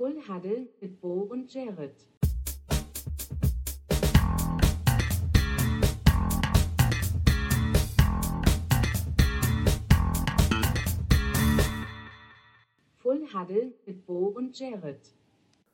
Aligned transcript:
Full 0.00 0.16
Huddle 0.26 0.66
mit 0.80 0.98
Bo 0.98 1.28
und 1.30 1.52
Jared. 1.52 1.94
Full 12.96 13.28
Huddle 13.34 13.74
mit 13.84 14.06
Bo 14.06 14.32
und 14.34 14.58
Jared. 14.58 15.00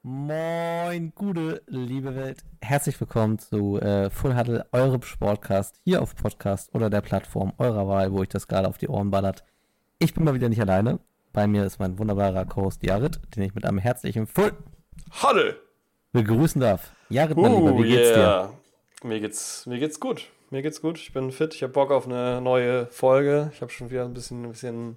Moin, 0.02 1.12
gute 1.14 1.62
liebe 1.68 2.16
Welt. 2.16 2.42
Herzlich 2.60 2.98
willkommen 2.98 3.38
zu 3.38 3.78
äh, 3.78 4.10
Full 4.10 4.36
Huddle, 4.36 4.66
eurem 4.72 5.02
Sportcast 5.02 5.80
hier 5.84 6.02
auf 6.02 6.16
Podcast 6.16 6.74
oder 6.74 6.90
der 6.90 7.00
Plattform 7.00 7.52
eurer 7.58 7.86
Wahl, 7.86 8.12
wo 8.12 8.24
ich 8.24 8.28
das 8.28 8.48
gerade 8.48 8.66
auf 8.66 8.78
die 8.78 8.88
Ohren 8.88 9.12
ballert. 9.12 9.44
Ich 10.00 10.14
bin 10.14 10.24
mal 10.24 10.34
wieder 10.34 10.48
nicht 10.48 10.60
alleine. 10.60 10.98
Bei 11.36 11.46
mir 11.46 11.66
ist 11.66 11.78
mein 11.78 11.98
wunderbarer 11.98 12.46
Co-Host 12.46 12.82
Jared, 12.82 13.20
den 13.36 13.42
ich 13.42 13.54
mit 13.54 13.66
einem 13.66 13.76
herzlichen 13.76 14.26
Full 14.26 14.52
Huddle! 15.22 15.60
begrüßen 16.12 16.62
darf. 16.62 16.92
Jared, 17.10 17.36
mein 17.36 17.52
Lieber, 17.54 17.72
Uh, 17.74 17.82
wie 17.82 17.88
geht's 17.90 18.08
dir? 18.14 18.16
yeah. 18.16 18.52
Mir 19.04 19.20
geht's, 19.20 19.66
mir 19.66 19.78
geht's 19.78 20.00
gut. 20.00 20.30
Mir 20.48 20.62
geht's 20.62 20.80
gut. 20.80 20.96
Ich 20.98 21.12
bin 21.12 21.30
fit. 21.30 21.52
Ich 21.54 21.62
habe 21.62 21.74
Bock 21.74 21.90
auf 21.90 22.06
eine 22.06 22.40
neue 22.40 22.86
Folge. 22.86 23.50
Ich 23.52 23.60
habe 23.60 23.70
schon 23.70 23.90
wieder 23.90 24.06
ein 24.06 24.14
bisschen, 24.14 24.44
ein 24.46 24.52
bisschen 24.52 24.96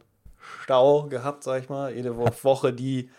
Stau 0.64 1.08
gehabt, 1.10 1.44
sag 1.44 1.62
ich 1.62 1.68
mal. 1.68 1.94
Jede 1.94 2.16
Wo 2.16 2.26
Woche, 2.44 2.72
die 2.72 3.10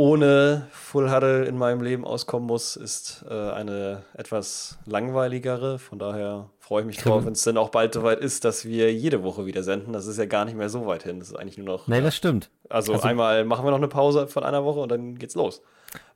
ohne 0.00 0.66
Full 0.72 1.12
Huddle 1.12 1.44
in 1.44 1.58
meinem 1.58 1.82
Leben 1.82 2.06
auskommen 2.06 2.46
muss, 2.46 2.74
ist 2.74 3.22
äh, 3.28 3.34
eine 3.34 4.02
etwas 4.14 4.78
langweiligere. 4.86 5.78
Von 5.78 5.98
daher 5.98 6.48
freue 6.58 6.80
ich 6.80 6.86
mich 6.86 6.96
drauf, 6.96 7.26
wenn 7.26 7.34
es 7.34 7.42
dann 7.42 7.58
auch 7.58 7.68
bald 7.68 7.92
soweit 7.92 8.18
ist, 8.18 8.46
dass 8.46 8.64
wir 8.64 8.90
jede 8.94 9.22
Woche 9.22 9.44
wieder 9.44 9.62
senden. 9.62 9.92
Das 9.92 10.06
ist 10.06 10.16
ja 10.16 10.24
gar 10.24 10.46
nicht 10.46 10.56
mehr 10.56 10.70
so 10.70 10.86
weit 10.86 11.02
hin. 11.02 11.18
Das 11.18 11.28
ist 11.28 11.36
eigentlich 11.36 11.58
nur 11.58 11.66
noch. 11.66 11.86
Nee, 11.86 12.00
das 12.00 12.16
stimmt. 12.16 12.48
also, 12.70 12.94
also- 12.94 13.06
einmal 13.06 13.44
machen 13.44 13.62
wir 13.66 13.72
noch 13.72 13.76
eine 13.76 13.88
Pause 13.88 14.26
von 14.26 14.42
einer 14.42 14.64
Woche 14.64 14.80
und 14.80 14.88
dann 14.88 15.16
geht's 15.18 15.34
los. 15.34 15.60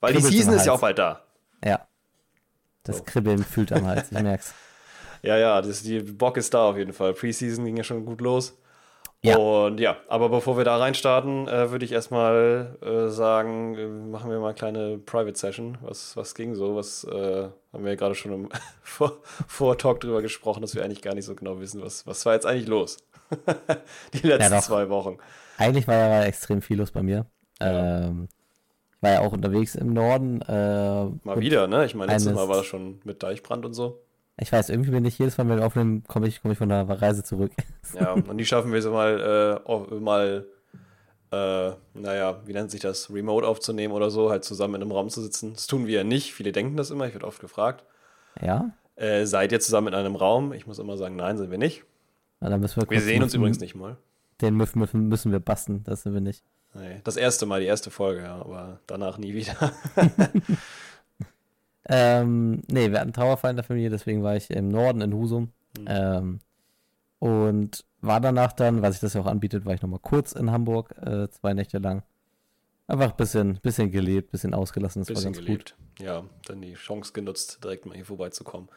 Weil 0.01 0.15
die 0.15 0.23
Season 0.23 0.55
ist 0.55 0.65
ja 0.65 0.73
auch 0.73 0.81
bald 0.81 0.99
da. 0.99 1.21
Ja. 1.63 1.87
Das 2.85 2.99
So. 2.99 3.05
Kribbeln 3.05 3.45
fühlt 3.45 3.71
am 3.71 3.87
Hals, 3.87 4.11
ich 4.11 4.19
merk's. 4.23 4.55
Ja, 5.23 5.39
ja, 5.39 5.63
das, 5.63 5.83
die 5.83 6.01
Bock 6.01 6.37
ist 6.37 6.53
da 6.53 6.69
auf 6.69 6.77
jeden 6.77 6.93
Fall. 6.93 7.15
Preseason 7.15 7.65
ging 7.65 7.79
ja 7.79 7.85
schon 7.85 8.05
gut 8.05 8.21
los. 8.21 8.59
Ja. 9.25 9.39
Und 9.39 9.81
ja, 9.81 9.97
aber 10.09 10.29
bevor 10.29 10.59
wir 10.59 10.65
da 10.65 10.77
reinstarten, 10.77 11.49
äh, 11.49 11.71
würde 11.71 11.85
ich 11.87 11.93
erstmal 11.93 12.77
äh, 12.83 13.09
sagen, 13.09 13.75
äh, 13.75 13.87
machen 13.87 14.31
wir 14.31 14.39
mal 14.39 14.49
eine 14.49 14.55
kleine 14.55 14.99
Private 14.99 15.39
Session. 15.39 15.79
Was, 15.81 16.15
was 16.17 16.35
ging 16.35 16.55
so? 16.55 16.77
Was 16.77 17.05
äh, 17.05 17.49
haben 17.73 17.85
wir 17.85 17.93
ja 17.93 17.97
gerade 17.97 18.15
schon 18.15 18.33
im 18.33 18.49
Vor- 18.83 19.17
Vortalk 19.49 20.01
drüber 20.01 20.21
gesprochen, 20.21 20.61
dass 20.61 20.75
wir 20.75 20.85
eigentlich 20.85 21.01
gar 21.01 21.15
nicht 21.15 21.25
so 21.25 21.35
genau 21.35 21.59
wissen, 21.59 21.81
was, 21.83 22.07
was 22.07 22.27
war 22.27 22.35
jetzt 22.35 22.45
eigentlich 22.45 22.69
los? 22.69 22.99
die 24.13 24.27
letzten 24.27 24.53
doch. 24.53 24.61
zwei 24.63 24.91
Wochen. 24.91 25.17
Eigentlich 25.57 25.89
war 25.89 25.95
ja 25.97 26.25
extrem 26.25 26.61
viel 26.61 26.77
los 26.77 26.91
bei 26.91 27.03
mir. 27.03 27.25
Ähm, 27.61 28.29
ich 28.97 29.03
war 29.03 29.11
ja 29.13 29.21
auch 29.21 29.33
unterwegs 29.33 29.75
im 29.75 29.95
Norden. 29.95 30.43
Äh, 30.43 31.05
Mal 31.27 31.41
wieder, 31.41 31.67
ne? 31.67 31.87
Ich 31.87 31.95
meine, 31.95 32.13
letztes 32.13 32.35
Mal 32.35 32.49
war 32.49 32.57
das 32.57 32.67
schon 32.67 33.01
mit 33.05 33.23
Deichbrand 33.23 33.65
und 33.65 33.73
so. 33.73 34.04
Ich 34.37 34.51
weiß, 34.51 34.69
irgendwie 34.69 34.91
bin 34.91 35.05
ich 35.05 35.19
jedes 35.19 35.39
Mal, 35.39 35.49
wenn 35.49 35.59
wir 35.59 35.67
aufnehmen, 35.67 36.03
komme 36.05 36.27
ich, 36.27 36.43
komme 36.43 36.53
ich 36.53 36.59
von 36.59 36.69
der 36.69 36.89
Reise 36.89 37.23
zurück. 37.23 37.53
Ja, 37.99 38.13
und 38.13 38.37
die 38.37 38.45
schaffen 38.45 38.73
wir 38.73 38.83
so 38.83 38.91
mal, 38.91 39.63
äh, 39.69 39.95
mal, 40.01 40.47
äh, 41.31 41.73
naja, 41.95 42.41
wie 42.45 42.53
nennt 42.53 42.71
sich 42.73 42.81
das, 42.81 43.11
remote 43.11 43.47
aufzunehmen 43.47 43.95
oder 43.95 44.11
so, 44.11 44.31
halt 44.31 44.45
zusammen 44.45 44.77
in 44.77 44.83
einem 44.83 44.91
Raum 44.91 45.09
zu 45.09 45.23
sitzen. 45.23 45.55
Das 45.55 45.69
tun 45.69 45.87
wir 45.87 45.99
ja 45.99 46.05
nicht. 46.05 46.35
Viele 46.35 46.51
denken 46.51 46.77
das 46.77 46.91
immer, 46.91 47.07
ich 47.07 47.15
werde 47.15 47.27
oft 47.27 47.41
gefragt. 47.41 47.85
Ja? 48.41 48.73
Äh, 48.97 49.27
seid 49.27 49.53
ihr 49.53 49.61
zusammen 49.61 49.89
in 49.89 49.95
einem 49.95 50.17
Raum? 50.17 50.53
Ich 50.53 50.67
muss 50.67 50.81
immer 50.81 50.97
sagen, 50.97 51.15
nein, 51.15 51.39
sind 51.39 51.53
wir 51.53 51.59
nicht. 51.59 51.85
Na, 52.41 52.49
dann 52.49 52.61
müssen 52.61 52.81
wir 52.81 52.91
Wir 52.91 53.01
sehen 53.01 53.23
uns 53.23 53.35
übrigens 53.35 53.61
nicht 53.61 53.77
mal. 53.77 53.97
Den 54.41 54.57
müssen, 54.57 54.81
müssen, 54.81 55.09
müssen 55.09 55.31
wir 55.31 55.39
basten, 55.39 55.85
das 55.85 56.03
sind 56.03 56.13
wir 56.13 56.21
nicht. 56.21 56.43
Nee, 56.75 57.01
das 57.05 57.17
erste 57.17 57.47
Mal, 57.47 57.61
die 57.61 57.67
erste 57.67 57.93
Folge, 57.93 58.23
ja, 58.23 58.35
aber 58.35 58.81
danach 58.89 59.17
nie 59.17 59.33
wieder. 59.33 59.55
Ähm, 61.87 62.63
nee, 62.71 62.91
wir 62.91 63.01
hatten 63.01 63.13
Trauerfall 63.13 63.51
in 63.51 63.57
der 63.57 63.65
Familie, 63.65 63.91
deswegen 63.91 64.23
war 64.23 64.37
ich 64.37 64.51
im 64.51 64.69
Norden 64.69 65.01
in 65.01 65.13
Husum. 65.15 65.53
Mhm. 65.79 65.85
Ähm, 65.87 66.41
und 67.19 67.85
war 68.01 68.21
danach 68.21 68.53
dann, 68.53 68.83
weil 68.83 68.93
sich 68.93 69.01
das 69.01 69.15
ja 69.15 69.21
auch 69.21 69.27
anbietet, 69.27 69.65
war 69.65 69.75
ich 69.75 69.83
nochmal 69.83 70.01
kurz 70.01 70.33
in 70.33 70.51
Hamburg, 70.51 70.95
äh, 70.99 71.29
zwei 71.31 71.55
Nächte 71.55 71.79
lang. 71.79 72.03
Einfach 72.87 73.11
ein 73.11 73.17
bisschen, 73.17 73.59
bisschen 73.63 73.91
gelebt, 73.91 74.31
bisschen 74.31 74.53
ausgelassen, 74.53 75.01
das 75.01 75.09
Bisschen 75.09 75.25
war 75.25 75.33
ganz 75.33 75.45
gelebt. 75.45 75.77
Ja, 75.99 76.25
dann 76.47 76.61
die 76.61 76.75
Chance 76.75 77.13
genutzt, 77.13 77.65
direkt 77.65 77.87
mal 77.87 77.95
hier 77.95 78.05
vorbeizukommen. 78.05 78.69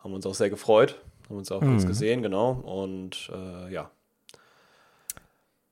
Haben 0.00 0.12
uns 0.12 0.26
auch 0.26 0.34
sehr 0.34 0.50
gefreut. 0.50 1.00
Haben 1.28 1.38
uns 1.38 1.52
auch 1.52 1.60
kurz 1.60 1.84
Mhm. 1.84 1.88
gesehen, 1.88 2.22
genau. 2.22 2.52
Und 2.52 3.30
äh, 3.32 3.72
ja, 3.72 3.82
gut. 3.82 3.90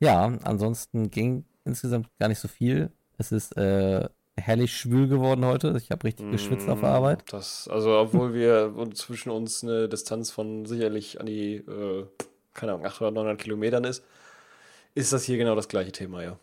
Ja, 0.00 0.24
ansonsten 0.44 1.10
ging 1.10 1.44
insgesamt 1.64 2.08
gar 2.18 2.28
nicht 2.28 2.38
so 2.40 2.48
viel. 2.48 2.90
Es 3.18 3.32
ist 3.32 3.56
äh, 3.56 4.08
herrlich 4.36 4.76
schwül 4.76 5.08
geworden 5.08 5.44
heute. 5.44 5.74
Ich 5.76 5.90
habe 5.90 6.04
richtig 6.04 6.30
geschwitzt 6.30 6.68
auf 6.68 6.80
der 6.80 6.90
Mm, 6.90 6.94
Arbeit. 6.94 7.24
Das, 7.32 7.68
also, 7.68 7.98
obwohl 7.98 8.34
wir 8.34 8.72
zwischen 8.94 9.30
uns 9.30 9.62
eine 9.62 9.88
Distanz 9.88 10.30
von 10.30 10.66
sicherlich 10.66 11.20
an 11.20 11.26
die, 11.26 11.56
äh, 11.56 12.06
keine 12.54 12.72
Ahnung, 12.72 12.86
800, 12.86 13.14
900 13.14 13.38
Kilometern 13.40 13.84
ist, 13.84 14.04
ist 14.94 15.12
das 15.12 15.24
hier 15.24 15.38
genau 15.38 15.54
das 15.54 15.68
gleiche 15.68 15.92
Thema, 15.92 16.22
ja. 16.22 16.38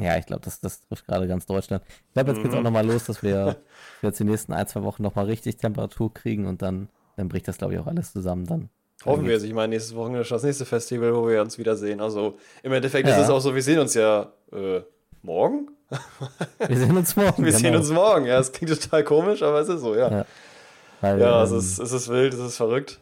Ja, 0.00 0.16
ich 0.16 0.26
glaube, 0.26 0.42
das, 0.44 0.60
das 0.60 0.80
trifft 0.88 1.06
gerade 1.06 1.28
ganz 1.28 1.46
Deutschland. 1.46 1.84
Ich 2.08 2.14
glaube, 2.14 2.30
jetzt 2.30 2.42
geht's 2.42 2.54
Mhm. 2.54 2.58
auch 2.58 2.62
nochmal 2.62 2.86
los, 2.86 3.04
dass 3.04 3.22
wir, 3.22 3.56
jetzt 4.02 4.18
die 4.18 4.24
nächsten 4.24 4.52
ein, 4.52 4.66
zwei 4.66 4.82
Wochen 4.82 5.02
nochmal 5.02 5.26
richtig 5.26 5.58
Temperatur 5.58 6.12
kriegen 6.12 6.46
und 6.46 6.62
dann, 6.62 6.88
dann 7.16 7.28
bricht 7.28 7.46
das, 7.46 7.58
glaube 7.58 7.74
ich, 7.74 7.78
auch 7.80 7.86
alles 7.86 8.12
zusammen 8.12 8.46
dann. 8.46 8.70
Hoffen 9.04 9.26
wir 9.26 9.36
es. 9.36 9.42
Ich 9.42 9.52
meine, 9.52 9.68
nächstes 9.74 9.94
Wochenende 9.96 10.20
ist 10.22 10.30
das 10.30 10.44
nächste 10.44 10.64
Festival, 10.64 11.14
wo 11.14 11.28
wir 11.28 11.42
uns 11.42 11.58
wiedersehen. 11.58 12.00
Also, 12.00 12.38
im 12.62 12.72
Endeffekt 12.72 13.06
Ja. 13.08 13.14
ist 13.16 13.24
es 13.24 13.30
auch 13.30 13.40
so, 13.40 13.54
wir 13.54 13.62
sehen 13.62 13.80
uns 13.80 13.94
ja 13.94 14.32
äh, 14.52 14.80
morgen. 15.22 15.70
Wir 16.66 16.76
sehen 16.76 16.96
uns 16.96 17.16
morgen. 17.16 17.44
Wir 17.44 17.52
sehen 17.52 17.62
genau. 17.64 17.78
uns 17.78 17.90
morgen. 17.90 18.26
Ja, 18.26 18.38
es 18.38 18.52
klingt 18.52 18.80
total 18.80 19.04
komisch, 19.04 19.42
aber 19.42 19.60
es 19.60 19.68
ist 19.68 19.80
so, 19.80 19.94
ja. 19.94 20.10
Ja. 20.10 20.26
Ja, 21.02 21.18
Weil, 21.18 21.20
es, 21.20 21.50
ähm, 21.50 21.58
ist, 21.58 21.78
es 21.78 21.92
ist 21.92 22.08
wild, 22.08 22.32
es 22.34 22.40
ist 22.40 22.56
verrückt. 22.56 23.00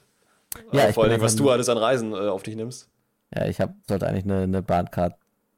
Ja, 0.73 0.93
vor 0.93 1.05
allem, 1.05 1.21
was 1.21 1.37
du 1.37 1.51
alles 1.51 1.69
an 1.69 1.79
Reisen 1.79 2.13
äh, 2.13 2.29
auf 2.29 2.43
dich 2.43 2.57
nimmst. 2.57 2.89
ja, 3.35 3.47
ich 3.47 3.61
hab, 3.61 3.75
sollte 3.87 4.07
eigentlich 4.07 4.25
eine, 4.25 4.43
eine 4.43 4.63
Bahncard 4.63 5.15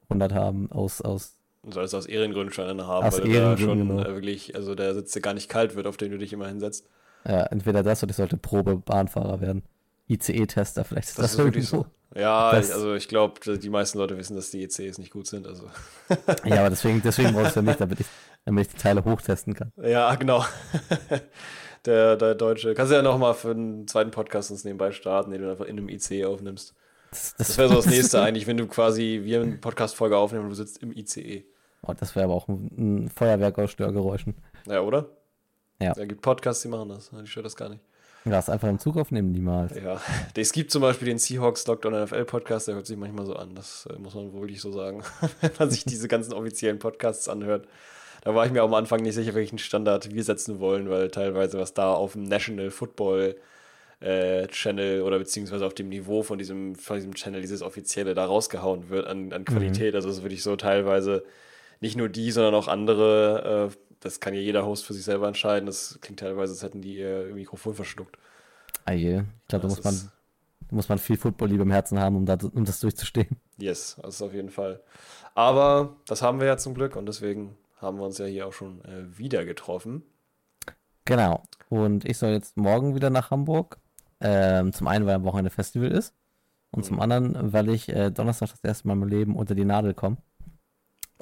100 0.09 0.35
haben 0.35 0.71
aus, 0.71 1.01
aus 1.01 1.37
Du 1.65 1.71
sollst 1.71 1.95
aus 1.95 2.07
Ehrengründen 2.07 2.53
schon 2.53 2.67
eine 2.67 2.87
haben, 2.89 3.07
Aus 3.07 3.15
weil 3.15 3.21
du 3.29 3.33
da 3.33 3.39
Ehrengründen, 3.39 3.89
schon 3.89 3.97
genau. 3.99 4.09
äh, 4.11 4.15
wirklich, 4.15 4.57
also 4.57 4.75
der 4.75 4.95
Sitz 4.95 5.13
dir 5.13 5.21
gar 5.21 5.35
nicht 5.35 5.49
kalt 5.49 5.77
wird, 5.77 5.87
auf 5.87 5.97
den 5.97 6.11
du 6.11 6.19
dich 6.19 6.33
immer 6.33 6.49
hinsetzt. 6.49 6.89
ja, 7.25 7.45
entweder 7.45 7.85
das 7.85 8.03
oder 8.03 8.11
ich 8.11 8.17
sollte 8.17 8.37
Probe-Bahnfahrer 8.37 9.41
werden. 9.41 9.63
ICE-Tester, 10.13 10.85
vielleicht 10.85 11.09
ist 11.09 11.19
das, 11.19 11.37
Das 11.37 11.57
ist 11.57 11.69
so. 11.69 11.87
Ja, 12.15 12.59
ich, 12.59 12.73
also 12.73 12.95
ich 12.95 13.09
glaube, 13.09 13.59
die 13.59 13.71
meisten 13.71 13.99
Leute 13.99 14.19
wissen, 14.19 14.37
dass 14.37 14.51
die 14.51 14.63
ECs 14.63 14.99
nicht 14.99 15.11
gut 15.11 15.27
sind. 15.27 15.47
Also. 15.47 15.71
Ja, 16.45 16.61
aber 16.61 16.71
deswegen, 16.71 17.01
deswegen 17.03 17.33
brauchst 17.33 17.57
du 17.57 17.61
ja 17.61 17.67
nicht, 17.67 17.81
damit 17.81 18.01
ich, 18.01 18.07
damit 18.45 18.67
ich 18.67 18.75
die 18.75 18.81
Teile 18.81 19.05
hochtesten 19.05 19.55
kann. 19.55 19.73
Ja, 19.77 20.15
genau. 20.17 20.45
der, 21.87 22.17
der 22.17 22.35
Deutsche. 22.35 22.75
Kannst 22.75 22.93
du 22.93 22.97
ja 22.97 23.03
nochmal 23.03 23.35
für 23.35 23.53
einen 23.53 23.89
zweiten 23.89 24.11
Podcast 24.11 24.51
uns 24.51 24.65
nebenbei 24.65 24.93
starten, 24.93 25.31
den 25.31 25.43
du 25.43 25.51
einfach 25.51 25.65
in 25.65 25.79
einem 25.79 25.89
ICE 25.89 26.27
aufnimmst. 26.27 26.75
Das, 27.11 27.35
Das 27.39 27.57
wäre 27.57 27.69
so 27.69 27.75
das 27.77 27.87
nächste 27.87 28.21
eigentlich, 28.21 28.47
wenn 28.47 28.59
du 28.59 28.67
quasi 28.67 29.21
wir 29.25 29.41
eine 29.41 29.57
Podcast-Folge 29.57 30.17
aufnehmen 30.17 30.45
und 30.45 30.51
du 30.51 30.57
sitzt 30.57 30.83
im 30.83 30.93
ICE. 30.93 31.45
Oh, 31.83 31.95
das 31.99 32.15
wäre 32.15 32.25
aber 32.25 32.35
auch 32.35 32.49
ein, 32.49 33.05
ein 33.05 33.09
Feuerwerk 33.09 33.59
aus 33.59 33.71
Störgeräuschen. 33.71 34.35
Ja, 34.67 34.83
oder? 34.83 35.09
Ja. 35.81 35.93
Es 35.93 36.09
gibt 36.09 36.21
Podcasts, 36.21 36.63
die 36.63 36.69
machen 36.69 36.91
das. 36.91 37.11
Die 37.11 37.27
stört 37.27 37.47
das 37.47 37.57
gar 37.57 37.71
nicht. 37.71 37.83
Ja, 38.25 38.39
ist 38.39 38.51
einfach 38.51 38.69
im 38.69 38.79
Zug 38.79 38.97
aufnehmen, 38.97 39.33
niemals. 39.33 39.75
Ja. 39.75 40.01
Es 40.37 40.53
gibt 40.53 40.71
zum 40.71 40.83
Beispiel 40.83 41.07
den 41.09 41.19
Seahawks 41.19 41.67
Lockdown 41.67 42.05
NFL 42.05 42.25
Podcast, 42.25 42.69
der 42.69 42.77
hört 42.77 42.87
sich 42.87 42.97
manchmal 42.97 43.27
so 43.27 43.35
an. 43.35 43.55
Das 43.55 43.87
äh, 43.91 43.99
muss 43.99 44.15
man 44.15 44.33
wohl 44.33 44.43
wirklich 44.43 44.61
so 44.61 44.71
sagen. 44.71 45.03
wenn 45.41 45.51
man 45.59 45.71
sich 45.71 45.85
diese 45.85 46.07
ganzen 46.09 46.33
offiziellen 46.33 46.79
Podcasts 46.79 47.29
anhört. 47.29 47.67
Da 48.23 48.35
war 48.35 48.47
ich 48.47 48.53
mir 48.53 48.63
am 48.63 48.75
Anfang 48.75 49.01
nicht 49.01 49.15
sicher, 49.15 49.35
welchen 49.35 49.59
Standard 49.59 50.15
wir 50.15 50.23
setzen 50.23 50.61
wollen, 50.61 50.89
weil 50.89 51.11
teilweise 51.11 51.59
was 51.59 51.75
da 51.75 51.93
auf 51.93 52.13
dem 52.13 52.23
National 52.23 52.71
Football 52.71 53.35
äh, 53.99 54.47
Channel 54.47 55.03
oder 55.03 55.19
beziehungsweise 55.19 55.67
auf 55.67 55.75
dem 55.75 55.89
Niveau 55.89 56.23
von 56.23 56.39
diesem, 56.39 56.77
von 56.77 56.97
diesem 56.97 57.15
Channel, 57.15 57.41
dieses 57.41 57.63
offizielle, 57.63 58.15
da 58.15 58.25
rausgehauen 58.25 58.91
wird 58.91 59.09
an, 59.09 59.33
an 59.33 59.45
Qualität. 59.45 59.97
Also 59.97 60.09
es 60.09 60.19
ist 60.19 60.23
wirklich 60.23 60.45
so 60.45 60.55
teilweise 60.55 61.25
nicht 61.81 61.97
nur 61.97 62.09
die, 62.09 62.31
sondern 62.31 62.55
auch 62.55 62.69
andere. 62.69 63.73
Äh, 63.73 63.77
das 64.03 64.21
kann 64.21 64.35
ja 64.35 64.41
jeder 64.41 64.67
Host 64.67 64.85
für 64.85 64.95
sich 64.95 65.05
selber 65.05 65.29
entscheiden. 65.29 65.67
Das 65.67 65.99
klingt 66.01 66.21
teilweise, 66.21 66.53
als 66.53 66.63
hätten 66.63 66.83
die 66.83 66.97
ihr 66.97 67.31
Mikrofon 67.33 67.75
verschluckt. 67.75 68.19
Ah 68.85 68.93
je. 68.93 69.21
Ich 69.21 69.49
glaube, 69.49 69.63
da 69.63 69.69
muss 69.69 69.85
man, 69.85 69.95
da 70.69 70.77
muss 70.77 70.89
man 70.89 70.99
viel 70.99 71.17
Football-Liebe 71.17 71.63
im 71.63 71.71
Herzen 71.71 71.99
haben, 71.99 72.17
um, 72.17 72.27
da, 72.27 72.37
um 72.53 72.65
das 72.65 72.81
durchzustehen. 72.81 73.37
Yes, 73.59 73.97
das 74.03 74.17
ist 74.17 74.23
auf 74.23 74.35
jeden 74.35 74.51
Fall. 74.51 74.83
Aber 75.35 75.97
das 76.07 76.21
haben 76.21 76.41
wir 76.41 76.47
ja 76.47 76.57
zum 76.57 76.75
Glück 76.75 76.97
und 76.97 77.07
deswegen 77.07 77.57
haben 77.79 77.99
wir 77.99 78.05
uns 78.05 78.19
ja 78.19 78.27
hier 78.27 78.47
auch 78.47 78.53
schon 78.53 78.85
äh, 78.85 79.19
wieder 79.19 79.45
getroffen. 79.45 80.03
Genau. 81.05 81.43
Und 81.69 82.05
ich 82.05 82.19
soll 82.19 82.31
jetzt 82.31 82.57
morgen 82.57 82.95
wieder 82.95 83.11
nach 83.11 83.31
Hamburg. 83.31 83.79
Ähm, 84.21 84.73
zum 84.73 84.87
einen, 84.89 85.07
weil 85.07 85.15
am 85.15 85.25
Wochenende 85.25 85.51
Festival 85.51 85.91
ist. 85.91 86.15
Und 86.71 86.85
zum 86.85 87.01
anderen, 87.01 87.53
weil 87.53 87.69
ich 87.69 87.89
äh, 87.89 88.11
Donnerstag 88.11 88.51
das 88.51 88.65
erste 88.65 88.89
Mal 88.89 88.95
meinem 88.95 89.09
Leben 89.09 89.37
unter 89.37 89.55
die 89.55 89.65
Nadel 89.65 89.95
komme. 89.95 90.17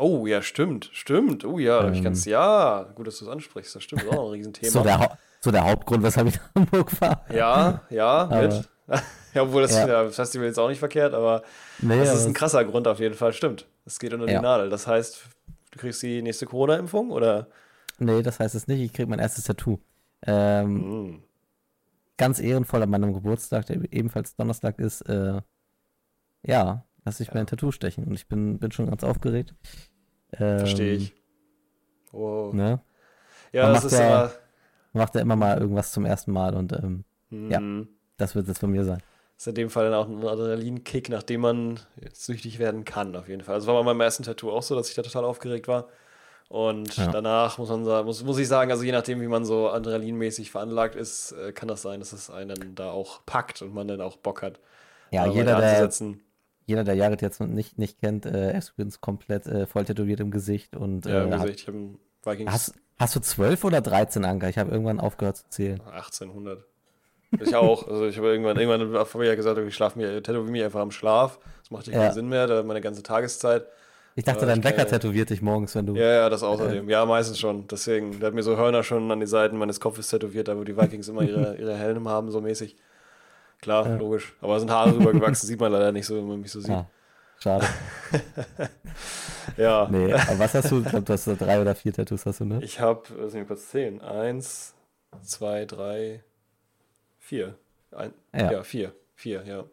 Oh, 0.00 0.26
ja, 0.26 0.40
stimmt, 0.42 0.88
stimmt. 0.92 1.44
Oh 1.44 1.58
ja, 1.58 1.82
hab 1.82 1.92
ich 1.92 1.98
Ähm. 1.98 2.04
ganz, 2.04 2.24
ja, 2.24 2.84
gut, 2.94 3.06
dass 3.06 3.18
du 3.18 3.26
es 3.26 3.30
ansprichst. 3.30 3.74
Das 3.76 3.82
stimmt, 3.82 4.02
das 4.02 4.10
ist 4.12 4.16
auch 4.18 4.26
ein 4.26 4.32
Riesenthema. 4.32 4.70
So 4.72 4.82
der, 4.82 5.18
so 5.40 5.50
der 5.50 5.64
Hauptgrund, 5.64 6.02
weshalb 6.02 6.28
ich 6.28 6.36
nach 6.36 6.54
Hamburg 6.54 6.90
fahre. 6.90 7.20
ja, 7.34 7.82
ja, 7.90 8.28
mit. 8.32 8.68
ja, 9.34 9.42
obwohl 9.42 9.62
das 9.62 9.72
Ja. 9.72 9.86
ja. 9.86 10.04
das 10.04 10.16
Festival 10.16 10.48
ist 10.48 10.58
auch 10.58 10.68
nicht 10.68 10.78
verkehrt, 10.78 11.12
aber 11.14 11.42
Nee, 11.80 11.98
das 11.98 12.14
ist 12.14 12.26
ein 12.26 12.32
krasser 12.34 12.64
Grund 12.64 12.88
auf 12.88 12.98
jeden 12.98 13.14
Fall, 13.14 13.32
stimmt. 13.32 13.66
Es 13.84 13.98
geht 13.98 14.12
unter 14.14 14.26
Ja. 14.30 14.38
die 14.38 14.42
Nadel. 14.44 14.70
Das 14.70 14.86
heißt, 14.86 15.22
Du 15.72 15.78
kriegst 15.78 16.02
die 16.02 16.20
nächste 16.20 16.46
Corona-Impfung 16.46 17.10
oder? 17.12 17.46
Nee, 17.98 18.22
das 18.22 18.40
heißt 18.40 18.56
es 18.56 18.66
nicht. 18.66 18.80
Ich 18.80 18.92
krieg 18.92 19.08
mein 19.08 19.20
erstes 19.20 19.44
Tattoo. 19.44 19.78
Ähm, 20.26 20.80
Hm. 20.82 21.22
ganz 22.16 22.40
ehrenvoll 22.40 22.82
an 22.82 22.90
meinem 22.90 23.12
Geburtstag, 23.14 23.66
der 23.66 23.76
ebenfalls 23.92 24.34
Donnerstag 24.34 24.78
ist, 24.80 25.02
äh, 25.02 25.40
ja, 26.42 26.84
lasse 27.04 27.22
ich 27.22 27.32
mir 27.32 27.38
ein 27.40 27.46
Tattoo 27.46 27.70
stechen 27.70 28.04
und 28.04 28.14
ich 28.14 28.26
bin, 28.26 28.58
bin 28.58 28.72
schon 28.72 28.86
ganz 28.90 29.04
aufgeregt. 29.04 29.54
Ähm, 30.38 30.58
Verstehe 30.58 30.94
ich. 30.94 31.14
Oh. 32.12 32.50
Ne? 32.52 32.80
Ja, 33.52 33.66
das 33.72 33.84
macht 33.84 33.92
ist 33.92 33.98
ja- 33.98 34.06
immer. 34.24 34.32
Macht 34.92 35.14
ja 35.14 35.20
immer 35.20 35.36
mal 35.36 35.58
irgendwas 35.58 35.92
zum 35.92 36.04
ersten 36.04 36.32
Mal 36.32 36.54
und 36.56 36.72
ähm, 36.72 37.04
Ja. 37.30 37.58
Hm. 37.58 37.88
das 38.16 38.34
wird 38.34 38.48
jetzt 38.48 38.60
bei 38.60 38.66
mir 38.66 38.84
sein. 38.84 39.00
ist 39.36 39.46
in 39.46 39.54
dem 39.54 39.70
Fall 39.70 39.84
dann 39.84 39.94
auch 39.94 40.08
ein 40.08 40.22
Adrenalinkick, 40.26 41.08
nachdem 41.08 41.42
man 41.42 41.80
süchtig 42.12 42.58
werden 42.58 42.84
kann, 42.84 43.14
auf 43.16 43.28
jeden 43.28 43.42
Fall. 43.42 43.54
Also 43.54 43.68
war 43.68 43.74
bei 43.76 43.84
meinem 43.84 44.00
ersten 44.00 44.22
Tattoo 44.24 44.50
auch 44.50 44.62
so, 44.62 44.74
dass 44.74 44.88
ich 44.90 44.94
da 44.96 45.02
total 45.02 45.24
aufgeregt 45.24 45.66
war. 45.68 45.86
Und 46.48 46.96
Ja. 46.96 47.06
danach 47.12 47.56
muss 47.58 47.68
man 47.68 47.84
sagen, 47.84 48.04
muss, 48.06 48.24
muss 48.24 48.36
ich 48.38 48.48
sagen, 48.48 48.72
also 48.72 48.82
je 48.82 48.90
nachdem, 48.92 49.20
wie 49.20 49.28
man 49.28 49.44
so 49.44 49.70
adrenalinmäßig 49.70 50.50
veranlagt 50.50 50.96
ist, 50.96 51.30
äh, 51.32 51.52
kann 51.52 51.68
das 51.68 51.80
sein, 51.82 52.00
dass 52.00 52.12
es 52.12 52.28
einen 52.28 52.48
dann 52.54 52.74
da 52.74 52.90
auch 52.90 53.24
packt 53.24 53.62
und 53.62 53.72
man 53.72 53.86
dann 53.86 54.00
auch 54.00 54.16
Bock 54.16 54.42
hat. 54.42 54.58
Ja, 55.12 55.26
jeder 55.26 55.56
der, 55.56 55.68
anzusetzen. 55.68 56.20
Jeder, 56.70 56.84
der 56.84 56.94
Jared 56.94 57.20
jetzt 57.22 57.40
nicht, 57.40 57.78
nicht 57.78 58.00
kennt, 58.00 58.24
äh, 58.26 58.56
ist 58.56 58.70
übrigens 58.70 59.00
komplett 59.00 59.46
äh, 59.46 59.66
voll 59.66 59.84
tätowiert 59.84 60.20
im 60.20 60.30
Gesicht 60.30 60.76
und 60.76 61.04
Ja, 61.06 61.24
äh, 61.24 61.26
wie 61.26 61.32
hat, 61.34 61.40
gesagt, 61.42 61.60
ich 61.60 61.66
habe 61.68 61.76
einen 61.76 61.98
Vikings 62.24 62.50
hast, 62.52 62.74
hast 62.98 63.16
du 63.16 63.20
12 63.20 63.64
oder 63.64 63.80
13 63.80 64.24
Anker? 64.24 64.48
Ich 64.48 64.58
habe 64.58 64.70
irgendwann 64.70 65.00
aufgehört 65.00 65.36
zu 65.38 65.44
zählen. 65.50 65.80
1800. 65.92 66.64
Ich 67.40 67.54
auch. 67.54 67.86
Also 67.90 68.06
ich 68.06 68.16
habe 68.18 68.28
irgendwann, 68.28 68.56
irgendwann 68.58 68.92
habe 68.98 69.24
ich 69.24 69.28
ja 69.28 69.34
gesagt, 69.34 69.58
ich 69.58 69.74
schlafe 69.74 69.98
mir, 69.98 70.22
tätowiere 70.22 70.50
mich 70.50 70.64
einfach 70.64 70.80
am 70.80 70.90
Schlaf. 70.90 71.38
Das 71.60 71.70
macht 71.70 71.86
ja 71.86 71.92
keinen 71.92 72.02
Ja. 72.04 72.12
Sinn 72.12 72.28
mehr, 72.28 72.46
da 72.46 72.62
meine 72.62 72.80
ganze 72.80 73.02
Tageszeit. 73.02 73.66
Ich 74.16 74.24
dachte, 74.24 74.40
Ja, 74.40 74.46
dein 74.46 74.58
ich 74.58 74.64
Wecker 74.64 74.78
ja- 74.78 74.84
tätowiert 74.86 75.30
dich 75.30 75.40
morgens, 75.40 75.74
wenn 75.76 75.86
du. 75.86 75.94
Ja, 75.94 76.10
ja, 76.12 76.28
das 76.28 76.42
außerdem. 76.42 76.88
Ja, 76.90 77.06
meistens 77.06 77.38
schon. 77.38 77.68
Deswegen, 77.68 78.18
der 78.18 78.26
hat 78.28 78.34
mir 78.34 78.42
so 78.42 78.56
Hörner 78.56 78.82
schon 78.82 79.10
an 79.12 79.20
die 79.20 79.26
Seiten 79.26 79.56
meines 79.56 79.78
Kopfes 79.78 80.08
tätowiert, 80.08 80.48
da 80.48 80.56
wo 80.56 80.64
die 80.64 80.76
Vikings 80.76 81.06
immer 81.08 81.22
ihre, 81.22 81.56
ihre 81.60 81.76
Helme 81.76 82.10
haben, 82.10 82.30
so 82.32 82.40
mäßig. 82.40 82.76
Klar, 83.62 83.86
Ja. 83.86 83.96
logisch. 83.96 84.32
Aber 84.40 84.58
sind 84.58 84.70
Haare 84.70 84.94
rübergewachsen, 84.96 85.46
sieht 85.48 85.60
man 85.60 85.72
leider 85.72 85.92
nicht 85.92 86.06
so, 86.06 86.16
wenn 86.16 86.26
man 86.28 86.40
mich 86.40 86.50
so 86.50 86.60
sieht. 86.60 86.70
Ah, 86.70 86.86
schade. 87.38 87.66
Ja. 89.56 89.88
Nee, 89.90 90.12
aber 90.12 90.38
was 90.38 90.54
hast 90.54 90.70
du? 90.70 90.80
Ich 90.80 90.88
glaube, 90.88 91.02
du 91.04 91.12
hast 91.12 91.26
drei 91.26 91.60
oder 91.60 91.74
vier 91.74 91.92
Tattoos, 91.92 92.24
hast 92.26 92.40
du, 92.40 92.44
ne? 92.44 92.60
Ich 92.62 92.78
habe, 92.80 93.02
lass 93.18 93.32
mich 93.32 93.46
kurz 93.46 93.68
zählen. 93.68 94.00
Eins, 94.00 94.74
zwei, 95.22 95.64
drei, 95.64 96.22
vier. 97.18 97.56
Ein, 97.90 98.12
Ja. 98.34 98.52
ja. 98.52 98.62
vier. 98.62 98.92
Vier, 99.16 99.42
ja. 99.44 99.64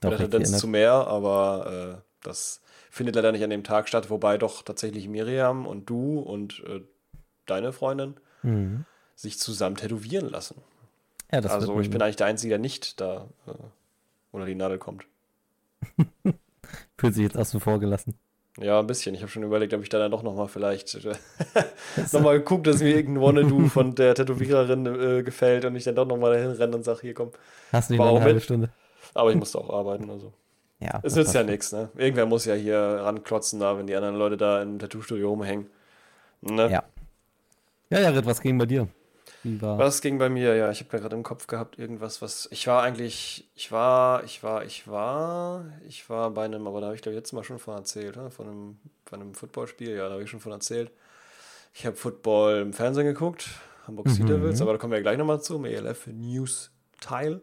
Doch, 0.00 0.10
Mit 0.10 0.20
der 0.20 0.30
Tendenz 0.30 0.52
ne? 0.52 0.58
zu 0.58 0.68
mehr, 0.68 0.92
aber 0.92 1.98
äh, 1.98 2.02
das 2.22 2.60
findet 2.90 3.16
leider 3.16 3.32
nicht 3.32 3.42
an 3.44 3.50
dem 3.50 3.64
Tag 3.64 3.88
statt, 3.88 4.10
wobei 4.10 4.38
doch 4.38 4.62
tatsächlich 4.62 5.08
Miriam 5.08 5.66
und 5.66 5.90
du 5.90 6.20
und 6.20 6.62
äh, 6.66 6.80
deine 7.46 7.72
Freundin 7.72 8.14
Mhm. 8.42 8.84
sich 9.16 9.38
zusammen 9.40 9.76
tätowieren 9.76 10.28
lassen. 10.28 10.62
Ja, 11.32 11.40
also 11.40 11.80
ich 11.80 11.90
bin 11.90 12.00
eigentlich 12.00 12.16
der 12.16 12.26
Einzige, 12.26 12.50
der 12.50 12.58
nicht 12.58 13.00
da 13.00 13.28
äh, 13.46 13.52
unter 14.30 14.46
die 14.46 14.54
Nadel 14.54 14.78
kommt. 14.78 15.06
fühlt 16.98 17.14
sich 17.14 17.24
jetzt 17.24 17.36
außen 17.36 17.60
vor 17.60 17.80
gelassen. 17.80 18.14
Ja, 18.58 18.80
ein 18.80 18.86
bisschen. 18.86 19.14
Ich 19.14 19.20
habe 19.20 19.30
schon 19.30 19.42
überlegt, 19.42 19.74
ob 19.74 19.82
ich 19.82 19.90
da 19.90 19.98
dann 19.98 20.10
doch 20.10 20.22
nochmal 20.22 20.48
vielleicht 20.48 20.94
äh, 20.94 21.14
nochmal 22.12 22.38
geguckt, 22.38 22.66
dass 22.66 22.80
mir 22.80 22.94
irgendein 22.96 23.22
Wannabe 23.22 23.68
von 23.68 23.94
der 23.94 24.14
Tätowiererin 24.14 24.86
äh, 24.86 25.22
gefällt 25.22 25.64
und 25.66 25.76
ich 25.76 25.84
dann 25.84 25.94
doch 25.94 26.06
nochmal 26.06 26.34
dahin 26.34 26.52
renne 26.52 26.76
und 26.76 26.84
sage, 26.84 27.00
hier 27.02 27.14
komm. 27.14 27.32
Hast 27.72 27.90
du 27.90 27.96
noch 27.96 28.08
eine 28.08 28.22
halbe. 28.22 28.40
Stunde? 28.40 28.70
Aber 29.12 29.30
ich 29.30 29.36
musste 29.36 29.58
auch 29.58 29.70
arbeiten, 29.70 30.08
also. 30.10 30.32
Ja. 30.80 31.00
Es 31.02 31.14
nützt 31.14 31.34
ja 31.34 31.42
nichts, 31.42 31.72
ne? 31.72 31.90
Irgendwer 31.96 32.26
muss 32.26 32.44
ja 32.44 32.54
hier 32.54 32.78
ranklotzen 32.78 33.60
da, 33.60 33.78
wenn 33.78 33.86
die 33.86 33.94
anderen 33.94 34.16
Leute 34.16 34.36
da 34.36 34.62
im 34.62 34.78
Tattoo-Studio 34.78 35.30
rumhängen. 35.30 35.68
Ne? 36.42 36.70
Ja. 36.70 36.84
Ja, 37.88 38.00
Jared, 38.00 38.26
was 38.26 38.40
ging 38.40 38.58
bei 38.58 38.66
dir? 38.66 38.88
Wie 39.46 39.62
war. 39.62 39.78
Was 39.78 40.00
ging 40.00 40.18
bei 40.18 40.28
mir? 40.28 40.56
Ja, 40.56 40.70
ich 40.70 40.80
habe 40.80 40.98
gerade 40.98 41.14
im 41.14 41.22
Kopf 41.22 41.46
gehabt, 41.46 41.78
irgendwas, 41.78 42.20
was. 42.20 42.48
Ich 42.50 42.66
war 42.66 42.82
eigentlich. 42.82 43.48
Ich 43.54 43.70
war, 43.70 44.24
ich 44.24 44.42
war, 44.42 44.64
ich 44.64 44.88
war. 44.88 45.66
Ich 45.86 46.10
war 46.10 46.30
bei 46.32 46.44
einem, 46.44 46.66
aber 46.66 46.80
da 46.80 46.86
habe 46.86 46.96
ich 46.96 47.02
glaube 47.02 47.14
ich 47.14 47.18
letztes 47.20 47.32
Mal 47.32 47.44
schon 47.44 47.58
von 47.60 47.74
erzählt, 47.76 48.16
ne? 48.16 48.30
Von 48.30 48.48
einem, 48.48 48.78
von 49.04 49.20
einem 49.20 49.34
Footballspiel, 49.34 49.90
ja, 49.96 50.06
da 50.08 50.14
habe 50.14 50.22
ich 50.24 50.30
schon 50.30 50.40
von 50.40 50.52
erzählt. 50.52 50.90
Ich 51.74 51.86
habe 51.86 51.96
Football 51.96 52.60
im 52.62 52.72
Fernsehen 52.72 53.06
geguckt, 53.06 53.48
Hamburg 53.86 54.08
Sea 54.08 54.24
Mhm. 54.24 54.28
Devils, 54.28 54.60
aber 54.62 54.72
da 54.72 54.78
kommen 54.78 54.92
wir 54.92 54.98
ja 54.98 55.02
gleich 55.02 55.18
nochmal 55.18 55.40
zu, 55.42 55.56
im 55.56 55.64
ELF 55.66 56.06
News 56.08 56.70
Teil. 57.00 57.40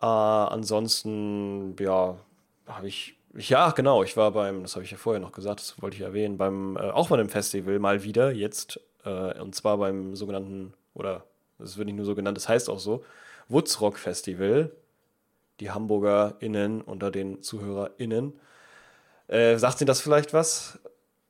Äh, 0.00 0.06
ansonsten, 0.06 1.74
ja, 1.80 2.16
habe 2.66 2.88
ich. 2.88 3.16
Ja, 3.34 3.70
genau, 3.70 4.02
ich 4.02 4.16
war 4.16 4.32
beim, 4.32 4.62
das 4.62 4.74
habe 4.74 4.84
ich 4.84 4.90
ja 4.90 4.96
vorher 4.96 5.20
noch 5.20 5.32
gesagt, 5.32 5.60
das 5.60 5.80
wollte 5.80 5.96
ich 5.96 6.02
erwähnen, 6.02 6.36
beim, 6.36 6.76
äh, 6.76 6.90
auch 6.90 7.08
bei 7.08 7.16
einem 7.16 7.28
Festival 7.28 7.78
mal 7.78 8.02
wieder, 8.02 8.32
jetzt, 8.32 8.80
äh, 9.04 9.40
und 9.40 9.54
zwar 9.54 9.78
beim 9.78 10.16
sogenannten, 10.16 10.74
oder 10.94 11.24
es 11.58 11.76
wird 11.76 11.86
nicht 11.86 11.96
nur 11.96 12.06
so 12.06 12.14
genannt, 12.14 12.38
es 12.38 12.48
heißt 12.48 12.68
auch 12.70 12.78
so, 12.78 13.04
Woodstock 13.48 13.98
Festival, 13.98 14.72
die 15.60 15.70
HamburgerInnen 15.70 16.80
unter 16.80 17.10
den 17.10 17.42
ZuhörerInnen. 17.42 18.38
Äh, 19.28 19.58
sagt 19.58 19.80
Ihnen 19.80 19.86
das 19.86 20.00
vielleicht 20.00 20.32
was? 20.32 20.78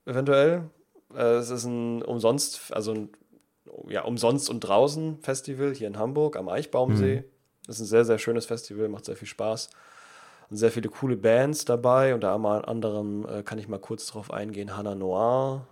Eventuell? 0.07 0.71
Äh, 1.15 1.35
es 1.35 1.51
ist 1.51 1.65
ein 1.65 2.03
umsonst, 2.03 2.73
also 2.73 2.93
ein 2.93 3.09
ja, 3.89 4.03
umsonst 4.03 4.51
und 4.51 4.61
draußen 4.61 5.19
Festival 5.21 5.75
hier 5.75 5.87
in 5.87 5.99
Hamburg 5.99 6.37
am 6.37 6.49
Eichbaumsee. 6.49 7.25
Das 7.67 7.77
ist 7.77 7.83
ein 7.83 7.87
sehr, 7.87 8.05
sehr 8.05 8.19
schönes 8.19 8.47
Festival, 8.47 8.89
macht 8.89 9.05
sehr 9.05 9.17
viel 9.17 9.29
Spaß. 9.29 9.71
Und 10.49 10.57
sehr 10.57 10.73
viele 10.73 10.89
coole 10.89 11.17
Bands 11.17 11.65
dabei. 11.65 12.15
Unter 12.15 12.33
anderem 12.33 13.27
äh, 13.29 13.43
kann 13.43 13.59
ich 13.59 13.69
mal 13.69 13.79
kurz 13.79 14.07
drauf 14.07 14.33
eingehen: 14.33 14.77
Hannah 14.77 14.97
Noir, 14.97 15.67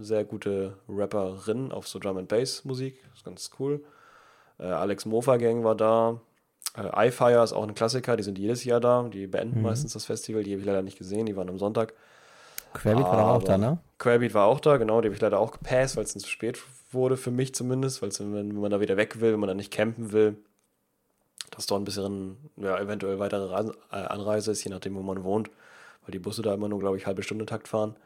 sehr 0.00 0.24
gute 0.24 0.76
Rapperin 0.88 1.72
auf 1.72 1.86
so 1.88 1.98
Drum 1.98 2.18
and 2.18 2.28
Bass 2.28 2.64
Musik, 2.64 3.02
ist 3.14 3.24
ganz 3.24 3.50
cool. 3.58 3.84
Äh, 4.58 4.64
Alex 4.64 5.06
Mofa 5.06 5.36
Gang 5.36 5.64
war 5.64 5.74
da. 5.76 6.20
Äh, 6.76 7.08
iFire 7.08 7.42
ist 7.44 7.52
auch 7.52 7.62
ein 7.62 7.74
Klassiker, 7.74 8.16
die 8.16 8.22
sind 8.22 8.38
jedes 8.38 8.64
Jahr 8.64 8.80
da. 8.80 9.04
Die 9.04 9.26
beenden 9.26 9.58
Mhm. 9.58 9.62
meistens 9.62 9.92
das 9.92 10.04
Festival, 10.04 10.42
die 10.42 10.52
habe 10.52 10.60
ich 10.60 10.66
leider 10.66 10.82
nicht 10.82 10.98
gesehen, 10.98 11.26
die 11.26 11.36
waren 11.36 11.48
am 11.48 11.58
Sonntag. 11.58 11.94
Querbeat 12.74 13.06
war 13.06 13.32
auch 13.32 13.42
da, 13.42 13.56
ne? 13.56 13.78
Querbeat 13.98 14.34
war 14.34 14.46
auch 14.46 14.60
da, 14.60 14.76
genau, 14.76 15.00
die 15.00 15.06
habe 15.06 15.14
ich 15.14 15.20
leider 15.22 15.38
auch 15.38 15.52
gepasst, 15.52 15.96
weil 15.96 16.04
es 16.04 16.12
zu 16.12 16.28
spät 16.28 16.58
wurde, 16.92 17.16
für 17.16 17.30
mich 17.30 17.54
zumindest, 17.54 18.02
weil 18.02 18.10
wenn, 18.18 18.54
wenn 18.54 18.60
man 18.60 18.70
da 18.70 18.80
wieder 18.80 18.96
weg 18.96 19.20
will, 19.20 19.32
wenn 19.32 19.40
man 19.40 19.48
da 19.48 19.54
nicht 19.54 19.72
campen 19.72 20.12
will, 20.12 20.36
dass 21.50 21.66
dort 21.66 21.80
ein 21.80 21.84
bisschen, 21.84 22.36
ja, 22.56 22.78
eventuell 22.78 23.18
weitere 23.18 23.46
Reisen, 23.46 23.72
äh, 23.90 23.96
Anreise 23.96 24.52
ist, 24.52 24.64
je 24.64 24.70
nachdem, 24.70 24.96
wo 24.96 25.02
man 25.02 25.24
wohnt, 25.24 25.50
weil 26.02 26.12
die 26.12 26.18
Busse 26.18 26.42
da 26.42 26.52
immer 26.52 26.68
nur, 26.68 26.78
glaube 26.78 26.96
ich, 26.98 27.06
halbe 27.06 27.22
Stunde 27.22 27.46
Takt 27.46 27.68
fahren. 27.68 27.96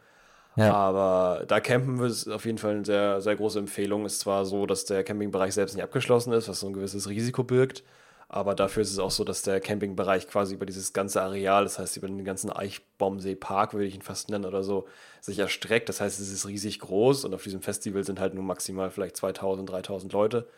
Ja. 0.57 0.75
Aber 0.75 1.45
da 1.47 1.61
campen 1.61 1.99
ist 2.05 2.29
auf 2.29 2.45
jeden 2.45 2.59
Fall 2.59 2.73
eine 2.73 2.85
sehr, 2.85 3.21
sehr 3.21 3.37
große 3.37 3.59
Empfehlung. 3.59 4.05
Ist 4.05 4.21
zwar 4.21 4.45
so, 4.45 4.67
dass 4.67 4.85
der 4.85 5.03
Campingbereich 5.05 5.55
selbst 5.55 5.75
nicht 5.75 5.85
abgeschlossen 5.85 6.33
ist, 6.33 6.49
was 6.49 6.61
so 6.61 6.67
ein 6.67 6.75
gewisses 6.75 7.09
Risiko 7.09 7.43
birgt, 7.43 7.83
aber 8.29 8.55
dafür 8.55 8.83
ist 8.83 8.91
es 8.91 8.99
auch 8.99 9.11
so, 9.11 9.25
dass 9.25 9.43
der 9.43 9.61
Campingbereich 9.61 10.27
quasi 10.27 10.55
über 10.55 10.65
dieses 10.65 10.95
ganze 10.95 11.23
Areal, 11.23 11.65
das 11.65 11.79
heißt 11.79 11.99
über 11.99 12.07
den 12.07 12.25
ganzen 12.25 12.51
Eichbaumsee-Park, 12.51 13.75
würde 13.75 13.87
ich 13.87 13.95
ihn 13.95 14.03
fast 14.03 14.31
nennen 14.31 14.47
oder 14.47 14.63
so, 14.63 14.89
sich 15.21 15.39
erstreckt. 15.39 15.91
Das 15.91 16.01
heißt, 16.01 16.19
es 16.19 16.33
ist 16.33 16.47
riesig 16.47 16.81
groß 16.81 17.27
und 17.27 17.35
auf 17.35 17.43
diesem 17.43 17.61
Festival 17.61 18.05
sind 18.05 18.21
halt 18.21 18.33
nur 18.33 18.43
maximal 18.43 18.91
vielleicht 18.91 19.17
2000, 19.19 19.69
3000 19.69 20.13
Leute. 20.15 20.49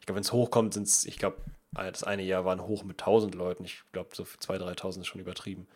Ich 0.00 0.06
glaube, 0.06 0.16
wenn 0.16 0.24
es 0.24 0.32
hochkommt, 0.32 0.74
sind 0.74 0.88
es, 0.88 1.04
ich 1.04 1.16
glaube, 1.16 1.36
das 1.72 2.02
eine 2.02 2.22
Jahr 2.22 2.44
waren 2.44 2.66
hoch 2.66 2.82
mit 2.82 3.00
1000 3.00 3.36
Leuten. 3.36 3.64
Ich 3.64 3.84
glaube, 3.92 4.10
so 4.14 4.24
2.000, 4.24 4.76
3.000 4.76 5.00
ist 5.00 5.06
schon 5.06 5.20
übertrieben. 5.20 5.68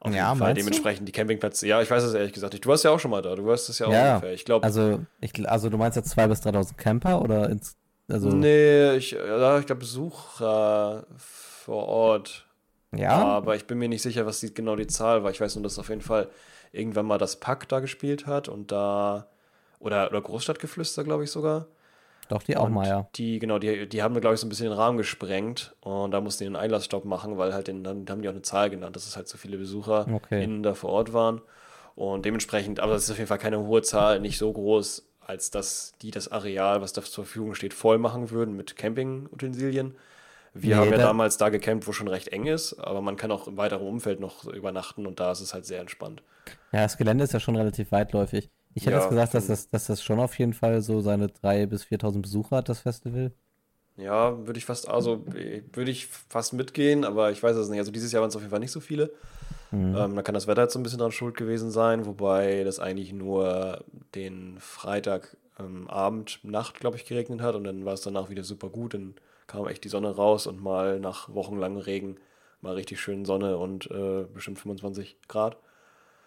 Auf 0.00 0.14
Ja, 0.14 0.26
jeden 0.26 0.38
Fall 0.38 0.48
meinst 0.48 0.60
du? 0.60 0.60
dementsprechend 0.62 1.08
die 1.08 1.12
Campingplätze. 1.12 1.66
Ja, 1.66 1.82
ich 1.82 1.90
weiß 1.90 2.02
es 2.04 2.14
ehrlich 2.14 2.32
gesagt 2.32 2.52
nicht. 2.52 2.64
Du 2.64 2.68
warst 2.68 2.84
ja 2.84 2.90
auch 2.90 3.00
schon 3.00 3.10
mal 3.10 3.22
da. 3.22 3.34
Du 3.34 3.46
weißt 3.46 3.68
es 3.68 3.78
ja 3.78 3.86
auch 3.86 3.92
Ja, 3.92 4.16
ungefähr. 4.16 4.32
Ich 4.34 4.44
glaube, 4.44 4.64
Also, 4.64 5.00
ich, 5.20 5.48
also 5.48 5.68
du 5.70 5.78
meinst 5.78 5.96
jetzt 5.96 6.16
2.000 6.16 6.28
bis 6.28 6.40
3.000 6.42 6.76
Camper 6.76 7.22
oder 7.22 7.48
ins, 7.50 7.76
also, 8.08 8.28
nee, 8.28 8.94
ich, 8.96 9.12
ja, 9.12 9.58
ich 9.58 9.66
glaube 9.66 9.80
Besucher 9.80 11.06
vor 11.16 11.86
Ort. 11.88 12.46
ja? 12.92 13.12
Aber 13.12 13.56
ich 13.56 13.66
bin 13.66 13.78
mir 13.78 13.88
nicht 13.88 14.02
sicher, 14.02 14.26
was 14.26 14.40
die, 14.40 14.52
genau 14.54 14.76
die 14.76 14.86
Zahl 14.86 15.24
war. 15.24 15.30
Ich 15.30 15.40
weiß 15.40 15.56
nur, 15.56 15.62
dass 15.64 15.78
auf 15.78 15.88
jeden 15.88 16.00
Fall 16.02 16.28
irgendwann 16.72 17.06
mal 17.06 17.18
das 17.18 17.36
Pack 17.40 17.68
da 17.68 17.80
gespielt 17.80 18.26
hat 18.26 18.48
und 18.48 18.70
da, 18.72 19.26
oder, 19.78 20.08
oder 20.10 20.20
Großstadtgeflüster, 20.20 21.04
glaube 21.04 21.24
ich 21.24 21.30
sogar. 21.30 21.66
Doch, 22.28 22.42
die 22.42 22.56
auch 22.56 22.68
Und 22.68 22.70
mal, 22.70 22.88
ja. 22.88 23.10
Die, 23.16 23.38
genau, 23.38 23.58
die, 23.58 23.88
die 23.88 24.02
haben, 24.02 24.18
glaube 24.20 24.34
ich, 24.34 24.40
so 24.40 24.46
ein 24.46 24.50
bisschen 24.50 24.66
den 24.68 24.72
Rahmen 24.78 24.98
gesprengt 24.98 25.74
und 25.80 26.10
da 26.12 26.20
mussten 26.20 26.44
die 26.44 26.46
einen 26.48 26.56
Einlassstopp 26.56 27.04
machen, 27.04 27.38
weil 27.38 27.54
halt 27.54 27.68
den, 27.68 27.82
dann 27.84 28.06
haben 28.08 28.22
die 28.22 28.28
auch 28.28 28.32
eine 28.32 28.42
Zahl 28.42 28.70
genannt, 28.70 28.96
dass 28.96 29.06
es 29.06 29.16
halt 29.16 29.28
so 29.28 29.38
viele 29.38 29.58
Besucher 29.58 30.10
Okay. 30.10 30.40
innen 30.40 30.62
da 30.62 30.74
vor 30.74 30.90
Ort 30.90 31.12
waren. 31.12 31.40
Und 31.94 32.24
dementsprechend, 32.26 32.80
aber 32.80 32.92
das 32.94 33.04
ist 33.04 33.10
auf 33.10 33.16
jeden 33.18 33.28
Fall 33.28 33.38
keine 33.38 33.58
hohe 33.60 33.82
Zahl, 33.82 34.20
nicht 34.20 34.38
so 34.38 34.52
groß, 34.52 35.06
als 35.20 35.50
dass 35.50 35.94
die 36.02 36.10
das 36.10 36.30
Areal, 36.30 36.80
was 36.82 36.92
da 36.92 37.02
zur 37.02 37.24
Verfügung 37.24 37.54
steht, 37.54 37.72
voll 37.74 37.98
machen 37.98 38.30
würden 38.30 38.54
mit 38.56 38.76
Campingutensilien. 38.76 39.94
Wir 40.54 40.76
Nee, 40.76 40.78
haben 40.78 40.92
ja 40.92 40.98
da- 40.98 41.06
damals 41.08 41.36
da 41.38 41.50
gecampt, 41.50 41.86
wo 41.86 41.92
schon 41.92 42.08
recht 42.08 42.28
eng 42.28 42.46
ist, 42.46 42.74
aber 42.74 43.02
man 43.02 43.16
kann 43.16 43.30
auch 43.32 43.48
im 43.48 43.56
weiteren 43.58 43.86
Umfeld 43.86 44.20
noch 44.20 44.44
übernachten 44.46 45.06
und 45.06 45.20
da 45.20 45.32
ist 45.32 45.40
es 45.40 45.54
halt 45.54 45.66
sehr 45.66 45.80
entspannt. 45.80 46.22
Ja, 46.72 46.82
das 46.82 46.96
Gelände 46.96 47.24
ist 47.24 47.32
ja 47.32 47.40
schon 47.40 47.56
relativ 47.56 47.90
weitläufig. 47.92 48.50
Ich 48.76 48.86
hätte 48.86 48.94
Ja, 48.94 48.98
jetzt 48.98 49.08
gesagt, 49.08 49.34
dass 49.34 49.46
das, 49.48 49.68
dass 49.70 49.86
das 49.88 50.02
schon 50.04 50.20
auf 50.20 50.38
jeden 50.38 50.52
Fall 50.54 50.80
so 50.82 51.00
seine 51.00 51.28
3.000 51.28 51.70
bis 51.70 51.84
4.000 51.84 52.22
Besucher 52.22 52.58
hat, 52.58 52.68
das 52.68 52.80
Festival. 52.80 53.34
Ja, 53.96 54.46
würde 54.46 54.58
ich 54.58 54.66
fast, 54.66 54.88
also 54.88 55.24
äh, 55.34 55.62
würde 55.72 55.90
ich 55.90 56.06
fast 56.06 56.52
mitgehen, 56.52 57.04
aber 57.04 57.30
ich 57.32 57.42
weiß 57.42 57.56
es 57.56 57.68
nicht. 57.70 57.78
Also 57.78 57.90
dieses 57.92 58.12
Jahr 58.12 58.20
waren 58.20 58.28
es 58.28 58.36
auf 58.36 58.42
jeden 58.42 58.50
Fall 58.50 58.60
nicht 58.60 58.72
so 58.72 58.80
viele. 58.80 59.12
Mhm. 59.72 60.06
Ähm, 60.06 60.16
da 60.16 60.22
kann 60.22 60.34
das 60.34 60.46
Wetter 60.48 60.62
jetzt 60.64 60.74
so 60.74 60.80
ein 60.80 60.84
bisschen 60.84 61.00
dran 61.00 61.12
schuld 61.12 61.36
gewesen 61.36 61.70
sein, 61.70 62.06
wobei 62.06 62.64
das 62.64 62.80
eigentlich 62.80 63.12
nur 63.12 63.84
den 64.14 64.58
Freitag 64.60 65.36
ähm, 65.60 65.88
Abend, 65.88 66.40
Nacht, 66.44 66.80
glaube 66.80 66.96
ich, 66.96 67.06
geregnet 67.06 67.42
hat 67.42 67.54
und 67.56 67.64
dann 67.64 67.84
war 67.86 67.94
es 67.94 68.02
danach 68.02 68.30
wieder 68.30 68.44
super 68.44 68.70
gut. 68.70 68.94
Dann 68.94 69.16
kam 69.48 69.68
echt 69.68 69.84
die 69.84 69.88
Sonne 69.90 70.10
raus 70.16 70.46
und 70.46 70.62
mal 70.62 71.00
nach 71.00 71.28
wochenlangem 71.34 71.78
Regen 71.82 72.16
mal 72.62 72.74
richtig 72.74 73.00
schön 73.00 73.24
Sonne 73.26 73.58
und 73.58 73.90
äh, 73.90 74.24
bestimmt 74.34 74.60
25 74.60 75.18
Grad. 75.28 75.58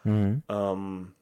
Mhm. 0.05 0.41
Ähm, 0.49 1.13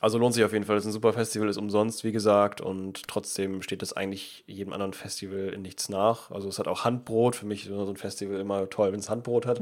also 0.00 0.18
lohnt 0.18 0.34
sich 0.34 0.44
auf 0.44 0.52
jeden 0.52 0.64
Fall. 0.64 0.76
Es 0.76 0.84
ist 0.84 0.90
ein 0.90 0.92
super 0.92 1.12
Festival, 1.12 1.48
ist 1.48 1.56
umsonst, 1.56 2.04
wie 2.04 2.12
gesagt, 2.12 2.60
und 2.60 3.08
trotzdem 3.08 3.62
steht 3.62 3.82
es 3.82 3.92
eigentlich 3.92 4.44
jedem 4.46 4.72
anderen 4.72 4.92
Festival 4.92 5.48
in 5.48 5.62
nichts 5.62 5.88
nach. 5.88 6.30
Also 6.30 6.48
es 6.48 6.58
hat 6.58 6.68
auch 6.68 6.84
Handbrot. 6.84 7.36
Für 7.36 7.46
mich 7.46 7.66
ist 7.66 7.68
so 7.68 7.88
ein 7.88 7.96
Festival 7.96 8.38
immer 8.38 8.68
toll, 8.70 8.92
wenn 8.92 9.00
es 9.00 9.10
Handbrot 9.10 9.46
hat. 9.46 9.60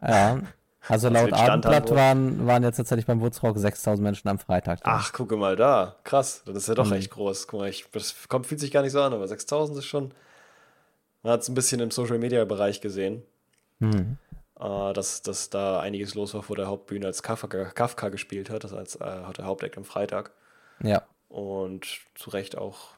Ja, 0.00 0.40
also 0.86 1.08
laut 1.08 1.32
Abendblatt 1.32 1.90
waren, 1.90 2.46
waren 2.46 2.62
jetzt 2.62 2.76
tatsächlich 2.76 3.06
beim 3.06 3.20
Woodsrock 3.20 3.56
6000 3.58 4.02
Menschen 4.02 4.28
am 4.28 4.38
Freitag. 4.38 4.82
Da. 4.82 4.90
Ach, 4.90 5.12
gucke 5.12 5.36
mal 5.36 5.56
da. 5.56 5.96
Krass. 6.04 6.42
Das 6.44 6.56
ist 6.56 6.68
ja 6.68 6.74
doch 6.74 6.86
mhm. 6.86 6.94
echt 6.94 7.10
groß. 7.10 7.46
Guck 7.46 7.60
mal, 7.60 7.68
ich, 7.68 7.86
das 7.92 8.28
kommt, 8.28 8.46
fühlt 8.46 8.60
sich 8.60 8.70
gar 8.70 8.82
nicht 8.82 8.92
so 8.92 9.00
an, 9.00 9.12
aber 9.12 9.26
6000 9.26 9.78
ist 9.78 9.86
schon. 9.86 10.12
Man 11.22 11.32
hat 11.32 11.40
es 11.40 11.48
ein 11.48 11.54
bisschen 11.54 11.80
im 11.80 11.90
Social 11.90 12.18
Media 12.18 12.44
Bereich 12.44 12.82
gesehen. 12.82 13.22
Mhm. 13.78 14.18
Äh, 14.60 14.92
dass, 14.92 15.22
dass 15.22 15.50
da 15.50 15.80
einiges 15.80 16.14
los 16.14 16.34
war 16.34 16.42
vor 16.42 16.56
der 16.56 16.66
Hauptbühne, 16.66 17.06
als 17.06 17.22
Kafka, 17.22 17.66
Kafka 17.66 18.08
gespielt 18.08 18.50
hat. 18.50 18.64
Das 18.64 18.72
als, 18.72 18.96
äh, 18.96 19.04
hat 19.04 19.38
der 19.38 19.46
Hauptakt 19.46 19.76
am 19.76 19.84
Freitag. 19.84 20.32
Ja. 20.82 21.02
Und 21.28 22.00
zu 22.14 22.30
Recht 22.30 22.56
auch. 22.56 22.90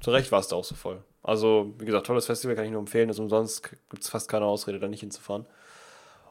Zu 0.00 0.10
Recht 0.10 0.32
war 0.32 0.40
es 0.40 0.48
da 0.48 0.56
auch 0.56 0.64
so 0.64 0.74
voll. 0.74 1.02
Also, 1.22 1.74
wie 1.78 1.84
gesagt, 1.84 2.06
tolles 2.06 2.26
Festival, 2.26 2.56
kann 2.56 2.64
ich 2.64 2.70
nur 2.70 2.80
empfehlen. 2.80 3.10
Ist 3.10 3.18
umsonst, 3.18 3.70
gibt 3.90 4.02
es 4.02 4.08
fast 4.08 4.28
keine 4.28 4.46
Ausrede, 4.46 4.80
da 4.80 4.88
nicht 4.88 5.00
hinzufahren. 5.00 5.46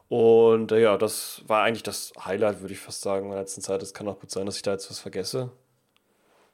Und 0.08 0.72
äh, 0.72 0.82
ja, 0.82 0.98
das 0.98 1.42
war 1.46 1.62
eigentlich 1.62 1.84
das 1.84 2.12
Highlight, 2.22 2.60
würde 2.60 2.74
ich 2.74 2.80
fast 2.80 3.00
sagen, 3.00 3.26
in 3.26 3.30
der 3.30 3.40
letzten 3.40 3.62
Zeit. 3.62 3.82
Es 3.82 3.94
kann 3.94 4.08
auch 4.08 4.20
gut 4.20 4.30
sein, 4.30 4.44
dass 4.44 4.56
ich 4.56 4.62
da 4.62 4.72
jetzt 4.72 4.90
was 4.90 4.98
vergesse. 4.98 5.50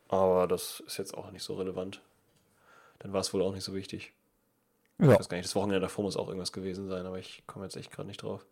Aber 0.08 0.46
das 0.46 0.80
ist 0.86 0.98
jetzt 0.98 1.16
auch 1.16 1.30
nicht 1.30 1.42
so 1.42 1.54
relevant. 1.54 2.00
Dann 3.00 3.12
war 3.12 3.20
es 3.20 3.34
wohl 3.34 3.42
auch 3.42 3.52
nicht 3.52 3.64
so 3.64 3.74
wichtig. 3.74 4.12
Ja. 5.00 5.12
Ich 5.12 5.18
weiß 5.18 5.28
gar 5.28 5.36
nicht, 5.36 5.46
das 5.46 5.54
Wochenende 5.54 5.80
davor 5.80 6.04
muss 6.04 6.16
auch 6.16 6.28
irgendwas 6.28 6.52
gewesen 6.52 6.88
sein, 6.88 7.06
aber 7.06 7.18
ich 7.18 7.44
komme 7.46 7.64
jetzt 7.64 7.76
echt 7.76 7.92
gerade 7.92 8.08
nicht 8.08 8.22
drauf. 8.22 8.44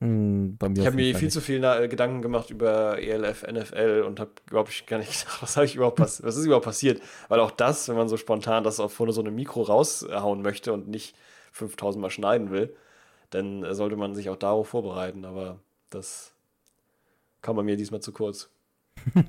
Mm, 0.00 0.54
ich 0.74 0.84
habe 0.84 0.96
mir 0.96 1.14
viel 1.14 1.26
nicht. 1.26 1.32
zu 1.32 1.40
viel 1.40 1.62
äh, 1.62 1.86
Gedanken 1.86 2.22
gemacht 2.22 2.50
über 2.50 2.98
ELF, 2.98 3.44
NFL 3.44 4.04
und 4.04 4.18
habe 4.18 4.32
überhaupt 4.50 4.86
gar 4.88 4.98
nicht 4.98 5.12
gedacht, 5.12 5.42
was, 5.42 5.56
ich 5.58 5.76
überhaupt 5.76 6.00
was 6.00 6.18
ist 6.18 6.44
überhaupt 6.44 6.64
passiert. 6.64 7.00
Weil 7.28 7.38
auch 7.38 7.52
das, 7.52 7.88
wenn 7.88 7.96
man 7.96 8.08
so 8.08 8.16
spontan 8.16 8.64
das 8.64 8.80
auf 8.80 8.92
vorne 8.92 9.12
so 9.12 9.20
einem 9.20 9.36
Mikro 9.36 9.62
raushauen 9.62 10.42
möchte 10.42 10.72
und 10.72 10.88
nicht 10.88 11.14
5000 11.52 12.02
Mal 12.02 12.10
schneiden 12.10 12.50
will, 12.50 12.74
dann 13.30 13.64
sollte 13.74 13.96
man 13.96 14.16
sich 14.16 14.28
auch 14.28 14.36
darauf 14.36 14.68
vorbereiten, 14.68 15.24
aber 15.24 15.60
das 15.90 16.34
kam 17.40 17.56
bei 17.56 17.62
mir 17.62 17.76
diesmal 17.76 18.00
zu 18.00 18.12
kurz. 18.12 18.50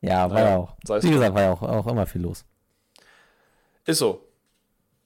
ja, 0.00 0.30
war 0.30 0.40
ja 0.40 0.56
auch. 0.56 0.76
Wie 1.02 1.10
gesagt, 1.10 1.34
war 1.34 1.42
ja 1.42 1.52
auch, 1.52 1.62
auch 1.62 1.86
immer 1.88 2.06
viel 2.06 2.22
los. 2.22 2.44
Ist 3.84 3.98
so. 3.98 4.24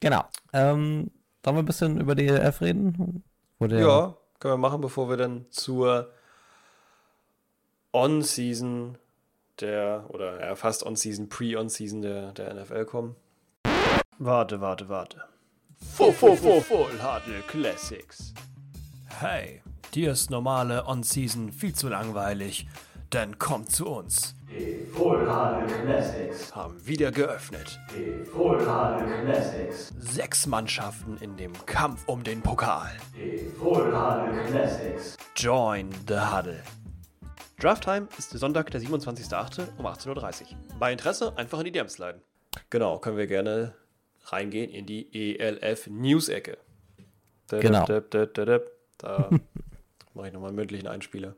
Genau. 0.06 0.24
Ähm, 0.52 1.10
sollen 1.44 1.56
wir 1.56 1.62
ein 1.62 1.64
bisschen 1.64 2.00
über 2.00 2.14
die 2.14 2.28
ELF 2.28 2.60
reden? 2.60 3.24
ja, 3.58 4.16
können 4.38 4.54
wir 4.54 4.56
machen, 4.56 4.80
bevor 4.80 5.08
wir 5.08 5.16
dann 5.16 5.46
zur 5.50 6.12
On-Season 7.92 8.98
der, 9.58 10.04
oder 10.10 10.40
ja, 10.46 10.54
fast 10.54 10.86
On-Season, 10.86 11.28
Pre-On-Season 11.28 12.02
der, 12.02 12.30
der 12.30 12.54
NFL 12.54 12.84
kommen. 12.84 13.16
Warte, 14.18 14.60
warte, 14.60 14.88
warte. 14.88 15.24
Full, 15.96 16.12
full, 16.12 16.36
full, 16.36 16.60
full 16.60 16.92
Huddle 17.02 17.42
Classics. 17.48 18.32
Hey, 19.18 19.60
dir 19.92 20.12
ist 20.12 20.30
normale 20.30 20.86
On-Season 20.86 21.50
viel 21.50 21.74
zu 21.74 21.88
langweilig, 21.88 22.68
dann 23.10 23.38
kommt 23.38 23.70
zu 23.70 23.86
uns. 23.86 24.34
Die 24.48 24.86
Full 24.86 25.20
Huddle 25.20 25.66
Classics 25.84 26.54
haben 26.54 26.86
wieder 26.86 27.10
geöffnet. 27.10 27.78
Die 27.94 28.24
Full 28.24 28.60
Huddle 28.60 29.24
Classics. 29.24 29.92
Sechs 29.98 30.46
Mannschaften 30.46 31.16
in 31.18 31.36
dem 31.36 31.52
Kampf 31.66 32.06
um 32.06 32.22
den 32.24 32.40
Pokal. 32.42 32.92
Die 33.14 33.48
Full 33.58 33.86
Huddle 33.86 34.44
Classics. 34.46 35.16
Join 35.36 35.90
the 36.08 36.18
Huddle. 36.18 36.62
Drafttime 37.58 38.08
ist 38.18 38.30
Sonntag, 38.30 38.70
der 38.70 38.80
27.08. 38.80 39.68
um 39.78 39.86
18.30 39.86 40.42
Uhr. 40.42 40.46
Bei 40.78 40.92
Interesse 40.92 41.36
einfach 41.36 41.58
in 41.58 41.64
die 41.66 41.72
DMs 41.72 41.98
leiten. 41.98 42.20
Genau, 42.70 42.98
können 42.98 43.16
wir 43.16 43.26
gerne 43.26 43.74
reingehen 44.24 44.70
in 44.70 44.86
die 44.86 45.36
ELF 45.38 45.86
News-Ecke. 45.86 46.58
Genau. 47.48 47.86
Da 47.86 49.30
mache 50.14 50.26
ich 50.26 50.32
nochmal 50.32 50.48
einen 50.48 50.56
mündlichen 50.56 50.88
Einspieler. 50.88 51.34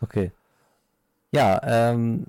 Okay. 0.00 0.32
Ja, 1.32 1.60
ähm, 1.62 2.26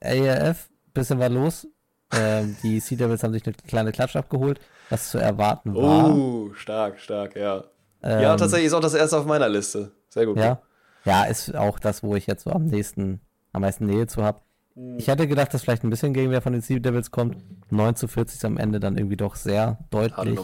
ELF, 0.00 0.68
bisschen 0.94 1.18
war 1.18 1.28
los. 1.28 1.66
Ähm, 2.12 2.56
die 2.62 2.80
Sea 2.80 2.96
Devils 2.96 3.22
haben 3.22 3.32
sich 3.32 3.46
eine 3.46 3.54
kleine 3.54 3.92
Klatsch 3.92 4.16
abgeholt, 4.16 4.60
was 4.90 5.10
zu 5.10 5.18
erwarten 5.18 5.74
war. 5.74 6.14
Oh, 6.14 6.52
stark, 6.54 6.98
stark, 7.00 7.36
ja. 7.36 7.64
Ähm, 8.02 8.22
ja, 8.22 8.36
tatsächlich 8.36 8.68
ist 8.68 8.74
auch 8.74 8.80
das 8.80 8.94
erste 8.94 9.18
auf 9.18 9.26
meiner 9.26 9.48
Liste. 9.48 9.92
Sehr 10.08 10.26
gut. 10.26 10.38
Ja, 10.38 10.60
ja 11.04 11.24
ist 11.24 11.54
auch 11.54 11.78
das, 11.78 12.02
wo 12.02 12.16
ich 12.16 12.26
jetzt 12.26 12.44
so 12.44 12.50
am 12.50 12.66
nächsten, 12.66 13.20
am 13.52 13.62
meisten 13.62 13.86
Nähe 13.86 14.06
zu 14.06 14.22
habe. 14.22 14.40
Ich 14.96 15.08
hätte 15.08 15.26
gedacht, 15.26 15.52
dass 15.52 15.62
vielleicht 15.62 15.82
ein 15.82 15.90
bisschen 15.90 16.14
Gegenwehr 16.14 16.40
von 16.40 16.52
den 16.52 16.62
Sea 16.62 16.78
Devils 16.78 17.10
kommt. 17.10 17.36
9 17.70 17.96
zu 17.96 18.06
40 18.06 18.36
ist 18.36 18.44
am 18.44 18.56
Ende 18.56 18.78
dann 18.78 18.96
irgendwie 18.96 19.16
doch 19.16 19.34
sehr 19.34 19.78
deutlich. 19.90 20.38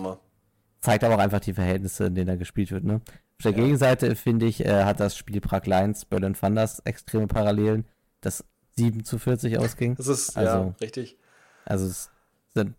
Zeigt 0.81 1.05
aber 1.05 1.15
auch 1.15 1.21
einfach 1.21 1.41
die 1.41 1.55
Verhältnisse, 1.55 2.07
in 2.07 2.17
denen 2.17 2.27
da 2.27 2.37
gespielt 2.37 2.73
wird. 2.73 2.85
Ne? 2.85 3.01
Auf 3.39 3.45
der 3.45 3.53
ja. 3.53 3.59
Gegenseite, 3.59 4.15
finde 4.17 4.47
ich, 4.47 4.65
äh, 4.65 4.85
hat 4.85 5.01
das 5.01 5.17
Spiel 5.17 5.41
Prag 5.41 5.67
Lions, 5.67 6.05
Berlin 6.05 6.35
Thunders 6.35 6.81
extreme 6.81 7.27
Parallelen, 7.27 7.87
das 8.21 8.45
7 8.77 9.05
zu 9.05 9.19
40 9.19 9.59
ausging. 9.59 9.97
Das 9.97 10.07
ist, 10.07 10.37
also, 10.37 10.57
ja, 10.57 10.75
richtig. 10.81 11.19
Also, 11.65 11.87
es 11.87 12.11
sind, 12.55 12.75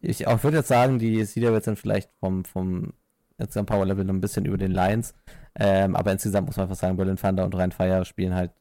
ich 0.00 0.26
auch 0.26 0.42
würde 0.42 0.58
jetzt 0.58 0.68
sagen, 0.68 0.98
die 0.98 1.24
Devils 1.24 1.64
sind 1.64 1.78
vielleicht 1.78 2.10
vom, 2.20 2.44
vom 2.44 2.92
jetzt 3.38 3.56
am 3.56 3.66
Power 3.66 3.86
Level 3.86 4.04
noch 4.04 4.14
ein 4.14 4.20
bisschen 4.20 4.44
über 4.44 4.58
den 4.58 4.72
Lions. 4.72 5.14
Ähm, 5.56 5.94
aber 5.96 6.12
insgesamt 6.12 6.46
muss 6.46 6.56
man 6.56 6.64
einfach 6.64 6.80
sagen, 6.80 6.96
Berlin 6.96 7.16
Thunder 7.16 7.44
und 7.44 7.54
Rhein 7.54 7.72
Fire 7.72 8.04
spielen 8.04 8.34
halt 8.34 8.52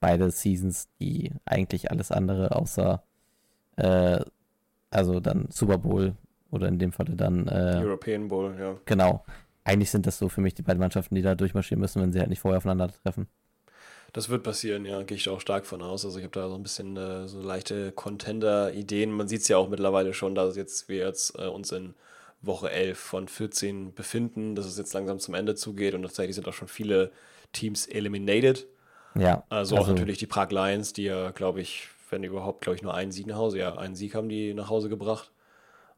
beide 0.00 0.30
Seasons, 0.30 0.88
die 1.00 1.32
eigentlich 1.44 1.90
alles 1.90 2.12
andere 2.12 2.54
außer 2.54 3.02
äh, 3.76 4.20
also 4.90 5.20
dann 5.20 5.48
Super 5.50 5.78
Bowl 5.78 6.14
oder 6.50 6.68
in 6.68 6.78
dem 6.78 6.92
Falle 6.92 7.14
dann 7.14 7.46
äh, 7.48 7.80
European 7.82 8.28
Bowl, 8.28 8.54
ja. 8.58 8.76
Genau. 8.84 9.24
Eigentlich 9.68 9.90
sind 9.90 10.06
das 10.06 10.18
so 10.18 10.28
für 10.28 10.40
mich 10.40 10.54
die 10.54 10.62
beiden 10.62 10.80
Mannschaften, 10.80 11.14
die 11.14 11.22
da 11.22 11.34
durchmarschieren 11.34 11.80
müssen, 11.80 12.00
wenn 12.00 12.12
sie 12.12 12.20
halt 12.20 12.30
nicht 12.30 12.40
vorher 12.40 12.56
aufeinander 12.56 12.90
treffen. 13.02 13.28
Das 14.14 14.30
wird 14.30 14.42
passieren, 14.42 14.86
ja, 14.86 15.02
gehe 15.02 15.16
ich 15.16 15.28
auch 15.28 15.40
stark 15.40 15.66
von 15.66 15.82
aus. 15.82 16.06
Also 16.06 16.18
ich 16.18 16.24
habe 16.24 16.32
da 16.32 16.48
so 16.48 16.54
ein 16.54 16.62
bisschen 16.62 16.96
äh, 16.96 17.28
so 17.28 17.42
leichte 17.42 17.92
Contender-Ideen. 17.92 19.12
Man 19.12 19.28
sieht 19.28 19.42
es 19.42 19.48
ja 19.48 19.58
auch 19.58 19.68
mittlerweile 19.68 20.14
schon, 20.14 20.34
dass 20.34 20.56
jetzt 20.56 20.88
wir 20.88 20.96
jetzt 20.96 21.38
äh, 21.38 21.46
uns 21.46 21.70
in 21.72 21.94
Woche 22.40 22.70
11 22.70 22.98
von 22.98 23.28
14 23.28 23.92
befinden, 23.92 24.54
dass 24.54 24.64
es 24.64 24.78
jetzt 24.78 24.94
langsam 24.94 25.18
zum 25.18 25.34
Ende 25.34 25.54
zugeht 25.54 25.94
und 25.94 26.02
tatsächlich 26.02 26.36
sind 26.36 26.48
auch 26.48 26.54
schon 26.54 26.68
viele 26.68 27.10
Teams 27.52 27.86
eliminated. 27.86 28.66
Ja. 29.14 29.44
Also, 29.50 29.76
also 29.76 29.76
auch 29.76 29.88
natürlich 29.88 30.18
die 30.18 30.26
Prag 30.26 30.50
Lions, 30.50 30.94
die 30.94 31.04
ja, 31.04 31.30
glaube 31.32 31.60
ich, 31.60 31.88
wenn 32.08 32.22
überhaupt, 32.22 32.62
glaube 32.62 32.76
ich, 32.76 32.82
nur 32.82 32.94
einen 32.94 33.12
Sieg 33.12 33.26
nach 33.26 33.36
Hause, 33.36 33.58
ja, 33.58 33.76
einen 33.76 33.96
Sieg 33.96 34.14
haben 34.14 34.30
die 34.30 34.54
nach 34.54 34.70
Hause 34.70 34.88
gebracht. 34.88 35.30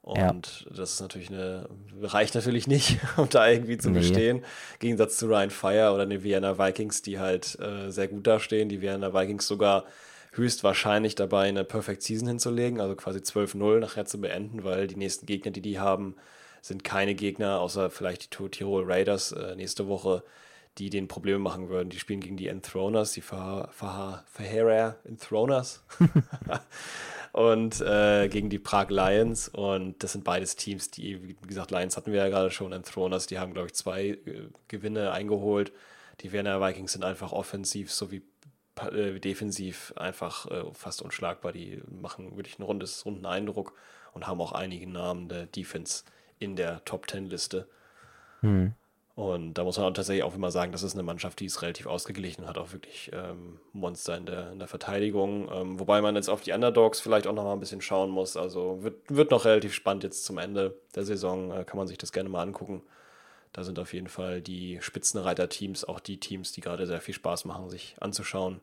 Und 0.03 0.19
ja. 0.19 0.35
das 0.75 0.95
ist 0.95 1.01
natürlich 1.01 1.29
eine, 1.29 1.69
reicht 2.01 2.35
natürlich 2.35 2.67
nicht, 2.67 2.99
um 3.17 3.29
da 3.29 3.49
irgendwie 3.49 3.79
zu 3.79 3.91
nee. 3.91 3.99
bestehen. 3.99 4.39
Im 4.39 4.79
Gegensatz 4.79 5.19
zu 5.19 5.27
Ryan 5.27 5.51
Fire 5.51 5.93
oder 5.93 6.07
den 6.07 6.23
Vienna 6.23 6.59
Vikings, 6.59 7.03
die 7.03 7.19
halt 7.19 7.59
äh, 7.61 7.91
sehr 7.91 8.09
gut 8.09 8.27
dastehen. 8.27 8.69
Die 8.69 8.81
Vienna 8.81 9.13
Vikings 9.13 9.47
sogar 9.47 9.85
höchstwahrscheinlich 10.33 11.17
dabei, 11.17 11.49
eine 11.49 11.65
Perfect 11.65 12.03
Season 12.03 12.29
hinzulegen, 12.29 12.81
also 12.81 12.95
quasi 12.95 13.19
12-0 13.19 13.81
nachher 13.81 14.07
zu 14.07 14.21
beenden, 14.21 14.65
weil 14.65 14.87
die 14.87 14.97
nächsten 14.97 15.27
Gegner, 15.27 15.51
die 15.51 15.61
die 15.61 15.79
haben, 15.79 16.15
sind 16.63 16.85
keine 16.85 17.15
Gegner, 17.15 17.61
außer 17.61 17.91
vielleicht 17.91 18.39
die 18.39 18.49
Tirol 18.49 18.85
Raiders 18.85 19.33
äh, 19.33 19.57
nächste 19.57 19.89
Woche, 19.89 20.23
die 20.79 20.91
den 20.91 21.09
Probleme 21.09 21.39
machen 21.39 21.69
würden. 21.69 21.91
Die 21.91 21.99
spielen 21.99 22.21
gegen 22.21 22.37
die 22.37 22.49
Enthroners, 22.49 23.13
die 23.13 23.23
Verheerer 23.23 24.97
Enthroners 25.05 25.85
und 27.33 27.81
äh, 27.81 28.29
gegen 28.29 28.51
die 28.51 28.59
Prag 28.59 28.91
Lions. 28.91 29.49
Und 29.49 30.03
das 30.03 30.13
sind 30.13 30.25
beides 30.25 30.57
Teams, 30.57 30.91
die, 30.91 31.23
wie 31.23 31.37
gesagt, 31.47 31.71
Lions 31.71 31.97
hatten 31.97 32.13
wir 32.13 32.21
ja 32.21 32.29
gerade 32.29 32.51
schon, 32.51 32.73
Enthroners, 32.73 33.27
die 33.27 33.39
haben, 33.39 33.53
glaube 33.53 33.69
ich, 33.69 33.75
zwei 33.75 34.09
äh, 34.09 34.49
Gewinne 34.69 35.13
eingeholt. 35.13 35.73
Die 36.21 36.33
Werner 36.33 36.61
Vikings 36.61 36.93
sind 36.93 37.05
einfach 37.05 37.33
offensiv 37.33 37.93
sowie 37.93 38.23
äh, 38.93 39.19
defensiv 39.21 39.93
einfach 39.97 40.51
äh, 40.51 40.65
fast 40.73 41.03
unschlagbar. 41.03 41.53
Die 41.53 41.83
machen 41.89 42.37
wirklich 42.37 42.59
einen 42.59 42.67
rundes, 42.67 43.05
runden 43.05 43.27
Eindruck 43.27 43.75
und 44.13 44.27
haben 44.27 44.41
auch 44.41 44.53
einige 44.53 44.89
Namen 44.89 45.29
der 45.29 45.47
Defense 45.47 46.05
in 46.39 46.57
der 46.57 46.85
Top 46.85 47.07
Ten 47.07 47.27
Liste. 47.27 47.69
Hm. 48.41 48.75
Und 49.21 49.53
da 49.53 49.65
muss 49.65 49.77
man 49.77 49.93
tatsächlich 49.93 50.23
auch 50.23 50.35
immer 50.35 50.51
sagen, 50.51 50.73
das 50.73 50.83
ist 50.83 50.95
eine 50.95 51.03
Mannschaft, 51.03 51.41
die 51.41 51.45
ist 51.45 51.61
relativ 51.61 51.87
ausgeglichen 51.87 52.41
und 52.43 52.49
hat 52.49 52.57
auch 52.57 52.73
wirklich 52.73 53.11
ähm, 53.13 53.61
Monster 53.75 54.17
in 54.17 54.25
der, 54.25 54.51
in 54.51 54.59
der 54.59 54.67
Verteidigung. 54.67 55.47
Ähm, 55.53 55.79
wobei 55.79 56.01
man 56.01 56.17
jetzt 56.17 56.31
auf 56.31 56.41
die 56.41 56.53
Underdogs 56.53 57.01
vielleicht 57.01 57.27
auch 57.27 57.35
noch 57.35 57.45
mal 57.45 57.53
ein 57.53 57.61
bisschen 57.61 57.83
schauen 57.83 58.09
muss. 58.09 58.39
Also 58.39 58.83
wird, 58.83 58.95
wird 59.11 59.31
noch 59.31 59.45
relativ 59.45 59.75
spannend 59.75 60.05
jetzt 60.05 60.25
zum 60.25 60.39
Ende 60.39 60.75
der 60.95 61.05
Saison. 61.05 61.53
Äh, 61.53 61.65
kann 61.65 61.77
man 61.77 61.87
sich 61.87 61.99
das 61.99 62.13
gerne 62.13 62.31
mal 62.31 62.41
angucken. 62.41 62.83
Da 63.53 63.63
sind 63.63 63.79
auf 63.79 63.93
jeden 63.93 64.09
Fall 64.09 64.41
die 64.41 64.79
Spitzenreiter-Teams 64.81 65.85
auch 65.85 66.01
die 66.01 66.19
Teams, 66.19 66.53
die 66.53 66.63
gerade 66.63 66.87
sehr 66.87 67.03
viel 67.03 67.13
Spaß 67.13 67.45
machen, 67.45 67.69
sich 67.69 67.97
anzuschauen. 68.01 68.63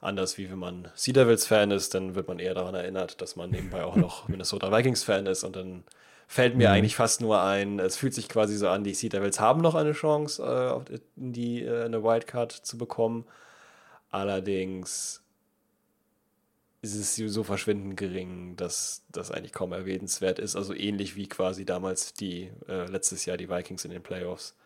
Anders 0.00 0.38
wie 0.38 0.50
wenn 0.50 0.58
man 0.58 0.88
Sea 0.96 1.14
Devils-Fan 1.14 1.70
ist, 1.70 1.94
dann 1.94 2.16
wird 2.16 2.26
man 2.26 2.40
eher 2.40 2.54
daran 2.54 2.74
erinnert, 2.74 3.20
dass 3.20 3.36
man 3.36 3.50
nebenbei 3.50 3.84
auch 3.84 3.94
noch 3.94 4.26
Minnesota 4.28 4.76
Vikings-Fan 4.76 5.26
ist 5.26 5.44
und 5.44 5.54
dann 5.54 5.84
fällt 6.32 6.56
mir 6.56 6.68
mhm. 6.68 6.74
eigentlich 6.74 6.96
fast 6.96 7.20
nur 7.20 7.42
ein, 7.42 7.78
es 7.78 7.96
fühlt 7.96 8.14
sich 8.14 8.26
quasi 8.26 8.56
so 8.56 8.66
an, 8.66 8.84
die 8.84 8.94
Sea 8.94 9.10
Devils 9.10 9.38
haben 9.38 9.60
noch 9.60 9.74
eine 9.74 9.92
Chance, 9.92 10.42
äh, 10.90 10.98
die, 11.14 11.62
äh, 11.62 11.84
eine 11.84 12.02
Wildcard 12.02 12.52
zu 12.52 12.78
bekommen. 12.78 13.26
Allerdings 14.08 15.22
ist 16.80 16.94
es 16.94 17.16
so 17.16 17.44
verschwindend 17.44 17.98
gering, 17.98 18.56
dass 18.56 19.04
das 19.12 19.30
eigentlich 19.30 19.52
kaum 19.52 19.72
erwähnenswert 19.72 20.38
ist. 20.38 20.56
Also 20.56 20.72
ähnlich 20.74 21.16
wie 21.16 21.28
quasi 21.28 21.66
damals 21.66 22.14
die, 22.14 22.50
äh, 22.66 22.86
letztes 22.86 23.26
Jahr 23.26 23.36
die 23.36 23.50
Vikings 23.50 23.84
in 23.84 23.90
den 23.90 24.02
Playoffs 24.02 24.56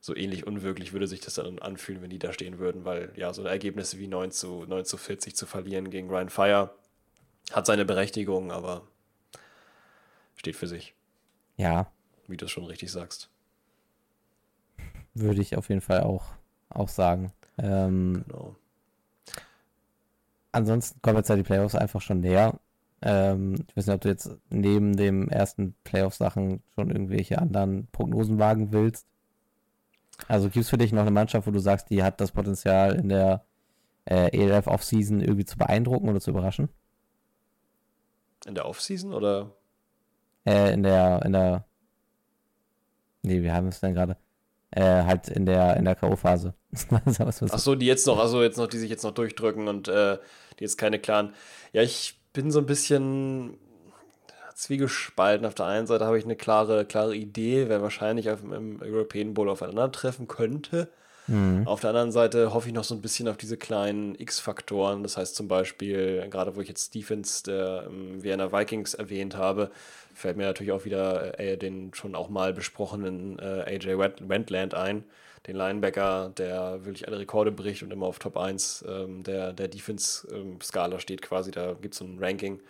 so 0.00 0.14
ähnlich 0.14 0.46
unwirklich 0.46 0.92
würde 0.92 1.08
sich 1.08 1.20
das 1.20 1.34
dann 1.34 1.58
anfühlen, 1.58 2.00
wenn 2.00 2.10
die 2.10 2.18
da 2.20 2.32
stehen 2.32 2.60
würden, 2.60 2.84
weil 2.84 3.12
ja, 3.16 3.32
so 3.34 3.42
Ergebnisse 3.42 3.98
wie 3.98 4.06
9 4.06 4.30
zu, 4.30 4.66
9 4.66 4.84
zu 4.84 4.96
40 4.96 5.34
zu 5.34 5.46
verlieren 5.46 5.90
gegen 5.90 6.08
Ryan 6.10 6.28
Fire 6.28 6.70
hat 7.50 7.66
seine 7.66 7.84
Berechtigung, 7.84 8.52
aber 8.52 8.86
steht 10.42 10.56
für 10.56 10.66
sich. 10.66 10.94
Ja. 11.56 11.86
Wie 12.26 12.36
du 12.36 12.46
es 12.46 12.50
schon 12.50 12.64
richtig 12.64 12.90
sagst. 12.90 13.30
Würde 15.14 15.40
ich 15.40 15.56
auf 15.56 15.68
jeden 15.68 15.80
Fall 15.80 16.00
auch, 16.00 16.24
auch 16.68 16.88
sagen. 16.88 17.32
Ähm, 17.58 18.24
genau. 18.26 18.56
Ansonsten 20.50 21.00
kommen 21.00 21.18
jetzt 21.18 21.28
ja 21.28 21.36
die 21.36 21.44
Playoffs 21.44 21.76
einfach 21.76 22.00
schon 22.00 22.20
näher. 22.20 22.58
Ähm, 23.02 23.54
ich 23.68 23.76
weiß 23.76 23.86
nicht, 23.86 23.94
ob 23.94 24.00
du 24.00 24.08
jetzt 24.08 24.30
neben 24.50 24.96
dem 24.96 25.28
ersten 25.28 25.76
Playoff-Sachen 25.84 26.60
schon 26.74 26.90
irgendwelche 26.90 27.38
anderen 27.38 27.86
Prognosen 27.92 28.40
wagen 28.40 28.72
willst. 28.72 29.06
Also 30.26 30.48
gibt 30.48 30.64
es 30.64 30.70
für 30.70 30.78
dich 30.78 30.92
noch 30.92 31.02
eine 31.02 31.12
Mannschaft, 31.12 31.46
wo 31.46 31.52
du 31.52 31.60
sagst, 31.60 31.88
die 31.88 32.02
hat 32.02 32.20
das 32.20 32.32
Potenzial 32.32 32.96
in 32.96 33.08
der 33.08 33.44
äh, 34.06 34.36
ELF 34.36 34.66
Offseason 34.66 35.20
irgendwie 35.20 35.44
zu 35.44 35.56
beeindrucken 35.56 36.08
oder 36.08 36.20
zu 36.20 36.30
überraschen? 36.30 36.68
In 38.44 38.56
der 38.56 38.66
Offseason 38.66 39.14
oder? 39.14 39.54
Äh, 40.46 40.74
in 40.74 40.82
der, 40.82 41.22
in 41.24 41.32
der. 41.32 41.64
Nee, 43.22 43.42
wir 43.42 43.54
haben 43.54 43.68
es 43.68 43.80
denn 43.80 43.94
gerade. 43.94 44.16
Äh, 44.70 45.04
halt 45.04 45.28
in 45.28 45.44
der, 45.44 45.76
in 45.76 45.84
der 45.84 45.94
K.O.-Phase. 45.94 46.54
Ach 47.50 47.58
so, 47.58 47.74
die 47.74 47.86
jetzt 47.86 48.06
noch, 48.06 48.18
also 48.18 48.42
jetzt 48.42 48.56
noch, 48.56 48.66
die 48.66 48.78
sich 48.78 48.88
jetzt 48.88 49.04
noch 49.04 49.12
durchdrücken 49.12 49.68
und 49.68 49.88
äh, 49.88 50.16
die 50.58 50.64
jetzt 50.64 50.78
keine 50.78 50.98
klaren. 50.98 51.34
Ja, 51.72 51.82
ich 51.82 52.18
bin 52.32 52.50
so 52.50 52.58
ein 52.58 52.66
bisschen 52.66 53.58
zwiegespalten. 54.54 55.46
Auf 55.46 55.54
der 55.54 55.66
einen 55.66 55.86
Seite 55.86 56.06
habe 56.06 56.18
ich 56.18 56.24
eine 56.24 56.36
klare, 56.36 56.86
klare 56.86 57.14
Idee, 57.14 57.68
wer 57.68 57.82
wahrscheinlich 57.82 58.30
auf, 58.30 58.42
im 58.42 58.80
European 58.80 59.34
Bowl 59.34 59.50
aufeinandertreffen 59.50 60.28
könnte. 60.28 60.88
Mhm. 61.28 61.66
Auf 61.66 61.80
der 61.80 61.90
anderen 61.90 62.12
Seite 62.12 62.52
hoffe 62.52 62.68
ich 62.68 62.74
noch 62.74 62.84
so 62.84 62.94
ein 62.94 63.00
bisschen 63.00 63.28
auf 63.28 63.36
diese 63.36 63.56
kleinen 63.56 64.14
X-Faktoren. 64.14 65.02
Das 65.02 65.16
heißt 65.16 65.36
zum 65.36 65.48
Beispiel, 65.48 66.28
gerade 66.28 66.56
wo 66.56 66.60
ich 66.60 66.68
jetzt 66.68 66.94
Defense 66.94 67.44
der 67.44 67.84
ähm, 67.88 68.22
Vienna 68.22 68.52
Vikings 68.52 68.94
erwähnt 68.94 69.36
habe, 69.36 69.70
fällt 70.14 70.36
mir 70.36 70.44
natürlich 70.44 70.72
auch 70.72 70.84
wieder 70.84 71.38
äh, 71.38 71.56
den 71.56 71.94
schon 71.94 72.14
auch 72.14 72.28
mal 72.28 72.52
besprochenen 72.52 73.38
äh, 73.38 73.64
AJ 73.66 73.98
Wentland 74.20 74.74
ein. 74.74 75.04
Den 75.46 75.56
Linebacker, 75.56 76.32
der 76.36 76.84
wirklich 76.84 77.08
alle 77.08 77.18
Rekorde 77.18 77.50
bricht 77.50 77.82
und 77.82 77.92
immer 77.92 78.06
auf 78.06 78.20
Top 78.20 78.36
1 78.36 78.84
ähm, 78.88 79.24
der, 79.24 79.52
der 79.52 79.66
Defense-Skala 79.68 80.94
ähm, 80.94 81.00
steht 81.00 81.22
quasi. 81.22 81.50
Da 81.50 81.74
gibt 81.80 81.94
es 81.94 81.98
so 81.98 82.04
ein 82.04 82.18
Ranking. 82.20 82.60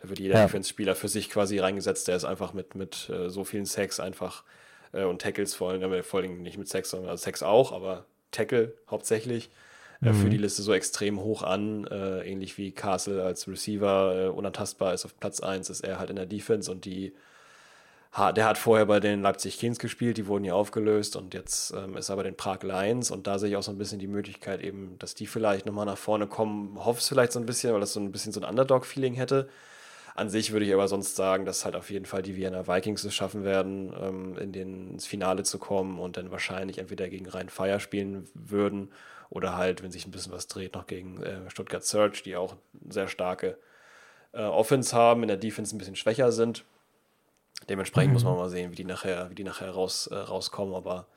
Da 0.00 0.08
wird 0.08 0.20
jeder 0.20 0.36
ja. 0.36 0.44
Defense-Spieler 0.44 0.94
für 0.94 1.08
sich 1.08 1.30
quasi 1.30 1.58
reingesetzt, 1.58 2.08
der 2.08 2.16
ist 2.16 2.24
einfach 2.24 2.54
mit, 2.54 2.74
mit 2.74 3.10
äh, 3.10 3.28
so 3.28 3.44
vielen 3.44 3.66
Sacks 3.66 4.00
einfach 4.00 4.42
äh, 4.94 5.04
und 5.04 5.20
Tackles 5.20 5.54
vor 5.54 5.70
allem, 5.70 6.02
vor 6.02 6.20
allem 6.20 6.42
nicht 6.42 6.58
mit 6.58 6.68
Sacks, 6.68 6.90
sondern 6.90 7.10
also 7.10 7.22
Sacks 7.22 7.42
auch, 7.42 7.72
aber 7.72 8.06
Tackle 8.30 8.74
hauptsächlich 8.90 9.50
äh, 10.02 10.10
mhm. 10.10 10.14
für 10.14 10.30
die 10.30 10.38
Liste 10.38 10.62
so 10.62 10.72
extrem 10.72 11.20
hoch 11.20 11.42
an, 11.42 11.86
äh, 11.86 12.20
ähnlich 12.28 12.58
wie 12.58 12.72
Castle 12.72 13.22
als 13.22 13.48
Receiver 13.48 14.26
äh, 14.26 14.28
unantastbar 14.28 14.94
ist 14.94 15.04
auf 15.04 15.18
Platz 15.18 15.40
1, 15.40 15.70
ist 15.70 15.82
er 15.82 15.98
halt 15.98 16.10
in 16.10 16.16
der 16.16 16.26
Defense 16.26 16.70
und 16.70 16.84
die 16.84 17.14
der 18.36 18.46
hat 18.46 18.58
vorher 18.58 18.86
bei 18.86 19.00
den 19.00 19.22
Leipzig 19.22 19.58
Kings 19.58 19.80
gespielt, 19.80 20.18
die 20.18 20.28
wurden 20.28 20.44
ja 20.44 20.54
aufgelöst 20.54 21.16
und 21.16 21.34
jetzt 21.34 21.72
ähm, 21.72 21.96
ist 21.96 22.10
er 22.10 22.14
bei 22.14 22.22
den 22.22 22.36
Prag 22.36 22.62
Lions 22.62 23.10
und 23.10 23.26
da 23.26 23.40
sehe 23.40 23.48
ich 23.50 23.56
auch 23.56 23.64
so 23.64 23.72
ein 23.72 23.78
bisschen 23.78 23.98
die 23.98 24.06
Möglichkeit 24.06 24.62
eben, 24.62 24.96
dass 25.00 25.16
die 25.16 25.26
vielleicht 25.26 25.66
nochmal 25.66 25.86
nach 25.86 25.98
vorne 25.98 26.28
kommen. 26.28 26.78
Hoffe 26.84 27.00
es 27.00 27.08
vielleicht 27.08 27.32
so 27.32 27.40
ein 27.40 27.46
bisschen, 27.46 27.72
weil 27.72 27.80
das 27.80 27.92
so 27.92 27.98
ein 27.98 28.12
bisschen 28.12 28.32
so 28.32 28.40
ein 28.40 28.48
Underdog-Feeling 28.48 29.14
hätte. 29.14 29.48
An 30.14 30.28
sich 30.28 30.52
würde 30.52 30.64
ich 30.64 30.72
aber 30.72 30.86
sonst 30.86 31.16
sagen, 31.16 31.44
dass 31.44 31.64
halt 31.64 31.74
auf 31.74 31.90
jeden 31.90 32.06
Fall 32.06 32.22
die 32.22 32.36
Vienna 32.36 32.68
Vikings 32.68 33.02
es 33.02 33.14
schaffen 33.14 33.42
werden, 33.44 33.92
ähm, 34.00 34.38
in 34.38 34.52
den, 34.52 34.92
ins 34.92 35.06
Finale 35.06 35.42
zu 35.42 35.58
kommen 35.58 35.98
und 35.98 36.16
dann 36.16 36.30
wahrscheinlich 36.30 36.78
entweder 36.78 37.08
gegen 37.08 37.28
Rhein 37.28 37.48
Fire 37.48 37.80
spielen 37.80 38.28
würden 38.34 38.92
oder 39.28 39.56
halt, 39.56 39.82
wenn 39.82 39.90
sich 39.90 40.06
ein 40.06 40.12
bisschen 40.12 40.32
was 40.32 40.46
dreht, 40.46 40.74
noch 40.74 40.86
gegen 40.86 41.20
äh, 41.20 41.50
Stuttgart 41.50 41.84
Search, 41.84 42.22
die 42.22 42.36
auch 42.36 42.54
sehr 42.88 43.08
starke 43.08 43.58
äh, 44.32 44.42
Offense 44.42 44.94
haben, 44.94 45.22
in 45.22 45.28
der 45.28 45.36
Defense 45.36 45.74
ein 45.74 45.78
bisschen 45.78 45.96
schwächer 45.96 46.30
sind. 46.30 46.64
Dementsprechend 47.68 48.10
mhm. 48.10 48.14
muss 48.14 48.24
man 48.24 48.36
mal 48.36 48.50
sehen, 48.50 48.70
wie 48.70 48.76
die 48.76 48.84
nachher, 48.84 49.30
wie 49.30 49.34
die 49.34 49.44
nachher 49.44 49.70
raus, 49.70 50.06
äh, 50.06 50.14
rauskommen, 50.14 50.74
aber 50.74 51.08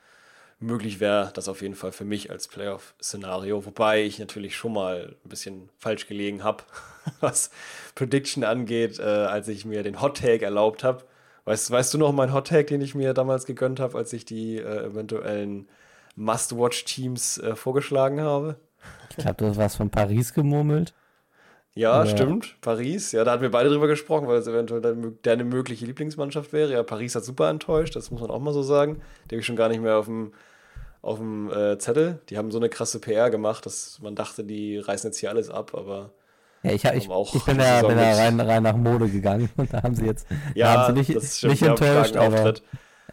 möglich 0.60 1.00
wäre 1.00 1.30
das 1.34 1.48
auf 1.48 1.62
jeden 1.62 1.74
Fall 1.74 1.92
für 1.92 2.04
mich 2.04 2.30
als 2.30 2.48
Playoff-Szenario, 2.48 3.64
wobei 3.64 4.02
ich 4.02 4.18
natürlich 4.18 4.56
schon 4.56 4.72
mal 4.72 5.16
ein 5.24 5.28
bisschen 5.28 5.68
falsch 5.78 6.06
gelegen 6.06 6.42
habe, 6.42 6.64
was 7.20 7.50
Prediction 7.94 8.44
angeht, 8.44 8.98
äh, 8.98 9.02
als 9.02 9.48
ich 9.48 9.64
mir 9.64 9.82
den 9.82 10.00
Hot 10.00 10.18
Take 10.18 10.44
erlaubt 10.44 10.84
habe. 10.84 11.04
Weißt, 11.44 11.70
weißt 11.70 11.94
du 11.94 11.98
noch 11.98 12.12
meinen 12.12 12.34
Hot 12.34 12.48
Take, 12.48 12.66
den 12.66 12.80
ich 12.80 12.94
mir 12.94 13.14
damals 13.14 13.46
gegönnt 13.46 13.80
habe, 13.80 13.96
als 13.96 14.12
ich 14.12 14.24
die 14.24 14.56
äh, 14.56 14.86
eventuellen 14.86 15.68
Must-Watch-Teams 16.16 17.38
äh, 17.38 17.56
vorgeschlagen 17.56 18.20
habe? 18.20 18.56
Ich 19.10 19.16
glaube, 19.16 19.36
du 19.36 19.46
hast 19.46 19.56
was 19.56 19.76
von 19.76 19.90
Paris 19.90 20.34
gemurmelt. 20.34 20.92
Ja, 21.74 22.00
Oder? 22.00 22.10
stimmt. 22.10 22.56
Paris. 22.60 23.12
Ja, 23.12 23.22
da 23.22 23.32
hatten 23.32 23.42
wir 23.42 23.50
beide 23.50 23.68
drüber 23.68 23.86
gesprochen, 23.86 24.26
weil 24.26 24.38
es 24.38 24.48
eventuell 24.48 25.12
deine 25.22 25.44
mögliche 25.44 25.86
Lieblingsmannschaft 25.86 26.52
wäre. 26.52 26.72
Ja, 26.72 26.82
Paris 26.82 27.14
hat 27.14 27.24
super 27.24 27.48
enttäuscht, 27.48 27.94
das 27.94 28.10
muss 28.10 28.20
man 28.20 28.30
auch 28.30 28.40
mal 28.40 28.52
so 28.52 28.62
sagen. 28.62 29.00
Die 29.26 29.36
habe 29.36 29.40
ich 29.40 29.46
schon 29.46 29.56
gar 29.56 29.68
nicht 29.68 29.80
mehr 29.80 29.96
auf 29.96 30.06
dem, 30.06 30.32
auf 31.02 31.18
dem 31.18 31.50
äh, 31.50 31.78
Zettel. 31.78 32.20
Die 32.28 32.38
haben 32.38 32.50
so 32.50 32.58
eine 32.58 32.68
krasse 32.68 33.00
PR 33.00 33.30
gemacht, 33.30 33.66
dass 33.66 33.98
man 34.00 34.14
dachte, 34.14 34.44
die 34.44 34.78
reißen 34.78 35.10
jetzt 35.10 35.18
hier 35.18 35.30
alles 35.30 35.50
ab, 35.50 35.74
aber. 35.74 36.10
Ja, 36.62 36.72
ich, 36.72 36.84
ich, 36.84 37.08
ich 37.08 37.44
bin 37.44 37.58
da, 37.58 37.82
bin 37.86 37.96
da 37.96 38.14
rein, 38.14 38.40
rein, 38.40 38.62
nach 38.62 38.76
Mode 38.76 39.08
gegangen 39.08 39.48
und 39.56 39.72
da 39.72 39.82
haben 39.82 39.94
sie 39.94 40.06
jetzt 40.06 40.26
ja, 40.54 40.86
haben 40.86 41.04
sie 41.04 41.14
nicht, 41.14 41.44
nicht 41.44 41.62
enttäuscht. 41.62 42.16
Aber, 42.16 42.54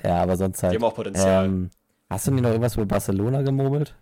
ja, 0.04 0.24
aber 0.24 0.36
sonst 0.36 0.64
halt. 0.64 0.74
Die 0.74 0.78
haben 0.78 0.84
auch 0.84 0.96
Potenzial. 0.96 1.46
Ähm, 1.46 1.70
hast 2.10 2.28
du 2.28 2.32
nicht 2.32 2.42
noch 2.42 2.50
irgendwas 2.50 2.76
über 2.76 2.86
Barcelona 2.86 3.44
gemurmelt? 3.44 3.96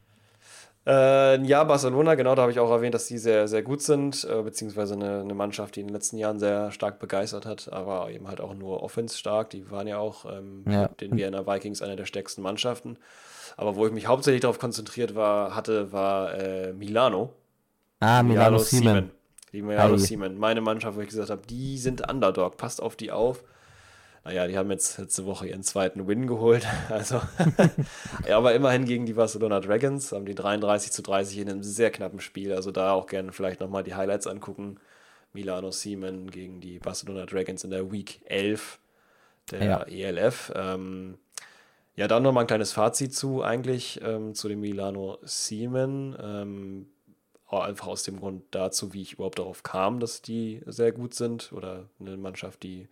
Äh, 0.86 1.42
ja, 1.46 1.64
Barcelona, 1.64 2.16
genau, 2.16 2.36
da 2.36 2.42
habe 2.42 2.52
ich 2.52 2.60
auch 2.60 2.70
erwähnt, 2.70 2.94
dass 2.94 3.08
die 3.08 3.18
sehr, 3.18 3.48
sehr 3.48 3.64
gut 3.64 3.82
sind, 3.82 4.28
äh, 4.30 4.42
beziehungsweise 4.42 4.96
eine, 4.96 5.22
eine, 5.22 5.34
Mannschaft, 5.34 5.78
die 5.78 5.80
in 5.80 5.88
den 5.88 5.94
letzten 5.94 6.18
Jahren 6.18 6.40
sehr 6.40 6.72
stark 6.72 7.00
begeistert 7.00 7.46
hat, 7.46 7.72
aber 7.72 8.12
eben 8.12 8.28
halt 8.28 8.42
auch 8.42 8.54
nur 8.54 8.84
Offense 8.84 9.18
stark. 9.18 9.50
Die 9.52 9.72
waren 9.72 9.88
ja 9.88 9.98
auch 9.98 10.26
ähm, 10.26 10.66
ja. 10.68 10.90
den 10.90 11.16
Vienna 11.16 11.48
Vikings 11.48 11.82
eine 11.82 11.96
der 11.96 12.06
stärksten 12.06 12.42
Mannschaften. 12.42 12.98
Aber 13.58 13.76
wo 13.76 13.86
ich 13.86 13.94
mich 13.94 14.08
hauptsächlich 14.08 14.42
darauf 14.42 14.60
konzentriert 14.60 15.16
war, 15.16 15.56
hatte, 15.56 15.92
war 15.92 16.34
äh, 16.36 16.74
Milano. 16.74 17.34
Ah, 18.00 18.24
Milano, 18.24 18.52
Milano 18.52 18.58
Siemen. 18.60 19.12
Die 19.52 19.62
Milano 19.62 19.98
Siemen. 19.98 20.38
Meine 20.38 20.62
Mannschaft, 20.62 20.98
wo 20.98 21.02
ich 21.02 21.10
gesagt 21.10 21.30
habe, 21.30 21.46
die 21.48 21.78
sind 21.78 22.10
Underdog, 22.10 22.58
passt 22.58 22.82
auf 22.82 22.96
die 22.96 23.12
auf. 23.12 23.44
Naja, 24.26 24.48
die 24.48 24.58
haben 24.58 24.72
jetzt 24.72 24.98
letzte 24.98 25.26
Woche 25.26 25.48
ihren 25.48 25.64
zweiten 25.64 26.08
Win 26.08 26.28
geholt. 26.28 26.66
Also, 26.90 27.22
ja, 28.28 28.38
aber 28.38 28.54
immerhin 28.54 28.86
gegen 28.86 29.06
die 29.06 29.14
Barcelona 29.14 29.60
Dragons 29.60 30.12
haben 30.12 30.26
die 30.26 30.36
33 30.36 30.92
zu 30.92 31.02
30 31.02 31.40
in 31.40 31.50
einem 31.50 31.64
sehr 31.64 31.92
knappen 31.92 32.20
Spiel. 32.20 32.54
Also 32.54 32.72
da 32.72 32.94
auch 32.94 33.08
gerne 33.08 33.32
vielleicht 33.32 33.60
nochmal 33.60 33.84
die 33.84 33.96
Highlights 33.96 34.28
angucken. 34.28 34.80
Milano 35.34 35.72
Siemen 35.72 36.30
gegen 36.30 36.62
die 36.62 36.80
Barcelona 36.80 37.26
Dragons 37.26 37.64
in 37.64 37.72
der 37.72 37.92
Week 37.92 38.22
11 38.26 38.80
der 39.52 39.64
ja. 39.64 39.84
ELF. 39.84 40.54
Ähm, 40.56 41.18
ja, 41.96 42.08
dann 42.08 42.24
nochmal 42.24 42.44
ein 42.44 42.48
kleines 42.48 42.74
Fazit 42.74 43.16
zu 43.16 43.44
eigentlich 43.44 44.02
ähm, 44.04 44.34
zu 44.34 44.48
dem 44.48 44.62
Milano 44.62 45.20
Siemen. 45.24 46.16
Ähm, 46.22 46.88
einfach 47.62 47.88
aus 47.88 48.04
dem 48.04 48.20
Grund 48.20 48.44
dazu, 48.52 48.94
wie 48.94 49.02
ich 49.02 49.14
überhaupt 49.14 49.40
darauf 49.40 49.64
kam, 49.64 50.00
dass 50.00 50.22
die 50.22 50.62
sehr 50.66 50.92
gut 50.92 51.14
sind 51.14 51.52
oder 51.54 51.88
eine 52.00 52.18
Mannschaft, 52.18 52.64
die 52.64 52.88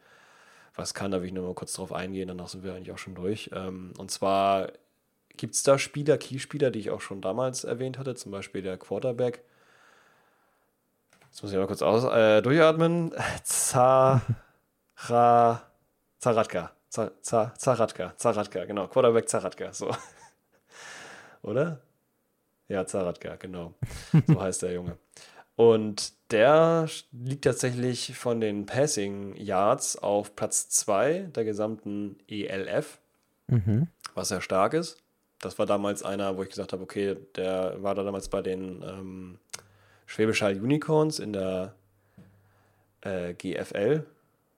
was 0.76 0.94
kann, 0.94 1.12
da 1.12 1.20
will 1.20 1.28
ich 1.28 1.34
nur 1.34 1.48
mal 1.48 1.54
kurz 1.54 1.74
drauf 1.74 1.92
eingehen, 1.92 2.28
danach 2.28 2.48
sind 2.48 2.64
wir 2.64 2.74
eigentlich 2.74 2.92
auch 2.92 2.98
schon 2.98 3.16
durch. 3.16 3.50
Ähm, 3.54 3.94
und 3.98 4.10
zwar 4.10 4.72
gibt 5.36 5.56
es 5.56 5.64
da 5.64 5.78
Spieler, 5.78 6.18
Keyspieler, 6.18 6.72
die 6.72 6.80
ich 6.80 6.92
auch 6.92 7.02
schon 7.02 7.22
damals 7.22 7.64
erwähnt 7.64 7.98
hatte, 7.98 8.16
zum 8.16 8.32
Beispiel 8.32 8.62
der 8.62 8.78
Quarterback. 8.78 9.44
Jetzt 11.30 11.44
muss 11.44 11.52
ich 11.52 11.58
mal 11.58 11.68
kurz 11.68 11.82
aus, 11.82 12.04
äh, 12.06 12.42
durchatmen. 12.42 13.14
Zara, 13.44 14.22
Zaratka. 16.20 16.72
Zaratka, 16.92 18.14
Zaratka, 18.18 18.66
genau. 18.66 18.88
Quarterback 18.88 19.30
Zaratka, 19.30 19.74
so. 19.74 19.90
Oder? 21.42 21.82
Ja, 22.68 22.86
Zaratka, 22.86 23.38
genau. 23.38 23.74
So 24.28 24.42
heißt 24.42 24.62
der 24.62 24.74
Junge. 24.74 24.98
Und 25.56 26.14
der 26.32 26.88
liegt 27.12 27.46
tatsächlich 27.46 28.16
von 28.18 28.42
den 28.42 28.66
Passing 28.66 29.36
Yards 29.36 29.98
auf 29.98 30.36
Platz 30.36 30.70
2 30.70 31.30
der 31.36 31.46
gesamten 31.46 32.18
ELF. 32.28 33.00
Mhm. 33.52 33.88
was 34.16 34.30
sehr 34.30 34.42
stark 34.42 34.74
ist. 34.74 34.98
Das 35.40 35.60
war 35.60 35.66
damals 35.66 36.04
einer, 36.04 36.38
wo 36.38 36.44
ich 36.44 36.50
gesagt 36.50 36.72
habe, 36.72 36.84
okay, 36.84 37.18
der 37.36 37.82
war 37.84 37.96
da 37.96 38.04
damals 38.04 38.30
bei 38.30 38.42
den 38.42 38.82
ähm, 38.82 39.40
Schwäbisch 40.06 40.42
Hall 40.42 40.60
Unicorns 40.62 41.20
in 41.20 41.34
der 41.34 41.76
äh, 43.02 43.34
GFL. 43.34 44.06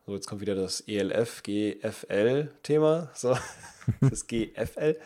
So, 0.05 0.13
jetzt 0.15 0.27
kommt 0.27 0.41
wieder 0.41 0.55
das 0.55 0.81
ELF, 0.81 1.43
GFL-Thema. 1.43 3.09
So, 3.13 3.37
das 4.01 4.27
GFL. 4.27 4.97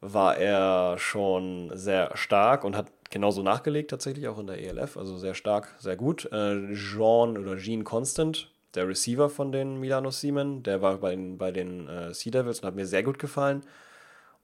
War 0.00 0.38
er 0.38 0.96
schon 0.98 1.70
sehr 1.74 2.16
stark 2.16 2.64
und 2.64 2.76
hat 2.76 2.86
genauso 3.10 3.42
nachgelegt, 3.42 3.90
tatsächlich 3.90 4.28
auch 4.28 4.38
in 4.38 4.46
der 4.46 4.62
ELF. 4.62 4.96
Also 4.96 5.18
sehr 5.18 5.34
stark, 5.34 5.74
sehr 5.78 5.96
gut. 5.96 6.30
Äh, 6.32 6.72
Jean 6.74 7.36
oder 7.36 7.58
Jean 7.58 7.84
Constant, 7.84 8.50
der 8.74 8.88
Receiver 8.88 9.28
von 9.28 9.52
den 9.52 9.78
Milano 9.80 10.10
Siemen, 10.10 10.62
der 10.62 10.80
war 10.80 10.96
bei 10.98 11.10
den, 11.10 11.36
bei 11.36 11.50
den 11.50 11.88
äh, 11.88 12.14
Sea 12.14 12.30
Devils 12.30 12.60
und 12.60 12.68
hat 12.68 12.74
mir 12.74 12.86
sehr 12.86 13.02
gut 13.02 13.18
gefallen. 13.18 13.62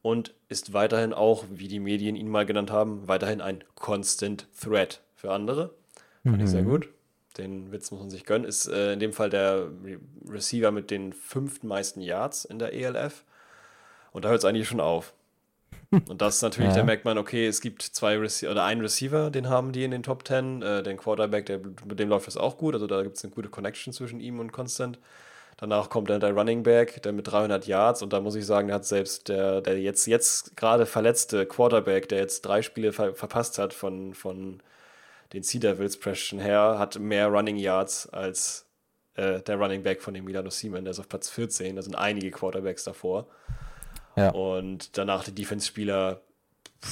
Und 0.03 0.35
ist 0.51 0.75
weiterhin 0.75 1.15
auch, 1.15 1.45
wie 1.51 1.69
die 1.69 1.81
Medien 1.81 2.15
ihn 2.15 2.29
mal 2.29 2.45
genannt 2.45 2.71
haben, 2.71 3.09
weiterhin 3.09 3.41
ein 3.41 3.65
Constant 3.75 4.49
Threat 4.61 5.01
für 5.15 5.33
andere. 5.33 5.71
Fand 6.25 6.43
ich 6.43 6.51
sehr 6.51 6.63
gut. 6.63 6.91
Den 7.37 7.73
Witz 7.73 7.90
muss 7.90 8.01
man 8.01 8.11
sich 8.11 8.25
gönnen. 8.25 8.47
Ist 8.47 8.66
äh, 8.68 8.92
in 8.92 9.01
dem 9.01 9.12
Fall 9.12 9.31
der 9.31 9.68
Re 9.85 9.99
Receiver 10.29 10.70
mit 10.70 10.90
den 10.90 11.12
fünften 11.12 11.66
meisten 11.68 12.01
Yards 12.01 12.44
in 12.44 12.59
der 12.59 12.73
ELF. 12.73 13.25
Und 14.12 14.25
da 14.25 14.29
hört 14.29 14.38
es 14.38 14.44
eigentlich 14.44 14.68
schon 14.68 14.81
auf. 14.81 15.12
Und 16.09 16.23
das 16.23 16.37
ist 16.37 16.42
natürlich, 16.42 16.70
Ja. 16.70 16.77
da 16.77 16.85
merkt 16.85 17.05
man, 17.05 17.18
okay, 17.18 17.47
es 17.47 17.61
gibt 17.61 17.83
zwei 17.83 18.16
Receiver 18.16 18.51
oder 18.53 18.64
einen 18.64 18.81
Receiver, 18.81 19.31
den 19.31 19.49
haben 19.49 19.73
die 19.73 19.85
in 19.85 19.90
den 19.90 20.03
Top 20.03 20.27
10, 20.27 20.62
äh, 20.62 20.83
den 20.83 20.97
Quarterback, 20.97 21.47
der, 21.47 21.59
mit 21.59 21.99
dem 21.99 22.09
läuft 22.09 22.27
das 22.27 22.37
auch 22.37 22.57
gut. 22.57 22.75
Also 22.75 22.87
da 22.87 23.03
gibt 23.03 23.16
es 23.16 23.25
eine 23.25 23.33
gute 23.33 23.49
Connection 23.49 23.92
zwischen 23.92 24.20
ihm 24.20 24.38
und 24.40 24.53
Constant. 24.53 24.99
Danach 25.57 25.88
kommt 25.90 26.11
dann 26.11 26.20
der 26.20 26.33
Running 26.33 26.64
Back, 26.64 27.03
der 27.03 27.12
mit 27.12 27.29
300 27.29 27.66
Yards 27.66 28.03
und 28.03 28.12
da 28.12 28.20
muss 28.20 28.35
ich 28.35 28.44
sagen, 28.44 28.73
hat 28.73 28.85
selbst 28.85 29.29
der, 29.29 29.61
der 29.61 29.81
jetzt, 29.81 30.07
jetzt 30.07 30.57
gerade 30.57 30.85
verletzte 30.85 31.47
Quarterback, 31.47 32.09
der 32.09 32.18
jetzt 32.18 32.42
drei 32.42 32.61
Spiele 32.62 32.92
ver 32.92 33.14
verpasst 33.14 33.59
hat 33.59 33.73
von, 33.73 34.14
von 34.14 34.61
den 35.35 35.42
Sea 35.42 35.61
Devils, 35.61 35.99
Preston 35.99 36.42
Hare, 36.42 36.79
hat 36.79 36.99
mehr 36.99 37.29
Running 37.29 37.57
Yards 37.57 38.09
als 38.09 38.66
äh, 39.14 39.40
der 39.42 39.57
Running 39.57 39.83
Back 39.83 40.03
von 40.03 40.14
dem 40.14 40.25
Milano 40.25 40.51
Seaman, 40.51 40.85
der 40.85 40.92
ist 40.92 41.01
auf 41.01 41.09
Platz 41.09 41.29
14, 41.31 41.77
da 41.77 41.83
sind 41.83 41.94
einige 41.94 42.31
Quarterbacks 42.31 42.85
davor. 42.85 43.27
Ja. 44.16 44.31
Und 44.31 44.97
danach 44.97 45.25
die 45.25 45.35
Defense-Spieler, 45.35 46.20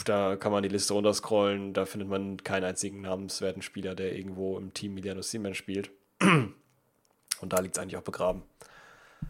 da 0.05 0.37
kann 0.37 0.53
man 0.53 0.63
die 0.63 0.69
Liste 0.69 0.95
runterscrollen, 0.95 1.73
da 1.73 1.85
findet 1.85 2.09
man 2.09 2.37
keinen 2.43 2.65
einzigen 2.65 3.03
namenswerten 3.03 3.63
Spieler, 3.63 3.95
der 3.95 4.17
irgendwo 4.17 4.59
im 4.59 4.75
Team 4.75 4.95
Milano 4.95 5.23
Seaman 5.23 5.55
spielt. 5.55 5.91
Und 6.21 7.53
da 7.53 7.61
liegt 7.61 7.77
es 7.77 7.83
eigentlich 7.83 7.97
auch 7.97 8.03
begraben. 8.03 8.43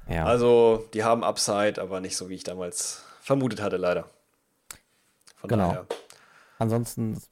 Ja. 0.09 0.25
Also, 0.25 0.89
die 0.95 1.05
haben 1.05 1.23
Upside, 1.25 1.81
aber 1.81 2.01
nicht 2.01 2.17
so, 2.17 2.29
wie 2.29 2.35
ich 2.35 2.45
damals 2.45 3.05
vermutet 3.21 3.61
hatte, 3.61 3.77
leider. 3.77 4.09
Von 5.37 5.49
Genau. 5.49 5.69
daher. 5.69 5.87
Ansonsten 6.59 7.15
das 7.15 7.27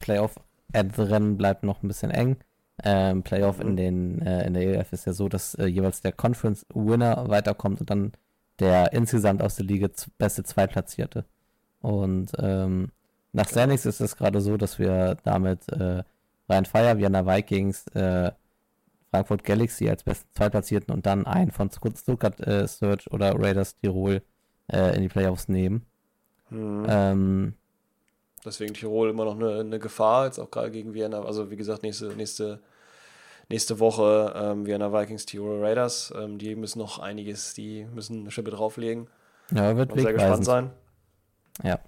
Playoff-Rennen 0.71 1.37
bleibt 1.37 1.63
noch 1.63 1.83
ein 1.83 1.87
bisschen 1.87 2.11
eng. 2.11 2.37
Ähm, 2.83 3.23
Playoff 3.23 3.59
Mhm. 3.59 3.67
in, 3.69 3.75
den, 3.77 4.21
äh, 4.21 4.47
in 4.47 4.53
der 4.53 4.63
ELF 4.63 4.93
ist 4.93 5.05
ja 5.05 5.13
so, 5.13 5.29
dass 5.29 5.53
äh, 5.55 5.65
jeweils 5.65 6.01
der 6.01 6.11
Conference-Winner 6.13 7.27
weiterkommt 7.29 7.81
und 7.81 7.89
dann 7.89 8.11
der 8.59 8.93
insgesamt 8.93 9.41
aus 9.41 9.55
der 9.55 9.65
Liga 9.65 9.87
beste 10.17 10.43
Zweitplatzierte. 10.43 11.25
Und 11.81 12.31
ähm, 12.39 12.89
nach 13.33 13.45
Genau. 13.47 13.61
Xenix 13.61 13.85
ist 13.85 14.01
es 14.01 14.15
gerade 14.17 14.41
so, 14.41 14.57
dass 14.57 14.77
wir 14.79 15.15
damit 15.23 15.67
äh, 15.69 16.03
Rhein 16.49 16.65
Fire, 16.65 16.97
Vienna 16.97 17.25
Vikings, 17.25 17.87
äh, 17.87 18.31
Frankfurt 19.09 19.43
Galaxy 19.43 19.89
als 19.89 20.03
besten 20.03 20.29
Zweitplatzierten 20.35 20.93
und 20.93 21.05
dann 21.05 21.25
einen 21.25 21.51
von 21.51 21.69
Stutt- 21.69 21.97
Stuttgart 21.97 22.39
äh, 22.45 22.67
Search 22.67 23.11
oder 23.11 23.33
Raiders 23.37 23.75
Tirol 23.77 24.21
äh, 24.71 24.95
in 24.95 25.01
die 25.01 25.09
Playoffs 25.09 25.47
nehmen. 25.49 25.85
Mhm. 26.49 26.85
Ähm, 26.87 27.53
Deswegen 28.45 28.73
Tirol 28.73 29.09
immer 29.09 29.25
noch 29.25 29.35
eine, 29.35 29.59
eine 29.59 29.77
Gefahr, 29.79 30.25
jetzt 30.25 30.39
auch 30.39 30.49
gerade 30.49 30.71
gegen 30.71 30.93
Vienna. 30.93 31.23
Also, 31.23 31.51
wie 31.51 31.55
gesagt, 31.55 31.83
nächste, 31.83 32.07
nächste, 32.15 32.59
nächste 33.49 33.79
Woche 33.79 34.33
ähm, 34.35 34.65
Vienna 34.65 34.91
Vikings, 34.91 35.25
Tirol 35.27 35.63
Raiders. 35.63 36.11
Ähm, 36.17 36.37
die 36.39 36.55
müssen 36.55 36.79
noch 36.79 36.97
einiges, 36.99 37.53
die 37.53 37.85
müssen 37.93 38.21
eine 38.21 38.31
Schippe 38.31 38.49
drauflegen. 38.51 39.07
ja, 39.53 39.75
wird 39.77 39.93
sehr 39.93 40.13
gespannt 40.13 40.45
sein. 40.45 40.71
Ja. 41.63 41.79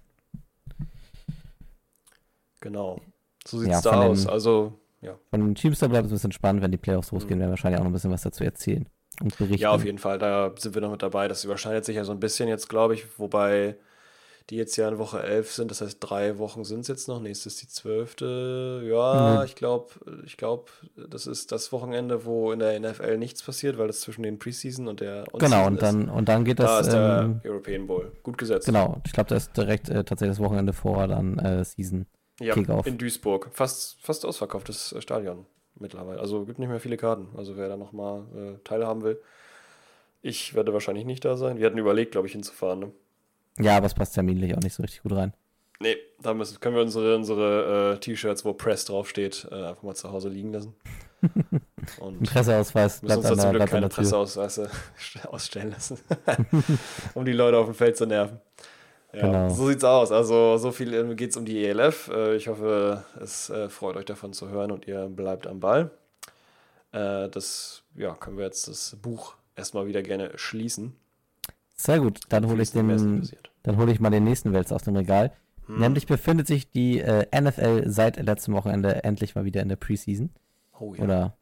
Genau. 2.61 2.99
So 3.47 3.59
sieht 3.59 3.69
Ja, 3.71 3.77
es 3.77 3.81
da 3.83 3.91
von 3.91 4.01
den- 4.01 4.11
aus. 4.11 4.27
Also, 4.27 4.79
ja. 5.01 5.17
Von 5.31 5.41
den 5.41 5.55
Teams 5.55 5.79
da 5.79 5.87
bleibt 5.87 6.05
es 6.05 6.11
ein 6.11 6.15
bisschen 6.15 6.31
spannend, 6.31 6.61
wenn 6.61 6.71
die 6.71 6.77
Playoffs 6.77 7.11
Mhm. 7.11 7.17
losgehen, 7.17 7.39
werden 7.39 7.49
wir 7.49 7.53
wahrscheinlich 7.53 7.79
auch 7.79 7.83
noch 7.83 7.89
ein 7.89 7.93
bisschen 7.93 8.11
was 8.11 8.21
dazu 8.21 8.43
erzählen 8.43 8.87
und 9.21 9.37
berichten. 9.37 9.61
Ja, 9.61 9.71
auf 9.71 9.83
jeden 9.83 9.97
Fall. 9.97 10.17
Da 10.19 10.53
sind 10.57 10.75
wir 10.75 10.81
noch 10.81 10.91
mit 10.91 11.01
dabei. 11.01 11.27
Das 11.27 11.43
überschneidet 11.43 11.83
sich 11.85 11.95
ja 11.97 12.03
so 12.05 12.11
ein 12.11 12.19
bisschen 12.19 12.47
jetzt, 12.47 12.69
glaube 12.69 12.93
ich. 12.93 13.19
Wobei 13.19 13.75
die 14.49 14.57
jetzt 14.57 14.75
ja 14.75 14.89
in 14.89 14.97
Woche 14.97 15.23
11 15.23 15.51
sind. 15.53 15.71
Das 15.71 15.81
heißt, 15.81 15.97
drei 16.01 16.37
Wochen 16.37 16.63
sind 16.65 16.81
es 16.81 16.87
jetzt 16.89 17.07
noch. 17.07 17.21
Nächste 17.21 17.47
ist 17.49 17.61
die 17.61 17.67
zwölfte. 17.67 18.81
Ja, 18.85 19.39
Mhm. 19.39 19.45
ich 19.45 19.55
glaube, 19.55 19.87
ich 20.25 20.37
glaub, 20.37 20.71
das 20.95 21.27
ist 21.27 21.51
das 21.51 21.71
Wochenende, 21.71 22.25
wo 22.25 22.51
in 22.51 22.59
der 22.59 22.77
NFL 22.79 23.17
nichts 23.17 23.41
passiert, 23.43 23.77
weil 23.77 23.87
das 23.87 24.01
zwischen 24.01 24.23
den 24.23 24.39
Preseason 24.39 24.87
und 24.87 24.99
der 24.99 25.23
Genau, 25.37 25.65
On-Season 25.65 25.67
und 25.67 25.81
dann, 25.81 26.09
und 26.09 26.29
dann 26.29 26.45
geht 26.45 26.59
ist. 26.59 26.65
Da 26.65 26.77
das, 26.79 26.87
ist 26.87 26.93
der 26.93 27.21
ähm, 27.23 27.41
European 27.45 27.87
Bowl. 27.87 28.11
Gut 28.23 28.37
gesetzt. 28.37 28.65
genau, 28.65 29.01
ich 29.05 29.13
glaube, 29.13 29.29
da 29.29 29.35
ist 29.35 29.55
direkt 29.55 29.89
äh, 29.89 30.03
tatsächlich 30.03 30.37
das 30.37 30.43
Wochenende 30.45 30.73
vor 30.73 31.07
dann 31.07 31.39
äh, 31.39 31.63
Season. 31.63 32.05
Ja, 32.39 32.53
Kickoff. 32.55 32.85
in 32.87 32.97
Duisburg. 32.97 33.49
Fast, 33.53 34.01
fast 34.01 34.25
ausverkauftes 34.25 34.91
äh, 34.93 35.01
Stadion 35.01 35.45
mittlerweile. 35.79 36.19
Also 36.19 36.45
gibt 36.45 36.59
nicht 36.59 36.67
mehr 36.69 36.79
viele 36.79 36.97
Karten. 36.97 37.29
Also 37.37 37.55
wer 37.57 37.69
da 37.69 37.77
nochmal 37.77 38.23
äh, 38.35 38.57
teilhaben 38.63 39.03
will. 39.03 39.21
Ich 40.21 40.53
werde 40.55 40.73
wahrscheinlich 40.73 41.05
nicht 41.05 41.25
da 41.25 41.35
sein. 41.37 41.57
Wir 41.57 41.65
hatten 41.65 41.77
überlegt, 41.77 42.11
glaube 42.13 42.27
ich, 42.27 42.33
hinzufahren. 42.33 42.79
Ne? 42.79 42.91
Ja, 43.59 43.77
aber 43.77 43.85
es 43.85 43.93
passt 43.93 44.13
terminlich 44.15 44.55
auch 44.55 44.61
nicht 44.61 44.73
so 44.73 44.83
richtig 44.83 45.03
gut 45.03 45.13
rein. 45.13 45.33
Nee, 45.79 45.97
da 46.21 46.33
müssen, 46.33 46.59
können 46.59 46.75
wir 46.75 46.81
unsere, 46.81 47.15
unsere 47.15 47.93
äh, 47.95 47.99
T-Shirts, 47.99 48.45
wo 48.45 48.53
Press 48.53 48.85
draufsteht, 48.85 49.47
äh, 49.51 49.55
einfach 49.55 49.83
mal 49.83 49.95
zu 49.95 50.11
Hause 50.11 50.29
liegen 50.29 50.53
lassen. 50.53 50.75
Und 51.99 52.23
Presseausweis 52.23 53.01
müssen 53.01 53.25
uns 53.25 53.41
zum 53.41 53.51
Glück 53.51 53.69
keine. 53.69 53.89
Presseausweise 53.89 54.69
ausstellen 55.27 55.71
lassen. 55.71 55.99
um 57.13 57.25
die 57.25 57.33
Leute 57.33 57.57
auf 57.57 57.65
dem 57.65 57.75
Feld 57.75 57.97
zu 57.97 58.05
nerven. 58.05 58.39
Ja, 59.13 59.21
Genau. 59.21 59.49
so 59.49 59.67
sieht's 59.67 59.83
aus. 59.83 60.11
Also 60.11 60.57
so 60.57 60.71
viel 60.71 61.15
geht 61.15 61.31
es 61.31 61.37
um 61.37 61.45
die 61.45 61.65
ELF. 61.65 62.09
Äh, 62.13 62.35
ich 62.35 62.47
hoffe, 62.47 63.03
es 63.21 63.49
äh, 63.49 63.69
freut 63.69 63.95
euch 63.95 64.05
davon 64.05 64.33
zu 64.33 64.49
hören 64.49 64.71
und 64.71 64.87
ihr 64.87 65.07
bleibt 65.07 65.47
am 65.47 65.59
Ball. 65.59 65.91
Äh, 66.91 67.29
das, 67.29 67.83
ja, 67.95 68.13
können 68.15 68.37
wir 68.37 68.45
jetzt 68.45 68.67
das 68.67 68.97
Buch 69.01 69.35
erstmal 69.55 69.87
wieder 69.87 70.01
gerne 70.01 70.31
schließen. 70.35 70.95
Sehr 71.75 71.99
gut, 71.99 72.21
dann 72.29 72.47
hole 72.47 72.61
ich 72.63 72.71
den, 72.71 73.27
dann 73.63 73.77
hole 73.77 73.91
ich 73.91 73.99
mal 73.99 74.09
den 74.09 74.23
nächsten 74.23 74.53
Wälzer 74.53 74.75
aus 74.75 74.83
dem 74.83 74.95
Regal. 74.95 75.31
Hm. 75.67 75.79
Nämlich 75.79 76.05
befindet 76.07 76.47
sich 76.47 76.69
die 76.71 76.99
äh, 76.99 77.25
NFL 77.39 77.89
seit 77.89 78.17
letztem 78.21 78.53
Wochenende 78.53 79.03
endlich 79.03 79.35
mal 79.35 79.45
wieder 79.45 79.61
in 79.61 79.69
der 79.69 79.75
Preseason. 79.77 80.29
Oh, 80.79 80.93
ja. 80.93 81.03
Oder 81.03 81.37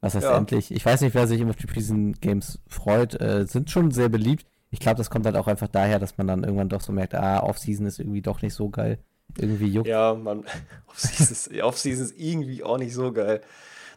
was 0.00 0.14
heißt 0.14 0.24
Ja. 0.24 0.36
endlich? 0.38 0.70
Ich 0.72 0.84
weiß 0.86 1.00
nicht, 1.02 1.14
wer 1.14 1.26
sich 1.26 1.40
immer 1.40 1.50
auf 1.50 1.56
die 1.56 1.66
Preseason 1.66 2.12
Games 2.20 2.58
freut. 2.68 3.20
Äh, 3.20 3.46
sind 3.46 3.70
schon 3.70 3.90
sehr 3.90 4.08
beliebt. 4.08 4.46
Ich 4.70 4.78
glaube, 4.78 4.98
das 4.98 5.10
kommt 5.10 5.26
halt 5.26 5.36
auch 5.36 5.48
einfach 5.48 5.68
daher, 5.68 5.98
dass 5.98 6.16
man 6.16 6.28
dann 6.28 6.44
irgendwann 6.44 6.68
doch 6.68 6.80
so 6.80 6.92
merkt, 6.92 7.14
ah, 7.14 7.40
Offseason 7.42 7.86
ist 7.86 7.98
irgendwie 7.98 8.22
doch 8.22 8.40
nicht 8.40 8.54
so 8.54 8.70
geil. 8.70 8.98
Irgendwie 9.36 9.66
juckt. 9.66 9.88
Ja, 9.88 10.14
man, 10.14 10.44
Offseason 10.86 12.04
ist, 12.06 12.14
irgendwie 12.18 12.62
auch 12.62 12.78
nicht 12.78 12.94
so 12.94 13.12
geil. 13.12 13.40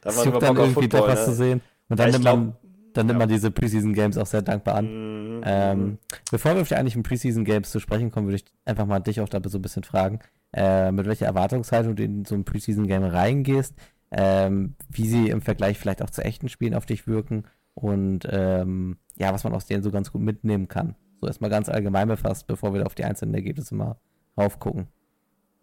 Da 0.02 0.12
man 0.12 0.26
juckt 0.26 0.42
dann 0.42 0.56
irgendwie 0.58 0.88
doch 0.90 1.00
Football, 1.00 1.08
was 1.16 1.20
ne? 1.20 1.26
zu 1.26 1.34
sehen. 1.36 1.62
Und 1.90 2.00
dann 2.00 2.08
Ja, 2.08 2.12
nimmt 2.14 2.22
glaub- 2.24 2.38
man, 2.40 2.56
dann 2.94 3.08
nimmt 3.08 3.20
ja. 3.20 3.26
man 3.26 3.30
diese 3.30 3.52
Preseason 3.52 3.94
Games 3.94 4.18
auch 4.18 4.26
sehr 4.26 4.42
dankbar 4.42 4.76
an. 4.76 5.38
Mhm, 5.38 5.44
Ähm, 5.46 5.98
bevor 6.32 6.56
wir 6.56 6.62
auf 6.62 6.68
die 6.68 6.76
eigentlichen 6.76 7.04
Preseason 7.04 7.46
Games 7.46 7.72
zu 7.72 7.80
sprechen 7.80 8.12
kommen, 8.12 8.28
würde 8.28 8.38
ich 8.38 8.46
einfach 8.66 8.86
mal 8.86 9.00
dich 9.00 9.22
auch 9.22 9.30
da 9.30 9.42
so 9.44 9.58
ein 9.58 9.62
bisschen 9.62 9.84
fragen, 9.84 10.20
äh, 10.54 10.92
mit 10.92 11.06
welcher 11.06 11.26
Erwartungshaltung 11.26 11.96
du 11.96 12.04
in 12.04 12.26
so 12.26 12.36
ein 12.36 12.46
Preseason 12.46 12.88
Game 12.88 13.04
reingehst, 13.04 13.76
ähm, 14.12 14.76
wie 14.90 15.08
sie 15.08 15.30
im 15.30 15.42
Vergleich 15.42 15.80
vielleicht 15.80 16.02
auch 16.02 16.10
zu 16.10 16.24
echten 16.24 16.50
Spielen 16.50 16.76
auf 16.76 16.86
dich 16.86 17.08
wirken 17.08 17.46
und 17.74 18.28
ähm, 18.30 18.98
ja, 19.16 19.34
was 19.34 19.44
man 19.44 19.54
aus 19.54 19.66
denen 19.66 19.84
so 19.84 19.92
ganz 19.92 20.12
gut 20.12 20.22
mitnehmen 20.22 20.68
kann. 20.68 20.96
So 21.20 21.28
erstmal 21.28 21.50
ganz 21.50 21.70
allgemein 21.70 22.08
befasst, 22.08 22.48
bevor 22.48 22.74
wir 22.74 22.86
auf 22.86 22.96
die 22.96 23.06
einzelnen 23.06 23.34
Ergebnisse 23.34 23.76
mal 23.76 23.98
raufgucken. 24.38 24.88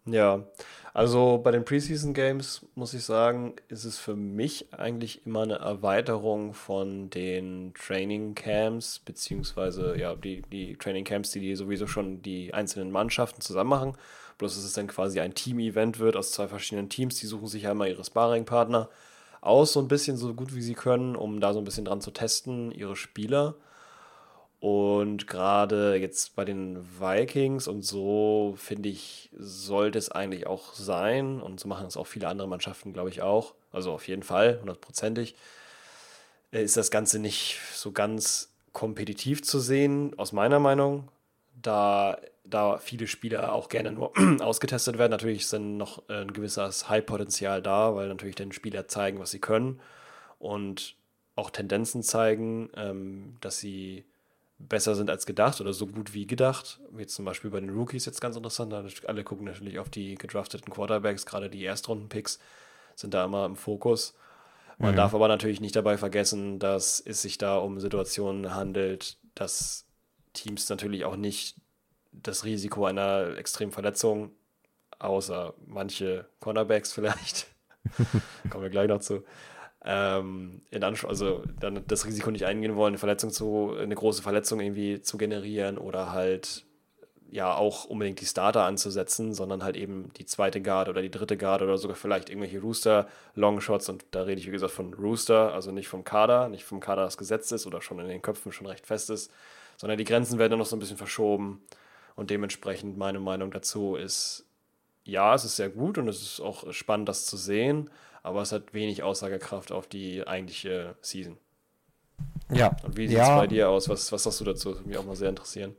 Ja, 0.05 0.47
also 0.93 1.39
bei 1.41 1.51
den 1.51 1.63
Preseason 1.63 2.13
Games 2.13 2.65
muss 2.75 2.93
ich 2.93 3.03
sagen, 3.03 3.55
ist 3.69 3.85
es 3.85 3.97
für 3.97 4.15
mich 4.15 4.73
eigentlich 4.73 5.25
immer 5.25 5.43
eine 5.43 5.55
Erweiterung 5.55 6.53
von 6.53 7.09
den 7.09 7.73
Training 7.73 8.35
Camps, 8.35 8.99
beziehungsweise 8.99 9.97
ja, 9.97 10.15
die, 10.15 10.41
die 10.41 10.75
Training 10.75 11.05
Camps, 11.05 11.31
die, 11.31 11.39
die 11.39 11.55
sowieso 11.55 11.87
schon 11.87 12.21
die 12.21 12.53
einzelnen 12.53 12.91
Mannschaften 12.91 13.41
zusammen 13.41 13.69
machen. 13.69 13.93
Bloß 14.37 14.55
dass 14.55 14.63
es 14.63 14.73
dann 14.73 14.87
quasi 14.87 15.19
ein 15.19 15.35
Team-Event 15.35 15.99
wird 15.99 16.17
aus 16.17 16.31
zwei 16.31 16.47
verschiedenen 16.47 16.89
Teams, 16.89 17.15
die 17.15 17.27
suchen 17.27 17.47
sich 17.47 17.63
ja 17.63 17.71
immer 17.71 17.87
ihre 17.87 18.03
Sparring-Partner 18.03 18.89
aus, 19.39 19.73
so 19.73 19.79
ein 19.79 19.87
bisschen 19.87 20.17
so 20.17 20.33
gut 20.33 20.55
wie 20.55 20.61
sie 20.61 20.73
können, 20.73 21.15
um 21.15 21.39
da 21.39 21.53
so 21.53 21.59
ein 21.59 21.65
bisschen 21.65 21.85
dran 21.85 22.01
zu 22.01 22.11
testen, 22.11 22.71
ihre 22.71 22.95
Spieler. 22.95 23.55
Und 24.61 25.25
gerade 25.25 25.95
jetzt 25.95 26.35
bei 26.35 26.45
den 26.45 26.85
Vikings 26.99 27.67
und 27.67 27.81
so, 27.81 28.53
finde 28.57 28.89
ich, 28.89 29.31
sollte 29.35 29.97
es 29.97 30.11
eigentlich 30.11 30.45
auch 30.45 30.75
sein. 30.75 31.41
Und 31.41 31.59
so 31.59 31.67
machen 31.67 31.87
es 31.87 31.97
auch 31.97 32.05
viele 32.05 32.27
andere 32.27 32.47
Mannschaften, 32.47 32.93
glaube 32.93 33.09
ich, 33.09 33.23
auch. 33.23 33.55
Also 33.71 33.91
auf 33.91 34.07
jeden 34.07 34.21
Fall, 34.21 34.59
hundertprozentig. 34.61 35.35
äh, 36.51 36.63
Ist 36.63 36.77
das 36.77 36.91
Ganze 36.91 37.17
nicht 37.19 37.57
so 37.73 37.91
ganz 37.91 38.53
kompetitiv 38.71 39.43
zu 39.43 39.59
sehen, 39.59 40.13
aus 40.17 40.31
meiner 40.31 40.59
Meinung, 40.59 41.09
da, 41.59 42.17
da 42.43 42.77
viele 42.77 43.07
Spieler 43.07 43.53
auch 43.53 43.67
gerne 43.67 43.91
nur 43.91 44.13
ausgetestet 44.41 44.99
werden. 44.99 45.11
Natürlich 45.11 45.49
dann 45.49 45.77
noch 45.77 46.07
ein 46.07 46.33
gewisses 46.33 46.87
High-Potenzial 46.87 47.63
da, 47.63 47.95
weil 47.95 48.07
natürlich 48.09 48.35
dann 48.35 48.51
Spieler 48.51 48.87
zeigen, 48.87 49.19
was 49.19 49.31
sie 49.31 49.39
können 49.39 49.81
und 50.39 50.95
auch 51.35 51.49
Tendenzen 51.49 52.03
zeigen, 52.03 52.69
ähm, 52.75 53.37
dass 53.41 53.59
sie 53.59 54.05
besser 54.67 54.95
sind 54.95 55.09
als 55.09 55.25
gedacht 55.25 55.61
oder 55.61 55.73
so 55.73 55.87
gut 55.87 56.13
wie 56.13 56.27
gedacht. 56.27 56.79
Wie 56.91 57.05
zum 57.05 57.25
Beispiel 57.25 57.49
bei 57.49 57.59
den 57.59 57.69
Rookies 57.69 58.05
jetzt 58.05 58.21
ganz 58.21 58.35
interessant. 58.35 58.73
Alle 59.05 59.23
gucken 59.23 59.45
natürlich 59.45 59.79
auf 59.79 59.89
die 59.89 60.15
gedrafteten 60.15 60.71
Quarterbacks, 60.73 61.25
gerade 61.25 61.49
die 61.49 61.63
Erstrunden-Picks 61.63 62.39
sind 62.95 63.13
da 63.13 63.25
immer 63.25 63.45
im 63.45 63.55
Fokus. 63.55 64.15
Man 64.77 64.93
mhm. 64.93 64.97
darf 64.97 65.13
aber 65.13 65.27
natürlich 65.27 65.61
nicht 65.61 65.75
dabei 65.75 65.97
vergessen, 65.97 66.59
dass 66.59 66.99
es 66.99 67.21
sich 67.21 67.37
da 67.37 67.57
um 67.57 67.79
Situationen 67.79 68.55
handelt, 68.55 69.17
dass 69.35 69.85
Teams 70.33 70.69
natürlich 70.69 71.05
auch 71.05 71.15
nicht 71.15 71.57
das 72.11 72.45
Risiko 72.45 72.85
einer 72.85 73.37
extremen 73.37 73.71
Verletzung, 73.71 74.31
außer 74.99 75.53
manche 75.65 76.27
Cornerbacks 76.39 76.93
vielleicht, 76.93 77.47
kommen 78.49 78.63
wir 78.63 78.69
gleich 78.69 78.87
noch 78.87 79.01
zu, 79.01 79.23
ähm, 79.83 80.61
in 80.69 80.83
Anspruch, 80.83 81.09
also 81.09 81.43
dann 81.59 81.83
das 81.87 82.05
Risiko 82.05 82.31
nicht 82.31 82.45
eingehen 82.45 82.75
wollen, 82.75 82.91
eine 82.91 82.99
Verletzung 82.99 83.31
zu, 83.31 83.75
eine 83.79 83.95
große 83.95 84.21
Verletzung 84.21 84.59
irgendwie 84.59 85.01
zu 85.01 85.17
generieren 85.17 85.77
oder 85.77 86.11
halt 86.11 86.65
ja 87.31 87.55
auch 87.55 87.85
unbedingt 87.85 88.19
die 88.19 88.25
Starter 88.25 88.65
anzusetzen, 88.65 89.33
sondern 89.33 89.63
halt 89.63 89.77
eben 89.77 90.11
die 90.17 90.25
zweite 90.25 90.61
Guard 90.61 90.89
oder 90.89 91.01
die 91.01 91.09
dritte 91.09 91.37
Guard 91.37 91.61
oder 91.61 91.77
sogar 91.77 91.95
vielleicht 91.95 92.29
irgendwelche 92.29 92.59
Rooster 92.59 93.07
Longshots 93.35 93.87
und 93.89 94.05
da 94.11 94.23
rede 94.23 94.39
ich 94.39 94.47
wie 94.47 94.51
gesagt 94.51 94.73
von 94.73 94.93
Rooster, 94.93 95.53
also 95.53 95.71
nicht 95.71 95.87
vom 95.87 96.03
Kader, 96.03 96.49
nicht 96.49 96.65
vom 96.65 96.81
Kader, 96.81 97.03
das 97.03 97.17
gesetzt 97.17 97.51
ist 97.53 97.65
oder 97.65 97.81
schon 97.81 97.99
in 97.99 98.07
den 98.09 98.21
Köpfen 98.21 98.51
schon 98.51 98.67
recht 98.67 98.85
fest 98.85 99.09
ist, 99.09 99.31
sondern 99.77 99.97
die 99.97 100.03
Grenzen 100.03 100.39
werden 100.39 100.51
dann 100.51 100.59
noch 100.59 100.65
so 100.65 100.75
ein 100.75 100.79
bisschen 100.79 100.97
verschoben 100.97 101.63
und 102.15 102.29
dementsprechend 102.29 102.97
meine 102.97 103.21
Meinung 103.21 103.49
dazu 103.49 103.95
ist, 103.95 104.45
ja, 105.05 105.33
es 105.33 105.45
ist 105.45 105.55
sehr 105.55 105.69
gut 105.69 105.97
und 105.97 106.09
es 106.09 106.21
ist 106.21 106.41
auch 106.41 106.71
spannend, 106.73 107.07
das 107.09 107.25
zu 107.25 107.37
sehen, 107.37 107.89
aber 108.23 108.41
es 108.41 108.51
hat 108.51 108.73
wenig 108.73 109.03
Aussagekraft 109.03 109.71
auf 109.71 109.87
die 109.87 110.25
eigentliche 110.27 110.95
Season. 111.01 111.37
Ja. 112.51 112.75
Und 112.83 112.97
wie 112.97 113.07
sieht 113.07 113.17
es 113.17 113.27
ja. 113.27 113.37
bei 113.37 113.47
dir 113.47 113.69
aus? 113.69 113.89
Was, 113.89 114.11
was 114.11 114.23
sagst 114.23 114.41
du 114.41 114.45
dazu? 114.45 114.69
Das 114.69 114.79
würde 114.79 114.89
mich 114.89 114.97
auch 114.97 115.05
mal 115.05 115.15
sehr 115.15 115.29
interessieren. 115.29 115.75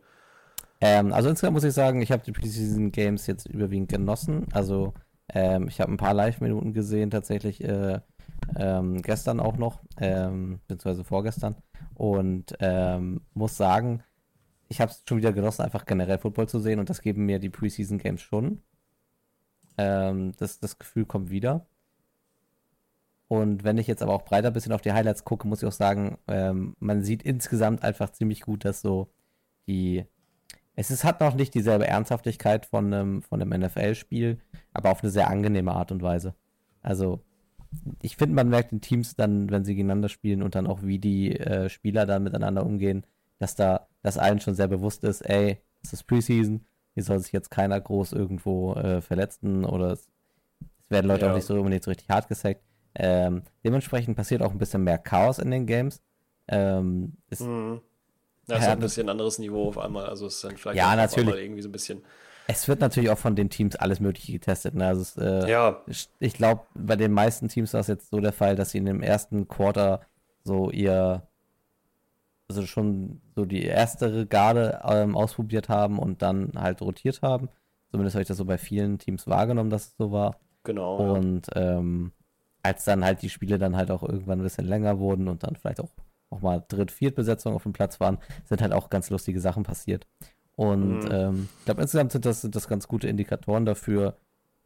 Ähm, 0.81 1.13
also 1.13 1.29
insgesamt 1.29 1.55
muss 1.55 1.65
ich 1.65 1.75
sagen, 1.75 2.03
ich 2.03 2.11
habe 2.11 2.25
die 2.25 2.33
Preseason 2.33 2.91
Games 2.91 3.27
jetzt 3.27 3.47
überwiegend 3.47 3.89
genossen. 3.89 4.47
Also 4.53 4.95
ähm, 5.29 5.69
ich 5.69 5.81
habe 5.81 5.93
ein 5.93 5.97
paar 5.97 6.15
Live-Minuten 6.15 6.73
gesehen, 6.73 7.11
tatsächlich 7.11 7.63
äh, 7.63 8.01
ähm, 8.57 9.01
gestern 9.03 9.39
auch 9.39 9.57
noch, 9.57 9.81
ähm, 9.99 10.61
beziehungsweise 10.67 11.05
vorgestern. 11.05 11.57
Und 11.95 12.55
ähm, 12.59 13.21
muss 13.35 13.57
sagen, 13.57 14.03
ich 14.69 14.81
habe 14.81 14.91
es 14.91 15.03
schon 15.07 15.19
wieder 15.19 15.33
genossen, 15.33 15.63
einfach 15.63 15.85
generell 15.85 16.19
Football 16.19 16.49
zu 16.49 16.59
sehen 16.59 16.81
und 16.81 16.91
das 16.91 17.03
geben 17.03 17.27
mir 17.27 17.39
die 17.39 17.51
Preseason 17.51 17.99
Games 17.99 18.23
schon. 18.23 18.63
Ähm, 19.79 20.33
das, 20.39 20.59
das 20.59 20.79
Gefühl 20.79 21.05
kommt 21.05 21.31
wieder. 21.31 21.67
Und 23.33 23.65
wenn 23.65 23.79
ich 23.79 23.87
jetzt 23.87 24.03
aber 24.03 24.13
auch 24.13 24.27
breiter 24.27 24.49
ein 24.49 24.53
bisschen 24.53 24.75
auf 24.75 24.83
die 24.83 24.93
Highlights 24.93 25.25
gucke, 25.25 25.49
muss 25.49 25.63
ich 25.63 25.67
auch 25.67 25.73
sagen, 25.73 26.19
ähm, 26.29 26.77
man 26.81 27.03
sieht 27.03 27.23
insgesamt 27.23 27.83
einfach 27.83 28.11
ziemlich 28.11 28.43
gut, 28.43 28.67
dass 28.67 28.83
so 28.83 29.09
die. 29.67 30.05
Es 30.75 30.91
ist, 30.91 31.03
hat 31.03 31.21
noch 31.23 31.35
nicht 31.35 31.55
dieselbe 31.55 31.87
Ernsthaftigkeit 31.87 32.67
von 32.67 32.93
einem, 32.93 33.23
von 33.23 33.41
einem 33.41 33.59
NFL-Spiel, 33.63 34.39
aber 34.75 34.91
auf 34.91 35.03
eine 35.03 35.11
sehr 35.11 35.31
angenehme 35.31 35.73
Art 35.73 35.93
und 35.93 36.03
Weise. 36.03 36.35
Also, 36.83 37.23
ich 38.03 38.19
finde, 38.19 38.35
man 38.35 38.51
merkt 38.51 38.71
den 38.71 38.83
Teams 38.83 39.17
dann, 39.17 39.49
wenn 39.49 39.65
sie 39.65 39.77
gegeneinander 39.77 40.11
spielen 40.11 40.43
und 40.43 40.55
dann 40.55 40.67
auch, 40.67 40.83
wie 40.83 40.99
die 40.99 41.35
äh, 41.35 41.71
Spieler 41.71 42.05
dann 42.05 42.25
miteinander 42.25 42.67
umgehen, 42.67 43.07
dass 43.39 43.55
da, 43.55 43.89
dass 44.03 44.19
allen 44.19 44.41
schon 44.41 44.55
sehr 44.55 44.69
bewusst 44.69 45.05
ist, 45.05 45.23
ey, 45.23 45.57
es 45.83 45.95
ist 45.95 46.03
Preseason, 46.03 46.67
hier 46.93 47.03
soll 47.03 47.19
sich 47.21 47.33
jetzt 47.33 47.51
keiner 47.51 47.81
groß 47.81 48.13
irgendwo 48.13 48.75
äh, 48.75 49.01
verletzen 49.01 49.65
oder 49.65 49.93
es, 49.93 50.11
es 50.85 50.91
werden 50.91 51.07
Leute 51.07 51.25
ja. 51.25 51.31
auch 51.31 51.37
nicht 51.37 51.47
so 51.47 51.55
unbedingt 51.55 51.83
so 51.83 51.91
richtig 51.91 52.11
hart 52.11 52.29
gesackt. 52.29 52.63
Ähm, 52.95 53.43
dementsprechend 53.65 54.17
passiert 54.17 54.43
auch 54.43 54.53
ein 54.53 54.59
bisschen 54.59 54.85
mehr 54.85 54.99
Chaos 54.99 55.39
in 55.39 55.51
den 55.51 55.67
Games. 55.67 56.03
Ähm, 56.49 57.15
ist, 57.31 57.41
mhm. 57.41 57.81
Ja, 58.49 58.57
ist 58.57 58.69
ein 58.69 58.81
bisschen 58.81 59.07
ein 59.07 59.11
anderes 59.11 59.39
Niveau 59.39 59.69
auf 59.69 59.79
einmal. 59.79 60.07
Also 60.07 60.27
es 60.27 60.37
ist 60.37 60.45
dann 60.45 60.57
vielleicht 60.57 60.77
ja, 60.77 60.95
natürlich. 60.97 61.35
irgendwie 61.37 61.63
so 61.63 61.69
ein 61.69 61.73
bisschen. 61.73 62.03
Es 62.49 62.67
wird 62.67 62.81
natürlich 62.81 63.11
auch 63.11 63.19
von 63.19 63.37
den 63.37 63.51
Teams 63.51 63.77
alles 63.77 64.01
Mögliche 64.01 64.33
getestet. 64.33 64.75
Ne? 64.75 64.87
Also 64.87 65.03
es, 65.03 65.17
äh, 65.17 65.49
ja. 65.49 65.81
Ich, 65.87 66.09
ich 66.19 66.35
glaube, 66.35 66.63
bei 66.75 66.97
den 66.97 67.13
meisten 67.13 67.49
Teams 67.49 67.73
war 67.73 67.81
es 67.81 67.87
jetzt 67.87 68.11
so 68.11 68.21
der 68.21 68.33
Fall, 68.33 68.57
dass 68.57 68.71
sie 68.71 68.79
in 68.79 68.87
dem 68.87 69.01
ersten 69.01 69.47
Quarter 69.47 70.01
so 70.43 70.71
ihr, 70.71 71.23
also 72.49 72.67
schon 72.67 73.21
so 73.37 73.45
die 73.45 73.65
erste 73.65 74.27
Garde 74.27 74.81
ähm, 74.85 75.17
ausprobiert 75.17 75.69
haben 75.69 75.99
und 75.99 76.21
dann 76.21 76.53
halt 76.57 76.83
rotiert 76.83 77.23
haben. 77.23 77.49
Zumindest 77.93 78.17
habe 78.17 78.23
ich 78.23 78.29
das 78.29 78.39
so 78.39 78.45
bei 78.45 78.59
vielen 78.59 78.99
Teams 78.99 79.29
wahrgenommen, 79.29 79.71
dass 79.71 79.87
es 79.87 79.97
so 79.97 80.11
war. 80.11 80.41
Genau. 80.65 80.97
Und 80.97 81.47
ja. 81.55 81.79
ähm, 81.79 82.13
als 82.63 82.85
dann 82.85 83.05
halt 83.05 83.23
die 83.23 83.29
Spiele 83.29 83.59
dann 83.59 83.77
halt 83.77 83.91
auch 83.91 84.03
irgendwann 84.03 84.41
ein 84.41 84.45
bisschen 84.45 84.67
länger 84.67 84.99
wurden 84.99 85.29
und 85.29 85.43
dann 85.43 85.57
vielleicht 85.57 85.81
auch, 85.81 85.91
auch 86.31 86.41
mal 86.41 86.65
Dritt-, 86.69 86.91
Viertbesetzung 86.91 87.55
auf 87.55 87.65
dem 87.65 87.73
Platz 87.73 88.01
waren, 88.01 88.19
sind 88.45 88.63
halt 88.63 88.73
auch 88.73 88.91
ganz 88.91 89.11
lustige 89.11 89.41
Sachen 89.41 89.65
passiert. 89.65 90.07
Und 90.55 91.01
mhm. 91.01 91.11
ähm, 91.11 91.49
ich 91.59 91.65
glaube, 91.65 91.83
insgesamt 91.83 92.13
sind 92.13 92.25
das, 92.25 92.43
sind 92.43 92.55
das 92.55 92.69
ganz 92.69 92.87
gute 92.87 93.09
Indikatoren 93.09 93.65
dafür, 93.65 94.17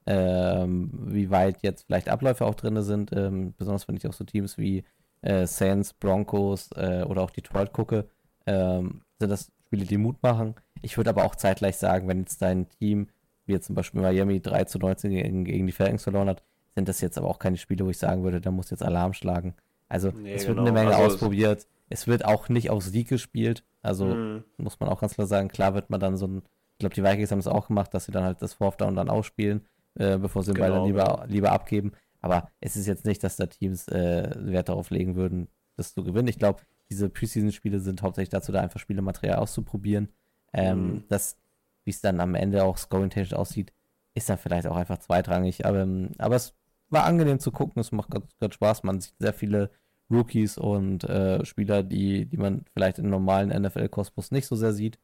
ähm, 0.07 0.91
wie 1.07 1.31
weit 1.31 1.63
jetzt 1.63 1.85
vielleicht 1.85 2.09
Abläufe 2.09 2.45
auch 2.45 2.55
drin 2.55 2.81
sind. 2.83 3.11
Ähm, 3.15 3.55
besonders 3.57 3.89
wenn 3.89 3.97
ich 3.97 4.07
auch 4.07 4.13
so 4.13 4.25
Teams 4.25 4.59
wie 4.59 4.85
äh, 5.23 5.47
Saints, 5.47 5.93
Broncos 5.95 6.71
äh, 6.77 7.05
oder 7.05 7.23
auch 7.23 7.31
Detroit 7.31 7.73
gucke, 7.73 8.09
ähm, 8.47 9.03
sind 9.19 9.31
das 9.31 9.51
Spiele, 9.67 9.85
die 9.87 9.99
Mut 9.99 10.23
machen. 10.23 10.55
Ich 10.83 10.97
würde 10.97 11.11
aber 11.11 11.25
auch 11.25 11.35
zeitgleich 11.35 11.77
sagen, 11.77 12.09
wenn 12.09 12.21
jetzt 12.21 12.43
dein 12.43 12.69
Team, 12.69 13.09
wie 13.47 13.53
jetzt 13.53 13.67
zum 13.67 13.75
Beispiel 13.75 14.01
Miami 14.01 14.41
3 14.41 14.65
zu 14.65 14.79
19 14.79 15.11
gegen, 15.11 15.45
gegen 15.45 15.67
die 15.67 15.73
Falcons 15.73 16.05
verloren 16.05 16.29
hat, 16.29 16.43
sind 16.77 16.89
das 16.89 17.01
jetzt 17.01 17.17
aber 17.17 17.29
auch 17.29 17.39
keine 17.39 17.57
Spiele, 17.57 17.85
wo 17.85 17.91
ich 17.91 17.99
sagen 17.99 18.23
würde, 18.23 18.41
da 18.41 18.51
muss 18.51 18.71
jetzt 18.71 18.83
Alarm 18.83 19.15
schlagen. 19.15 19.55
Also 19.89 20.11
nee, 20.11 20.35
es 20.35 20.47
wird 20.47 20.59
genau. 20.59 20.69
eine 20.69 20.73
Menge 20.73 20.95
also 20.95 21.15
ausprobiert. 21.15 21.67
Es 21.89 22.07
wird 22.07 22.25
auch 22.25 22.49
nicht 22.49 22.71
auf 22.71 22.85
Sieg 22.85 23.09
gespielt. 23.09 23.65
Also 23.83 24.07
mhm. 24.07 24.45
muss 24.59 24.79
man 24.79 24.91
auch 24.91 25.01
ganz 25.01 25.15
klar 25.15 25.27
sagen, 25.27 25.49
klar 25.49 25.75
wird 25.75 25.91
man 25.91 26.01
dann 26.01 26.17
so 26.17 26.27
ein, 26.27 26.43
ich 26.73 26.79
glaube, 26.81 26.95
die 26.95 27.03
Vikings 27.03 27.31
haben 27.31 27.39
es 27.39 27.47
auch 27.47 27.69
gemacht, 27.69 27.95
dass 27.95 28.05
sie 28.05 28.13
dann 28.13 28.25
halt 28.25 28.43
das 28.43 28.55
Fourth 28.55 28.81
Down 28.81 28.95
dann 28.95 29.09
ausspielen, 29.09 29.65
äh, 29.95 30.19
bevor 30.19 30.43
sie 30.43 30.53
den 30.53 30.57
genau, 30.57 30.69
Ball 30.69 30.79
dann 30.79 30.87
lieber, 30.87 31.05
genau. 31.05 31.25
lieber 31.27 31.53
abgeben. 31.53 31.93
Aber 32.21 32.51
es 32.61 32.77
ist 32.77 32.87
jetzt 32.87 33.07
nicht, 33.07 33.25
dass 33.25 33.37
da 33.37 33.47
Teams 33.47 33.89
äh, 33.89 34.31
Wert 34.37 34.69
darauf 34.69 34.91
legen 34.91 35.17
würden, 35.17 35.49
das 35.77 35.95
zu 35.95 36.05
gewinnen. 36.05 36.29
Ich 36.29 36.39
glaube, 36.39 36.61
diese 36.91 37.09
Preseason-Spiele 37.09 37.81
sind 37.81 38.03
hauptsächlich 38.03 38.31
dazu 38.31 38.53
da, 38.53 38.61
einfach 38.61 38.81
Spielematerial 38.81 39.39
auszuprobieren. 39.39 40.11
Ähm, 40.53 40.87
mhm. 40.87 41.05
Das, 41.09 41.39
wie 41.85 41.91
es 41.91 42.03
dann 42.03 42.21
am 42.21 42.35
Ende 42.35 42.65
auch 42.65 42.77
scoring-technisch 42.77 43.35
aussieht, 43.35 43.73
ist 44.15 44.29
dann 44.29 44.39
vielleicht 44.39 44.67
auch 44.67 44.77
einfach 44.77 44.99
zweitrangig. 44.99 45.65
Aber, 45.65 45.87
aber 46.19 46.37
es 46.37 46.55
war 46.91 47.05
angenehm 47.05 47.39
zu 47.39 47.51
gucken, 47.51 47.81
es 47.81 47.93
macht 47.93 48.11
gerade 48.11 48.55
Spaß. 48.55 48.83
Man 48.83 49.01
sieht 49.01 49.15
sehr 49.19 49.33
viele 49.33 49.71
Rookies 50.11 50.57
und 50.59 51.05
äh, 51.05 51.45
Spieler, 51.45 51.83
die, 51.83 52.27
die 52.27 52.37
man 52.37 52.65
vielleicht 52.73 52.99
im 52.99 53.11
normalen 53.11 53.51
NFL-Kosmos 53.51 54.31
nicht 54.31 54.47
so 54.47 54.57
sehr 54.57 54.73
sieht. 54.73 54.99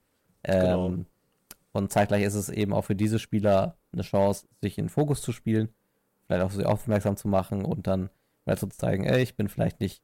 Ähm, 0.44 0.60
genau. 0.60 1.04
Und 1.72 1.92
zeitgleich 1.92 2.22
ist 2.22 2.34
es 2.34 2.48
eben 2.48 2.72
auch 2.72 2.82
für 2.82 2.94
diese 2.94 3.18
Spieler 3.18 3.76
eine 3.92 4.02
Chance, 4.02 4.46
sich 4.60 4.78
in 4.78 4.88
Fokus 4.88 5.22
zu 5.22 5.32
spielen, 5.32 5.70
vielleicht 6.26 6.44
auch 6.44 6.50
sie 6.50 6.66
aufmerksam 6.66 7.16
zu 7.16 7.28
machen 7.28 7.64
und 7.64 7.86
dann 7.86 8.10
mal 8.44 8.58
zu 8.58 8.68
zeigen, 8.68 9.04
ey, 9.04 9.22
ich 9.22 9.36
bin 9.36 9.48
vielleicht 9.48 9.80
nicht, 9.80 10.02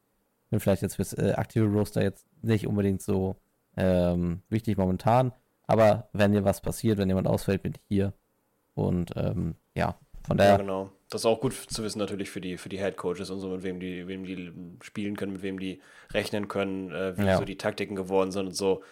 bin 0.51 0.61
vielleicht 0.61 0.83
jetzt 0.83 0.97
fürs 0.97 1.13
äh, 1.13 1.35
aktive 1.37 1.67
Roster 1.67 2.03
jetzt 2.03 2.27
nicht 2.43 2.67
unbedingt 2.67 3.03
so 3.03 3.37
ähm, 3.77 4.43
wichtig 4.49 4.79
momentan, 4.79 5.33
aber 5.67 6.09
wenn 6.13 6.33
dir 6.33 6.45
was 6.45 6.63
passiert, 6.63 6.99
wenn 6.99 7.09
jemand 7.09 7.27
ausfällt, 7.27 7.63
bin 7.63 7.75
ich 7.75 7.83
hier. 7.89 8.15
Und 8.75 9.13
ähm, 9.17 9.55
ja, 9.75 9.99
von 10.27 10.39
daher. 10.39 10.53
Ja, 10.53 10.57
genau. 10.59 10.91
Das 11.11 11.23
ist 11.23 11.27
auch 11.27 11.41
gut 11.41 11.55
zu 11.55 11.83
wissen 11.83 11.99
natürlich 11.99 12.31
für 12.31 12.41
die, 12.41 12.59
für 12.59 12.69
die 12.69 12.79
Head 12.79 12.97
Coaches 12.97 13.31
und 13.31 13.41
so, 13.41 13.49
mit 13.49 13.63
wem 13.63 13.81
die, 13.81 14.07
wem 14.07 14.25
die 14.25 14.53
spielen 14.83 15.17
können, 15.17 15.33
mit 15.33 15.43
wem 15.43 15.59
die 15.59 15.81
rechnen 16.13 16.49
können, 16.49 16.93
äh, 16.93 17.17
wie 17.17 17.27
ja. 17.27 17.39
so 17.39 17.45
die 17.45 17.57
Taktiken 17.57 17.97
geworden 17.97 18.31
sind 18.31 18.49
und 18.49 18.55
so. 18.55 18.83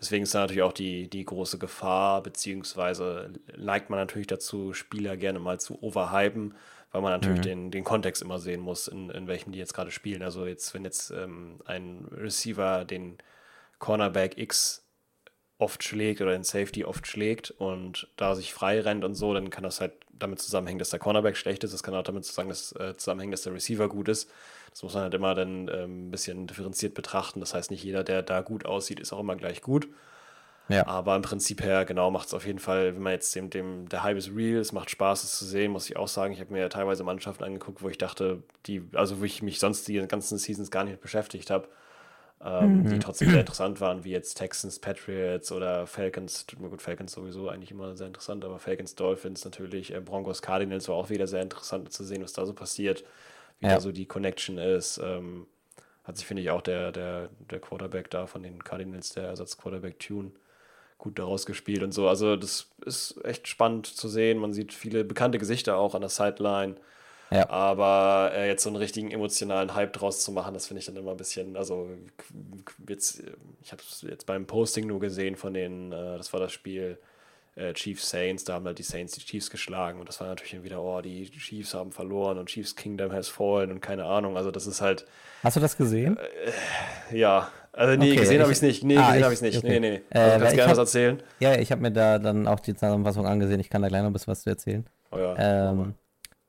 Deswegen 0.00 0.24
ist 0.24 0.34
da 0.34 0.40
natürlich 0.40 0.62
auch 0.62 0.72
die, 0.72 1.08
die 1.08 1.24
große 1.24 1.58
Gefahr, 1.58 2.22
beziehungsweise 2.22 3.30
neigt 3.56 3.90
man 3.90 3.98
natürlich 3.98 4.26
dazu, 4.26 4.72
Spieler 4.72 5.16
gerne 5.16 5.38
mal 5.38 5.60
zu 5.60 5.82
overhypen, 5.82 6.54
weil 6.92 7.02
man 7.02 7.12
natürlich 7.12 7.38
mhm. 7.38 7.42
den, 7.42 7.70
den 7.70 7.84
Kontext 7.84 8.22
immer 8.22 8.38
sehen 8.38 8.60
muss, 8.60 8.88
in, 8.88 9.10
in 9.10 9.26
welchem 9.26 9.52
die 9.52 9.58
jetzt 9.58 9.74
gerade 9.74 9.90
spielen. 9.90 10.22
Also 10.22 10.46
jetzt, 10.46 10.72
wenn 10.74 10.84
jetzt 10.84 11.10
ähm, 11.10 11.60
ein 11.66 12.06
Receiver 12.10 12.84
den 12.84 13.18
Cornerback 13.78 14.38
X 14.38 14.85
oft 15.58 15.82
schlägt 15.82 16.20
oder 16.20 16.32
den 16.32 16.44
Safety 16.44 16.84
oft 16.84 17.06
schlägt 17.06 17.50
und 17.50 18.08
da 18.16 18.34
sich 18.34 18.52
frei 18.52 18.80
rennt 18.80 19.04
und 19.04 19.14
so, 19.14 19.32
dann 19.32 19.50
kann 19.50 19.64
das 19.64 19.80
halt 19.80 19.92
damit 20.12 20.40
zusammenhängen, 20.40 20.78
dass 20.78 20.90
der 20.90 20.98
Cornerback 20.98 21.36
schlecht 21.36 21.64
ist. 21.64 21.72
Das 21.72 21.82
kann 21.82 21.94
auch 21.94 22.02
damit 22.02 22.24
zusammenhängen, 22.24 22.50
dass, 22.50 22.72
äh, 22.72 22.96
zusammenhängen, 22.96 23.30
dass 23.32 23.42
der 23.42 23.54
Receiver 23.54 23.88
gut 23.88 24.08
ist. 24.08 24.30
Das 24.70 24.82
muss 24.82 24.94
man 24.94 25.04
halt 25.04 25.14
immer 25.14 25.34
dann 25.34 25.68
ähm, 25.68 26.08
ein 26.08 26.10
bisschen 26.10 26.46
differenziert 26.46 26.94
betrachten. 26.94 27.40
Das 27.40 27.54
heißt, 27.54 27.70
nicht 27.70 27.82
jeder, 27.82 28.04
der 28.04 28.22
da 28.22 28.42
gut 28.42 28.66
aussieht, 28.66 29.00
ist 29.00 29.12
auch 29.12 29.20
immer 29.20 29.36
gleich 29.36 29.62
gut. 29.62 29.88
Ja. 30.68 30.86
Aber 30.86 31.14
im 31.16 31.22
Prinzip 31.22 31.62
her, 31.62 31.84
genau, 31.84 32.10
macht 32.10 32.26
es 32.26 32.34
auf 32.34 32.44
jeden 32.44 32.58
Fall, 32.58 32.94
wenn 32.94 33.02
man 33.02 33.12
jetzt 33.12 33.34
dem, 33.34 33.50
dem, 33.50 33.88
der 33.88 34.02
Hype 34.02 34.16
ist 34.16 34.34
real, 34.34 34.58
es 34.58 34.72
macht 34.72 34.90
Spaß, 34.90 35.22
es 35.22 35.38
zu 35.38 35.44
sehen, 35.44 35.70
muss 35.70 35.88
ich 35.88 35.96
auch 35.96 36.08
sagen. 36.08 36.34
Ich 36.34 36.40
habe 36.40 36.52
mir 36.52 36.60
ja 36.60 36.68
teilweise 36.68 37.04
Mannschaften 37.04 37.44
angeguckt, 37.44 37.82
wo 37.82 37.88
ich 37.88 37.98
dachte, 37.98 38.42
die, 38.66 38.82
also 38.94 39.20
wo 39.20 39.24
ich 39.24 39.42
mich 39.42 39.60
sonst 39.60 39.86
die 39.86 40.04
ganzen 40.06 40.38
Seasons 40.38 40.70
gar 40.70 40.84
nicht 40.84 41.00
beschäftigt 41.00 41.50
habe 41.50 41.68
ähm, 42.44 42.84
Mhm. 42.84 42.86
die 42.86 42.98
trotzdem 42.98 43.30
sehr 43.30 43.40
interessant 43.40 43.80
waren, 43.80 44.04
wie 44.04 44.10
jetzt 44.10 44.34
Texans, 44.34 44.78
Patriots 44.78 45.52
oder 45.52 45.86
Falcons. 45.86 46.46
Gut, 46.58 46.82
Falcons 46.82 47.12
sowieso 47.12 47.48
eigentlich 47.48 47.70
immer 47.70 47.96
sehr 47.96 48.06
interessant, 48.08 48.44
aber 48.44 48.58
Falcons, 48.58 48.94
Dolphins 48.94 49.44
natürlich, 49.44 49.94
äh, 49.94 50.00
Broncos, 50.00 50.42
Cardinals 50.42 50.88
war 50.88 50.96
auch 50.96 51.10
wieder 51.10 51.26
sehr 51.26 51.42
interessant 51.42 51.92
zu 51.92 52.04
sehen, 52.04 52.22
was 52.22 52.32
da 52.34 52.46
so 52.46 52.52
passiert, 52.54 53.04
wie 53.60 53.68
Ja. 53.68 53.68
da 53.68 53.80
so 53.80 53.92
die 53.92 54.06
Connection 54.06 54.58
ist. 54.58 54.98
Ähm, 55.02 55.46
hat 56.04 56.16
sich, 56.18 56.26
finde 56.26 56.42
ich, 56.42 56.50
auch 56.50 56.62
der, 56.62 56.92
der, 56.92 57.30
der 57.50 57.60
Quarterback 57.60 58.10
da 58.10 58.26
von 58.26 58.42
den 58.42 58.62
Cardinals, 58.64 59.10
der 59.10 59.24
Ersatz-Quarterback 59.24 59.98
Tune, 60.00 60.32
gut 60.98 61.18
daraus 61.18 61.46
gespielt 61.46 61.82
und 61.82 61.92
so. 61.92 62.08
Also, 62.08 62.36
das 62.36 62.70
ist 62.84 63.22
echt 63.24 63.48
spannend 63.48 63.86
zu 63.86 64.08
sehen. 64.08 64.38
Man 64.38 64.52
sieht 64.52 64.72
viele 64.72 65.04
bekannte 65.04 65.38
Gesichter 65.38 65.76
auch 65.76 65.94
an 65.94 66.00
der 66.02 66.10
Sideline. 66.10 66.76
Ja. 67.30 67.48
Aber 67.50 68.30
äh, 68.34 68.46
jetzt 68.48 68.62
so 68.62 68.68
einen 68.70 68.76
richtigen 68.76 69.10
emotionalen 69.10 69.74
Hype 69.74 69.92
draus 69.92 70.22
zu 70.22 70.30
machen, 70.32 70.54
das 70.54 70.66
finde 70.68 70.78
ich 70.80 70.86
dann 70.86 70.96
immer 70.96 71.10
ein 71.12 71.16
bisschen, 71.16 71.56
also 71.56 71.88
jetzt, 72.88 73.20
äh, 73.20 73.32
ich 73.62 73.72
habe 73.72 73.82
es 73.82 74.02
jetzt 74.08 74.26
beim 74.26 74.46
Posting 74.46 74.86
nur 74.86 75.00
gesehen 75.00 75.36
von 75.36 75.52
den, 75.54 75.92
äh, 75.92 76.16
das 76.18 76.32
war 76.32 76.38
das 76.40 76.52
Spiel 76.52 76.98
äh, 77.56 77.72
Chiefs 77.72 78.10
Saints, 78.10 78.44
da 78.44 78.54
haben 78.54 78.66
halt 78.66 78.78
die 78.78 78.82
Saints 78.84 79.14
die 79.14 79.20
Chiefs 79.22 79.50
geschlagen 79.50 79.98
und 79.98 80.08
das 80.08 80.20
war 80.20 80.28
natürlich 80.28 80.62
wieder, 80.62 80.80
oh, 80.82 81.00
die 81.00 81.28
Chiefs 81.30 81.74
haben 81.74 81.90
verloren 81.90 82.38
und 82.38 82.46
Chiefs 82.48 82.76
Kingdom 82.76 83.10
has 83.12 83.28
fallen 83.28 83.72
und 83.72 83.80
keine 83.80 84.04
Ahnung, 84.04 84.36
also 84.36 84.50
das 84.50 84.66
ist 84.66 84.80
halt, 84.80 85.06
Hast 85.42 85.56
du 85.56 85.60
das 85.60 85.76
gesehen? 85.76 86.18
ja, 87.12 87.48
also 87.72 87.98
nee, 87.98 88.12
Okay, 88.12 88.20
gesehen 88.20 88.40
habe 88.42 88.50
ich- 88.52 88.58
es 88.58 88.62
nicht, 88.62 88.84
nee, 88.84 88.96
ah, 88.96 89.08
gesehen 89.08 89.24
habe 89.24 89.32
ich 89.34 89.38
es 89.38 89.42
nicht, 89.42 89.58
okay. 89.58 89.80
nee, 89.80 89.90
nee, 89.90 90.02
Äh, 90.10 90.18
also 90.20 90.30
weil 90.34 90.38
kannst 90.40 90.56
gerne 90.56 90.72
was 90.72 90.78
erzählen. 90.78 91.22
Ja, 91.40 91.54
ich 91.58 91.72
habe 91.72 91.82
mir 91.82 91.90
da 91.92 92.18
dann 92.18 92.46
auch 92.46 92.60
die 92.60 92.74
Zusammenfassung 92.74 93.26
angesehen. 93.26 93.60
Ich 93.60 93.68
kann 93.70 93.82
da 93.82 93.88
gleich 93.88 94.02
noch 94.02 94.10
ein 94.10 94.12
bisschen 94.12 94.28
was 94.32 94.42
zu 94.42 94.50
erzählen. 94.50 94.86
Oh 95.10 95.18
ja, 95.18 95.34
Ähm, 95.38 95.94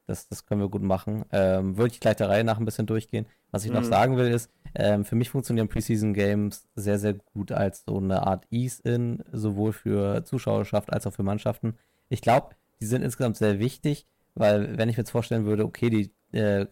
das, 0.07 0.27
das 0.27 0.45
können 0.45 0.61
wir 0.61 0.69
gut 0.69 0.81
machen. 0.81 1.25
Ähm, 1.31 1.77
Würde 1.77 1.93
ich 1.93 1.99
gleich 1.99 2.15
der 2.15 2.29
Reihe 2.29 2.43
nach 2.43 2.57
ein 2.57 2.65
bisschen 2.65 2.87
durchgehen. 2.87 3.27
Was 3.51 3.65
ich 3.65 3.71
noch 3.71 3.81
Mhm. 3.83 3.85
sagen 3.85 4.17
will, 4.17 4.27
ist, 4.27 4.49
ähm, 4.73 5.05
für 5.05 5.15
mich 5.15 5.29
funktionieren 5.29 5.67
Preseason 5.67 6.13
Games 6.13 6.67
sehr, 6.75 6.97
sehr 6.97 7.13
gut 7.13 7.51
als 7.51 7.83
so 7.85 7.97
eine 7.97 8.25
Art 8.25 8.45
Ease-In, 8.49 9.23
sowohl 9.31 9.73
für 9.73 10.23
Zuschauerschaft 10.25 10.91
als 10.91 11.05
auch 11.05 11.13
für 11.13 11.23
Mannschaften. 11.23 11.77
Ich 12.09 12.21
glaube, 12.21 12.55
die 12.79 12.85
sind 12.85 13.03
insgesamt 13.03 13.37
sehr 13.37 13.59
wichtig, 13.59 14.05
weil 14.35 14.77
wenn 14.77 14.89
ich 14.89 14.97
mir 14.97 15.01
jetzt 15.01 15.11
vorstellen 15.11 15.45
würde, 15.45 15.65
okay, 15.65 15.89
die 15.89 16.37
äh, 16.37 16.67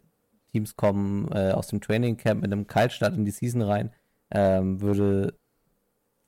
Teams 0.51 0.75
kommen 0.75 1.29
äh, 1.33 1.51
aus 1.51 1.67
dem 1.67 1.81
Training 1.81 2.17
Camp 2.17 2.41
mit 2.41 2.51
einem 2.51 2.67
Kaltstart 2.67 3.15
in 3.15 3.25
die 3.25 3.31
Season 3.31 3.61
rein, 3.61 3.91
ähm, 4.31 4.79
würde, 4.81 5.37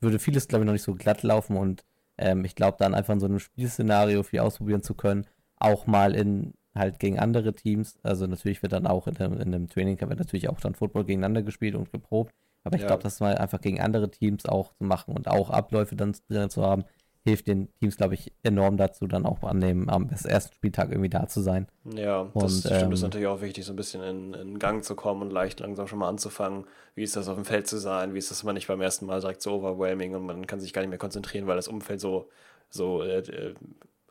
würde 0.01 0.19
vieles, 0.19 0.47
glaube 0.47 0.63
ich, 0.63 0.65
noch 0.65 0.73
nicht 0.73 0.83
so 0.83 0.93
glatt 0.95 1.23
laufen 1.23 1.57
und 1.57 1.83
ähm, 2.17 2.43
ich 2.45 2.55
glaube, 2.55 2.77
dann 2.79 2.93
einfach 2.95 3.13
in 3.13 3.19
so 3.19 3.27
einem 3.27 3.39
Spielszenario 3.39 4.23
viel 4.23 4.39
ausprobieren 4.39 4.81
zu 4.83 4.93
können, 4.95 5.25
auch 5.57 5.87
mal 5.87 6.15
in 6.15 6.53
halt 6.77 6.99
gegen 6.99 7.19
andere 7.19 7.53
Teams. 7.53 7.97
Also 8.03 8.27
natürlich 8.27 8.61
wird 8.61 8.73
dann 8.73 8.87
auch 8.87 9.07
in, 9.07 9.17
einem- 9.17 9.33
in 9.41 9.53
einem 9.55 9.67
Trainingcamp 9.69 10.09
wird 10.09 10.19
natürlich 10.19 10.49
auch 10.49 10.59
dann 10.59 10.75
Football 10.75 11.05
gegeneinander 11.05 11.41
gespielt 11.43 11.75
und 11.75 11.91
geprobt. 11.91 12.33
Aber 12.63 12.75
ich 12.75 12.85
Ja. 12.85 12.87
glaube, 12.87 13.03
das 13.03 13.19
mal 13.19 13.37
einfach 13.37 13.61
gegen 13.61 13.79
andere 13.81 14.11
Teams 14.11 14.45
auch 14.45 14.73
zu 14.75 14.83
machen 14.83 15.15
und 15.15 15.27
auch 15.27 15.49
Abläufe 15.49 15.95
dann 15.95 16.15
drin 16.29 16.49
zu 16.49 16.63
haben, 16.63 16.83
hilft 17.23 17.47
den 17.47 17.73
Teams, 17.79 17.97
glaube 17.97 18.13
ich, 18.15 18.33
enorm 18.43 18.77
dazu, 18.77 19.07
dann 19.07 19.25
auch 19.25 19.43
an 19.43 19.61
dem 19.61 19.89
am 19.89 20.09
ersten 20.09 20.53
Spieltag 20.53 20.89
irgendwie 20.89 21.09
da 21.09 21.27
zu 21.27 21.41
sein. 21.41 21.67
Ja, 21.95 22.33
das 22.39 22.63
Und, 22.63 22.67
stimmt, 22.73 22.91
ist 22.93 23.01
ähm, 23.01 23.03
natürlich 23.03 23.27
auch 23.27 23.39
wichtig, 23.41 23.63
so 23.65 23.71
ein 23.71 23.77
bisschen 23.77 24.03
in, 24.03 24.33
in 24.33 24.59
Gang 24.59 24.83
zu 24.83 24.93
kommen 24.93 25.21
und 25.21 25.31
leicht 25.31 25.61
langsam 25.61 25.87
schon 25.87 25.99
mal 25.99 26.09
anzufangen. 26.09 26.65
Wie 26.95 27.03
ist 27.03 27.15
das 27.15 27.29
auf 27.29 27.35
dem 27.35 27.45
Feld 27.45 27.65
zu 27.67 27.77
sein? 27.77 28.13
Wie 28.13 28.17
ist 28.17 28.29
das 28.29 28.43
mal 28.43 28.51
nicht 28.51 28.67
beim 28.67 28.81
ersten 28.81 29.05
Mal 29.05 29.21
direkt 29.21 29.41
so 29.41 29.53
overwhelming 29.53 30.13
und 30.13 30.25
man 30.25 30.45
kann 30.47 30.59
sich 30.59 30.73
gar 30.73 30.81
nicht 30.81 30.89
mehr 30.89 30.97
konzentrieren, 30.99 31.47
weil 31.47 31.55
das 31.55 31.69
Umfeld 31.69 32.01
so, 32.01 32.29
so 32.69 33.03
äh, 33.03 33.19
äh, 33.19 33.53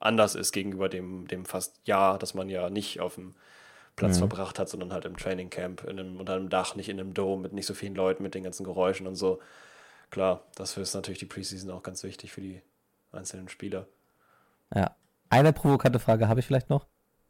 anders 0.01 0.35
ist 0.35 0.53
gegenüber 0.53 0.89
dem, 0.89 1.27
dem 1.29 1.45
fast 1.45 1.81
Jahr, 1.87 2.19
das 2.19 2.35
man 2.35 2.49
ja 2.49 2.71
nicht 2.71 3.01
auf 3.01 3.15
dem 3.17 3.35
Platz 3.97 4.17
Mhm. 4.17 4.29
verbracht 4.29 4.59
hat, 4.59 4.69
sondern 4.69 4.93
halt 4.93 5.05
im 5.07 5.17
Training 5.17 5.49
Camp 5.51 5.85
in 5.85 5.99
einem, 5.99 6.17
unter 6.21 6.35
einem 6.35 6.49
Dach, 6.51 6.77
nicht 6.77 6.89
in 6.89 7.01
einem 7.01 7.15
Dome 7.15 7.43
mit 7.43 7.53
nicht 7.53 7.67
so 7.67 7.75
vielen 7.75 7.95
Leuten, 7.95 8.23
mit 8.23 8.35
den 8.35 8.45
ganzen 8.45 8.65
Geräuschen 8.65 9.07
und 9.07 9.15
so. 9.17 9.41
Klar, 10.11 10.45
dafür 10.55 10.83
ist 10.83 10.95
natürlich 10.95 11.19
die 11.19 11.27
Preseason 11.27 11.71
auch 11.71 11.83
ganz 11.83 12.03
wichtig 12.05 12.33
für 12.33 12.41
die 12.41 12.61
einzelnen 13.13 13.49
Spieler. 13.49 13.87
Ja. 14.75 14.95
Eine 15.31 15.53
provokante 15.53 15.99
Frage 15.99 16.29
habe 16.29 16.41
ich 16.41 16.47
vielleicht 16.47 16.71
noch. 16.71 16.87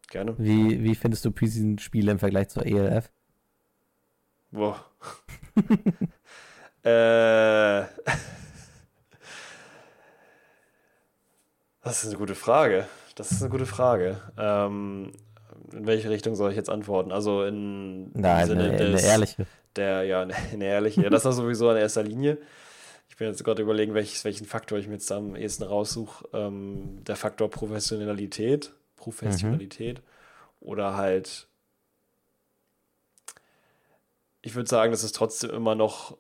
Gerne. 0.09 0.35
Wie, 0.39 0.83
wie 0.83 0.95
findest 0.95 1.25
du 1.25 1.31
Preseason-Spiele 1.31 2.13
im 2.13 2.19
Vergleich 2.19 2.49
zur 2.49 2.67
ELF? 2.67 3.11
Boah. 4.51 4.85
äh. 6.85 7.85
Das 11.87 12.03
ist 12.03 12.11
eine 12.11 12.19
gute 12.19 12.35
Frage. 12.35 12.89
Das 13.15 13.31
ist 13.31 13.41
eine 13.43 13.51
gute 13.51 13.65
Frage. 13.65 14.21
Ähm, 14.37 15.13
in 15.73 15.87
welche 15.87 16.11
Richtung 16.11 16.35
soll 16.35 16.51
ich 16.51 16.57
jetzt 16.57 16.69
antworten? 16.69 17.13
Also 17.13 17.45
in 17.45 18.11
Nein, 18.13 18.49
Sinne 18.49 18.65
eine, 18.65 18.73
eine 18.73 18.91
des, 18.91 19.05
ehrliche. 19.05 19.47
der, 19.77 20.03
ja, 20.03 20.23
eine, 20.23 20.35
eine 20.53 20.65
ehrliche. 20.65 21.03
Ja, 21.03 21.11
das 21.11 21.25
ist 21.25 21.37
sowieso 21.37 21.71
in 21.71 21.77
erster 21.77 22.03
Linie. 22.03 22.39
Ich 23.09 23.17
bin 23.17 23.29
jetzt 23.29 23.45
gerade 23.45 23.63
überlegen, 23.63 23.95
welches, 23.95 24.25
welchen 24.25 24.47
Faktor 24.47 24.79
ich 24.79 24.89
mir 24.89 24.95
jetzt 24.95 25.11
am 25.13 25.37
ehesten 25.37 25.63
raussuche. 25.63 26.29
Ähm, 26.33 27.05
der 27.07 27.15
Faktor 27.15 27.49
Professionalität, 27.49 28.73
Professionalität 28.97 30.03
oder 30.61 30.97
halt 30.97 31.47
ich 34.43 34.55
würde 34.55 34.69
sagen, 34.69 34.93
dass 34.93 35.03
es 35.03 35.11
trotzdem 35.11 35.51
immer 35.51 35.75
noch 35.75 36.17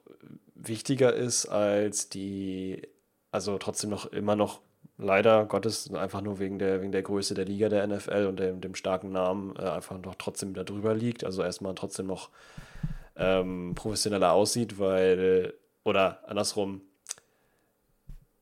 wichtiger 0.56 1.12
ist 1.14 1.46
als 1.46 2.08
die, 2.08 2.82
also 3.30 3.56
trotzdem 3.58 3.90
noch 3.90 4.06
immer 4.06 4.34
noch, 4.34 4.60
leider 4.98 5.44
Gottes, 5.46 5.92
einfach 5.92 6.22
nur 6.22 6.38
wegen 6.38 6.58
der, 6.58 6.80
wegen 6.80 6.92
der 6.92 7.02
Größe 7.02 7.34
der 7.34 7.44
Liga 7.44 7.68
der 7.68 7.86
NFL 7.86 8.26
und 8.28 8.40
dem, 8.40 8.60
dem 8.60 8.74
starken 8.74 9.12
Namen 9.12 9.54
äh, 9.56 9.62
einfach 9.62 9.98
noch 10.00 10.14
trotzdem 10.16 10.54
da 10.54 10.64
drüber 10.64 10.94
liegt. 10.94 11.24
Also 11.24 11.42
erstmal 11.42 11.74
trotzdem 11.74 12.06
noch 12.06 12.30
ähm, 13.16 13.74
professioneller 13.74 14.32
aussieht, 14.32 14.78
weil, 14.78 15.54
oder 15.84 16.20
andersrum, 16.26 16.82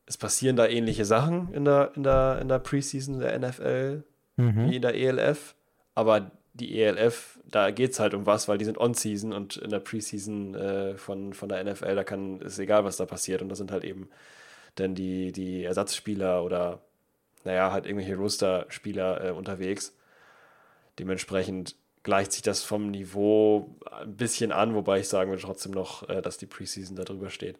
es 0.06 0.16
passieren 0.16 0.56
da 0.56 0.66
ähnliche 0.66 1.04
Sachen 1.04 1.52
in 1.52 1.64
der, 1.64 1.92
in 1.94 2.02
der, 2.02 2.38
in 2.40 2.48
der 2.48 2.58
Preseason 2.58 3.20
der 3.20 3.38
NFL 3.38 4.04
Mhm. 4.36 4.70
wie 4.70 4.76
in 4.76 4.82
der 4.82 4.94
ELF, 4.94 5.54
aber 5.94 6.32
die 6.54 6.80
ELF, 6.80 7.38
da 7.48 7.70
geht 7.70 7.92
es 7.92 8.00
halt 8.00 8.14
um 8.14 8.26
was, 8.26 8.48
weil 8.48 8.58
die 8.58 8.64
sind 8.64 8.78
On-Season 8.78 9.32
und 9.32 9.56
in 9.56 9.70
der 9.70 9.80
Preseason 9.80 10.54
äh, 10.54 10.96
von, 10.96 11.32
von 11.34 11.48
der 11.48 11.62
NFL, 11.62 11.94
da 11.94 12.04
kann, 12.04 12.40
ist 12.40 12.58
egal, 12.58 12.84
was 12.84 12.96
da 12.96 13.06
passiert 13.06 13.42
und 13.42 13.48
da 13.48 13.54
sind 13.54 13.70
halt 13.70 13.84
eben 13.84 14.08
dann 14.74 14.94
die, 14.94 15.32
die 15.32 15.64
Ersatzspieler 15.64 16.42
oder, 16.44 16.80
naja, 17.44 17.72
halt 17.72 17.86
irgendwelche 17.86 18.16
Roster-Spieler 18.16 19.24
äh, 19.24 19.30
unterwegs. 19.30 19.94
Dementsprechend 20.98 21.76
gleicht 22.02 22.32
sich 22.32 22.42
das 22.42 22.62
vom 22.62 22.90
Niveau 22.90 23.76
ein 23.90 24.16
bisschen 24.16 24.52
an, 24.52 24.74
wobei 24.74 25.00
ich 25.00 25.08
sagen 25.08 25.30
würde 25.30 25.42
trotzdem 25.42 25.72
noch, 25.72 26.08
äh, 26.08 26.22
dass 26.22 26.38
die 26.38 26.46
Preseason 26.46 26.96
da 26.96 27.04
drüber 27.04 27.30
steht. 27.30 27.58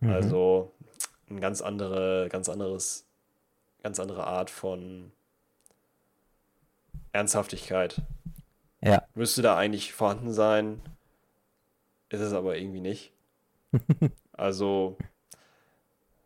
Mhm. 0.00 0.10
Also 0.10 0.72
ein 1.30 1.40
ganz 1.40 1.62
andere, 1.62 2.28
ganz 2.30 2.48
anderes, 2.48 3.06
ganz 3.82 3.98
andere 4.00 4.26
Art 4.26 4.50
von 4.50 5.12
Ernsthaftigkeit. 7.12 8.02
Ja, 8.82 9.02
Müsste 9.14 9.40
da 9.40 9.56
eigentlich 9.56 9.94
vorhanden 9.94 10.32
sein, 10.32 10.82
ist 12.10 12.20
es 12.20 12.32
aber 12.32 12.56
irgendwie 12.56 12.80
nicht. 12.80 13.12
Also 14.36 14.98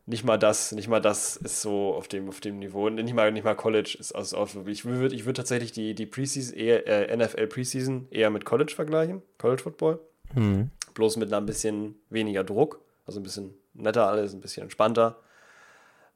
nicht 0.09 0.25
mal 0.25 0.39
das, 0.39 0.73
nicht 0.73 0.89
mal 0.89 1.01
das 1.01 1.37
ist 1.37 1.61
so 1.61 1.95
auf 1.95 2.09
dem, 2.09 2.29
auf 2.31 2.41
dem 2.41 2.59
Niveau. 2.59 2.89
Nicht 2.89 3.13
mal, 3.15 3.31
nicht 3.31 3.45
mal 3.45 3.55
College 3.55 3.97
ist 4.01 4.13
also 4.13 4.39
auf, 4.39 4.57
ich 4.67 4.87
würde 4.87 5.15
ich 5.15 5.27
würd 5.27 5.37
tatsächlich 5.37 5.71
die, 5.71 5.95
die 5.95 6.07
Preseason, 6.07 6.57
eher, 6.57 6.87
äh, 6.87 7.15
NFL 7.15 7.47
Preseason 7.47 8.09
eher 8.11 8.31
mit 8.31 8.47
College 8.47 8.73
vergleichen, 8.75 9.23
College 9.37 9.63
Football. 9.63 10.01
mhm. 10.35 10.71
bloß 10.95 11.19
mit 11.19 11.33
ein 11.33 11.45
bisschen 11.45 11.97
weniger 12.09 12.43
Druck, 12.43 12.81
also 13.07 13.21
ein 13.21 13.23
bisschen 13.23 13.55
netter 13.75 14.09
alles, 14.09 14.33
ein 14.33 14.41
bisschen 14.41 14.63
entspannter, 14.63 15.19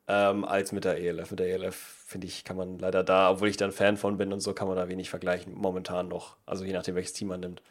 ähm, 0.09 0.47
als 0.47 0.73
mit 0.73 0.85
der 0.85 0.97
ELF. 0.97 1.31
Mit 1.31 1.41
der 1.41 1.49
ELF, 1.49 1.77
finde 1.77 2.27
ich, 2.27 2.45
kann 2.45 2.57
man 2.57 2.79
leider 2.79 3.05
da, 3.05 3.31
obwohl 3.31 3.49
ich 3.49 3.59
da 3.59 3.67
ein 3.67 3.73
Fan 3.73 3.99
von 3.99 4.17
bin 4.17 4.33
und 4.33 4.41
so, 4.41 4.55
kann 4.55 4.69
man 4.69 4.77
da 4.79 4.89
wenig 4.89 5.11
vergleichen, 5.11 5.53
momentan 5.55 6.09
noch. 6.09 6.37
Also 6.47 6.65
je 6.65 6.73
nachdem, 6.73 6.95
welches 6.95 7.13
Team 7.13 7.29
man 7.29 7.41
nimmt. 7.41 7.63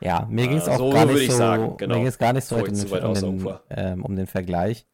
ja 0.00 0.26
mir 0.30 0.48
ging 0.48 0.56
es 0.56 0.66
Äh, 0.66 0.70
auch 0.70 0.78
so 0.78 0.90
gar 0.90 1.04
nicht 1.04 1.20
ich 1.20 1.30
so, 1.30 1.36
sagen, 1.36 1.76
genau. 1.76 1.94
mir 1.94 2.00
ging 2.00 2.08
es 2.08 2.18
gar 2.18 2.32
nicht 2.32 2.46
so 2.46 2.56
weit 2.56 2.68
um, 2.68 2.74
den, 2.74 3.24
um, 3.24 3.46
aus 3.46 3.60
ähm, 3.68 4.02
um 4.02 4.16
den 4.16 4.26
Vergleich. 4.26 4.86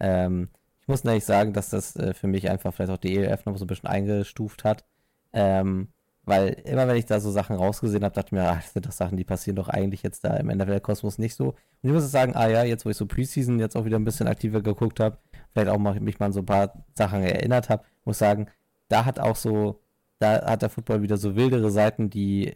Ähm, 0.00 0.48
ich 0.80 0.88
muss 0.88 1.04
ehrlich 1.04 1.24
sagen, 1.24 1.52
dass 1.52 1.70
das 1.70 1.96
äh, 1.96 2.14
für 2.14 2.26
mich 2.26 2.50
einfach 2.50 2.74
vielleicht 2.74 2.90
auch 2.90 2.96
die 2.96 3.16
ELF 3.16 3.44
noch 3.46 3.56
so 3.56 3.64
ein 3.64 3.68
bisschen 3.68 3.88
eingestuft 3.88 4.64
hat. 4.64 4.84
Ähm, 5.32 5.88
weil 6.24 6.50
immer 6.64 6.86
wenn 6.86 6.96
ich 6.96 7.06
da 7.06 7.18
so 7.18 7.30
Sachen 7.30 7.56
rausgesehen 7.56 8.04
habe, 8.04 8.14
dachte 8.14 8.28
ich 8.28 8.32
mir, 8.32 8.48
ach, 8.48 8.62
das 8.62 8.72
sind 8.72 8.86
doch 8.86 8.92
Sachen, 8.92 9.16
die 9.16 9.24
passieren 9.24 9.56
doch 9.56 9.68
eigentlich 9.68 10.02
jetzt 10.02 10.24
da 10.24 10.36
im 10.36 10.48
NFL-Kosmos 10.48 11.18
nicht 11.18 11.34
so. 11.34 11.48
Und 11.48 11.56
ich 11.82 11.92
muss 11.92 12.10
sagen, 12.10 12.34
ah 12.36 12.48
ja, 12.48 12.62
jetzt 12.62 12.84
wo 12.84 12.90
ich 12.90 12.96
so 12.96 13.06
Preseason 13.06 13.58
jetzt 13.58 13.76
auch 13.76 13.84
wieder 13.84 13.98
ein 13.98 14.04
bisschen 14.04 14.28
aktiver 14.28 14.62
geguckt 14.62 15.00
habe, 15.00 15.18
vielleicht 15.52 15.70
auch 15.70 15.78
mal, 15.78 15.98
mich 16.00 16.18
mal 16.18 16.26
an 16.26 16.32
so 16.32 16.40
ein 16.40 16.46
paar 16.46 16.84
Sachen 16.94 17.22
erinnert 17.22 17.68
habe, 17.68 17.84
muss 18.04 18.18
sagen, 18.18 18.48
da 18.88 19.04
hat 19.04 19.18
auch 19.18 19.36
so, 19.36 19.80
da 20.18 20.44
hat 20.46 20.62
der 20.62 20.70
Football 20.70 21.02
wieder 21.02 21.16
so 21.16 21.36
wildere 21.36 21.70
Seiten, 21.70 22.10
die 22.10 22.54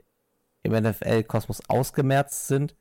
im 0.62 0.72
NFL-Kosmos 0.72 1.62
ausgemerzt 1.68 2.48
sind, 2.48 2.76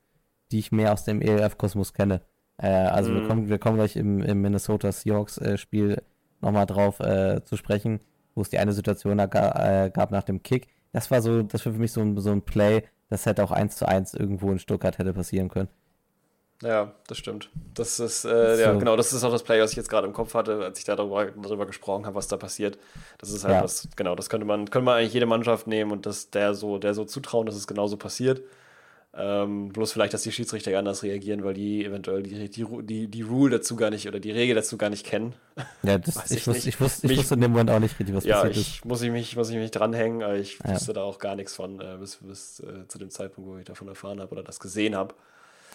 die 0.51 0.59
ich 0.59 0.71
mehr 0.71 0.93
aus 0.93 1.05
dem 1.05 1.21
ELF-Kosmos 1.21 1.93
kenne. 1.93 2.21
Äh, 2.57 2.67
also 2.67 3.13
wir, 3.13 3.21
Mhm. 3.21 3.27
kommen, 3.27 3.49
wir 3.49 3.59
kommen 3.59 3.77
gleich 3.77 3.95
im, 3.95 4.21
im 4.21 4.41
Minnesota 4.41 4.91
Seahawks-Spiel 4.91 6.01
nochmal 6.41 6.65
drauf 6.65 6.99
äh, 6.99 7.43
zu 7.45 7.57
sprechen, 7.57 7.99
wo 8.35 8.41
es 8.41 8.49
die 8.49 8.59
eine 8.59 8.73
Situation 8.73 9.17
da 9.17 9.25
ga, 9.27 9.85
äh, 9.85 9.89
gab 9.91 10.11
nach 10.11 10.23
dem 10.23 10.43
Kick. 10.43 10.67
Das 10.91 11.09
war 11.11 11.21
so, 11.21 11.43
das 11.43 11.65
war 11.65 11.73
für 11.73 11.79
mich 11.79 11.91
so 11.91 12.01
ein, 12.01 12.17
so 12.19 12.31
ein 12.31 12.41
Play, 12.43 12.83
das 13.09 13.25
hätte 13.25 13.43
auch 13.43 13.51
eins 13.51 13.77
zu 13.77 13.87
eins 13.87 14.13
irgendwo 14.13 14.51
in 14.51 14.59
Stuttgart 14.59 14.97
hätte 14.97 15.13
passieren 15.13 15.49
können. 15.49 15.69
Ja, 16.61 16.95
das 17.07 17.17
stimmt. 17.17 17.49
Das 17.73 17.99
ist, 17.99 18.23
äh, 18.23 18.55
So. 18.55 18.61
ja, 18.61 18.73
genau, 18.75 18.95
das 18.95 19.11
ist 19.11 19.23
auch 19.25 19.31
das 19.31 19.43
Play, 19.43 19.59
was 19.61 19.71
ich 19.71 19.77
jetzt 19.77 19.89
gerade 19.89 20.07
im 20.07 20.13
Kopf 20.13 20.33
hatte, 20.33 20.63
als 20.63 20.79
ich 20.79 20.85
darüber, 20.85 21.25
darüber 21.31 21.65
gesprochen 21.65 22.05
habe, 22.05 22.15
was 22.15 22.29
da 22.29 22.37
passiert. 22.37 22.77
Das 23.17 23.31
ist 23.31 23.43
halt 23.43 23.59
Ja. 23.59 23.59
was, 23.59 23.89
genau, 23.97 24.15
das 24.15 24.29
könnte 24.29 24.45
man, 24.45 24.69
könnte 24.69 24.85
man 24.85 24.97
eigentlich 24.99 25.13
jede 25.13 25.25
Mannschaft 25.25 25.67
nehmen 25.67 25.91
und 25.91 26.05
das 26.05 26.29
der 26.29 26.53
so, 26.53 26.77
der 26.77 26.93
so 26.93 27.03
zutrauen, 27.03 27.45
dass 27.47 27.55
es 27.55 27.67
genauso 27.67 27.97
passiert. 27.97 28.43
Ähm, 29.15 29.69
bloß 29.69 29.91
vielleicht, 29.93 30.13
dass 30.15 30.23
die 30.23 30.31
Schiedsrichter 30.31 30.75
anders 30.77 31.03
reagieren, 31.03 31.43
weil 31.43 31.53
die 31.53 31.85
eventuell 31.85 32.23
die, 32.23 32.49
die, 32.49 32.65
die, 32.81 33.07
die 33.07 33.21
Rule 33.21 33.57
dazu 33.57 33.75
gar 33.75 33.91
nicht 33.91 34.07
oder 34.07 34.19
die 34.19 34.31
Regel 34.31 34.55
dazu 34.55 34.75
gar 34.75 34.89
nicht 34.89 35.05
kennen. 35.05 35.35
Ja, 35.83 35.99
das, 35.99 36.31
ich, 36.31 36.37
ich 36.37 36.47
wusste, 36.47 36.69
ich, 36.69 36.81
wusste, 36.81 37.05
ich 37.11 37.17
wusste 37.19 37.35
in 37.35 37.41
dem 37.41 37.51
Moment 37.51 37.69
auch 37.69 37.79
nicht 37.79 37.99
richtig, 37.99 38.15
was 38.15 38.23
Ja, 38.23 38.37
passiert 38.37 38.57
ist. 38.57 38.67
ich 38.67 38.85
muss 38.85 39.03
ich 39.03 39.11
mich, 39.11 39.35
muss 39.35 39.49
ich 39.51 39.55
mich 39.57 39.69
dranhängen, 39.69 40.23
aber 40.23 40.35
ich 40.37 40.57
Ja. 40.65 40.73
wusste 40.73 40.93
da 40.93 41.03
auch 41.03 41.19
gar 41.19 41.35
nichts 41.35 41.53
von, 41.53 41.79
äh, 41.79 41.97
bis, 41.99 42.15
bis 42.23 42.59
äh, 42.61 42.87
zu 42.87 42.97
dem 42.97 43.11
Zeitpunkt, 43.11 43.47
wo 43.51 43.57
ich 43.57 43.65
davon 43.65 43.87
erfahren 43.87 44.19
habe 44.19 44.31
oder 44.31 44.41
das 44.43 44.59
gesehen 44.59 44.95
habe. 44.95 45.13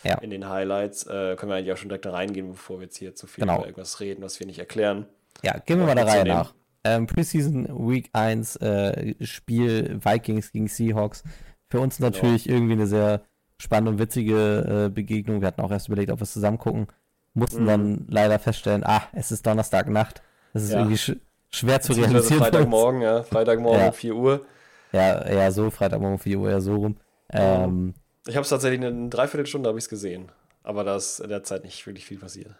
Ja. 0.02 0.18
In 0.18 0.30
den 0.30 0.48
Highlights 0.48 1.04
äh, 1.06 1.36
können 1.36 1.50
wir 1.52 1.56
eigentlich 1.56 1.72
auch 1.72 1.76
schon 1.76 1.90
direkt 1.90 2.06
da 2.06 2.10
reingehen, 2.10 2.50
bevor 2.50 2.80
wir 2.80 2.86
jetzt 2.86 2.96
hier 2.96 3.14
zu 3.14 3.28
viel 3.28 3.42
Genau. 3.42 3.58
über 3.58 3.66
irgendwas 3.66 4.00
reden, 4.00 4.22
was 4.22 4.40
wir 4.40 4.46
nicht 4.48 4.58
erklären. 4.58 5.06
Ja, 5.44 5.58
gehen 5.58 5.78
wir 5.78 5.86
mal 5.86 5.94
der 5.94 6.06
Reihe 6.06 6.24
nach. 6.24 6.54
Ähm, 6.84 7.06
Preseason 7.06 7.66
Week 7.88 8.08
1 8.12 8.56
äh, 8.56 9.14
Spiel 9.24 10.00
Vikings 10.02 10.50
gegen 10.52 10.66
Seahawks. 10.68 11.22
Für 11.70 11.80
uns 11.80 11.98
Genau. 11.98 12.10
natürlich 12.10 12.48
irgendwie 12.48 12.72
eine 12.74 12.86
sehr 12.86 13.22
spannende 13.58 13.92
und 13.92 13.98
witzige 13.98 14.86
äh, 14.86 14.88
Begegnung. 14.88 15.40
Wir 15.40 15.48
hatten 15.48 15.60
auch 15.60 15.70
erst 15.70 15.88
überlegt, 15.88 16.10
ob 16.10 16.18
wir 16.20 16.24
es 16.24 16.32
zusammen 16.32 16.58
gucken. 16.58 16.86
Mussten 17.34 17.62
Mhm. 17.64 17.66
dann 17.66 18.06
leider 18.08 18.38
feststellen, 18.38 18.84
ah, 18.84 19.02
es 19.12 19.30
ist 19.30 19.46
Donnerstagnacht. 19.46 20.22
Das 20.54 20.62
ist 20.62 20.72
Ja. 20.72 20.78
irgendwie 20.78 20.96
sch 20.98 21.12
schwer 21.50 21.80
zu 21.80 21.92
realisieren. 21.92 22.40
Freitagmorgen, 22.40 23.00
ja, 23.02 23.22
Freitagmorgen 23.22 23.80
Ja. 23.80 23.86
um 23.88 23.92
4 23.92 24.14
Uhr. 24.14 24.46
Ja, 24.92 25.22
eher 25.22 25.52
so, 25.52 25.70
Freitagmorgen 25.70 26.14
um 26.14 26.18
4 26.18 26.38
Uhr, 26.38 26.50
eher 26.50 26.60
so 26.60 26.76
rum. 26.76 26.96
Ähm, 27.30 27.94
Ich 28.26 28.36
habe 28.36 28.42
es 28.44 28.48
tatsächlich 28.50 28.80
in 28.82 29.10
Dreiviertelstunde 29.10 29.68
habe 29.68 29.78
ich 29.78 29.84
es 29.84 29.88
gesehen. 29.90 30.30
Aber 30.62 30.84
da 30.84 30.96
ist 30.96 31.20
in 31.20 31.28
der 31.30 31.44
Zeit 31.44 31.64
nicht 31.64 31.86
wirklich 31.86 32.04
viel 32.04 32.18
passiert. 32.18 32.50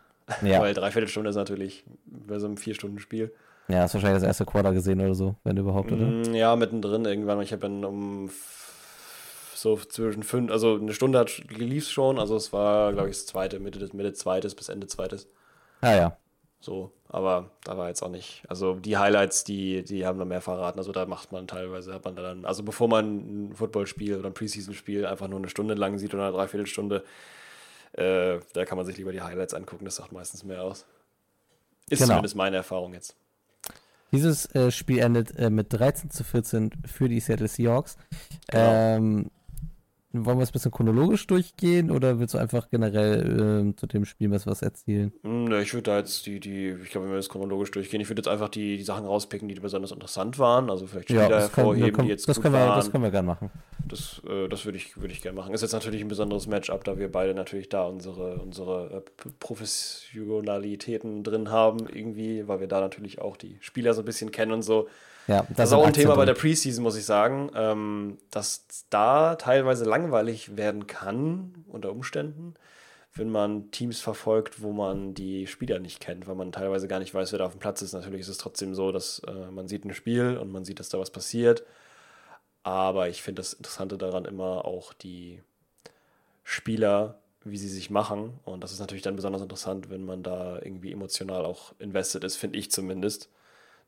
ja. 0.42 0.60
Weil 0.62 0.74
Dreiviertelstunde 0.74 1.30
ist 1.30 1.36
natürlich 1.36 1.84
bei 2.06 2.38
so 2.38 2.46
einem 2.46 2.56
Vier-Stunden-Spiel. 2.56 3.32
ja, 3.68 3.80
hast 3.82 3.94
wahrscheinlich 3.94 4.20
das 4.22 4.26
erste 4.28 4.44
Quarter 4.46 4.72
gesehen 4.72 5.00
oder 5.00 5.14
so, 5.14 5.34
wenn 5.44 5.56
überhaupt, 5.58 5.92
oder? 5.92 6.06
Mm, 6.06 6.34
Ja, 6.34 6.56
mittendrin 6.56 7.04
irgendwann. 7.04 7.40
Ich 7.42 7.52
habe 7.52 7.60
dann 7.62 7.84
um 7.84 8.30
so 9.60 9.76
zwischen 9.76 10.22
fünf, 10.22 10.50
also 10.50 10.76
eine 10.76 10.92
Stunde 10.92 11.18
hat 11.18 11.36
lief 11.48 11.88
schon. 11.88 12.18
Also 12.18 12.36
es 12.36 12.52
war, 12.52 12.92
glaube 12.92 13.10
ich, 13.10 13.16
das 13.16 13.26
zweite, 13.26 13.58
Mitte 13.60 13.78
des 13.78 13.92
Mitte 13.92 14.12
zweites 14.12 14.54
bis 14.54 14.68
Ende 14.68 14.86
zweites. 14.86 15.28
Ah 15.80 15.94
ja. 15.94 16.16
So, 16.60 16.92
aber 17.08 17.50
da 17.64 17.78
war 17.78 17.88
jetzt 17.88 18.02
auch 18.02 18.10
nicht. 18.10 18.42
Also 18.48 18.74
die 18.74 18.96
Highlights, 18.96 19.44
die, 19.44 19.84
die 19.84 20.04
haben 20.04 20.18
noch 20.18 20.24
mehr 20.26 20.40
verraten. 20.40 20.78
Also 20.78 20.92
da 20.92 21.06
macht 21.06 21.30
man 21.30 21.46
teilweise, 21.46 21.94
hat 21.94 22.04
man 22.04 22.16
da 22.16 22.22
dann, 22.22 22.44
also 22.44 22.62
bevor 22.62 22.88
man 22.88 23.48
ein 23.50 23.54
Footballspiel 23.54 24.16
oder 24.16 24.28
ein 24.28 24.34
Preseason-Spiel 24.34 25.06
einfach 25.06 25.28
nur 25.28 25.38
eine 25.38 25.48
Stunde 25.48 25.74
lang 25.74 25.98
sieht 25.98 26.14
oder 26.14 26.24
eine 26.24 26.36
Dreiviertelstunde, 26.36 27.04
äh, 27.92 28.38
da 28.54 28.64
kann 28.64 28.76
man 28.76 28.86
sich 28.86 28.96
lieber 28.96 29.12
die 29.12 29.22
Highlights 29.22 29.54
angucken. 29.54 29.84
Das 29.84 29.96
sagt 29.96 30.12
meistens 30.12 30.44
mehr 30.44 30.62
aus. 30.64 30.84
Ist 31.88 32.00
Genau. 32.00 32.14
zumindest 32.14 32.34
meine 32.36 32.56
Erfahrung 32.56 32.92
jetzt. 32.92 33.14
Dieses 34.10 34.46
äh, 34.54 34.70
Spiel 34.70 34.98
endet 34.98 35.36
äh, 35.36 35.50
mit 35.50 35.72
13 35.72 36.10
zu 36.10 36.24
14 36.24 36.70
für 36.86 37.08
die 37.08 37.20
Seattle 37.20 37.48
Seahawks. 37.48 37.96
Genau. 38.48 38.72
Ähm, 38.72 39.30
wollen 40.12 40.38
wir 40.38 40.42
es 40.42 40.50
ein 40.50 40.52
bisschen 40.52 40.70
chronologisch 40.70 41.26
durchgehen 41.26 41.90
oder 41.90 42.18
willst 42.18 42.34
du 42.34 42.38
einfach 42.38 42.70
generell 42.70 43.60
ähm, 43.60 43.76
zu 43.76 43.86
dem 43.86 44.04
Spiel 44.04 44.30
was, 44.30 44.46
was 44.46 44.62
erzählen? 44.62 45.12
Hm, 45.22 45.44
ne, 45.44 45.62
Ich 45.62 45.74
würde 45.74 45.82
da 45.90 45.98
jetzt 45.98 46.24
die, 46.26 46.40
die, 46.40 46.70
ich 46.82 46.90
glaube, 46.90 47.06
wenn 47.06 47.12
wir 47.12 47.18
das 47.18 47.28
chronologisch 47.28 47.70
durchgehen, 47.70 48.00
ich 48.00 48.08
würde 48.08 48.20
jetzt 48.20 48.28
einfach 48.28 48.48
die, 48.48 48.76
die 48.78 48.82
Sachen 48.82 49.04
rauspicken, 49.04 49.48
die 49.48 49.54
besonders 49.54 49.90
interessant 49.92 50.38
waren. 50.38 50.70
Also 50.70 50.86
vielleicht 50.86 51.08
Spieler 51.10 51.28
das, 51.28 51.52
können- 51.52 51.66
hervorheben, 51.66 51.92
können- 51.92 52.06
die 52.06 52.12
jetzt 52.12 52.28
das, 52.28 52.36
gut 52.36 52.44
können 52.44 52.54
wir, 52.54 52.60
waren. 52.60 52.76
das 52.78 52.90
können 52.90 53.04
wir 53.04 53.10
gerne 53.10 53.26
machen. 53.26 53.50
Das, 53.86 54.20
äh, 54.28 54.48
das 54.48 54.64
würde 54.64 54.78
ich, 54.78 54.96
würde 55.00 55.12
ich 55.12 55.22
gerne 55.22 55.36
machen. 55.36 55.52
Ist 55.54 55.62
jetzt 55.62 55.72
natürlich 55.72 56.00
ein 56.02 56.08
besonderes 56.08 56.46
Matchup, 56.46 56.84
da 56.84 56.98
wir 56.98 57.10
beide 57.12 57.34
natürlich 57.34 57.68
da 57.68 57.84
unsere, 57.86 58.36
unsere 58.38 59.04
äh, 59.04 59.28
Professionalitäten 59.40 61.22
drin 61.22 61.50
haben, 61.50 61.80
irgendwie, 61.80 62.46
weil 62.48 62.60
wir 62.60 62.66
da 62.66 62.80
natürlich 62.80 63.20
auch 63.20 63.36
die 63.36 63.56
Spieler 63.60 63.94
so 63.94 64.02
ein 64.02 64.04
bisschen 64.04 64.30
kennen 64.30 64.52
und 64.52 64.62
so. 64.62 64.88
Ja, 65.28 65.46
Das 65.50 65.64
ist 65.64 65.70
sind 65.70 65.78
auch 65.78 65.86
ein 65.86 65.92
Thema 65.92 66.16
bei 66.16 66.24
der 66.24 66.34
Preseason, 66.34 66.82
muss 66.82 66.96
ich 66.96 67.04
sagen, 67.04 67.50
ähm, 67.54 68.18
dass 68.30 68.66
da 68.88 69.36
teilweise 69.36 69.84
langweilig 69.84 70.56
werden 70.56 70.86
kann, 70.86 71.64
unter 71.68 71.92
Umständen, 71.92 72.54
wenn 73.14 73.30
man 73.30 73.70
Teams 73.70 74.00
verfolgt, 74.00 74.62
wo 74.62 74.72
man 74.72 75.12
die 75.12 75.46
Spieler 75.46 75.80
nicht 75.80 76.00
kennt, 76.00 76.26
weil 76.26 76.34
man 76.34 76.50
teilweise 76.50 76.88
gar 76.88 76.98
nicht 76.98 77.12
weiß, 77.12 77.32
wer 77.32 77.40
da 77.40 77.46
auf 77.46 77.52
dem 77.52 77.60
Platz 77.60 77.82
ist. 77.82 77.92
Natürlich 77.92 78.22
ist 78.22 78.28
es 78.28 78.38
trotzdem 78.38 78.74
so, 78.74 78.90
dass 78.90 79.20
äh, 79.26 79.50
man 79.50 79.68
sieht 79.68 79.84
ein 79.84 79.92
Spiel 79.92 80.38
und 80.38 80.50
man 80.50 80.64
sieht, 80.64 80.80
dass 80.80 80.88
da 80.88 80.98
was 80.98 81.10
passiert. 81.10 81.62
Aber 82.62 83.08
ich 83.08 83.22
finde 83.22 83.40
das 83.40 83.52
Interessante 83.52 83.98
daran 83.98 84.24
immer 84.24 84.64
auch 84.64 84.94
die 84.94 85.42
Spieler, 86.42 87.18
wie 87.44 87.58
sie 87.58 87.68
sich 87.68 87.90
machen. 87.90 88.40
Und 88.44 88.64
das 88.64 88.72
ist 88.72 88.80
natürlich 88.80 89.02
dann 89.02 89.16
besonders 89.16 89.42
interessant, 89.42 89.90
wenn 89.90 90.04
man 90.04 90.22
da 90.22 90.56
irgendwie 90.62 90.92
emotional 90.92 91.44
auch 91.44 91.74
invested 91.78 92.24
ist, 92.24 92.36
finde 92.36 92.58
ich 92.58 92.70
zumindest. 92.70 93.28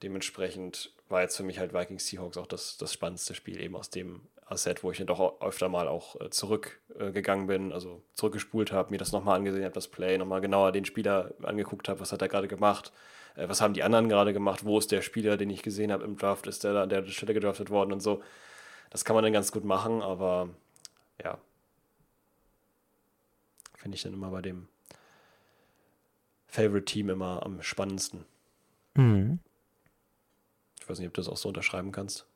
Dementsprechend 0.03 0.93
war 1.09 1.23
jetzt 1.23 1.37
für 1.37 1.43
mich 1.43 1.59
halt 1.59 1.75
Vikings 1.75 2.07
Seahawks 2.07 2.37
auch 2.37 2.47
das, 2.47 2.79
das 2.79 2.93
spannendste 2.93 3.35
Spiel, 3.35 3.61
eben 3.61 3.77
aus 3.77 3.91
dem 3.91 4.23
Asset, 4.47 4.83
wo 4.83 4.91
ich 4.91 4.99
dann 4.99 5.07
doch 5.07 5.41
öfter 5.41 5.69
mal 5.69 5.89
auch 5.89 6.21
äh, 6.21 6.31
zurückgegangen 6.31 7.47
bin, 7.47 7.73
also 7.73 8.03
zurückgespult 8.15 8.73
habe, 8.73 8.91
mir 8.91 8.99
das 8.99 9.13
nochmal 9.13 9.37
angesehen 9.37 9.65
habe, 9.65 9.75
das 9.75 9.89
Play, 9.89 10.19
nochmal 10.19 10.41
genauer 10.41 10.73
den 10.73 10.85
Spieler 10.85 11.33
angeguckt 11.43 11.89
habe, 11.89 12.01
was 12.01 12.13
hat 12.13 12.23
er 12.23 12.29
gerade 12.29 12.49
gemacht, 12.49 12.93
äh, 13.37 13.49
was 13.49 13.61
haben 13.61 13.75
die 13.75 13.83
anderen 13.83 14.09
gerade 14.09 14.33
gemacht, 14.33 14.65
wo 14.65 14.79
ist 14.79 14.91
der 14.91 15.03
Spieler, 15.03 15.37
den 15.37 15.51
ich 15.51 15.63
gesehen 15.63 15.93
habe 15.93 16.05
im 16.05 16.17
Draft, 16.17 16.47
ist 16.47 16.65
der 16.65 16.73
da 16.73 16.83
an 16.83 16.89
der 16.89 17.07
Stelle 17.07 17.35
gedraftet 17.35 17.71
worden 17.71 17.93
und 17.93 18.01
so. 18.01 18.23
Das 18.91 19.05
kann 19.05 19.15
man 19.15 19.23
dann 19.23 19.33
ganz 19.33 19.53
gut 19.53 19.65
machen, 19.65 20.03
aber 20.03 20.49
ja, 21.23 21.39
finde 23.77 23.95
ich 23.95 24.03
dann 24.03 24.15
immer 24.15 24.31
bei 24.31 24.43
dem 24.43 24.69
Favorite 26.49 26.87
Team 26.87 27.09
immer 27.09 27.45
am 27.45 27.63
spannendsten. 27.63 28.25
Mhm. 28.95 29.39
Ich 30.91 30.95
weiß 30.95 30.99
nicht, 30.99 31.09
ob 31.09 31.15
du 31.15 31.21
das 31.21 31.29
auch 31.29 31.37
so 31.37 31.51
unterschreiben 31.51 31.93
kannst. 31.93 32.27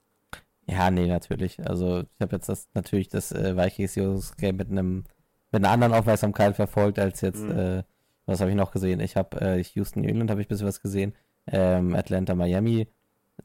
Ja, 0.68 0.88
nee, 0.92 1.08
natürlich. 1.08 1.58
Also 1.66 2.02
ich 2.02 2.20
habe 2.20 2.36
jetzt 2.36 2.48
das 2.48 2.68
natürlich 2.72 3.08
das 3.08 3.32
äh, 3.32 3.56
Vikings 3.56 3.94
Seahawks 3.94 4.36
Game 4.36 4.56
mit 4.56 4.70
einem 4.70 5.02
mit 5.50 5.64
einer 5.64 5.72
anderen 5.72 5.92
Aufmerksamkeit 5.92 6.54
verfolgt 6.54 7.00
als 7.00 7.20
jetzt. 7.20 7.42
Mhm. 7.42 7.58
Äh, 7.58 7.82
was 8.26 8.40
habe 8.40 8.50
ich 8.50 8.56
noch 8.56 8.70
gesehen? 8.70 9.00
Ich 9.00 9.16
habe 9.16 9.40
äh, 9.40 9.64
Houston, 9.74 10.02
New 10.02 10.08
England 10.08 10.30
habe 10.30 10.40
ich 10.40 10.46
ein 10.46 10.50
bisschen 10.50 10.68
was 10.68 10.80
gesehen. 10.80 11.16
Ähm, 11.48 11.96
Atlanta, 11.96 12.36
Miami, 12.36 12.86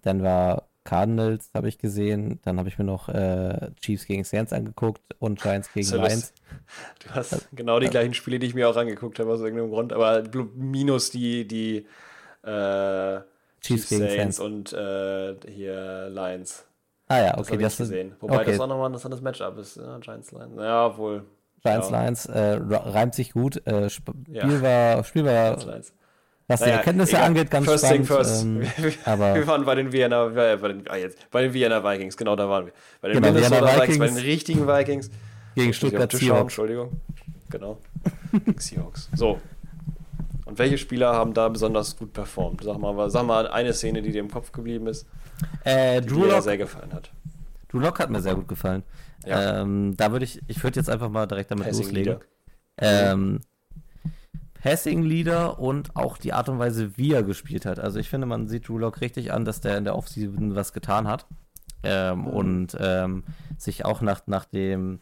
Denver 0.05 0.69
Cardinals 0.83 1.49
habe 1.55 1.69
ich 1.69 1.79
gesehen. 1.79 2.39
Dann 2.43 2.59
habe 2.59 2.69
ich 2.69 2.77
mir 2.77 2.85
noch 2.85 3.09
äh, 3.09 3.71
Chiefs 3.81 4.05
gegen 4.05 4.23
Saints 4.23 4.53
angeguckt 4.53 5.01
und 5.17 5.41
Giants 5.41 5.73
gegen 5.73 5.89
Lions. 5.89 6.33
Du 7.03 7.09
hast 7.15 7.47
genau 7.51 7.79
die 7.79 7.87
gleichen 7.87 8.13
Spiele, 8.13 8.37
die 8.37 8.45
ich 8.45 8.53
mir 8.53 8.69
auch 8.69 8.77
angeguckt 8.77 9.17
habe, 9.17 9.31
aus 9.31 9.41
irgendeinem 9.41 9.71
Grund, 9.71 9.91
aber 9.91 10.23
minus 10.55 11.09
die, 11.09 11.47
die 11.47 11.87
äh, 12.43 13.19
Chiefs 13.61 13.89
gegen 13.89 14.07
Saints. 14.07 14.39
und 14.39 14.73
äh, 14.73 15.35
hier 15.47 16.09
Lions. 16.09 16.65
Ah 17.07 17.17
ja, 17.19 17.31
Das 17.33 17.47
okay, 17.47 17.57
das 17.57 17.61
nicht 17.61 17.73
sind 17.75 17.87
gesehen. 17.89 18.15
Wobei 18.19 18.35
okay. 18.41 18.51
das 18.51 18.59
auch 18.59 18.67
nochmal 18.67 18.85
ein 18.85 18.91
interessantes 18.93 19.21
Matchup 19.21 19.57
ist. 19.57 19.77
Ja, 19.77 19.97
Giants 19.99 20.31
Lions. 20.31 20.53
Ja, 20.57 20.97
wohl. 20.97 21.23
Giants 21.63 21.89
ja, 21.89 22.01
Lions 22.03 22.25
äh, 22.27 22.59
reimt 22.71 23.15
sich 23.15 23.33
gut. 23.33 23.57
Äh, 23.65 23.85
Sp 23.89 24.13
Ja. 24.29 24.43
Spiel 24.43 24.61
war, 24.61 25.03
Spiel 25.03 25.25
war, 25.25 25.57
was 26.47 26.59
die 26.61 26.65
Naja, 26.65 26.77
Erkenntnisse 26.77 27.11
egal. 27.13 27.25
angeht, 27.25 27.51
ganz 27.51 27.65
first 27.65 27.85
spannend. 27.85 28.07
Thing 28.07 28.15
first. 28.15 28.43
Ähm, 28.43 28.61
wir, 29.35 29.47
waren 29.47 29.65
bei 29.65 29.75
den 29.75 29.91
Vienna, 29.91 30.27
bei 30.29 30.55
den, 30.55 30.83
ah, 30.87 30.95
jetzt, 30.95 31.29
bei 31.31 31.41
den 31.41 31.53
Vienna 31.53 31.83
Vikings, 31.83 32.15
genau 32.17 32.35
da 32.35 32.47
waren 32.49 32.67
wir. 32.67 32.73
Bei 33.01 33.09
den 33.09 33.15
Genau, 33.21 33.33
Minnesota 33.33 33.55
Vienna 33.61 33.81
Vikings, 33.81 33.97
bei 33.99 34.05
den 34.07 34.15
Vikings. 34.15 34.31
richtigen 34.33 34.67
Vikings. 34.67 35.09
gegen 35.55 35.73
Stuttgart 35.73 36.11
Seahawks. 36.11 36.41
Entschuldigung. 36.41 36.91
Genau. 37.49 37.77
Seahawks. 38.57 39.09
So. 39.15 39.39
Und 40.49 40.57
welche 40.59 40.77
Spieler 40.77 41.13
haben 41.13 41.33
da 41.33 41.47
besonders 41.47 41.95
gut 41.95 42.11
performt? 42.13 42.63
Sag 42.63 42.79
mal, 42.79 43.09
sag 43.09 43.25
mal 43.25 43.47
eine 43.47 43.73
Szene, 43.73 44.01
die 44.01 44.11
dir 44.11 44.19
im 44.21 44.31
Kopf 44.31 44.51
geblieben 44.51 44.87
ist, 44.87 45.07
Äh, 45.63 46.01
die 46.01 46.07
Drew 46.07 46.23
dir 46.23 46.31
Lock, 46.33 46.43
sehr 46.43 46.57
gefallen 46.57 46.91
hat. 46.91 47.11
Drew 47.69 47.79
Lock 47.79 47.99
hat 47.99 48.09
mir 48.09 48.21
sehr 48.21 48.35
gut 48.35 48.47
gefallen. 48.47 48.83
Ja. 49.25 49.61
Ähm, 49.61 49.95
da 49.95 50.11
würde 50.11 50.25
ich, 50.25 50.41
ich 50.47 50.63
würde 50.63 50.79
jetzt 50.79 50.89
einfach 50.89 51.09
mal 51.09 51.27
direkt 51.27 51.51
damit 51.51 51.65
Passing 51.67 51.85
loslegen. 51.85 52.13
Leader. 52.13 53.11
Ähm, 53.11 53.39
Passing 54.61 55.03
Leader 55.03 55.59
und 55.59 55.95
auch 55.95 56.17
die 56.17 56.33
Art 56.33 56.49
und 56.49 56.59
Weise, 56.59 56.97
wie 56.97 57.13
er 57.13 57.23
gespielt 57.23 57.65
hat. 57.65 57.79
Also 57.79 57.99
ich 57.99 58.09
finde, 58.09 58.27
man 58.27 58.47
sieht 58.47 58.67
Drew 58.67 58.77
Lock 58.77 58.99
richtig 59.01 59.31
an, 59.31 59.45
dass 59.45 59.61
der 59.61 59.77
in 59.77 59.83
der 59.85 59.95
Offseason 59.95 60.55
was 60.55 60.73
getan 60.73 61.07
hat. 61.07 61.27
Ähm, 61.83 62.21
Mhm. 62.21 62.27
Und 62.27 62.77
ähm, 62.79 63.23
sich 63.57 63.85
auch 63.85 64.01
nach, 64.01 64.23
nach 64.27 64.45
dem, 64.45 64.99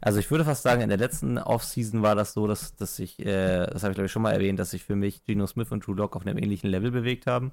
also 0.00 0.18
ich 0.18 0.30
würde 0.30 0.44
fast 0.44 0.62
sagen, 0.62 0.80
in 0.80 0.88
der 0.88 0.98
letzten 0.98 1.38
Offseason 1.38 2.02
war 2.02 2.14
das 2.14 2.32
so, 2.32 2.46
dass, 2.46 2.74
dass 2.76 2.96
sich, 2.96 3.18
äh, 3.20 3.66
das 3.66 3.82
habe 3.82 3.92
ich 3.92 3.96
glaube 3.96 4.06
ich 4.06 4.12
schon 4.12 4.22
mal 4.22 4.32
erwähnt, 4.32 4.58
dass 4.58 4.70
sich 4.70 4.84
für 4.84 4.96
mich 4.96 5.24
Geno 5.24 5.46
Smith 5.46 5.70
und 5.70 5.86
Drew 5.86 5.92
Lock 5.92 6.16
auf 6.16 6.26
einem 6.26 6.38
ähnlichen 6.38 6.70
Level 6.70 6.90
bewegt 6.90 7.26
haben. 7.26 7.52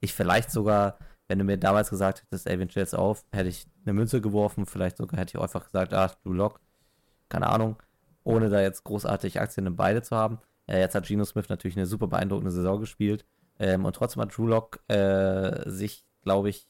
Ich 0.00 0.12
vielleicht 0.12 0.50
sogar, 0.50 0.98
wenn 1.28 1.38
du 1.38 1.44
mir 1.44 1.58
damals 1.58 1.90
gesagt 1.90 2.22
hättest, 2.22 2.46
ey, 2.48 2.68
stellst 2.70 2.92
du 2.92 2.98
auf, 2.98 3.24
hätte 3.32 3.48
ich 3.48 3.66
eine 3.84 3.94
Münze 3.94 4.20
geworfen, 4.20 4.66
vielleicht 4.66 4.96
sogar 4.96 5.20
hätte 5.20 5.36
ich 5.36 5.42
einfach 5.42 5.64
gesagt, 5.64 5.94
ach, 5.94 6.14
Drew 6.16 6.32
Lock, 6.32 6.60
keine 7.28 7.48
Ahnung, 7.48 7.76
ohne 8.24 8.48
da 8.48 8.60
jetzt 8.60 8.84
großartig 8.84 9.40
Aktien 9.40 9.66
in 9.66 9.76
beide 9.76 10.02
zu 10.02 10.16
haben. 10.16 10.38
Äh, 10.66 10.80
jetzt 10.80 10.94
hat 10.94 11.06
Geno 11.06 11.24
Smith 11.24 11.48
natürlich 11.48 11.76
eine 11.76 11.86
super 11.86 12.08
beeindruckende 12.08 12.50
Saison 12.50 12.80
gespielt. 12.80 13.24
Ähm, 13.58 13.84
und 13.84 13.94
trotzdem 13.94 14.22
hat 14.22 14.36
Drew 14.36 14.46
Lock 14.46 14.80
äh, 14.88 15.68
sich, 15.70 16.04
glaube 16.22 16.50
ich, 16.50 16.68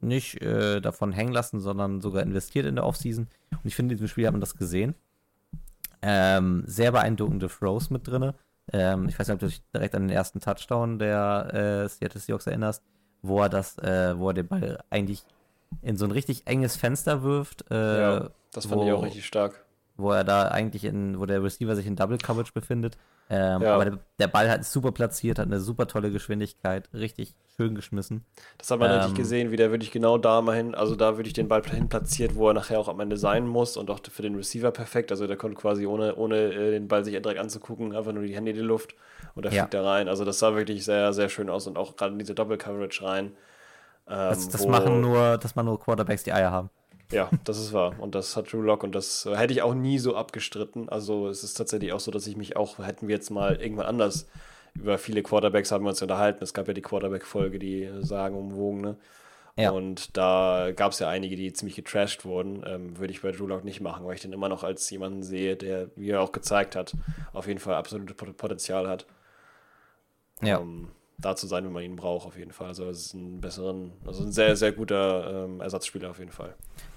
nicht 0.00 0.40
äh, 0.42 0.80
davon 0.80 1.12
hängen 1.12 1.32
lassen, 1.32 1.60
sondern 1.60 2.00
sogar 2.00 2.22
investiert 2.22 2.66
in 2.66 2.76
der 2.76 2.84
Offseason. 2.84 3.28
Und 3.50 3.64
ich 3.64 3.74
finde, 3.74 3.92
in 3.92 3.98
diesem 3.98 4.08
Spiel 4.08 4.26
hat 4.26 4.32
man 4.32 4.40
das 4.40 4.56
gesehen. 4.56 4.94
Ähm, 6.02 6.62
sehr 6.66 6.92
beeindruckende 6.92 7.48
Throws 7.48 7.90
mit 7.90 8.06
drin. 8.06 8.32
Ähm, 8.72 9.08
ich 9.08 9.18
weiß 9.18 9.28
nicht, 9.28 9.34
ob 9.34 9.40
du 9.40 9.46
dich 9.46 9.62
direkt 9.72 9.94
an 9.94 10.08
den 10.08 10.16
ersten 10.16 10.40
Touchdown 10.40 10.98
der 10.98 11.84
äh, 11.84 11.88
Seattle 11.88 12.20
Seahawks 12.20 12.46
erinnerst, 12.46 12.82
wo 13.22 13.40
er 13.40 13.48
das, 13.48 13.78
äh, 13.78 14.18
wo 14.18 14.28
er 14.30 14.34
den 14.34 14.46
Ball 14.46 14.82
eigentlich 14.90 15.24
in 15.82 15.96
so 15.96 16.04
ein 16.04 16.10
richtig 16.10 16.46
enges 16.46 16.76
Fenster 16.76 17.22
wirft. 17.22 17.70
Äh, 17.70 18.00
ja, 18.00 18.30
das 18.52 18.66
fand 18.66 18.80
wo, 18.80 18.86
ich 18.86 18.92
auch 18.92 19.02
richtig 19.02 19.26
stark. 19.26 19.64
Wo 19.96 20.12
er 20.12 20.24
da 20.24 20.48
eigentlich 20.48 20.84
in, 20.84 21.18
wo 21.18 21.26
der 21.26 21.42
Receiver 21.42 21.74
sich 21.74 21.86
in 21.86 21.96
Double 21.96 22.18
Coverage 22.18 22.52
befindet. 22.52 22.98
Ähm, 23.30 23.62
Ja. 23.62 23.74
Aber 23.74 23.84
der, 23.84 23.98
der 24.18 24.28
Ball 24.28 24.50
hat 24.50 24.64
super 24.64 24.92
platziert, 24.92 25.38
hat 25.38 25.46
eine 25.46 25.60
super 25.60 25.86
tolle 25.86 26.12
Geschwindigkeit, 26.12 26.88
richtig 26.92 27.34
schön 27.56 27.74
geschmissen. 27.74 28.24
Das 28.58 28.70
hat 28.70 28.78
man 28.80 28.90
Ähm, 28.90 28.90
richtig 28.90 29.14
gesehen, 29.14 29.50
wie 29.50 29.56
der 29.56 29.70
wirklich 29.70 29.90
genau 29.90 30.18
da 30.18 30.40
mal 30.42 30.56
hin, 30.56 30.74
also 30.74 30.94
da 30.96 31.16
würde 31.16 31.26
ich 31.28 31.34
den 31.34 31.48
Ball 31.48 31.62
hin 31.64 31.88
platziert, 31.88 32.34
wo 32.34 32.48
er 32.48 32.54
nachher 32.54 32.78
auch 32.78 32.88
am 32.88 33.00
Ende 33.00 33.16
sein 33.16 33.46
muss 33.46 33.76
und 33.76 33.90
auch 33.90 34.00
für 34.10 34.22
den 34.22 34.34
Receiver 34.34 34.70
perfekt. 34.70 35.10
Also 35.10 35.26
der 35.26 35.36
konnte 35.36 35.56
quasi 35.60 35.86
ohne, 35.86 36.16
ohne 36.16 36.36
äh, 36.52 36.70
den 36.72 36.88
Ball 36.88 37.04
sich 37.04 37.14
direkt 37.20 37.40
anzugucken, 37.40 37.94
einfach 37.94 38.12
nur 38.12 38.24
die 38.24 38.34
Hände 38.34 38.50
in 38.50 38.56
die 38.56 38.62
Luft 38.62 38.94
und 39.34 39.44
er 39.44 39.52
Ja. 39.52 39.60
fliegt 39.60 39.74
da 39.74 39.82
rein. 39.82 40.08
Also 40.08 40.24
das 40.24 40.38
sah 40.38 40.54
wirklich 40.54 40.84
sehr, 40.84 41.12
sehr 41.12 41.28
schön 41.28 41.50
aus 41.50 41.66
und 41.66 41.78
auch 41.78 41.96
gerade 41.96 42.12
in 42.12 42.18
diese 42.18 42.34
Double 42.34 42.58
Coverage 42.58 43.02
rein. 43.04 43.32
Ähm, 44.08 44.28
Das, 44.28 44.48
das 44.48 44.66
machen 44.66 45.00
nur, 45.00 45.38
das 45.38 45.54
machen 45.56 45.66
nur 45.66 45.80
Quarterbacks, 45.80 46.22
die 46.24 46.32
Eier 46.32 46.50
haben. 46.50 46.70
Ja, 47.10 47.34
das 47.44 47.58
ist 47.58 47.72
wahr. 47.72 47.98
Und 48.00 48.14
das 48.16 48.36
hat 48.36 48.52
Drew 48.52 48.60
Lock 48.62 48.82
und 48.82 48.94
das 48.94 49.26
äh, 49.26 49.36
hätte 49.36 49.52
ich 49.52 49.62
auch 49.62 49.74
nie 49.74 49.98
so 49.98 50.16
abgestritten. 50.16 50.88
Also 50.88 51.28
es 51.28 51.44
ist 51.44 51.54
tatsächlich 51.54 51.92
auch 51.92 52.00
so, 52.00 52.10
dass 52.10 52.26
ich 52.26 52.36
mich 52.36 52.56
auch, 52.56 52.78
hätten 52.78 53.06
wir 53.08 53.14
jetzt 53.14 53.30
mal 53.30 53.56
irgendwann 53.56 53.86
anders 53.86 54.26
über 54.78 54.98
viele 54.98 55.22
Quarterbacks 55.22 55.72
haben 55.72 55.84
wir 55.84 55.90
uns 55.90 56.02
unterhalten. 56.02 56.42
Es 56.42 56.54
gab 56.54 56.68
ja 56.68 56.74
die 56.74 56.82
Quarterback-Folge, 56.82 57.58
die 57.58 57.84
äh, 57.84 58.02
sagenumwogene. 58.04 58.96
Ja. 59.58 59.70
Und 59.70 60.16
da 60.18 60.70
gab 60.76 60.92
es 60.92 60.98
ja 60.98 61.08
einige, 61.08 61.34
die 61.34 61.52
ziemlich 61.52 61.76
getrashed 61.76 62.24
wurden. 62.26 62.62
Ähm, 62.66 62.98
würde 62.98 63.12
ich 63.12 63.22
bei 63.22 63.32
Drew 63.32 63.46
Lock 63.46 63.64
nicht 63.64 63.80
machen, 63.80 64.04
weil 64.06 64.14
ich 64.14 64.20
den 64.20 64.34
immer 64.34 64.50
noch 64.50 64.64
als 64.64 64.88
jemanden 64.90 65.22
sehe, 65.22 65.56
der, 65.56 65.88
wie 65.96 66.10
er 66.10 66.20
auch 66.20 66.32
gezeigt 66.32 66.76
hat, 66.76 66.94
auf 67.32 67.46
jeden 67.46 67.58
Fall 67.58 67.74
absolutes 67.74 68.16
Pot- 68.16 68.36
Potenzial 68.36 68.86
hat. 68.86 69.06
Ja. 70.42 70.60
Ähm, 70.60 70.88
da 71.18 71.34
zu 71.34 71.46
sein, 71.46 71.64
wenn 71.64 71.72
man 71.72 71.82
ihn 71.82 71.96
braucht, 71.96 72.26
auf 72.26 72.36
jeden 72.36 72.52
Fall. 72.52 72.66
Also 72.66 72.84
es 72.90 73.06
ist 73.06 73.14
ein 73.14 73.40
besseren, 73.40 73.92
also 74.04 74.22
ein 74.22 74.32
sehr, 74.32 74.54
sehr 74.56 74.72
guter 74.72 75.44
ähm, 75.46 75.62
Ersatzspieler 75.62 76.10
auf 76.10 76.18
jeden 76.18 76.30
Fall. 76.32 76.54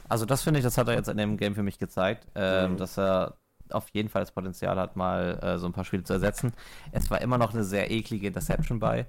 Also 0.10 0.26
das 0.26 0.44
finde 0.44 0.60
ich, 0.60 0.66
das 0.66 0.78
hat 0.78 0.90
er 0.90 0.96
jetzt 0.96 1.08
in 1.08 1.16
dem 1.16 1.38
Game 1.38 1.56
für 1.56 1.64
mich 1.64 1.80
gezeigt, 1.80 2.28
ähm, 2.36 2.74
Mhm. 2.74 2.78
dass 2.78 3.00
er 3.00 3.38
auf 3.72 3.90
jeden 3.90 4.10
Fall 4.10 4.22
das 4.22 4.32
Potenzial 4.32 4.78
hat, 4.80 4.96
mal 4.96 5.40
äh, 5.42 5.58
so 5.60 5.66
ein 5.68 5.74
paar 5.74 5.86
Spiele 5.86 6.04
zu 6.04 6.14
ersetzen. 6.14 6.54
Es 6.92 7.10
war 7.12 7.22
immer 7.22 7.38
noch 7.38 7.54
eine 7.54 7.64
sehr 7.64 7.92
eklige 7.92 8.28
Interception 8.28 8.80
bei. 8.80 9.06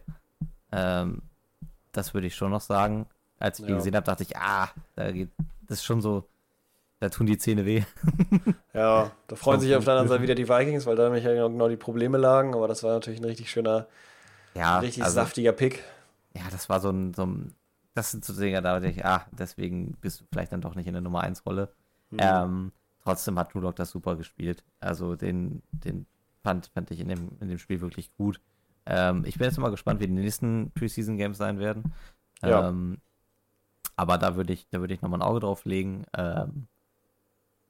Ähm, 0.72 1.22
das 1.92 2.14
würde 2.14 2.26
ich 2.28 2.34
schon 2.36 2.50
noch 2.50 2.61
sagen. 2.61 3.06
Als 3.38 3.58
ich 3.58 3.64
ihn 3.66 3.70
Ja. 3.70 3.76
gesehen 3.76 3.96
habe, 3.96 4.04
dachte 4.06 4.22
ich, 4.22 4.36
ah, 4.36 4.68
da 4.96 5.11
geht, 5.12 5.30
das 5.66 5.78
ist 5.78 5.84
schon 5.84 6.00
so, 6.02 6.28
da 7.00 7.08
tun 7.08 7.26
die 7.26 7.38
Zähne 7.38 7.64
weh. 7.66 7.82
Ja, 8.72 9.11
da 9.26 9.36
freuen 9.36 9.61
sich 9.61 9.74
auf 9.74 9.84
der 9.84 9.94
anderen. 9.94 10.08
Seite 10.08 10.22
wieder 10.22 10.34
die 10.36 10.48
Vikings, 10.48 10.86
weil 10.86 10.94
da 10.96 11.04
nämlich 11.04 11.24
ja 11.24 11.32
genau 11.48 11.68
die 11.68 11.76
Probleme 11.76 12.18
lagen, 12.18 12.54
aber 12.54 12.68
das 12.68 12.82
war 12.82 12.92
natürlich 12.92 13.20
ein 13.20 13.24
richtig 13.24 13.50
schöner, 13.50 13.88
Ja, 14.54 14.78
richtig 14.78 15.02
also, 15.02 15.16
saftiger 15.16 15.52
Pick. 15.52 15.82
ja, 16.34 16.42
das 16.50 16.68
war 16.68 16.80
so 16.80 16.90
ein, 16.90 17.14
so 17.14 17.26
ein 17.26 17.54
das 17.94 18.12
sind 18.12 18.24
so 18.24 18.32
Dinge, 18.32 18.62
da 18.62 18.74
dachte 18.78 18.88
ich, 18.88 19.04
ah, 19.04 19.26
deswegen 19.32 19.96
bist 20.00 20.20
du 20.20 20.24
vielleicht 20.30 20.52
dann 20.52 20.61
doch 20.61 20.76
nicht 20.76 20.86
in 20.86 20.92
der 20.92 21.02
Nummer 21.02 21.22
1 21.22 21.44
Rolle. 21.44 21.74
Mhm. 22.11 22.18
Ähm, 22.20 22.72
trotzdem 23.03 23.38
hat 23.38 23.55
Rudolph 23.55 23.74
das 23.74 23.90
super 23.90 24.16
gespielt. 24.16 24.64
Also 24.80 25.16
den, 25.16 25.62
den 25.72 26.07
fand, 26.42 26.66
fand 26.68 26.90
ich 26.90 27.01
in 27.01 27.09
dem, 27.09 27.32
in 27.40 27.48
dem 27.48 27.59
Spiel 27.59 27.80
wirklich 27.80 28.14
gut. 28.16 28.40
Ähm, 28.86 29.24
ich 29.26 29.36
bin 29.36 29.46
jetzt 29.46 29.59
mal 29.59 29.70
gespannt, 29.70 30.01
wie 30.01 30.07
die 30.07 30.12
nächsten 30.12 30.70
Preseason 30.72 31.16
Games 31.16 31.38
sein 31.38 31.59
werden. 31.59 31.92
Ja. 32.42 32.68
Ähm, 32.68 32.98
aber 33.96 34.18
da 34.18 34.36
würde 34.36 34.53
ich, 34.53 34.68
da 34.70 34.80
würde 34.80 34.94
ich 34.94 35.03
nochmal 35.03 35.20
ein 35.20 35.26
Auge 35.26 35.40
drauf 35.40 35.64
legen. 35.64 36.07
Ähm, 36.16 36.66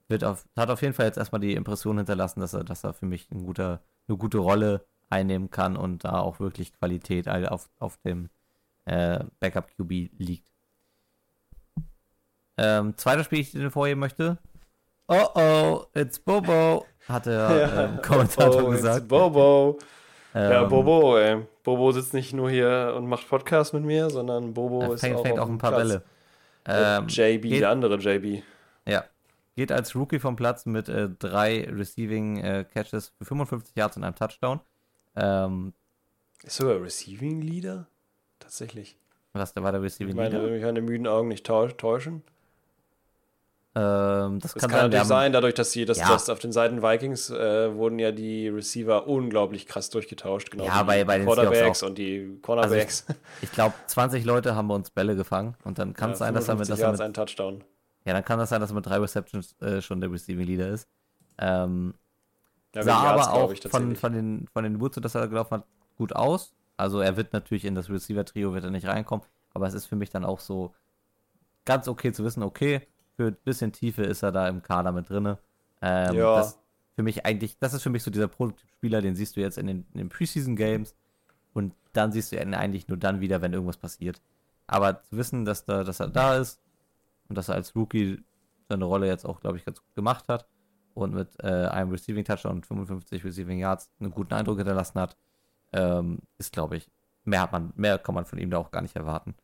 wird 0.09 0.25
auf, 0.25 0.47
hat 0.57 0.71
auf 0.71 0.83
jeden 0.83 0.95
Fall 0.95 1.07
jetzt 1.07 1.19
erstmal 1.19 1.41
die 1.41 1.55
Impression 1.55 1.97
hinterlassen, 1.97 2.41
dass 2.41 2.55
er, 2.55 2.65
dass 2.65 2.85
er 2.85 2.93
für 2.93 3.07
mich 3.07 3.31
ein 3.31 3.45
guter, 3.45 3.81
eine 4.09 4.17
gute 4.17 4.39
Rolle 4.39 4.85
einnehmen 5.09 5.51
kann 5.51 5.77
und 5.77 6.05
da 6.05 6.21
auch 6.21 6.41
wirklich 6.41 6.73
Qualität 6.73 7.29
auf, 7.29 7.69
auf 7.79 7.97
dem 7.99 8.29
äh, 8.85 9.25
Backup 9.41 9.71
QB 9.77 10.11
liegt. 10.19 10.51
Ähm, 12.57 12.97
zweites 12.97 13.27
Spiel, 13.27 13.41
ich 13.41 13.53
dir 13.53 13.71
vorheben 13.71 14.01
möchte. 14.01 14.39
Oh 15.13 15.27
oh, 15.35 15.85
it's 15.95 16.21
Bobo, 16.21 16.87
hat 17.09 17.27
der 17.27 17.91
ähm, 17.97 18.03
Kommentator 18.03 18.63
oh, 18.65 18.73
it's 18.73 18.83
gesagt. 18.83 19.09
Bobo. 19.09 19.77
ja, 20.35 20.63
Ähm, 20.63 20.69
Bobo, 20.69 21.19
ey. 21.19 21.43
Bobo 21.65 21.91
sitzt 21.91 22.15
nicht 22.15 22.33
nur 22.33 22.49
hier 22.49 22.95
und 22.97 23.07
macht 23.09 23.29
Podcast 23.29 23.75
mit 23.75 23.83
mir, 23.85 24.09
sondern 24.09 24.55
Bobo 24.55 24.83
Er 24.83 24.93
ist 24.93 25.01
fängt, 25.01 25.17
auch, 25.17 25.23
fängt 25.23 25.39
auch 25.41 25.49
ein 25.49 25.59
paar 25.59 25.73
Platz. 25.73 25.89
Bälle. 25.89 26.03
Äh, 26.69 26.99
Ähm, 26.99 27.09
JB, 27.09 27.43
geht- 27.43 27.61
der 27.63 27.71
andere 27.71 27.97
JB. 27.97 28.45
Ja. 28.87 29.05
Geht 29.57 29.73
als 29.73 29.97
Rookie 29.97 30.21
vom 30.21 30.37
Platz 30.37 30.65
mit 30.65 30.89
äh, 30.89 31.09
drei 31.19 31.69
Receiving 31.69 32.39
äh, 32.39 32.65
Catches 32.73 33.13
für 33.19 33.25
55 33.25 33.75
Yards 33.75 33.97
und 33.97 34.05
einem 34.05 34.15
Touchdown. 34.15 34.61
Ähm, 35.17 35.73
Ist 36.45 36.57
sogar 36.57 36.81
Receiving 36.81 37.41
Leader? 37.43 37.89
Tatsächlich. 38.39 38.97
was 39.33 39.53
da 39.55 39.63
war 39.65 39.73
der 39.73 39.81
Ich 39.81 39.87
Receiving 39.87 40.15
meine, 40.15 40.37
Leader? 40.37 40.45
wenn 40.45 40.53
mich 40.55 40.63
meine 40.63 40.81
müden 40.83 41.07
Augen 41.09 41.27
nicht 41.29 41.45
täuschen. 41.45 42.23
Ähm, 43.77 44.41
das 44.41 44.53
Das 44.55 44.63
kann, 44.63 44.71
kann, 44.71 44.79
natürlich 44.81 45.01
haben- 45.01 45.07
sein, 45.09 45.33
dadurch, 45.33 45.55
dass 45.55 45.71
sie, 45.71 45.85
dass, 45.85 45.99
Ja. 45.99 46.17
auf 46.17 46.39
den 46.41 46.51
Seiten 46.51 46.83
Vikings 46.83 47.31
äh, 47.31 47.73
wurden 47.75 48.01
ja 48.01 48.11
die 48.11 48.49
Receiver 48.49 49.07
unglaublich 49.07 49.67
krass 49.67 49.91
durchgetauscht, 49.91 50.51
genau 50.51 50.65
Ja, 50.65 50.83
bei- 50.83 50.99
die 50.99 51.05
bei 51.05 51.19
den 51.19 51.27
Quarterbacks 51.27 51.83
und 51.85 51.97
die 51.97 52.39
Cornerbacks. 52.43 53.07
Ich 53.43 53.53
glaube, 53.53 53.75
20 53.87 54.25
Leute 54.25 54.57
haben 54.57 54.67
bei 54.69 54.75
uns 54.75 54.91
Bälle 54.91 55.15
gefangen 55.15 55.55
und 55.65 55.79
dann 55.79 55.95
kann 55.95 56.11
es 56.11 56.19
sein, 56.19 56.35
dass 56.35 56.49
er 56.49 56.57
mit, 56.57 56.67
55 56.67 56.69
dass 56.69 56.81
Yards, 56.81 56.99
mit 56.99 57.07
ein 57.07 57.15
Touchdown. 57.15 57.65
ja, 58.07 58.13
dann 58.13 58.25
kann 58.25 58.41
das 58.41 58.49
sein, 58.49 58.61
dass 58.61 58.71
er 58.73 58.75
mit 58.75 58.87
drei 58.87 58.97
Receptions 58.99 59.55
äh, 59.61 59.81
schon 59.81 60.01
der 60.01 60.11
Receiving 60.11 60.47
Leader 60.47 60.69
ist. 60.71 60.89
Ähm, 61.39 61.95
Ja, 62.75 62.83
sah 62.83 62.97
aber 62.99 63.23
glaub 63.23 63.35
auch 63.35 63.53
ich, 63.53 63.61
von, 63.63 63.95
von 63.95 64.13
den, 64.13 64.49
von 64.53 64.65
den 64.65 64.81
Wurzeln, 64.81 65.03
dass 65.03 65.15
er 65.15 65.29
gelaufen 65.29 65.55
hat, 65.59 65.65
gut 65.97 66.15
aus. 66.17 66.55
Also 66.77 66.99
er 67.01 67.17
wird 67.17 67.33
natürlich 67.33 67.65
in 67.65 67.77
das 67.77 67.89
Receiver-Trio 67.89 68.53
wird 68.53 68.65
er 68.65 68.71
nicht 68.71 68.87
reinkommen, 68.89 69.25
aber 69.55 69.67
es 69.69 69.75
ist 69.75 69.87
für 69.87 69.97
mich 69.97 70.11
dann 70.11 70.25
auch 70.25 70.41
so 70.41 70.75
ganz 71.65 71.87
okay 71.89 72.11
zu 72.13 72.25
wissen, 72.25 72.43
okay, 72.43 72.81
für 73.21 73.27
ein 73.27 73.37
bisschen 73.45 73.71
Tiefe 73.71 74.03
ist 74.03 74.23
er 74.23 74.33
da 74.33 74.49
im 74.49 74.63
Kader 74.63 74.93
mit 74.93 75.11
drinne. 75.11 75.37
Ähm, 75.83 76.15
Ja. 76.15 76.37
Das 76.37 76.59
für 76.97 77.03
mich 77.03 77.27
eigentlich, 77.27 77.59
das 77.59 77.75
ist 77.75 77.83
für 77.83 77.91
mich 77.91 78.03
so 78.03 78.11
dieser 78.11 78.29
Prototyp-Spieler, 78.29 79.03
den 79.03 79.15
siehst 79.15 79.37
du 79.37 79.43
jetzt 79.43 79.59
in 79.59 79.67
den, 79.67 79.87
in 79.93 79.99
den 79.99 80.09
Preseason-Games 80.09 80.95
und 81.53 81.75
dann 81.93 82.13
siehst 82.13 82.33
du 82.33 82.41
ihn 82.41 82.55
eigentlich 82.55 82.89
nur 82.89 82.97
dann 82.97 83.21
wieder, 83.21 83.43
wenn 83.43 83.53
irgendwas 83.53 83.77
passiert. 83.77 84.23
Aber 84.67 85.03
zu 85.03 85.19
wissen, 85.19 85.45
dass, 85.45 85.67
da, 85.67 85.85
dass 85.85 86.01
er 86.01 86.09
da 86.09 86.37
ist 86.37 86.63
und 87.29 87.37
dass 87.37 87.51
er 87.51 87.57
als 87.57 87.77
Rookie 87.77 88.25
seine 88.71 88.87
Rolle 88.87 89.07
jetzt 89.07 89.27
auch, 89.27 89.41
glaube 89.41 89.59
ich, 89.59 89.67
ganz 89.67 89.83
gut 89.83 89.95
gemacht 89.95 90.27
hat 90.29 90.47
und 90.95 91.13
mit 91.13 91.29
äh, 91.43 91.67
einem 91.67 91.91
Receiving 91.91 92.25
Touchdown 92.25 92.53
und 92.53 92.67
55 92.67 93.23
Receiving 93.23 93.59
Yards 93.59 93.91
einen 94.01 94.13
guten 94.13 94.33
Eindruck 94.33 94.57
hinterlassen 94.57 94.99
hat, 94.99 95.15
ähm, 95.75 96.21
ist, 96.39 96.55
glaube 96.55 96.79
ich, 96.79 96.91
mehr 97.25 97.43
hat 97.43 97.53
man, 97.53 97.75
mehr 97.77 97.99
kann 97.99 98.15
man 98.15 98.25
von 98.25 98.39
ihm 98.39 98.51
da 98.51 98.57
auch 98.57 98.71
gar 98.71 98.81
nicht 98.81 98.97
erwarten. 98.97 99.35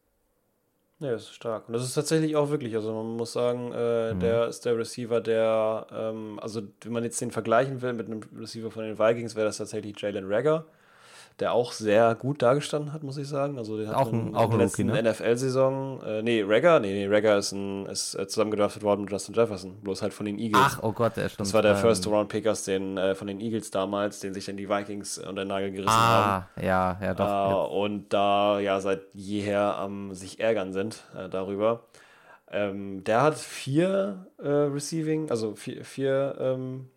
Ja, 0.99 1.11
das 1.11 1.25
ist 1.25 1.35
stark. 1.35 1.69
Und 1.69 1.75
das 1.75 1.85
ist 1.85 1.93
tatsächlich 1.93 2.37
auch 2.37 2.49
wirklich, 2.49 2.75
also 2.75 2.93
man 2.95 3.17
muss 3.17 3.33
sagen, 3.35 3.71
äh, 3.73 4.15
Mhm. 4.15 4.21
der 4.21 4.47
ist 4.49 4.65
der 4.65 4.79
Receiver, 4.79 5.21
der, 5.21 5.87
ähm, 5.93 6.39
also 6.41 6.63
wenn 6.83 6.93
man 6.93 7.05
jetzt 7.05 7.21
den 7.21 7.31
vergleichen 7.31 7.83
will 7.83 7.93
mit 7.93 8.07
einem 8.07 8.21
Receiver 8.39 8.71
von 8.71 8.85
den 8.85 8.99
Vikings, 8.99 9.35
wäre 9.37 9.45
das 9.47 9.59
tatsächlich 9.59 10.01
Jalen 10.01 10.25
Rager, 10.27 10.65
der 11.41 11.53
auch 11.53 11.73
sehr 11.73 12.15
gut 12.15 12.41
dargestanden 12.41 12.95
hat, 12.95 13.03
muss 13.03 13.19
ich 13.19 13.29
sagen. 13.29 13.59
Also 13.59 13.77
der 13.77 13.89
hat 13.89 13.97
Auch 13.97 14.11
ein- 14.13 14.29
in, 14.29 14.37
auch 14.37 14.47
in 14.47 14.53
ein 14.53 14.59
der 14.59 14.67
letzten 14.67 14.87
ne? 14.87 15.03
NFL-Saison, 15.03 16.03
äh, 16.03 16.23
nee, 16.23 16.43
Rager, 16.47 16.81
nee, 16.81 16.93
nee, 16.93 17.15
Rager 17.15 17.37
ist, 17.37 17.53
ein, 17.53 17.85
ist 17.87 18.15
äh, 18.15 18.27
zusammengedraftet 18.27 18.83
worden 18.83 19.03
mit 19.03 19.11
Justin 19.13 19.35
Jefferson, 19.35 19.75
bloß 19.83 20.01
halt 20.01 20.15
von 20.15 20.25
den 20.25 20.39
Eagles. 20.39 20.63
Ach, 20.65 20.79
oh 20.83 20.93
Gott, 20.93 21.17
der 21.17 21.29
schon. 21.29 21.37
das 21.39 21.53
war 21.53 21.61
der 21.61 21.73
ähm, 21.73 21.77
First-Round-Pick 21.79 22.47
aus 22.49 22.65
den, 22.65 22.97
äh, 22.97 23.15
von 23.15 23.27
den 23.27 23.41
Eagles 23.41 23.71
damals, 23.71 24.21
den 24.21 24.33
sich 24.33 24.47
dann 24.47 24.57
die 24.57 24.69
Vikings 24.69 25.19
unter 25.19 25.45
den 25.45 25.49
Nagel 25.49 25.73
gerissen 25.73 25.91
haben. 25.93 26.45
Ah, 26.57 26.61
ja, 26.63 26.99
ja, 27.03 27.15
doch. 27.15 27.27
ja. 27.27 27.65
Äh, 27.65 27.69
und 27.85 28.13
da 28.15 28.59
ja 28.59 28.81
seit 28.81 29.03
jeher 29.13 29.77
am 29.77 30.15
sich 30.15 30.41
ärgern 30.41 30.73
sind 30.73 31.05
äh, 31.15 31.29
darüber. 31.29 31.85
Ähm, 32.51 33.05
der 33.05 33.23
hat 33.23 33.37
vier 33.37 34.27
äh, 34.39 34.49
Receiving, 34.49 35.29
also 35.31 35.55
vier, 35.55 35.85
vier 35.85 36.37
ähm, 36.41 36.89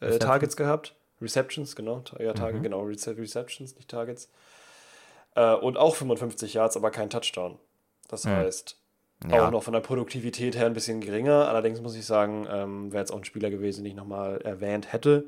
äh. 0.00 0.18
Targets 0.18 0.56
gehabt. 0.56 0.94
Receptions, 1.20 1.74
genau. 1.76 2.02
Ja, 2.18 2.32
Tage, 2.32 2.58
Mhm. 2.58 2.62
genau. 2.62 2.80
Rece 2.82 3.08
Receptions, 3.16 3.74
nicht 3.76 3.88
Targets. 3.88 4.30
Äh, 5.34 5.54
und 5.54 5.76
auch 5.76 5.94
55 5.94 6.54
Yards, 6.54 6.76
aber 6.76 6.90
kein 6.90 7.10
Touchdown. 7.10 7.58
Das 8.08 8.24
Mhm. 8.24 8.30
heißt, 8.30 8.76
ja. 9.30 9.46
auch 9.46 9.50
noch 9.50 9.62
von 9.62 9.72
der 9.74 9.80
Produktivität 9.80 10.56
her 10.56 10.66
ein 10.66 10.72
bisschen 10.74 11.00
geringer. 11.00 11.48
Allerdings 11.48 11.80
muss 11.80 11.96
ich 11.96 12.06
sagen, 12.06 12.46
ähm, 12.50 12.92
wäre 12.92 13.02
jetzt 13.02 13.12
auch 13.12 13.18
ein 13.18 13.24
Spieler 13.24 13.50
gewesen, 13.50 13.84
den 13.84 13.90
ich 13.92 13.96
nochmal 13.96 14.40
erwähnt 14.42 14.92
hätte. 14.92 15.24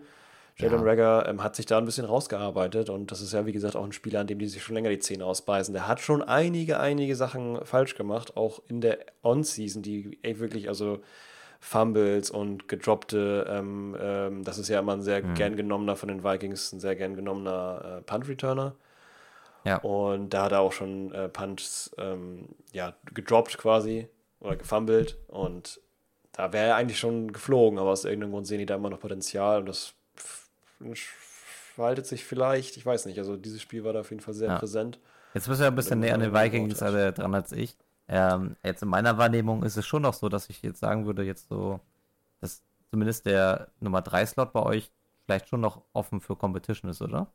Jalen 0.57 0.80
Ja. 0.80 0.84
Rager 0.84 1.28
ähm, 1.28 1.43
hat 1.43 1.57
sich 1.57 1.64
da 1.66 1.78
ein 1.78 1.84
bisschen 1.86 2.05
rausgearbeitet 2.05 2.91
und 2.91 3.11
das 3.11 3.20
ist 3.22 3.32
ja, 3.32 3.47
wie 3.47 3.53
gesagt, 3.53 3.76
auch 3.76 3.84
ein 3.84 3.93
Spieler, 3.93 4.20
an 4.20 4.26
dem 4.26 4.38
die 4.38 4.47
sich 4.47 4.62
schon 4.62 4.74
länger 4.74 4.91
die 4.91 4.99
Zähne 4.99 5.24
ausbeißen. 5.24 5.72
Der 5.72 5.88
hat 5.88 6.01
schon 6.01 6.22
einige, 6.22 6.78
einige 6.80 7.16
Sachen 7.16 7.64
falsch 7.64 7.95
gemacht, 7.95 8.36
auch 8.36 8.61
in 8.68 8.80
der 8.80 8.99
On-Season, 9.22 9.82
die 9.82 10.18
wirklich, 10.22 10.68
also 10.68 11.01
Fumbles 11.61 12.30
und 12.30 12.68
gedroppte, 12.68 13.46
ähm, 13.48 13.96
ähm, 14.00 14.44
das 14.44 14.58
ist 14.58 14.68
ja 14.68 14.80
immer 14.80 14.94
ein 14.94 15.02
sehr 15.02 15.22
Mhm. 15.22 15.34
gern 15.34 15.56
genommener 15.56 15.94
von 15.94 16.08
den 16.08 16.24
Vikings, 16.24 16.72
ein 16.72 16.80
sehr 16.80 16.96
gern 16.96 17.14
genommener 17.14 17.98
äh, 17.98 18.02
Punt-Returner. 18.02 18.74
Ja. 19.64 19.76
Und 19.78 20.30
da 20.30 20.44
hat 20.44 20.52
er 20.52 20.61
auch 20.61 20.72
schon 20.72 21.12
äh, 21.12 21.28
Punts 21.28 21.90
ähm, 21.98 22.48
ja, 22.72 22.94
gedroppt 23.12 23.58
quasi 23.58 24.08
oder 24.40 24.56
gefummelt 24.56 25.18
und 25.28 25.80
da 26.32 26.52
wäre 26.52 26.68
er 26.68 26.76
eigentlich 26.76 26.98
schon 26.98 27.32
geflogen, 27.32 27.78
aber 27.78 27.90
aus 27.90 28.06
irgendeinem 28.06 28.32
Grund 28.32 28.46
sehen 28.46 28.58
die 28.58 28.66
da 28.66 28.76
immer 28.76 28.88
noch 28.88 29.00
Potenzial 29.00 29.61
und 29.61 29.66
das 29.66 29.92
verhaltet 31.74 32.06
sich 32.06 32.24
vielleicht, 32.24 32.78
ich 32.78 32.86
weiß 32.86 33.04
nicht, 33.04 33.18
also 33.18 33.36
dieses 33.36 33.61
Spiel 33.61 33.84
war 33.84 33.92
da 33.92 34.00
auf 34.00 34.11
jeden 34.11 34.22
Fall 34.22 34.32
sehr 34.34 34.48
ja. 34.48 34.58
präsent. 34.58 34.98
Jetzt 35.34 35.46
bist 35.46 35.61
du 35.61 35.64
ja 35.64 35.70
ein 35.70 35.76
bisschen 35.76 36.00
näher 36.00 36.14
an 36.14 36.20
den 36.20 36.32
Vikings 36.32 36.82
also 36.82 37.11
dran 37.11 37.34
als 37.34 37.52
ich. 37.52 37.76
Ähm, 38.12 38.56
jetzt 38.64 38.82
in 38.82 38.88
meiner 38.88 39.18
Wahrnehmung 39.18 39.62
ist 39.62 39.76
es 39.76 39.86
schon 39.86 40.02
noch 40.02 40.14
so, 40.14 40.28
dass 40.28 40.50
ich 40.50 40.62
jetzt 40.62 40.80
sagen 40.80 41.06
würde, 41.06 41.22
jetzt 41.22 41.48
so, 41.48 41.78
dass 42.40 42.64
zumindest 42.90 43.24
der 43.24 43.68
Nummer 43.78 44.02
3 44.02 44.26
Slot 44.26 44.52
bei 44.52 44.62
euch 44.64 44.90
vielleicht 45.24 45.48
schon 45.48 45.61
noch 45.61 45.82
offen 45.92 46.20
für 46.20 46.34
Competition 46.34 46.90
ist, 46.90 47.00
oder? 47.02 47.28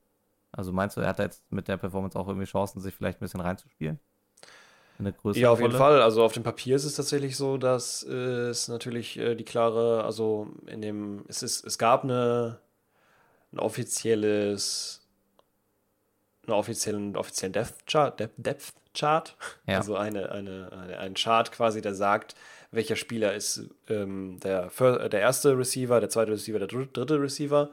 Also 0.51 0.73
meinst 0.73 0.97
du, 0.97 1.01
er 1.01 1.07
hat 1.07 1.19
jetzt 1.19 1.49
mit 1.49 1.69
der 1.69 1.77
Performance 1.77 2.19
auch 2.19 2.27
irgendwie 2.27 2.45
Chancen, 2.45 2.81
sich 2.81 2.93
vielleicht 2.93 3.19
ein 3.19 3.25
bisschen 3.25 3.39
reinzuspielen? 3.39 4.01
ja, 5.33 5.49
auf 5.49 5.61
jeden 5.61 5.73
Fall. 5.73 6.01
Also 6.01 6.23
auf 6.23 6.33
dem 6.33 6.43
Papier 6.43 6.75
ist 6.75 6.83
es 6.83 6.95
tatsächlich 6.95 7.37
so, 7.37 7.57
dass 7.57 8.03
äh, 8.03 8.49
es 8.49 8.67
natürlich 8.67 9.17
äh, 9.17 9.35
die 9.35 9.45
klare, 9.45 10.03
also 10.03 10.49
in 10.65 10.81
dem, 10.81 11.23
es 11.29 11.41
ist, 11.41 11.65
es 11.65 11.77
gab 11.77 12.03
eine, 12.03 12.59
ein 13.53 13.59
offizielles, 13.59 15.07
einen 16.45 16.53
offiziellen, 16.53 17.15
offiziellen 17.15 17.53
Depth 17.53 17.87
Chart, 17.87 18.19
Depth, 18.19 18.35
Depth 18.37 18.73
Chart. 18.95 19.35
Ja. 19.67 19.77
Also 19.77 19.95
eine, 19.95 20.31
eine, 20.31 20.69
eine, 20.71 20.97
ein 20.97 21.13
Chart 21.13 21.51
quasi, 21.51 21.81
der 21.81 21.93
sagt, 21.93 22.35
welcher 22.71 22.95
Spieler 22.95 23.33
ist 23.33 23.69
ähm, 23.89 24.39
der, 24.43 24.71
der 24.79 25.19
erste 25.21 25.57
Receiver, 25.57 25.99
der 25.99 26.09
zweite 26.09 26.31
Receiver, 26.31 26.59
der 26.59 26.67
dritte 26.67 27.21
Receiver. 27.21 27.69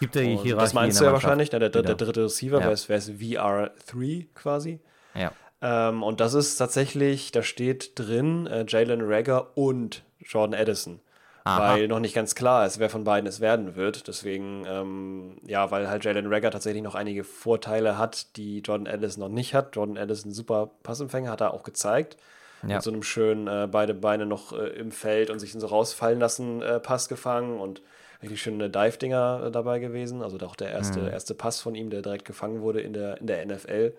Gibt 0.00 0.14
der 0.14 0.22
Hierarchie 0.22 0.50
Das 0.52 0.74
meinst 0.74 1.00
du 1.00 1.04
ja 1.04 1.12
wahrscheinlich, 1.12 1.52
ne? 1.52 1.58
der, 1.58 1.70
der, 1.70 1.82
der, 1.82 1.94
dritte 1.94 2.24
Receiver, 2.24 2.58
ja. 2.60 2.64
wäre 2.64 2.72
es 2.72 2.88
VR3 2.88 4.26
quasi. 4.34 4.80
Ja. 5.14 5.32
Ähm, 5.62 6.02
und 6.02 6.20
das 6.20 6.34
ist 6.34 6.56
tatsächlich, 6.56 7.32
da 7.32 7.42
steht 7.42 7.98
drin 7.98 8.46
äh, 8.46 8.64
Jalen 8.68 9.00
Rager 9.02 9.56
und 9.56 10.04
Jordan 10.20 10.58
Addison. 10.58 11.00
Aha. 11.46 11.74
Weil 11.74 11.86
noch 11.86 12.00
nicht 12.00 12.12
ganz 12.12 12.34
klar 12.34 12.66
ist, 12.66 12.80
wer 12.80 12.90
von 12.90 13.04
beiden 13.04 13.28
es 13.28 13.40
werden 13.40 13.76
wird. 13.76 14.08
Deswegen, 14.08 14.64
ähm, 14.66 15.36
ja, 15.46 15.70
weil 15.70 15.88
halt 15.88 16.04
Jalen 16.04 16.26
Rager 16.26 16.50
tatsächlich 16.50 16.82
noch 16.82 16.96
einige 16.96 17.22
Vorteile 17.22 17.96
hat, 17.96 18.36
die 18.36 18.58
Jordan 18.58 18.92
Addison 18.92 19.20
noch 19.20 19.28
nicht 19.28 19.54
hat. 19.54 19.76
Jordan 19.76 19.96
Addison, 19.96 20.32
super 20.32 20.72
Passempfänger, 20.82 21.30
hat 21.30 21.40
er 21.40 21.54
auch 21.54 21.62
gezeigt. 21.62 22.16
Ja. 22.62 22.74
Mit 22.74 22.82
so 22.82 22.90
einem 22.90 23.04
schönen 23.04 23.46
äh, 23.46 23.68
beide 23.70 23.94
Beine 23.94 24.26
noch 24.26 24.52
äh, 24.54 24.70
im 24.70 24.90
Feld 24.90 25.30
und 25.30 25.38
sich 25.38 25.52
so 25.52 25.64
rausfallen 25.64 26.18
lassen 26.18 26.62
äh, 26.62 26.80
Pass 26.80 27.08
gefangen 27.08 27.60
und 27.60 27.80
richtig 28.22 28.42
schöne 28.42 28.68
Dive-Dinger 28.68 29.44
äh, 29.46 29.50
dabei 29.52 29.78
gewesen. 29.78 30.22
Also 30.22 30.40
auch 30.40 30.56
der 30.56 30.72
erste, 30.72 30.98
mhm. 30.98 31.10
erste 31.10 31.34
Pass 31.34 31.60
von 31.60 31.76
ihm, 31.76 31.90
der 31.90 32.02
direkt 32.02 32.24
gefangen 32.24 32.60
wurde 32.60 32.80
in 32.80 32.92
der, 32.92 33.20
in 33.20 33.28
der 33.28 33.46
NFL. 33.46 33.94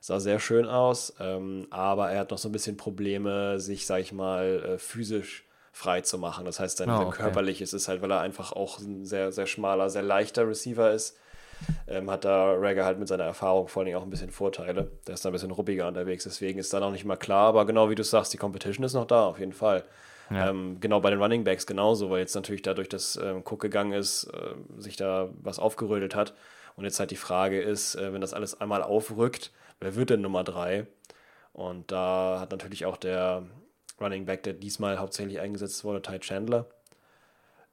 Sah 0.00 0.18
sehr 0.18 0.40
schön 0.40 0.66
aus, 0.66 1.14
ähm, 1.20 1.68
aber 1.70 2.10
er 2.10 2.18
hat 2.18 2.32
noch 2.32 2.38
so 2.38 2.48
ein 2.48 2.52
bisschen 2.52 2.76
Probleme, 2.76 3.60
sich, 3.60 3.86
sag 3.86 4.00
ich 4.00 4.12
mal, 4.12 4.64
äh, 4.64 4.78
physisch 4.78 5.44
frei 5.72 6.00
zu 6.00 6.18
machen. 6.18 6.44
Das 6.44 6.60
heißt, 6.60 6.80
dann 6.80 6.90
oh, 6.90 7.06
okay. 7.06 7.22
körperlich 7.22 7.62
ist 7.62 7.72
es 7.72 7.88
halt, 7.88 8.02
weil 8.02 8.10
er 8.10 8.20
einfach 8.20 8.52
auch 8.52 8.78
ein 8.78 9.04
sehr, 9.04 9.32
sehr 9.32 9.46
schmaler, 9.46 9.90
sehr 9.90 10.02
leichter 10.02 10.46
Receiver 10.48 10.90
ist, 10.90 11.16
ähm, 11.86 12.10
hat 12.10 12.24
da 12.24 12.54
Ragger 12.54 12.84
halt 12.84 12.98
mit 12.98 13.08
seiner 13.08 13.24
Erfahrung 13.24 13.68
vor 13.68 13.82
allem 13.82 13.96
auch 13.96 14.02
ein 14.02 14.10
bisschen 14.10 14.30
Vorteile. 14.30 14.90
Der 15.06 15.14
ist 15.14 15.24
da 15.24 15.28
ein 15.28 15.32
bisschen 15.32 15.50
ruppiger 15.50 15.86
unterwegs, 15.86 16.24
deswegen 16.24 16.58
ist 16.58 16.72
da 16.72 16.80
noch 16.80 16.90
nicht 16.90 17.04
mal 17.04 17.16
klar, 17.16 17.48
aber 17.48 17.66
genau 17.66 17.90
wie 17.90 17.94
du 17.94 18.04
sagst, 18.04 18.32
die 18.32 18.38
Competition 18.38 18.84
ist 18.84 18.94
noch 18.94 19.06
da, 19.06 19.26
auf 19.26 19.38
jeden 19.38 19.52
Fall. 19.52 19.84
Ja. 20.30 20.50
Ähm, 20.50 20.78
genau 20.80 21.00
bei 21.00 21.10
den 21.10 21.20
Running 21.20 21.44
Backs 21.44 21.66
genauso, 21.66 22.08
weil 22.10 22.20
jetzt 22.20 22.34
natürlich 22.34 22.62
dadurch, 22.62 22.88
dass 22.88 23.16
ähm, 23.16 23.42
Cook 23.44 23.60
gegangen 23.60 23.92
ist, 23.92 24.24
äh, 24.24 24.80
sich 24.80 24.96
da 24.96 25.28
was 25.42 25.58
aufgerödelt 25.58 26.14
hat. 26.14 26.34
Und 26.76 26.84
jetzt 26.84 27.00
halt 27.00 27.10
die 27.10 27.16
Frage 27.16 27.60
ist, 27.60 27.96
äh, 27.96 28.12
wenn 28.12 28.20
das 28.20 28.32
alles 28.32 28.60
einmal 28.60 28.82
aufrückt, 28.82 29.50
wer 29.80 29.96
wird 29.96 30.10
denn 30.10 30.20
Nummer 30.20 30.44
3? 30.44 30.86
Und 31.52 31.90
da 31.90 32.38
hat 32.40 32.52
natürlich 32.52 32.86
auch 32.86 32.96
der 32.96 33.42
Running 34.00 34.24
Back, 34.24 34.42
der 34.42 34.54
diesmal 34.54 34.98
hauptsächlich 34.98 35.40
eingesetzt 35.40 35.84
wurde, 35.84 36.02
Ty 36.02 36.18
Chandler. 36.20 36.66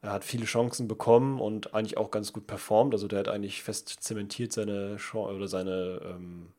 Er 0.02 0.12
hat 0.12 0.24
viele 0.24 0.46
Chancen 0.46 0.88
bekommen 0.88 1.42
und 1.42 1.74
eigentlich 1.74 1.98
auch 1.98 2.12
ganz 2.12 2.32
gut 2.32 2.48
performt. 2.48 2.94
Also 2.94 3.08
der 3.08 3.20
hat 3.20 3.28
eigentlich 3.28 3.64
fest 3.64 3.90
zementiert 3.90 4.54
seine 4.54 4.98
Chance 4.98 5.34
oder 5.34 5.48
seine, 5.48 6.02
ähm, 6.04 6.54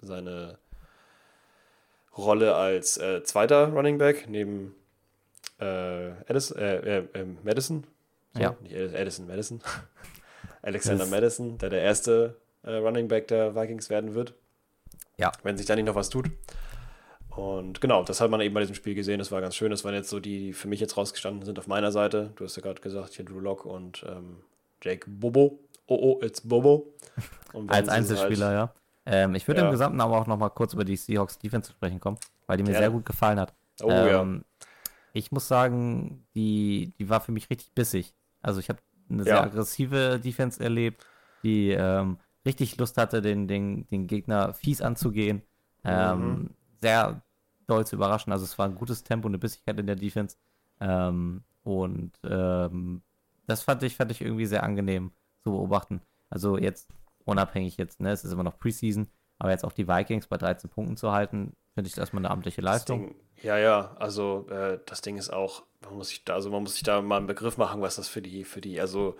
seine 0.00 0.58
Rolle 2.16 2.54
als 2.54 2.98
äh, 2.98 3.22
zweiter 3.24 3.68
Running 3.68 3.98
Back 3.98 4.28
neben 4.28 4.74
äh, 5.58 6.10
Addison, 6.28 6.58
äh, 6.58 6.98
äh, 6.98 7.24
Madison. 7.42 7.84
So, 8.34 8.40
ja. 8.40 8.56
Nicht 8.60 8.74
Addison, 8.74 9.26
Madison. 9.26 9.60
Alexander 10.62 11.06
Madison, 11.06 11.58
der 11.58 11.70
der 11.70 11.82
erste 11.82 12.36
äh, 12.62 12.74
Running 12.74 13.08
Back 13.08 13.28
der 13.28 13.54
Vikings 13.54 13.90
werden 13.90 14.14
wird. 14.14 14.34
Ja. 15.16 15.32
Wenn 15.42 15.56
sich 15.56 15.66
da 15.66 15.74
nicht 15.74 15.86
noch 15.86 15.94
was 15.94 16.10
tut. 16.10 16.30
Und 17.40 17.80
genau, 17.80 18.04
das 18.04 18.20
hat 18.20 18.30
man 18.30 18.42
eben 18.42 18.52
bei 18.52 18.60
diesem 18.60 18.74
Spiel 18.74 18.94
gesehen. 18.94 19.18
Das 19.18 19.32
war 19.32 19.40
ganz 19.40 19.56
schön. 19.56 19.70
Das 19.70 19.82
waren 19.82 19.94
jetzt 19.94 20.10
so 20.10 20.20
die, 20.20 20.38
die 20.38 20.52
für 20.52 20.68
mich 20.68 20.78
jetzt 20.78 20.98
rausgestanden 20.98 21.46
sind 21.46 21.58
auf 21.58 21.68
meiner 21.68 21.90
Seite. 21.90 22.32
Du 22.36 22.44
hast 22.44 22.54
ja 22.56 22.62
gerade 22.62 22.82
gesagt, 22.82 23.14
hier 23.14 23.24
Drew 23.24 23.40
Lock 23.40 23.64
und 23.64 24.04
ähm, 24.06 24.42
Jake 24.82 25.08
Bobo. 25.08 25.58
Oh, 25.86 26.18
oh, 26.20 26.20
it's 26.22 26.42
Bobo. 26.42 26.92
Als 27.68 27.88
Einzelspieler, 27.88 28.46
halt, 28.46 28.54
ja. 28.54 28.74
Ähm, 29.06 29.34
ich 29.34 29.48
würde 29.48 29.62
ja. 29.62 29.66
im 29.66 29.72
Gesamten 29.72 30.02
aber 30.02 30.20
auch 30.20 30.26
noch 30.26 30.36
mal 30.36 30.50
kurz 30.50 30.74
über 30.74 30.84
die 30.84 30.96
Seahawks 30.96 31.38
Defense 31.38 31.68
zu 31.68 31.72
sprechen 31.72 31.98
kommen, 31.98 32.18
weil 32.46 32.58
die 32.58 32.62
mir 32.62 32.72
ja. 32.72 32.78
sehr 32.78 32.90
gut 32.90 33.06
gefallen 33.06 33.40
hat. 33.40 33.54
Oh 33.82 33.88
ähm, 33.90 34.44
ja. 34.60 34.66
Ich 35.14 35.32
muss 35.32 35.48
sagen, 35.48 36.26
die, 36.34 36.92
die 36.98 37.08
war 37.08 37.22
für 37.22 37.32
mich 37.32 37.48
richtig 37.48 37.72
bissig. 37.72 38.12
Also 38.42 38.60
ich 38.60 38.68
habe 38.68 38.80
eine 39.08 39.24
sehr 39.24 39.42
aggressive 39.42 40.20
Defense 40.22 40.62
erlebt, 40.62 41.06
die 41.42 41.70
ähm, 41.70 42.18
richtig 42.44 42.76
Lust 42.76 42.98
hatte, 42.98 43.22
den, 43.22 43.48
den, 43.48 43.88
den 43.88 44.06
Gegner 44.06 44.52
fies 44.52 44.82
anzugehen. 44.82 45.40
Ähm, 45.84 46.18
mhm. 46.20 46.50
Sehr 46.82 47.22
doll 47.70 47.86
zu 47.86 47.96
überraschen. 47.96 48.32
Also 48.32 48.44
es 48.44 48.58
war 48.58 48.66
ein 48.66 48.74
gutes 48.74 49.04
Tempo, 49.04 49.28
eine 49.28 49.38
Bissigkeit 49.38 49.78
in 49.78 49.86
der 49.86 49.96
Defense. 49.96 50.36
Ähm, 50.80 51.44
und 51.62 52.12
ähm, 52.24 53.02
das 53.46 53.62
fand 53.62 53.82
ich, 53.82 53.96
fand 53.96 54.10
ich 54.10 54.20
irgendwie 54.20 54.46
sehr 54.46 54.62
angenehm 54.62 55.12
zu 55.42 55.52
beobachten. 55.52 56.00
Also 56.28 56.58
jetzt 56.58 56.90
unabhängig 57.24 57.76
jetzt, 57.76 58.00
ne, 58.00 58.12
es 58.12 58.24
ist 58.24 58.32
immer 58.32 58.42
noch 58.42 58.58
Preseason, 58.58 59.08
aber 59.38 59.50
jetzt 59.50 59.64
auch 59.64 59.72
die 59.72 59.88
Vikings 59.88 60.26
bei 60.26 60.36
13 60.36 60.70
Punkten 60.70 60.96
zu 60.96 61.12
halten, 61.12 61.54
finde 61.74 61.88
ich 61.88 61.96
erstmal 61.96 62.24
eine 62.24 62.30
amtliche 62.30 62.60
Leistung. 62.60 63.08
Ding, 63.08 63.14
ja, 63.42 63.58
ja, 63.58 63.96
also 63.98 64.46
äh, 64.50 64.78
das 64.86 65.00
Ding 65.00 65.16
ist 65.16 65.30
auch, 65.30 65.62
man 65.82 65.94
muss 65.94 66.08
sich 66.08 66.24
da, 66.24 66.34
also 66.34 66.50
man 66.50 66.62
muss 66.62 66.74
sich 66.74 66.82
da 66.82 67.00
mal 67.00 67.18
einen 67.18 67.26
Begriff 67.26 67.56
machen, 67.56 67.80
was 67.80 67.96
das 67.96 68.08
für 68.08 68.22
die, 68.22 68.44
für 68.44 68.60
die, 68.60 68.80
also 68.80 69.16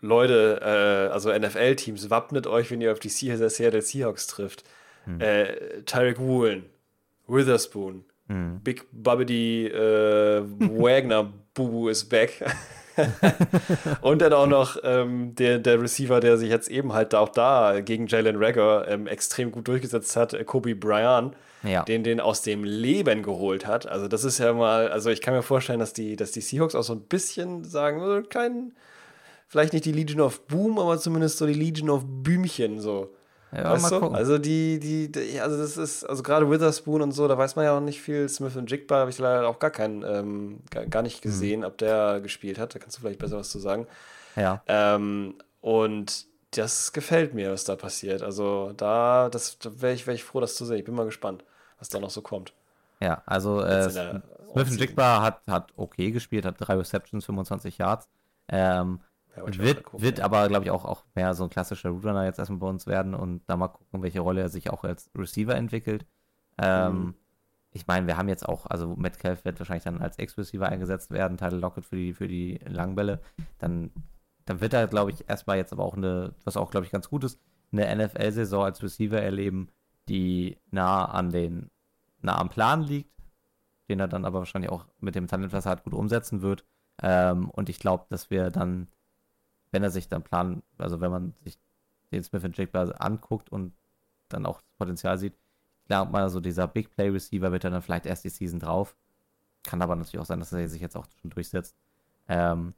Leute, 0.00 0.60
äh, 0.62 1.12
also 1.12 1.36
NFL-Teams, 1.36 2.10
wappnet 2.10 2.46
euch, 2.46 2.70
wenn 2.70 2.80
ihr 2.80 2.92
auf 2.92 3.00
die 3.00 3.08
Seattle 3.08 3.82
Seahawks 3.82 4.26
trifft. 4.26 4.64
Hm. 5.04 5.20
Äh, 5.20 5.82
Tyreek 5.82 6.18
Woolen, 6.18 6.66
Witherspoon, 7.26 8.04
hm. 8.28 8.60
Big 8.62 8.86
Bubbedy 8.92 9.66
äh, 9.66 10.42
Wagner, 10.42 11.32
Bubu 11.54 11.88
ist 11.88 12.06
back. 12.06 12.44
und 14.02 14.22
dann 14.22 14.32
auch 14.32 14.46
noch 14.46 14.76
ähm, 14.82 15.34
der, 15.34 15.58
der 15.58 15.80
Receiver, 15.80 16.20
der 16.20 16.36
sich 16.36 16.48
jetzt 16.48 16.70
eben 16.70 16.92
halt 16.92 17.14
auch 17.14 17.28
da 17.28 17.80
gegen 17.80 18.06
Jalen 18.06 18.36
Rager 18.36 18.86
ähm, 18.88 19.06
extrem 19.06 19.50
gut 19.50 19.66
durchgesetzt 19.66 20.16
hat, 20.16 20.32
äh, 20.32 20.44
Kobe 20.44 20.74
Bryan, 20.74 21.34
ja. 21.64 21.82
den 21.82 22.04
den 22.04 22.20
aus 22.20 22.42
dem 22.42 22.62
Leben 22.62 23.22
geholt 23.22 23.66
hat. 23.66 23.86
Also 23.86 24.06
das 24.06 24.24
ist 24.24 24.38
ja 24.38 24.52
mal, 24.52 24.88
also 24.88 25.10
ich 25.10 25.20
kann 25.20 25.34
mir 25.34 25.42
vorstellen, 25.42 25.80
dass 25.80 25.92
die, 25.92 26.16
dass 26.16 26.30
die 26.30 26.40
Seahawks 26.40 26.74
auch 26.74 26.84
so 26.84 26.94
ein 26.94 27.02
bisschen 27.02 27.64
sagen, 27.64 28.00
so 28.00 28.22
kein 28.28 28.72
vielleicht 29.48 29.72
nicht 29.72 29.84
die 29.84 29.92
Legion 29.92 30.20
of 30.20 30.46
Boom, 30.46 30.78
aber 30.78 30.98
zumindest 30.98 31.38
so 31.38 31.46
die 31.46 31.54
Legion 31.54 31.90
of 31.90 32.04
Bümchen 32.06 32.80
so. 32.80 33.14
Ja, 33.54 33.70
weißt 33.72 33.82
mal 33.82 33.90
du? 33.90 34.00
gucken. 34.00 34.16
Also 34.16 34.38
die, 34.38 34.80
die, 34.80 35.12
die, 35.12 35.40
also 35.40 35.56
das 35.56 35.76
ist, 35.76 36.04
also 36.04 36.22
gerade 36.22 36.50
Witherspoon 36.50 37.02
und 37.02 37.12
so, 37.12 37.28
da 37.28 37.38
weiß 37.38 37.56
man 37.56 37.64
ja 37.64 37.76
auch 37.76 37.80
nicht 37.80 38.00
viel. 38.00 38.28
Smith 38.28 38.56
und 38.56 38.70
Jigba 38.70 38.96
habe 38.96 39.10
ich 39.10 39.18
leider 39.18 39.46
auch 39.46 39.58
gar 39.58 39.70
keinen, 39.70 40.02
ähm, 40.02 40.60
gar, 40.70 40.86
gar, 40.86 41.02
nicht 41.02 41.22
gesehen, 41.22 41.60
mhm. 41.60 41.66
ob 41.66 41.78
der 41.78 42.20
gespielt 42.20 42.58
hat. 42.58 42.74
Da 42.74 42.78
kannst 42.78 42.96
du 42.96 43.02
vielleicht 43.02 43.20
besser 43.20 43.36
was 43.36 43.50
zu 43.50 43.58
sagen. 43.58 43.86
Ja. 44.36 44.62
Ähm, 44.66 45.36
und 45.60 46.26
das 46.50 46.92
gefällt 46.92 47.34
mir, 47.34 47.52
was 47.52 47.64
da 47.64 47.76
passiert. 47.76 48.22
Also 48.22 48.72
da, 48.76 49.28
das, 49.28 49.58
da 49.58 49.70
wäre 49.80 49.94
ich, 49.94 50.06
wär 50.06 50.14
ich 50.14 50.24
froh, 50.24 50.40
das 50.40 50.56
zu 50.56 50.64
sehen. 50.64 50.78
Ich 50.78 50.84
bin 50.84 50.94
mal 50.94 51.04
gespannt, 51.04 51.44
was 51.78 51.88
da 51.88 52.00
noch 52.00 52.10
so 52.10 52.22
kommt. 52.22 52.52
Ja, 53.00 53.22
also 53.26 53.60
äh, 53.60 53.90
Smith 53.90 54.70
und 54.70 54.80
Jigba 54.80 55.22
hat, 55.22 55.40
hat 55.48 55.72
okay 55.76 56.10
gespielt, 56.10 56.44
hat 56.44 56.56
drei 56.58 56.74
Receptions, 56.74 57.24
25 57.24 57.78
Yards. 57.78 58.08
Ähm, 58.48 59.00
ja, 59.36 59.58
wird, 59.58 59.84
gucken, 59.84 60.02
wird 60.02 60.18
ja. 60.18 60.24
aber, 60.24 60.48
glaube 60.48 60.64
ich, 60.64 60.70
auch, 60.70 60.84
auch 60.84 61.04
mehr 61.14 61.34
so 61.34 61.44
ein 61.44 61.50
klassischer 61.50 61.90
Roadrunner 61.90 62.24
jetzt 62.24 62.38
erstmal 62.38 62.60
bei 62.60 62.68
uns 62.68 62.86
werden 62.86 63.14
und 63.14 63.42
da 63.46 63.56
mal 63.56 63.68
gucken, 63.68 64.02
welche 64.02 64.20
Rolle 64.20 64.42
er 64.42 64.48
sich 64.48 64.70
auch 64.70 64.84
als 64.84 65.10
Receiver 65.16 65.54
entwickelt. 65.54 66.06
Ähm, 66.58 66.92
mhm. 66.92 67.14
Ich 67.72 67.86
meine, 67.88 68.06
wir 68.06 68.16
haben 68.16 68.28
jetzt 68.28 68.48
auch, 68.48 68.66
also 68.66 68.94
Metcalf 68.94 69.44
wird 69.44 69.58
wahrscheinlich 69.58 69.84
dann 69.84 70.00
als 70.00 70.18
Ex-Receiver 70.18 70.68
eingesetzt 70.68 71.10
werden, 71.10 71.36
Title 71.36 71.58
Lockett 71.58 71.84
für 71.84 71.96
die, 71.96 72.12
für 72.12 72.28
die 72.28 72.60
Langbälle. 72.64 73.20
Dann, 73.58 73.90
dann 74.44 74.60
wird 74.60 74.74
er, 74.74 74.86
glaube 74.86 75.10
ich, 75.10 75.28
erstmal 75.28 75.56
jetzt 75.56 75.72
aber 75.72 75.84
auch 75.84 75.96
eine, 75.96 76.34
was 76.44 76.56
auch, 76.56 76.70
glaube 76.70 76.86
ich, 76.86 76.92
ganz 76.92 77.10
gut 77.10 77.24
ist, 77.24 77.40
eine 77.72 78.06
NFL-Saison 78.06 78.64
als 78.64 78.82
Receiver 78.82 79.20
erleben, 79.20 79.70
die 80.08 80.58
nah 80.70 81.06
an 81.06 81.30
den, 81.30 81.70
nah 82.20 82.38
am 82.38 82.48
Plan 82.48 82.82
liegt, 82.82 83.10
den 83.88 83.98
er 83.98 84.06
dann 84.08 84.24
aber 84.24 84.38
wahrscheinlich 84.38 84.70
auch 84.70 84.86
mit 85.00 85.16
dem 85.16 85.26
Talent, 85.26 85.52
was 85.52 85.66
er 85.66 85.72
hat, 85.72 85.82
gut 85.82 85.94
umsetzen 85.94 86.42
wird. 86.42 86.64
Ähm, 87.02 87.50
und 87.50 87.68
ich 87.68 87.80
glaube, 87.80 88.06
dass 88.08 88.30
wir 88.30 88.50
dann 88.50 88.86
wenn 89.74 89.82
er 89.82 89.90
sich 89.90 90.08
dann 90.08 90.22
planen, 90.22 90.62
also 90.78 91.00
wenn 91.00 91.10
man 91.10 91.34
sich 91.42 91.58
den 92.12 92.22
Smith 92.22 92.44
und 92.44 92.56
Jigba 92.56 92.84
anguckt 92.84 93.50
und 93.50 93.72
dann 94.28 94.46
auch 94.46 94.60
das 94.60 94.70
Potenzial 94.78 95.18
sieht, 95.18 95.34
glaube 95.88 96.12
mal, 96.12 96.30
so 96.30 96.40
dieser 96.40 96.68
Big 96.68 96.90
Play 96.94 97.08
Receiver 97.08 97.50
wird 97.50 97.64
dann 97.64 97.82
vielleicht 97.82 98.06
erst 98.06 98.24
die 98.24 98.28
Season 98.28 98.60
drauf. 98.60 98.96
kann 99.64 99.82
aber 99.82 99.96
natürlich 99.96 100.20
auch 100.20 100.26
sein, 100.26 100.38
dass 100.38 100.52
er 100.52 100.68
sich 100.68 100.80
jetzt 100.80 100.96
auch 100.96 101.06
schon 101.20 101.30
durchsetzt. 101.30 101.74
Ähm, 102.28 102.74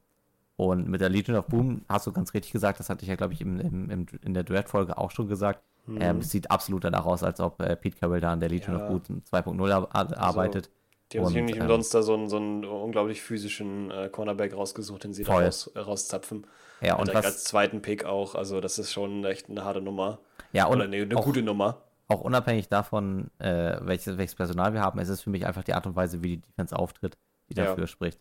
und 0.55 0.87
mit 0.87 1.01
der 1.01 1.09
Legion 1.09 1.37
of 1.37 1.45
Boom 1.45 1.81
hast 1.87 2.07
du 2.07 2.11
ganz 2.11 2.33
richtig 2.33 2.51
gesagt, 2.51 2.79
das 2.79 2.89
hatte 2.89 3.03
ich 3.03 3.09
ja, 3.09 3.15
glaube 3.15 3.33
ich, 3.33 3.41
im, 3.41 3.59
im, 3.59 3.89
im, 3.91 4.05
in 4.23 4.33
der 4.33 4.43
Duett-Folge 4.43 4.97
auch 4.97 5.11
schon 5.11 5.27
gesagt. 5.27 5.63
Mhm. 5.85 6.01
Ähm, 6.01 6.17
es 6.17 6.31
sieht 6.31 6.49
absolut 6.49 6.83
danach 6.83 7.05
aus, 7.05 7.21
als 7.21 7.39
ob 7.39 7.61
äh, 7.61 7.75
Pete 7.75 7.97
Carroll 7.99 8.21
da 8.21 8.33
an 8.33 8.39
der 8.39 8.49
Legion 8.49 8.75
ja. 8.75 8.89
of 8.89 9.03
Boom 9.05 9.21
2.0 9.21 9.71
ar 9.71 9.87
also, 9.95 10.15
arbeitet. 10.15 10.65
Also, 10.65 10.76
die 11.11 11.19
haben 11.19 11.27
und, 11.27 11.33
sich 11.33 11.43
nicht 11.43 11.55
ähm, 11.55 11.63
umsonst 11.63 11.93
da 11.93 12.01
so 12.01 12.13
einen, 12.13 12.29
so 12.29 12.37
einen 12.37 12.65
unglaublich 12.65 13.21
physischen 13.21 13.91
äh, 13.91 14.09
Cornerback 14.09 14.53
rausgesucht, 14.53 15.03
den 15.03 15.13
sie 15.13 15.23
da 15.23 15.33
raus, 15.33 15.71
äh, 15.73 15.79
rauszapfen. 15.79 16.45
Ja, 16.81 16.95
und 16.95 17.13
was, 17.13 17.25
als 17.25 17.43
zweiten 17.45 17.81
Pick 17.81 18.05
auch. 18.05 18.35
Also, 18.35 18.61
das 18.61 18.77
ist 18.77 18.91
schon 18.91 19.23
echt 19.25 19.49
eine 19.49 19.63
harte 19.63 19.81
Nummer. 19.81 20.19
Ja, 20.51 20.65
und 20.65 20.77
Oder 20.77 20.85
eine, 20.85 20.97
eine 20.97 21.17
auch, 21.17 21.23
gute 21.23 21.41
Nummer. 21.41 21.83
Auch 22.07 22.21
unabhängig 22.21 22.69
davon, 22.69 23.31
äh, 23.39 23.77
welches, 23.81 24.17
welches 24.17 24.35
Personal 24.35 24.73
wir 24.73 24.81
haben, 24.81 24.99
ist 24.99 25.09
es 25.09 25.21
für 25.21 25.29
mich 25.29 25.45
einfach 25.45 25.63
die 25.63 25.73
Art 25.73 25.85
und 25.87 25.95
Weise, 25.95 26.23
wie 26.23 26.37
die 26.37 26.41
Defense 26.41 26.77
auftritt, 26.77 27.17
die 27.49 27.53
dafür 27.53 27.83
ja. 27.83 27.87
spricht. 27.87 28.19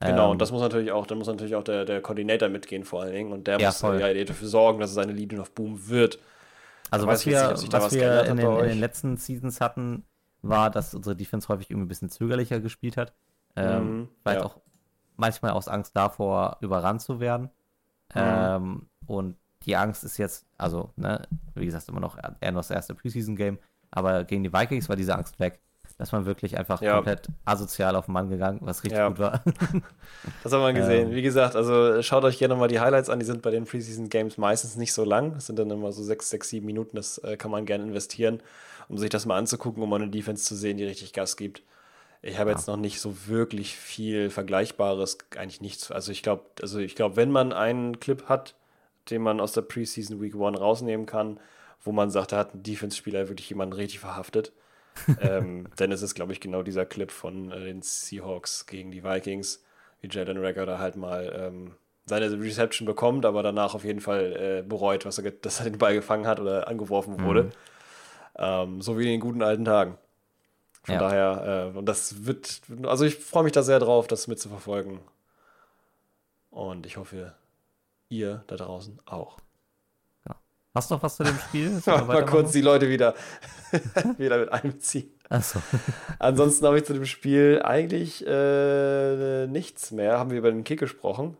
Genau, 0.00 0.26
ähm, 0.26 0.30
und 0.32 0.42
das 0.42 0.52
muss 0.52 0.60
natürlich 0.60 0.92
auch, 0.92 1.06
da 1.06 1.14
muss 1.14 1.26
natürlich 1.26 1.54
auch 1.54 1.64
der, 1.64 1.84
der 1.86 2.02
Koordinator 2.02 2.48
mitgehen, 2.48 2.84
vor 2.84 3.02
allen 3.02 3.12
Dingen. 3.12 3.32
Und 3.32 3.46
der 3.46 3.58
ja, 3.58 3.68
muss 3.68 3.80
ja 3.80 4.24
dafür 4.24 4.48
sorgen, 4.48 4.78
dass 4.80 4.90
es 4.90 4.98
eine 4.98 5.12
Legion 5.12 5.40
of 5.40 5.52
Boom 5.52 5.88
wird. 5.88 6.18
Also, 6.90 7.06
was 7.06 7.26
wir, 7.26 7.52
nicht, 7.52 7.72
was 7.72 7.84
was 7.84 7.94
wir 7.94 8.24
in, 8.24 8.36
den, 8.36 8.58
in 8.58 8.68
den 8.68 8.80
letzten 8.80 9.16
Seasons 9.16 9.60
hatten, 9.60 10.04
war, 10.48 10.70
dass 10.70 10.94
unsere 10.94 11.16
Defense 11.16 11.48
häufig 11.48 11.70
irgendwie 11.70 11.86
ein 11.86 11.88
bisschen 11.88 12.10
zögerlicher 12.10 12.60
gespielt 12.60 12.96
hat. 12.96 13.12
Ähm, 13.56 13.98
mhm, 13.98 14.08
vielleicht 14.22 14.40
ja. 14.40 14.46
auch 14.46 14.60
manchmal 15.16 15.52
aus 15.52 15.68
Angst 15.68 15.96
davor, 15.96 16.58
überrannt 16.60 17.00
zu 17.00 17.20
werden. 17.20 17.50
Mhm. 18.14 18.20
Ähm, 18.20 18.86
und 19.06 19.36
die 19.64 19.76
Angst 19.76 20.04
ist 20.04 20.18
jetzt, 20.18 20.46
also, 20.58 20.90
ne, 20.96 21.22
wie 21.54 21.66
gesagt, 21.66 21.88
immer 21.88 22.00
noch 22.00 22.16
eher 22.40 22.52
noch 22.52 22.60
das 22.60 22.70
erste 22.70 22.94
Preseason-Game, 22.94 23.58
aber 23.90 24.24
gegen 24.24 24.44
die 24.44 24.52
Vikings 24.52 24.88
war 24.88 24.96
diese 24.96 25.16
Angst 25.16 25.38
weg. 25.40 25.60
Dass 25.98 26.12
man 26.12 26.26
wirklich 26.26 26.58
einfach 26.58 26.82
ja. 26.82 26.96
komplett 26.96 27.28
asozial 27.46 27.96
auf 27.96 28.04
den 28.04 28.12
Mann 28.12 28.28
gegangen, 28.28 28.58
was 28.60 28.84
richtig 28.84 28.98
ja. 28.98 29.08
gut 29.08 29.18
war. 29.18 29.42
das 30.42 30.52
hat 30.52 30.60
man 30.60 30.74
gesehen. 30.74 31.08
Ähm, 31.08 31.14
wie 31.14 31.22
gesagt, 31.22 31.56
also 31.56 32.02
schaut 32.02 32.24
euch 32.24 32.38
gerne 32.38 32.54
mal 32.54 32.68
die 32.68 32.80
Highlights 32.80 33.08
an. 33.08 33.18
Die 33.18 33.24
sind 33.24 33.40
bei 33.40 33.50
den 33.50 33.64
Preseason 33.64 34.10
Games 34.10 34.36
meistens 34.36 34.76
nicht 34.76 34.92
so 34.92 35.04
lang. 35.04 35.32
Das 35.32 35.46
sind 35.46 35.58
dann 35.58 35.70
immer 35.70 35.92
so 35.92 36.02
sechs, 36.02 36.28
sechs, 36.28 36.50
sieben 36.50 36.66
Minuten. 36.66 36.96
Das 36.96 37.16
äh, 37.18 37.38
kann 37.38 37.50
man 37.50 37.64
gerne 37.64 37.84
investieren, 37.84 38.42
um 38.88 38.98
sich 38.98 39.10
das 39.10 39.26
mal 39.26 39.38
anzugucken, 39.38 39.82
um 39.82 39.90
mal 39.90 40.00
eine 40.00 40.10
Defense 40.10 40.44
zu 40.44 40.54
sehen, 40.54 40.76
die 40.76 40.84
richtig 40.84 41.12
Gas 41.12 41.36
gibt. 41.36 41.62
Ich 42.22 42.38
habe 42.38 42.50
ja. 42.50 42.56
jetzt 42.56 42.66
noch 42.66 42.76
nicht 42.76 43.00
so 43.00 43.26
wirklich 43.26 43.76
viel 43.76 44.30
Vergleichbares, 44.30 45.18
eigentlich 45.36 45.60
nichts. 45.60 45.90
Also 45.90 46.12
ich 46.12 46.22
glaube, 46.22 46.44
also 46.60 46.78
ich 46.78 46.94
glaube, 46.94 47.16
wenn 47.16 47.30
man 47.30 47.52
einen 47.52 48.00
Clip 48.00 48.24
hat, 48.28 48.54
den 49.10 49.22
man 49.22 49.40
aus 49.40 49.52
der 49.52 49.62
Preseason 49.62 50.20
Week 50.20 50.34
One 50.34 50.58
rausnehmen 50.58 51.06
kann, 51.06 51.38
wo 51.82 51.92
man 51.92 52.10
sagt, 52.10 52.32
da 52.32 52.38
hat 52.38 52.54
ein 52.54 52.62
Defense-Spieler 52.62 53.28
wirklich 53.28 53.48
jemanden 53.48 53.74
richtig 53.74 54.00
verhaftet, 54.00 54.52
ähm, 55.20 55.68
dann 55.76 55.92
ist 55.92 56.02
es, 56.02 56.14
glaube 56.14 56.32
ich, 56.32 56.40
genau 56.40 56.62
dieser 56.62 56.86
Clip 56.86 57.10
von 57.10 57.52
äh, 57.52 57.64
den 57.64 57.82
Seahawks 57.82 58.66
gegen 58.66 58.90
die 58.90 59.04
Vikings, 59.04 59.62
wie 60.00 60.08
Jalen 60.10 60.38
Rager 60.38 60.66
da 60.66 60.78
halt 60.78 60.96
mal 60.96 61.32
ähm, 61.36 61.74
seine 62.06 62.30
Reception 62.40 62.86
bekommt, 62.86 63.26
aber 63.26 63.42
danach 63.42 63.74
auf 63.74 63.84
jeden 63.84 64.00
Fall 64.00 64.36
äh, 64.36 64.62
bereut, 64.66 65.04
was 65.04 65.18
er, 65.18 65.30
dass 65.42 65.60
er 65.60 65.70
den 65.70 65.78
Ball 65.78 65.94
gefangen 65.94 66.26
hat 66.26 66.40
oder 66.40 66.66
angeworfen 66.68 67.22
wurde. 67.22 67.44
Mhm. 67.44 67.50
Ähm, 68.38 68.82
so 68.82 68.98
wie 68.98 69.04
in 69.04 69.10
den 69.10 69.20
guten 69.20 69.42
alten 69.42 69.64
Tagen. 69.64 69.98
Von 70.82 70.94
ja. 70.94 71.00
daher, 71.00 71.72
äh, 71.74 71.78
und 71.78 71.86
das 71.86 72.26
wird, 72.26 72.60
also 72.84 73.04
ich 73.04 73.16
freue 73.16 73.42
mich 73.42 73.52
da 73.52 73.62
sehr 73.62 73.80
drauf, 73.80 74.06
das 74.06 74.28
mitzuverfolgen. 74.28 75.00
Und 76.50 76.86
ich 76.86 76.96
hoffe, 76.96 77.34
ihr 78.08 78.44
da 78.46 78.56
draußen 78.56 78.98
auch. 79.04 79.38
Genau. 80.24 80.36
Hast 80.74 80.90
du 80.90 80.94
noch 80.94 81.02
was 81.02 81.16
zu 81.16 81.24
dem 81.24 81.36
Spiel? 81.38 81.82
mal 81.86 82.24
kurz 82.24 82.52
die 82.52 82.60
Leute 82.60 82.88
wieder, 82.88 83.14
wieder 84.18 84.38
mit 84.38 84.52
einbeziehen. 84.52 85.10
Achso. 85.28 85.60
Ansonsten 86.18 86.64
habe 86.66 86.78
ich 86.78 86.84
zu 86.84 86.94
dem 86.94 87.04
Spiel 87.04 87.60
eigentlich 87.64 88.24
äh, 88.26 89.46
nichts 89.48 89.90
mehr. 89.90 90.18
Haben 90.18 90.30
wir 90.30 90.38
über 90.38 90.52
den 90.52 90.62
Kick 90.64 90.78
gesprochen? 90.78 91.36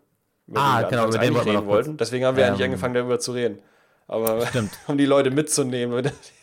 Ah, 0.54 0.82
genau, 0.82 1.08
über 1.08 1.18
den 1.18 1.34
wir 1.34 1.46
reden 1.46 1.66
wollten. 1.66 1.96
Deswegen 1.96 2.24
haben 2.24 2.36
wir 2.36 2.44
ähm, 2.44 2.50
eigentlich 2.50 2.64
angefangen, 2.64 2.94
darüber 2.94 3.18
zu 3.18 3.32
reden. 3.32 3.60
Aber 4.08 4.46
stimmt. 4.46 4.78
um 4.86 4.98
die 4.98 5.06
Leute 5.06 5.30
mitzunehmen, 5.30 5.94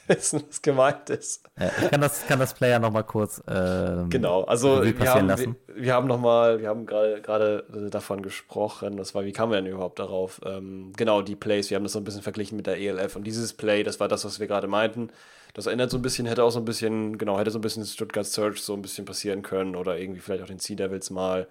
wissen, 0.07 0.43
was 0.47 0.61
gemeint 0.61 1.09
ist. 1.09 1.43
Ja, 1.59 1.67
ich 1.81 1.89
kann 1.89 2.01
das, 2.01 2.25
kann 2.27 2.39
das 2.39 2.53
Player 2.53 2.79
nochmal 2.79 3.03
kurz 3.03 3.41
ähm, 3.47 4.09
Genau, 4.09 4.43
also 4.43 4.83
wir 4.83 5.13
haben, 5.13 5.27
wir, 5.27 5.55
wir, 5.67 5.93
haben 5.93 6.07
nochmal, 6.07 6.59
wir 6.59 6.69
haben 6.69 6.85
gerade 6.85 7.65
davon 7.91 8.21
gesprochen, 8.21 8.97
das 8.97 9.15
war, 9.15 9.25
wie 9.25 9.31
kamen 9.31 9.51
wir 9.51 9.61
denn 9.61 9.71
überhaupt 9.71 9.99
darauf? 9.99 10.41
Ähm, 10.45 10.93
genau, 10.97 11.21
die 11.21 11.35
Plays, 11.35 11.69
wir 11.69 11.75
haben 11.75 11.83
das 11.83 11.93
so 11.93 11.99
ein 11.99 12.03
bisschen 12.03 12.21
verglichen 12.21 12.55
mit 12.55 12.67
der 12.67 12.77
ELF 12.77 13.15
und 13.15 13.25
dieses 13.25 13.53
Play, 13.53 13.83
das 13.83 13.99
war 13.99 14.07
das, 14.07 14.25
was 14.25 14.39
wir 14.39 14.47
gerade 14.47 14.67
meinten. 14.67 15.09
Das 15.53 15.67
erinnert 15.67 15.91
so 15.91 15.97
ein 15.97 16.01
bisschen, 16.01 16.25
hätte 16.25 16.43
auch 16.43 16.51
so 16.51 16.59
ein 16.59 16.65
bisschen, 16.65 17.17
genau, 17.17 17.37
hätte 17.37 17.51
so 17.51 17.59
ein 17.59 17.61
bisschen 17.61 17.85
Stuttgart 17.85 18.25
Search 18.25 18.61
so 18.61 18.73
ein 18.73 18.81
bisschen 18.81 19.05
passieren 19.05 19.43
können 19.43 19.75
oder 19.75 19.99
irgendwie 19.99 20.19
vielleicht 20.19 20.43
auch 20.43 20.47
den 20.47 20.59
Sea 20.59 20.75
Devils 20.75 21.09
mal. 21.09 21.47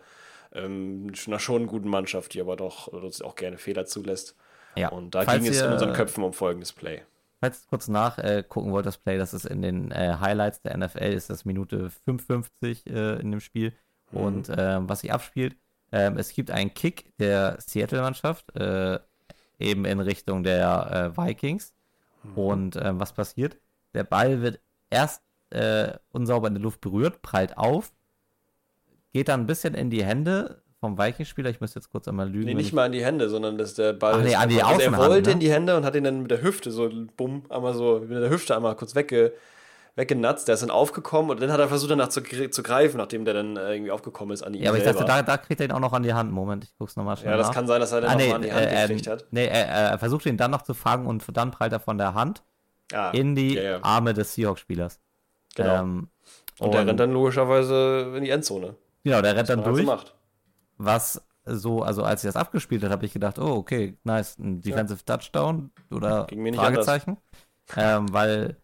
Ähm, 0.55 1.12
nach 1.28 1.40
schon 1.40 1.62
einer 1.62 1.70
guten 1.70 1.88
Mannschaft, 1.88 2.34
die 2.34 2.40
aber 2.40 2.57
doch 2.57 2.92
auch 3.22 3.34
gerne 3.36 3.57
Fehler 3.57 3.86
zulässt. 3.86 4.34
Ja. 4.76 4.88
Und 4.88 5.14
da 5.14 5.22
Falls 5.22 5.42
ging 5.42 5.50
es 5.50 5.62
in 5.62 5.72
unseren 5.72 5.92
Köpfen 5.92 6.24
um 6.24 6.32
folgendes 6.32 6.72
Play. 6.72 7.03
Falls 7.43 7.64
ihr 7.64 7.68
kurz 7.70 7.88
nachgucken 7.88 8.68
äh, 8.68 8.72
wollt, 8.72 8.86
das 8.86 8.99
Play, 8.99 9.18
das 9.18 9.34
ist 9.34 9.47
in 9.47 9.62
den 9.62 9.90
äh, 9.90 10.14
Highlights 10.20 10.62
der 10.62 10.76
NFL, 10.76 11.12
ist 11.12 11.28
das 11.28 11.45
Minute 11.45 11.90
55 11.90 12.86
äh, 12.86 13.16
in 13.16 13.32
dem 13.32 13.40
Spiel. 13.40 13.72
Mhm. 14.12 14.20
Und 14.20 14.53
ähm, 14.57 14.88
was 14.88 15.01
sich 15.01 15.12
abspielt, 15.12 15.57
ähm, 15.90 16.18
es 16.18 16.32
gibt 16.32 16.53
einen 16.53 16.72
Kick 16.72 17.12
der 17.18 17.57
Seattle-Mannschaft, 17.59 18.55
äh, 18.55 19.01
eben 19.59 19.84
in 19.86 19.99
Richtung 19.99 20.45
der 20.45 21.14
äh, 21.16 21.20
Vikings. 21.20 21.74
Mhm. 22.22 22.38
Und 22.38 22.76
ähm, 22.76 23.01
was 23.01 23.12
passiert? 23.12 23.57
Der 23.93 24.05
Ball 24.05 24.40
wird 24.40 24.61
erst 24.88 25.24
äh, 25.51 25.95
unsauber 26.11 26.47
in 26.47 26.55
der 26.55 26.62
Luft 26.62 26.80
berührt, 26.80 27.22
prallt 27.22 27.59
auf, 27.59 27.93
geht 29.12 29.26
dann 29.26 29.40
ein 29.40 29.47
bisschen 29.49 29.74
in 29.74 29.90
die 29.90 30.05
Hände 30.05 30.62
vom 30.83 30.99
Vikings-Spieler, 30.99 31.49
ich 31.49 31.61
muss 31.61 31.76
jetzt 31.76 31.93
kurz 31.93 32.09
einmal 32.09 32.28
lügen. 32.28 32.47
Nee, 32.47 32.55
nicht 32.55 32.72
mal 32.72 32.87
an 32.87 32.93
die 32.93 33.05
Hände, 33.05 33.28
sondern 33.28 33.57
dass 33.57 33.74
der 33.74 33.93
Ball. 33.93 34.14
Ach, 34.14 34.24
nee, 34.24 34.35
an 34.35 34.49
die 34.49 34.61
also 34.61 34.80
er 34.80 34.97
wollte 34.97 35.30
ne? 35.30 35.35
in 35.35 35.39
die 35.39 35.51
Hände 35.51 35.76
und 35.76 35.85
hat 35.85 35.95
ihn 35.95 36.03
dann 36.03 36.22
mit 36.22 36.30
der 36.33 36.43
Hüfte 36.43 36.72
so, 36.72 36.91
bumm, 37.16 37.45
einmal 37.51 37.72
so, 37.72 38.01
mit 38.01 38.11
der 38.11 38.30
Hüfte 38.30 38.57
einmal 38.57 38.74
kurz 38.74 38.97
wegge, 38.97 39.33
weggenatzt. 39.95 40.49
Der 40.49 40.55
ist 40.55 40.64
dann 40.64 40.72
aufgekommen 40.72 41.30
und 41.30 41.41
dann 41.41 41.53
hat 41.53 41.61
er 41.61 41.68
versucht, 41.68 41.93
danach 41.93 42.09
zu, 42.09 42.20
zu 42.22 42.62
greifen, 42.64 42.97
nachdem 42.97 43.24
der 43.24 43.33
dann 43.33 43.57
äh, 43.57 43.74
irgendwie 43.74 43.93
aufgekommen 43.93 44.35
ist 44.35 44.43
an 44.43 44.55
ihn. 44.55 44.62
Ja, 44.64 44.70
aber 44.70 44.78
ich 44.78 44.85
dachte, 44.85 45.05
da, 45.05 45.22
da 45.22 45.37
kriegt 45.37 45.61
er 45.61 45.68
ihn 45.68 45.72
auch 45.72 45.78
noch 45.78 45.93
an 45.93 46.03
die 46.03 46.12
Hand. 46.12 46.33
Moment, 46.33 46.64
ich 46.64 46.74
guck's 46.76 46.97
nochmal 46.97 47.16
schnell. 47.16 47.30
Ja, 47.30 47.37
das 47.37 47.47
nach. 47.47 47.55
kann 47.55 47.68
sein, 47.68 47.80
dass 47.80 47.93
er 47.93 48.01
den 48.01 48.11
ah, 48.11 48.16
nee, 48.16 48.33
an 48.33 48.43
die 48.43 48.53
Hand 48.53 48.66
äh, 48.66 48.89
gekriegt 48.89 49.07
hat. 49.07 49.26
Nee, 49.30 49.47
er, 49.47 49.68
er, 49.68 49.99
versucht 50.01 50.26
ihn 50.26 50.37
dann 50.37 50.51
noch 50.51 50.62
zu 50.62 50.74
fangen 50.74 51.07
und 51.07 51.24
dann 51.37 51.53
prallt 51.53 51.72
er 51.72 51.78
von 51.78 51.97
der 51.97 52.14
Hand 52.14 52.43
ah, 52.93 53.11
in 53.12 53.37
die 53.37 53.55
ja, 53.55 53.62
ja. 53.62 53.78
Arme 53.83 54.14
des 54.14 54.35
Seahawks-Spielers. 54.35 54.99
Genau. 55.55 55.80
Ähm, 55.80 56.09
und, 56.59 56.66
und, 56.66 56.74
der 56.74 56.87
rennt 56.89 56.99
dann 56.99 57.12
logischerweise 57.12 58.14
in 58.16 58.24
die 58.24 58.30
Endzone. 58.30 58.74
Genau, 59.05 59.22
der 59.22 59.37
rennt 59.37 59.49
dann 59.49 59.64
halt 59.64 59.76
durch. 59.76 59.87
Halt 59.87 60.12
was 60.85 61.22
so, 61.45 61.83
also 61.83 62.05
als 62.05 62.22
ich 62.22 62.28
das 62.28 62.37
abgespielt 62.37 62.83
habe, 62.85 62.93
habe 62.93 63.07
ich 63.07 63.12
gedacht, 63.12 63.39
oh, 63.39 63.57
okay, 63.57 63.99
nice, 64.05 64.39
ein 64.39 64.61
Defensive 64.61 65.01
ja. 65.07 65.16
Touchdown 65.16 65.70
oder 65.91 66.26
Fragezeichen. 66.55 67.16
Ähm, 67.76 68.12
weil 68.12 68.57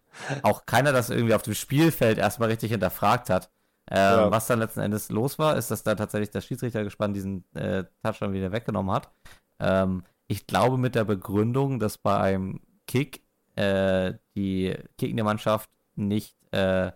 auch 0.43 0.65
keiner 0.65 0.91
das 0.91 1.09
irgendwie 1.09 1.33
auf 1.33 1.41
dem 1.41 1.53
Spielfeld 1.53 2.17
erstmal 2.17 2.49
richtig 2.49 2.71
hinterfragt 2.71 3.29
hat. 3.29 3.49
Ähm, 3.91 3.97
ja. 3.97 4.31
Was 4.31 4.47
dann 4.47 4.59
letzten 4.59 4.81
Endes 4.81 5.09
los 5.09 5.39
war, 5.39 5.57
ist, 5.57 5.71
dass 5.71 5.83
da 5.83 5.95
tatsächlich 5.95 6.29
der 6.29 6.41
Schiedsrichter 6.41 6.83
gespannt 6.83 7.15
diesen 7.15 7.43
äh, 7.55 7.85
Touchdown 8.03 8.33
wieder 8.33 8.51
weggenommen 8.51 8.93
hat. 8.93 9.09
Ähm, 9.59 10.03
ich 10.27 10.45
glaube 10.47 10.77
mit 10.77 10.95
der 10.95 11.05
Begründung, 11.05 11.79
dass 11.79 11.97
beim 11.97 12.61
Kick 12.87 13.23
äh, 13.55 14.13
die 14.35 14.77
kickende 14.97 15.23
Mannschaft 15.23 15.69
nicht 15.95 16.37
äh, 16.51 16.91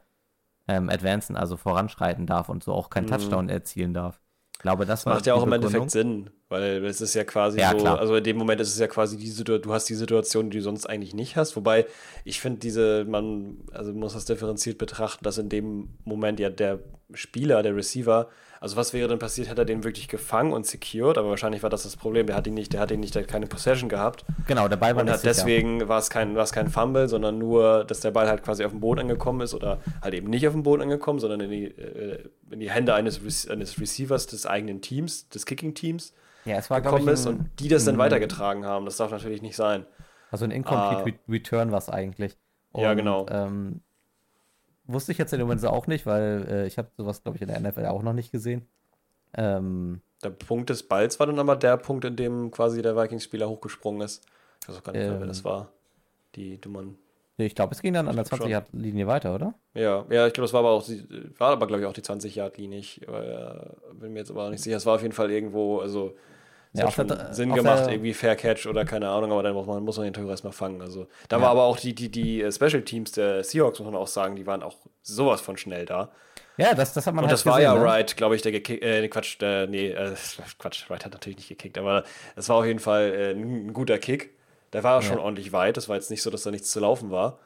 ähm, 0.68 0.90
advancen, 0.90 1.36
also 1.36 1.58
voranschreiten 1.58 2.26
darf 2.26 2.48
und 2.48 2.64
so 2.64 2.74
auch 2.74 2.90
keinen 2.90 3.06
mhm. 3.06 3.10
Touchdown 3.10 3.50
erzielen 3.50 3.94
darf 3.94 4.23
glaube, 4.64 4.86
das, 4.86 5.04
das 5.04 5.14
macht 5.14 5.26
ja 5.28 5.36
auch 5.36 5.44
im 5.44 5.54
Endeffekt 5.54 5.92
Sinn, 5.92 6.32
weil 6.54 6.86
es 6.86 7.02
ist 7.02 7.16
ja 7.16 7.24
quasi 7.24 7.60
ja, 7.60 7.72
so, 7.72 7.78
klar. 7.78 8.00
also 8.00 8.16
in 8.16 8.24
dem 8.24 8.38
Moment 8.38 8.62
ist 8.62 8.70
es 8.70 8.80
ja 8.80 8.88
quasi 8.88 9.18
die 9.18 9.28
Situation, 9.28 9.64
du 9.64 9.74
hast 9.74 9.90
die 9.90 9.96
Situation, 9.96 10.50
die 10.52 10.60
du 10.60 10.64
sonst 10.64 10.86
eigentlich 10.86 11.16
nicht 11.16 11.36
hast. 11.36 11.56
Wobei 11.56 11.88
ich 12.24 12.40
finde, 12.40 12.60
diese, 12.60 13.06
man, 13.06 13.58
also 13.72 13.92
muss 13.92 14.14
das 14.14 14.26
differenziert 14.26 14.78
betrachten, 14.78 15.24
dass 15.24 15.40
in 15.40 15.50
dem 15.50 15.90
Moment 16.06 16.40
ja 16.40 16.50
der 16.50 16.80
Spieler, 17.14 17.64
der 17.64 17.76
Receiver, 17.76 18.30
also 18.62 18.78
was 18.78 18.94
wäre 18.94 19.08
denn 19.10 19.20
passiert, 19.20 19.50
hätte 19.50 19.64
er 19.64 19.66
den 19.66 19.84
wirklich 19.84 20.08
gefangen 20.08 20.54
und 20.54 20.66
secured, 20.66 21.18
aber 21.18 21.30
wahrscheinlich 21.30 21.64
war 21.64 21.70
das 21.70 21.84
das 21.84 21.98
Problem, 21.98 22.28
der 22.28 22.36
hat 22.36 22.48
ihn 22.48 22.54
nicht, 22.54 22.72
der 22.72 22.80
hat 22.80 22.92
ihn 22.92 23.00
nicht, 23.00 23.14
der 23.16 23.24
hat 23.24 23.30
keine 23.30 23.48
Possession 23.48 23.90
gehabt. 23.90 24.24
Genau, 24.48 24.68
der 24.68 24.78
Ball 24.78 24.96
war 24.96 25.02
und 25.02 25.10
hat 25.10 25.24
deswegen 25.24 25.88
war 25.90 26.00
es 26.00 26.10
kein, 26.10 26.36
war 26.36 26.44
es 26.44 26.54
kein 26.54 26.70
Fumble, 26.70 27.10
sondern 27.10 27.40
nur, 27.40 27.84
dass 27.84 28.00
der 28.00 28.12
Ball 28.12 28.28
halt 28.28 28.44
quasi 28.44 28.64
auf 28.64 28.72
dem 28.72 28.80
Boden 28.80 29.02
angekommen 29.02 29.42
ist 29.42 29.54
oder 29.54 29.80
halt 30.02 30.14
eben 30.14 30.30
nicht 30.30 30.48
auf 30.48 30.54
dem 30.54 30.64
Boden 30.64 30.84
angekommen, 30.84 31.20
sondern 31.20 31.42
in 31.42 31.52
die, 31.52 31.66
äh, 31.66 32.30
in 32.52 32.60
die 32.60 32.72
Hände 32.72 32.94
eines, 32.94 33.50
eines 33.50 33.82
Receivers 33.82 34.28
des 34.28 34.46
eigenen 34.46 34.82
Teams, 34.82 35.28
des 35.30 35.46
Kicking-Teams 35.46 36.14
ja, 36.46 36.58
es 36.58 36.70
war, 36.70 36.82
gekommen 36.82 37.08
ist 37.08 37.26
und 37.26 37.50
die 37.60 37.68
das 37.68 37.86
dann 37.86 37.98
weitergetragen 37.98 38.66
haben. 38.66 38.86
Das 38.86 38.98
darf 38.98 39.12
natürlich 39.12 39.42
nicht 39.42 39.56
sein. 39.56 39.86
Also 40.32 40.46
ein 40.46 40.52
Incomplete 40.52 41.20
uh, 41.28 41.32
Return 41.32 41.72
war 41.72 41.78
es 41.78 41.90
eigentlich. 41.90 42.38
Und, 42.72 42.82
ja, 42.82 42.94
genau. 42.96 43.28
Ähm, 43.30 43.82
wusste 44.86 45.12
ich 45.12 45.18
jetzt 45.18 45.32
in 45.34 45.40
dem 45.40 45.48
Moment 45.48 45.66
auch 45.66 45.88
nicht, 45.88 46.06
weil 46.06 46.46
äh, 46.50 46.68
ich 46.68 46.78
habe 46.78 46.90
sowas, 46.98 47.22
glaube 47.24 47.38
ich, 47.38 47.42
in 47.42 47.48
der 47.48 47.60
NFL 47.60 47.86
auch 47.86 48.04
noch 48.04 48.14
nicht 48.14 48.32
gesehen. 48.32 48.68
Ähm, 49.36 50.02
der 50.24 50.30
Punkt 50.30 50.70
des 50.70 50.84
Balls 50.84 51.20
war 51.20 51.28
dann 51.28 51.40
aber 51.40 51.56
der 51.56 51.78
Punkt, 51.78 52.06
in 52.06 52.16
dem 52.16 52.52
quasi 52.52 52.82
der 52.82 52.96
Vikings-Spieler 52.96 53.50
hochgesprungen 53.50 54.02
ist. 54.02 54.26
Ich 54.62 54.70
weiß 54.70 54.78
auch 54.78 54.84
gar 54.84 54.94
nicht, 54.94 55.04
ähm, 55.04 55.16
wer 55.20 55.28
das 55.28 55.44
war. 55.44 55.72
Die, 56.36 56.58
die 56.60 56.70
man 56.70 56.98
Ich 57.38 57.54
glaube, 57.56 57.74
es 57.76 57.82
ging 57.82 57.94
dann 57.94 58.08
an 58.08 58.16
der 58.16 58.24
Ich 58.24 58.30
glaub 58.30 58.40
schon. 58.40 58.48
20-Yard-Linie 58.48 59.08
weiter, 59.08 59.36
oder? 59.36 59.54
Ja, 59.74 60.06
ja, 60.10 60.28
ich 60.28 60.34
glaube, 60.34 60.46
das 60.46 60.54
war 60.54 60.62
aber 60.62 60.72
auch, 60.72 60.84
die- 60.84 61.06
war 61.38 61.52
aber, 61.52 61.68
glaube 61.68 61.82
ich, 61.82 61.88
auch 61.88 61.94
die 61.94 62.02
20-Yard-Linie. 62.02 62.80
Ich 62.80 63.02
äh, 63.08 63.54
bin 63.94 64.14
mir 64.14 64.20
jetzt 64.20 64.32
aber 64.32 64.46
auch 64.46 64.50
nicht 64.50 64.64
sicher. 64.64 64.78
Es 64.78 64.86
war 64.86 64.96
auf 64.96 65.02
jeden 65.02 65.14
Fall 65.14 65.30
irgendwo, 65.32 65.80
also 65.80 66.16
Ja, 66.74 66.86
hat 66.88 66.94
schon 66.94 67.08
der- 67.08 67.34
Sinn 67.34 67.54
gemacht, 67.54 67.86
der- 67.86 67.92
irgendwie 67.94 68.14
Fair 68.14 68.36
Catch 68.36 68.66
oder 68.66 68.84
keine 68.84 69.08
Ahnung, 69.10 69.32
aber 69.32 69.44
dann 69.44 69.54
muss 69.54 69.68
man, 69.68 69.84
muss 69.84 69.98
man 69.98 70.06
den 70.06 70.14
Tag 70.14 70.26
erstmal 70.28 70.54
fangen. 70.54 70.82
Also 70.82 71.08
da 71.30 71.38
Ja. 71.38 71.42
war 71.44 71.50
aber 71.52 71.64
auch 71.64 71.78
die, 71.78 71.94
die, 71.94 72.10
die 72.10 72.42
äh, 72.42 72.52
Special 72.52 72.82
Teams 72.82 73.12
der 73.12 73.44
Seahawks, 73.44 73.80
muss 73.80 73.92
man 73.92 73.96
auch 74.02 74.08
sagen, 74.08 74.36
die 74.36 74.46
waren 74.48 74.64
auch 74.64 74.76
sowas 75.04 75.40
von 75.42 75.56
schnell 75.58 75.86
da. 75.86 76.10
Ja, 76.58 76.74
das, 76.76 76.94
das 76.94 77.08
hat 77.08 77.14
man 77.16 77.24
Und 77.26 77.30
halt 77.30 77.34
das 77.40 77.46
war 77.46 77.58
gesehen, 77.58 77.74
ja 77.74 77.80
ne? 77.80 77.84
Wright, 77.86 78.16
glaube 78.18 78.36
ich, 78.36 78.42
der 78.44 78.52
gekickt, 78.52 78.84
äh, 78.84 79.08
Quatsch, 79.08 79.40
der, 79.40 79.68
nee, 79.68 79.90
äh, 79.90 80.14
Quatsch, 80.60 80.90
Wright 80.90 81.06
hat 81.06 81.14
natürlich 81.14 81.38
nicht 81.38 81.50
gekickt, 81.50 81.78
aber 81.78 82.04
es 82.36 82.50
war 82.50 82.58
auf 82.58 82.66
jeden 82.66 82.80
Fall 82.80 83.12
äh, 83.14 83.32
ein, 83.32 83.74
guter 83.74 83.98
Kick. 83.98 84.32
Der 84.72 84.84
war 84.84 85.02
schon 85.04 85.20
ordentlich 85.20 85.52
weit, 85.54 85.78
das 85.78 85.88
war 85.90 85.96
jetzt 85.96 86.10
nicht 86.10 86.24
so, 86.24 86.32
dass 86.32 86.42
da 86.44 86.50
nichts 86.52 86.72
zu 86.72 86.80
laufen 86.80 87.12
war. 87.12 87.38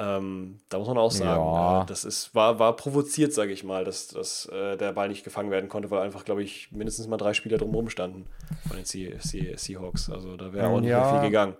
Ähm, 0.00 0.60
da 0.68 0.78
muss 0.78 0.86
man 0.86 0.96
auch 0.96 1.10
sagen, 1.10 1.42
Ja. 1.54 1.82
äh, 1.82 1.86
das 1.86 2.04
ist, 2.04 2.32
war, 2.34 2.58
war 2.60 2.76
provoziert, 2.76 3.32
sage 3.32 3.50
ich 3.52 3.64
mal, 3.64 3.84
dass, 3.84 4.06
dass 4.08 4.46
äh, 4.46 4.76
der 4.76 4.92
Ball 4.92 5.08
nicht 5.08 5.24
gefangen 5.24 5.50
werden 5.50 5.68
konnte, 5.68 5.90
weil 5.90 6.02
einfach, 6.02 6.24
glaube 6.24 6.42
ich, 6.44 6.70
mindestens 6.70 7.08
mal 7.08 7.16
drei 7.16 7.34
Spieler 7.34 7.58
drumherum 7.58 7.90
standen 7.90 8.26
von 8.68 8.76
den 8.76 8.84
Se 8.84 9.10
Se 9.20 9.54
Seahawks. 9.56 10.08
Also 10.08 10.36
da 10.36 10.52
wäre 10.52 10.68
auch 10.68 10.80
nicht 10.80 10.90
Ja. 10.90 11.00
mehr 11.00 11.20
viel 11.20 11.20
gegangen. 11.20 11.56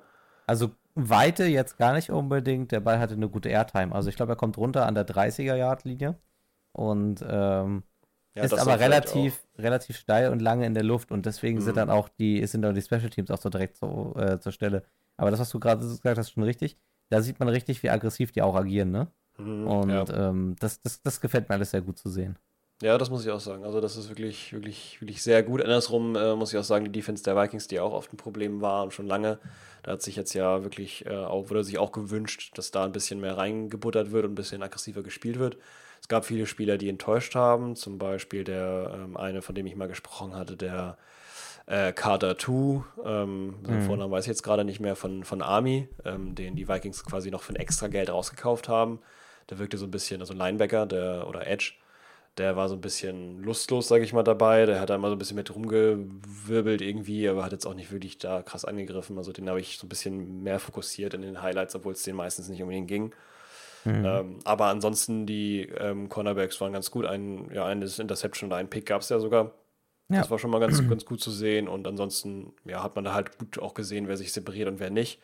Also 0.47 0.71
Weite 0.95 1.45
jetzt 1.47 1.79
gar 1.79 1.93
nicht 1.95 2.11
unbedingt. 2.11 2.71
Der 2.73 2.81
Ball 2.81 2.99
hatte 3.01 3.15
eine 3.15 3.29
gute 3.29 3.49
Airtime. 3.49 3.95
Also 3.95 4.09
ich 4.09 4.17
glaube, 4.17 4.33
er 4.33 4.37
kommt 4.37 4.57
runter 4.57 4.87
an 4.87 4.95
der 4.95 5.05
30er-Yard-Linie. 5.05 6.17
Und 6.73 7.25
ähm, 7.29 7.83
Ja, 8.35 8.45
ist 8.45 8.55
aber 8.55 8.79
relativ, 8.79 9.41
relativ 9.59 9.97
steil 9.97 10.31
und 10.31 10.41
lange 10.41 10.65
in 10.67 10.75
der 10.75 10.85
Luft. 10.85 11.11
Und 11.11 11.27
deswegen 11.27 11.61
sind 11.61 11.75
Mhm. 11.75 11.77
dann 11.77 11.91
auch 11.91 12.09
die, 12.09 12.47
sind 12.47 12.63
dann 12.63 12.75
die 12.75 12.83
Special 12.83 13.11
Teams 13.11 13.31
auch 13.31 13.39
so 13.39 13.49
direkt 13.49 13.77
so, 13.77 14.15
äh, 14.17 14.39
zur 14.39 14.53
Stelle. 14.53 14.85
Aber 15.17 15.31
das, 15.33 15.41
was 15.41 15.51
du 15.51 15.59
gerade 15.61 15.81
gesagt 15.81 16.19
hast, 16.19 16.29
ist 16.29 16.33
schon 16.35 16.45
richtig. 16.45 16.79
Da 17.11 17.23
sieht 17.23 17.39
man 17.41 17.49
richtig, 17.49 17.83
wie 17.83 17.91
aggressiv 17.91 18.33
die 18.33 18.43
auch 18.43 18.55
agieren, 18.55 18.91
ne? 18.91 19.13
Mhm, 19.39 19.67
Und 19.67 19.91
ja. 19.91 20.05
ähm, 20.11 20.57
das, 20.61 20.81
das, 20.83 21.03
das 21.03 21.21
gefällt 21.21 21.49
mir 21.49 21.55
alles 21.55 21.71
sehr 21.71 21.83
gut 21.83 21.99
zu 21.99 22.09
sehen. 22.11 22.39
Ja, 22.81 22.97
das 22.97 23.11
muss 23.11 23.25
ich 23.25 23.31
auch 23.33 23.41
sagen. 23.41 23.65
Also 23.65 23.81
das 23.81 23.97
ist 23.97 24.09
wirklich, 24.09 24.53
wirklich, 24.53 25.01
wirklich 25.01 25.21
sehr 25.23 25.43
gut. 25.43 25.61
Andersrum 25.63 26.15
äh, 26.15 26.37
muss 26.37 26.53
ich 26.53 26.59
auch 26.59 26.65
sagen, 26.65 26.85
die 26.85 26.93
Defense 26.93 27.25
der 27.25 27.35
Vikings, 27.37 27.67
die 27.67 27.81
auch 27.81 27.93
oft 27.93 28.13
ein 28.13 28.17
Problem 28.17 28.61
war 28.61 28.85
und 28.85 28.93
schon 28.95 29.07
lange, 29.09 29.41
da 29.83 29.93
hat 29.93 30.03
sich 30.03 30.15
jetzt 30.15 30.33
ja 30.35 30.63
wirklich 30.63 31.05
äh, 31.07 31.11
auch, 31.17 31.51
wurde 31.51 31.65
sich 31.65 31.79
auch 31.79 31.91
gewünscht, 31.91 32.53
dass 32.57 32.71
da 32.71 32.85
ein 32.85 32.93
bisschen 32.93 33.21
mehr 33.21 33.37
reingebuttert 33.37 34.13
wird 34.13 34.27
und 34.27 34.33
ein 34.33 34.37
bisschen 34.37 34.63
aggressiver 34.63 35.03
gespielt 35.03 35.41
wird. 35.41 35.57
Es 36.01 36.07
gab 36.07 36.25
viele 36.25 36.47
Spieler, 36.47 36.79
die 36.79 36.89
enttäuscht 36.89 37.35
haben, 37.35 37.75
zum 37.75 37.99
Beispiel 37.99 38.45
der 38.45 38.93
ähm, 38.95 39.17
eine, 39.17 39.43
von 39.43 39.57
dem 39.57 39.67
ich 39.67 39.75
mal 39.75 39.89
gesprochen 39.89 40.37
hatte, 40.37 40.57
der 40.57 40.99
äh, 41.69 41.93
Carter 41.93 42.39
2, 42.39 42.83
ähm, 43.05 43.57
Mhm. 43.67 43.83
Vornamen 43.83 44.11
weiß 44.11 44.25
ich 44.25 44.29
jetzt 44.29 44.43
gerade 44.43 44.65
nicht 44.65 44.81
mehr, 44.81 44.97
von, 44.97 45.25
von 45.25 45.43
Army, 45.43 45.89
ähm, 46.05 46.35
den 46.35 46.57
die 46.57 46.67
Vikings 46.67 47.05
quasi 47.05 47.31
noch 47.31 47.43
für 47.43 47.53
ein 47.53 47.57
extra 47.57 47.89
Geld 47.89 48.11
rausgekauft 48.11 48.69
haben. 48.69 49.01
Der 49.51 49.59
wirkte 49.59 49.77
so 49.77 49.87
ein 49.87 49.91
bisschen, 49.91 50.21
also 50.21 50.35
Linebacker 50.35 50.87
der, 50.87 51.27
oder 51.29 51.47
Edge, 51.47 51.73
der 52.39 52.57
war 52.57 52.69
so 52.69 52.75
ein 52.77 52.81
bisschen 52.81 53.43
lustlos, 53.43 53.89
sage 53.89 54.05
ich 54.05 54.13
mal, 54.13 54.23
dabei. 54.23 54.65
Der 54.65 54.81
hat 54.81 54.91
da 54.91 54.97
mal 54.99 55.09
so 55.09 55.17
ein 55.17 55.19
bisschen 55.19 55.37
mit 55.37 55.55
rumgewirbelt 55.55 56.81
irgendwie, 56.81 57.29
aber 57.29 57.45
hat 57.45 57.53
jetzt 57.53 57.67
auch 57.67 57.75
nicht 57.75 57.91
wirklich 57.93 58.19
da 58.19 58.43
krass 58.43 58.65
angegriffen. 58.65 59.19
Also 59.19 59.33
den 59.33 59.49
habe 59.49 59.61
ich 59.61 59.79
so 59.79 59.87
ein 59.87 59.89
bisschen 59.89 60.43
mehr 60.43 60.61
fokussiert 60.61 61.15
in 61.15 61.23
den 61.23 61.43
Highlights, 61.43 61.75
obwohl 61.75 61.93
es 61.93 62.03
den 62.03 62.17
meistens 62.17 62.49
nicht 62.49 62.63
unbedingt 62.63 62.89
ging. 62.89 63.13
Mhm. 63.85 64.05
Ähm, 64.05 64.39
aber 64.45 64.67
ansonsten, 64.67 65.27
die 65.27 65.63
ähm, 65.79 66.09
Cornerbacks 66.09 66.61
waren 66.61 66.73
ganz 66.73 66.91
gut. 66.91 67.07
Ein, 67.07 67.51
ja, 67.53 67.67
eine 67.67 67.87
Interception 67.87 68.49
oder 68.49 68.57
ein 68.57 68.71
Pick 68.71 68.87
gab 68.87 69.03
es 69.03 69.09
ja 69.09 69.19
sogar. 69.19 69.53
Ja. 70.11 70.21
Das 70.21 70.31
war 70.31 70.39
schon 70.39 70.51
mal 70.51 70.61
ganz, 70.61 70.87
ganz 70.89 71.05
gut 71.05 71.21
zu 71.21 71.31
sehen. 71.31 71.69
Und 71.69 71.87
ansonsten, 71.87 72.55
ja, 72.65 72.83
hat 72.83 72.97
man 72.97 73.05
da 73.05 73.15
halt 73.15 73.39
gut 73.39 73.59
auch 73.59 73.75
gesehen, 73.75 74.09
wer 74.09 74.17
sich 74.17 74.33
separiert 74.33 74.69
und 74.69 74.81
wer 74.81 74.91
nicht. 74.91 75.21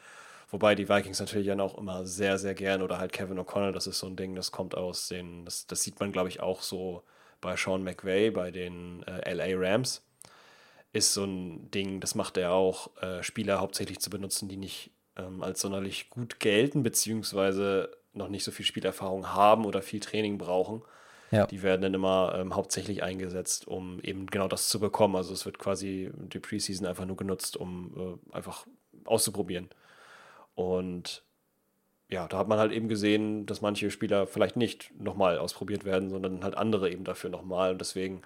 Wobei 0.51 0.75
die 0.75 0.89
Vikings 0.89 1.21
natürlich 1.21 1.47
dann 1.47 1.61
auch 1.61 1.77
immer 1.79 2.07
sehr, 2.07 2.39
sehr 2.39 2.55
gern 2.55 2.83
oder 2.83 2.99
halt 2.99 3.13
Kevin 3.13 3.41
O'Connell, 3.41 3.73
das 3.73 3.87
ist 3.87 3.99
so 3.99 4.07
ein 4.07 4.15
Ding, 4.15 4.37
das 4.37 4.53
kommt 4.53 4.77
aus 4.77 5.09
den, 5.09 5.45
das, 5.45 5.67
das 5.67 5.83
sieht 5.83 5.99
man, 5.99 6.13
glaube 6.13 6.29
ich, 6.29 6.41
auch 6.41 6.63
so 6.63 7.03
bei 7.41 7.57
Sean 7.57 7.83
McVay, 7.83 8.31
bei 8.31 8.51
den 8.51 9.03
äh, 9.05 9.33
LA 9.33 9.59
Rams. 9.59 10.03
Ist 10.93 11.13
so 11.13 11.25
ein 11.25 11.71
Ding, 11.73 11.99
das 11.99 12.15
macht 12.15 12.37
er 12.37 12.53
auch, 12.53 12.97
äh, 13.03 13.23
Spieler 13.23 13.61
hauptsächlich 13.61 13.99
zu 13.99 14.11
benutzen, 14.11 14.49
die 14.49 14.57
nicht 14.57 14.93
ähm, 15.17 15.43
als 15.43 15.61
sonderlich 15.61 16.09
gut 16.11 16.39
gelten, 16.39 16.83
beziehungsweise 16.85 17.91
noch 18.13 18.29
nicht 18.29 18.45
so 18.45 18.53
viel 18.53 18.65
Spielerfahrung 18.65 19.33
haben 19.33 19.65
oder 19.65 19.83
viel 19.83 20.01
Training 20.01 20.39
brauchen. 20.39 20.83
Ja. 21.35 21.47
Die 21.47 21.63
werden 21.63 21.83
dann 21.83 21.95
immer 21.95 22.35
ähm, 22.37 22.55
hauptsächlich 22.55 23.03
eingesetzt, 23.03 23.67
um 23.67 24.01
eben 24.01 24.27
genau 24.27 24.49
das 24.49 24.69
zu 24.69 24.79
bekommen. 24.79 25.17
Also 25.17 25.33
es 25.33 25.45
wird 25.45 25.59
quasi 25.59 26.11
die 26.15 26.39
Preseason 26.39 26.87
einfach 26.87 27.07
nur 27.07 27.17
genutzt, 27.17 27.57
um 27.57 28.21
äh, 28.33 28.37
einfach 28.37 28.67
auszuprobieren. 29.05 29.69
Und 30.55 31.25
ja, 32.09 32.29
da 32.29 32.39
hat 32.39 32.49
man 32.49 32.59
halt 32.59 32.73
eben 32.73 32.89
gesehen, 32.89 33.47
dass 33.47 33.61
manche 33.61 33.91
Spieler 33.91 34.27
vielleicht 34.27 34.57
nicht 34.57 34.93
nochmal 35.01 35.39
ausprobiert 35.39 35.85
werden, 35.85 36.11
sondern 36.11 36.45
halt 36.45 36.57
andere 36.57 36.91
eben 36.91 37.05
dafür 37.05 37.31
nochmal. 37.31 37.73
Und 37.73 37.81
deswegen 37.81 38.23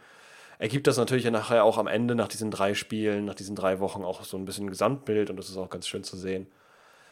ergibt 0.58 0.86
das 0.86 0.98
natürlich 0.98 1.24
ja 1.24 1.30
nachher 1.30 1.64
auch 1.64 1.78
am 1.78 1.86
Ende, 1.86 2.14
nach 2.14 2.28
diesen 2.28 2.50
drei 2.50 2.74
Spielen, 2.74 3.24
nach 3.24 3.34
diesen 3.34 3.56
drei 3.56 3.80
Wochen 3.80 4.04
auch 4.04 4.24
so 4.24 4.36
ein 4.36 4.44
bisschen 4.44 4.66
ein 4.66 4.70
Gesamtbild 4.70 5.30
und 5.30 5.36
das 5.36 5.48
ist 5.48 5.56
auch 5.56 5.70
ganz 5.70 5.86
schön 5.86 6.04
zu 6.04 6.16
sehen. 6.16 6.48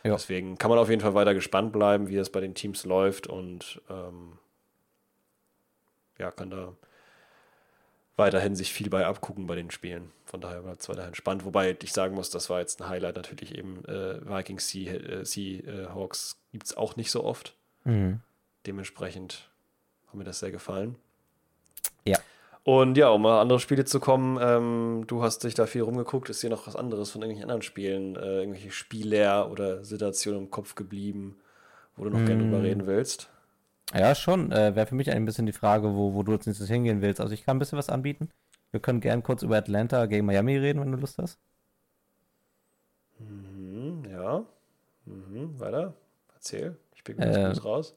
Ja. 0.05 0.13
Deswegen 0.13 0.59
kann 0.59 0.71
man 0.71 0.79
auf 0.79 0.91
jeden 0.91 1.01
Fall 1.01 1.15
weiter 1.15 1.35
gespannt 1.35 1.73
bleiben, 1.73 2.09
wie 2.09 2.17
es 2.17 2.31
bei 2.31 2.41
den 2.41 2.55
Teams 2.55 2.85
läuft 2.85 3.27
und 3.27 3.81
ähm, 3.89 4.39
ja, 6.19 6.31
kann 6.31 6.51
da 6.51 6.73
weiterhin 8.17 8.57
sich 8.57 8.73
viel 8.73 8.89
bei 8.89 9.05
abgucken 9.07 9.47
bei 9.47 9.57
den 9.57 9.71
Spielen. 9.71 10.11
Von 10.25 10.41
daher 10.41 10.63
bleibt 10.63 10.81
es 10.81 10.89
weiterhin 10.89 11.15
spannend. 11.15 11.45
Wobei 11.45 11.77
ich 11.83 11.93
sagen 11.93 12.15
muss, 12.15 12.31
das 12.31 12.49
war 12.49 12.61
jetzt 12.61 12.81
ein 12.81 12.89
Highlight 12.89 13.17
natürlich 13.17 13.57
eben. 13.57 13.85
Äh, 13.85 14.27
Vikings 14.27 14.69
Sea, 14.69 14.95
äh, 14.95 15.25
Seahawks 15.25 16.39
gibt 16.53 16.65
es 16.65 16.77
auch 16.77 16.97
nicht 16.97 17.11
so 17.11 17.25
oft. 17.25 17.55
Mhm. 17.85 18.21
Dementsprechend 18.67 19.51
hat 20.07 20.15
mir 20.15 20.25
das 20.25 20.39
sehr 20.39 20.51
gefallen. 20.51 20.97
Ja. 22.05 22.19
Und 22.65 22.97
ja, 22.97 23.11
um 23.11 23.23
mal 23.23 23.41
andere 23.41 23.61
Spiele 23.61 23.85
zu 23.85 24.01
kommen, 24.01 24.39
ähm, 24.41 25.05
du 25.07 25.23
hast 25.23 25.45
dich 25.45 25.55
da 25.55 25.67
viel 25.67 25.83
rumgeguckt. 25.83 26.31
Ist 26.31 26.43
dir 26.43 26.51
noch 26.51 26.67
was 26.67 26.75
anderes 26.75 27.11
von 27.11 27.21
irgendwelchen 27.21 27.51
anderen 27.51 27.63
Spielen, 27.63 28.17
äh, 28.17 28.39
irgendwelche 28.41 28.73
Spieler 28.73 29.51
oder 29.53 29.85
Situationen 29.85 30.45
im 30.45 30.51
Kopf 30.51 30.75
geblieben, 30.75 31.39
wo 31.97 32.05
du 32.05 32.11
noch 32.11 32.25
gerne 32.25 32.43
Mm. 32.43 32.51
drüber 32.51 32.63
reden 32.65 32.87
willst? 32.87 33.29
Ja, 33.95 34.15
schon. 34.15 34.53
Äh, 34.53 34.75
Wäre 34.77 34.87
für 34.87 34.95
mich 34.95 35.11
ein 35.11 35.25
bisschen 35.25 35.47
die 35.47 35.53
Frage, 35.53 35.95
wo, 35.95 36.15
wo 36.15 36.23
du 36.23 36.33
jetzt 36.33 36.47
nächstes 36.47 36.69
hingehen 36.69 37.03
willst. 37.03 37.21
Also 37.21 37.33
ich 37.35 37.45
kann 37.45 37.57
ein 37.57 37.59
bisschen 37.61 37.79
was 37.79 37.89
anbieten. 37.89 38.29
Wir 38.71 38.81
können 38.81 39.01
gern 39.01 39.23
kurz 39.23 39.43
über 39.43 39.57
Atlanta 39.57 40.07
gegen 40.07 40.27
Miami 40.27 40.57
reden, 40.57 40.81
wenn 40.81 40.93
du 40.93 40.99
Lust 40.99 41.19
hast. 41.19 41.39
Mhm, 43.19 44.05
ja. 44.11 44.45
Mhm, 45.07 45.59
weiter. 45.61 45.95
Erzähl. 46.35 46.77
Ich 46.95 47.05
bin 47.05 47.19
Äh, 47.19 47.33
ganz 47.33 47.37
kurz 47.61 47.65
raus. 47.65 47.97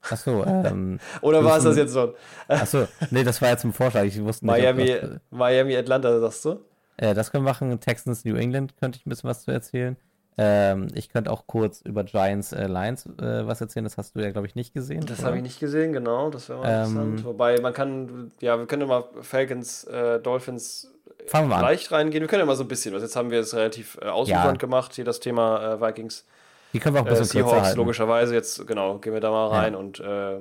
Achso, 0.00 0.44
ähm, 0.44 1.00
Oder 1.22 1.44
war 1.44 1.58
es 1.58 1.64
das 1.64 1.76
jetzt 1.76 1.92
so? 1.92 2.14
achso, 2.46 2.86
nee, 3.10 3.24
das 3.24 3.42
war 3.42 3.50
jetzt 3.50 3.64
ein 3.64 3.72
Vorschlag. 3.72 4.04
Ich 4.04 4.22
wusste 4.22 4.46
nicht, 4.46 4.72
Miami, 4.74 4.86
das, 5.00 5.20
Miami, 5.30 5.76
Atlanta, 5.76 6.20
sagst 6.20 6.44
du? 6.44 6.60
äh, 6.96 7.14
das 7.14 7.30
können 7.30 7.44
wir 7.44 7.50
machen. 7.50 7.80
Texans, 7.80 8.24
New 8.24 8.36
England 8.36 8.76
könnte 8.76 8.98
ich 8.98 9.06
ein 9.06 9.10
bisschen 9.10 9.28
was 9.30 9.42
zu 9.44 9.50
erzählen. 9.50 9.96
Ähm, 10.40 10.86
ich 10.94 11.08
könnte 11.08 11.32
auch 11.32 11.46
kurz 11.48 11.80
über 11.80 12.04
Giants 12.04 12.52
äh, 12.52 12.68
Lions 12.68 13.06
äh, 13.06 13.46
was 13.46 13.60
erzählen. 13.60 13.82
Das 13.84 13.96
hast 13.98 14.14
du 14.14 14.20
ja, 14.20 14.30
glaube 14.30 14.46
ich, 14.46 14.54
nicht 14.54 14.72
gesehen. 14.72 15.04
Das 15.04 15.24
habe 15.24 15.36
ich 15.36 15.42
nicht 15.42 15.58
gesehen, 15.58 15.92
genau. 15.92 16.30
Das 16.30 16.48
wäre 16.48 16.60
mal 16.60 16.66
Ähm, 16.68 16.90
interessant. 16.90 17.24
Wobei, 17.24 17.60
man 17.60 17.72
kann, 17.72 18.30
ja, 18.40 18.56
wir 18.56 18.66
können 18.66 18.82
ja 18.82 18.88
mal 18.88 19.04
Falcons, 19.22 19.84
äh, 19.84 20.20
Dolphins 20.20 20.92
Fangen 21.26 21.48
wir 21.50 21.56
an. 21.56 21.62
leicht 21.62 21.90
reingehen. 21.90 22.22
Wir 22.22 22.28
können 22.28 22.40
ja 22.40 22.46
mal 22.46 22.54
so 22.56 22.64
ein 22.64 22.68
bisschen 22.68 22.94
was. 22.94 23.02
Jetzt 23.02 23.16
haben 23.16 23.30
wir 23.30 23.40
es 23.40 23.52
relativ 23.54 23.98
äh, 24.00 24.06
ausufernd 24.06 24.58
gemacht, 24.60 24.94
hier 24.94 25.04
das 25.04 25.18
Thema 25.20 25.74
äh, 25.74 25.80
Vikings, 25.80 26.24
Die 26.72 26.78
können 26.78 26.94
wir 26.94 27.02
auch 27.02 27.06
ein 27.06 27.12
äh, 27.14 27.18
bisschen 27.18 27.32
kürzer 27.40 27.48
Seahawks, 27.50 27.66
halten. 27.68 27.78
logischerweise. 27.78 28.34
Jetzt, 28.34 28.66
genau, 28.66 28.98
gehen 28.98 29.12
wir 29.14 29.20
da 29.20 29.30
mal 29.30 29.50
Ja. 29.50 29.58
rein 29.60 29.74
und 29.74 29.98
äh, 30.00 30.38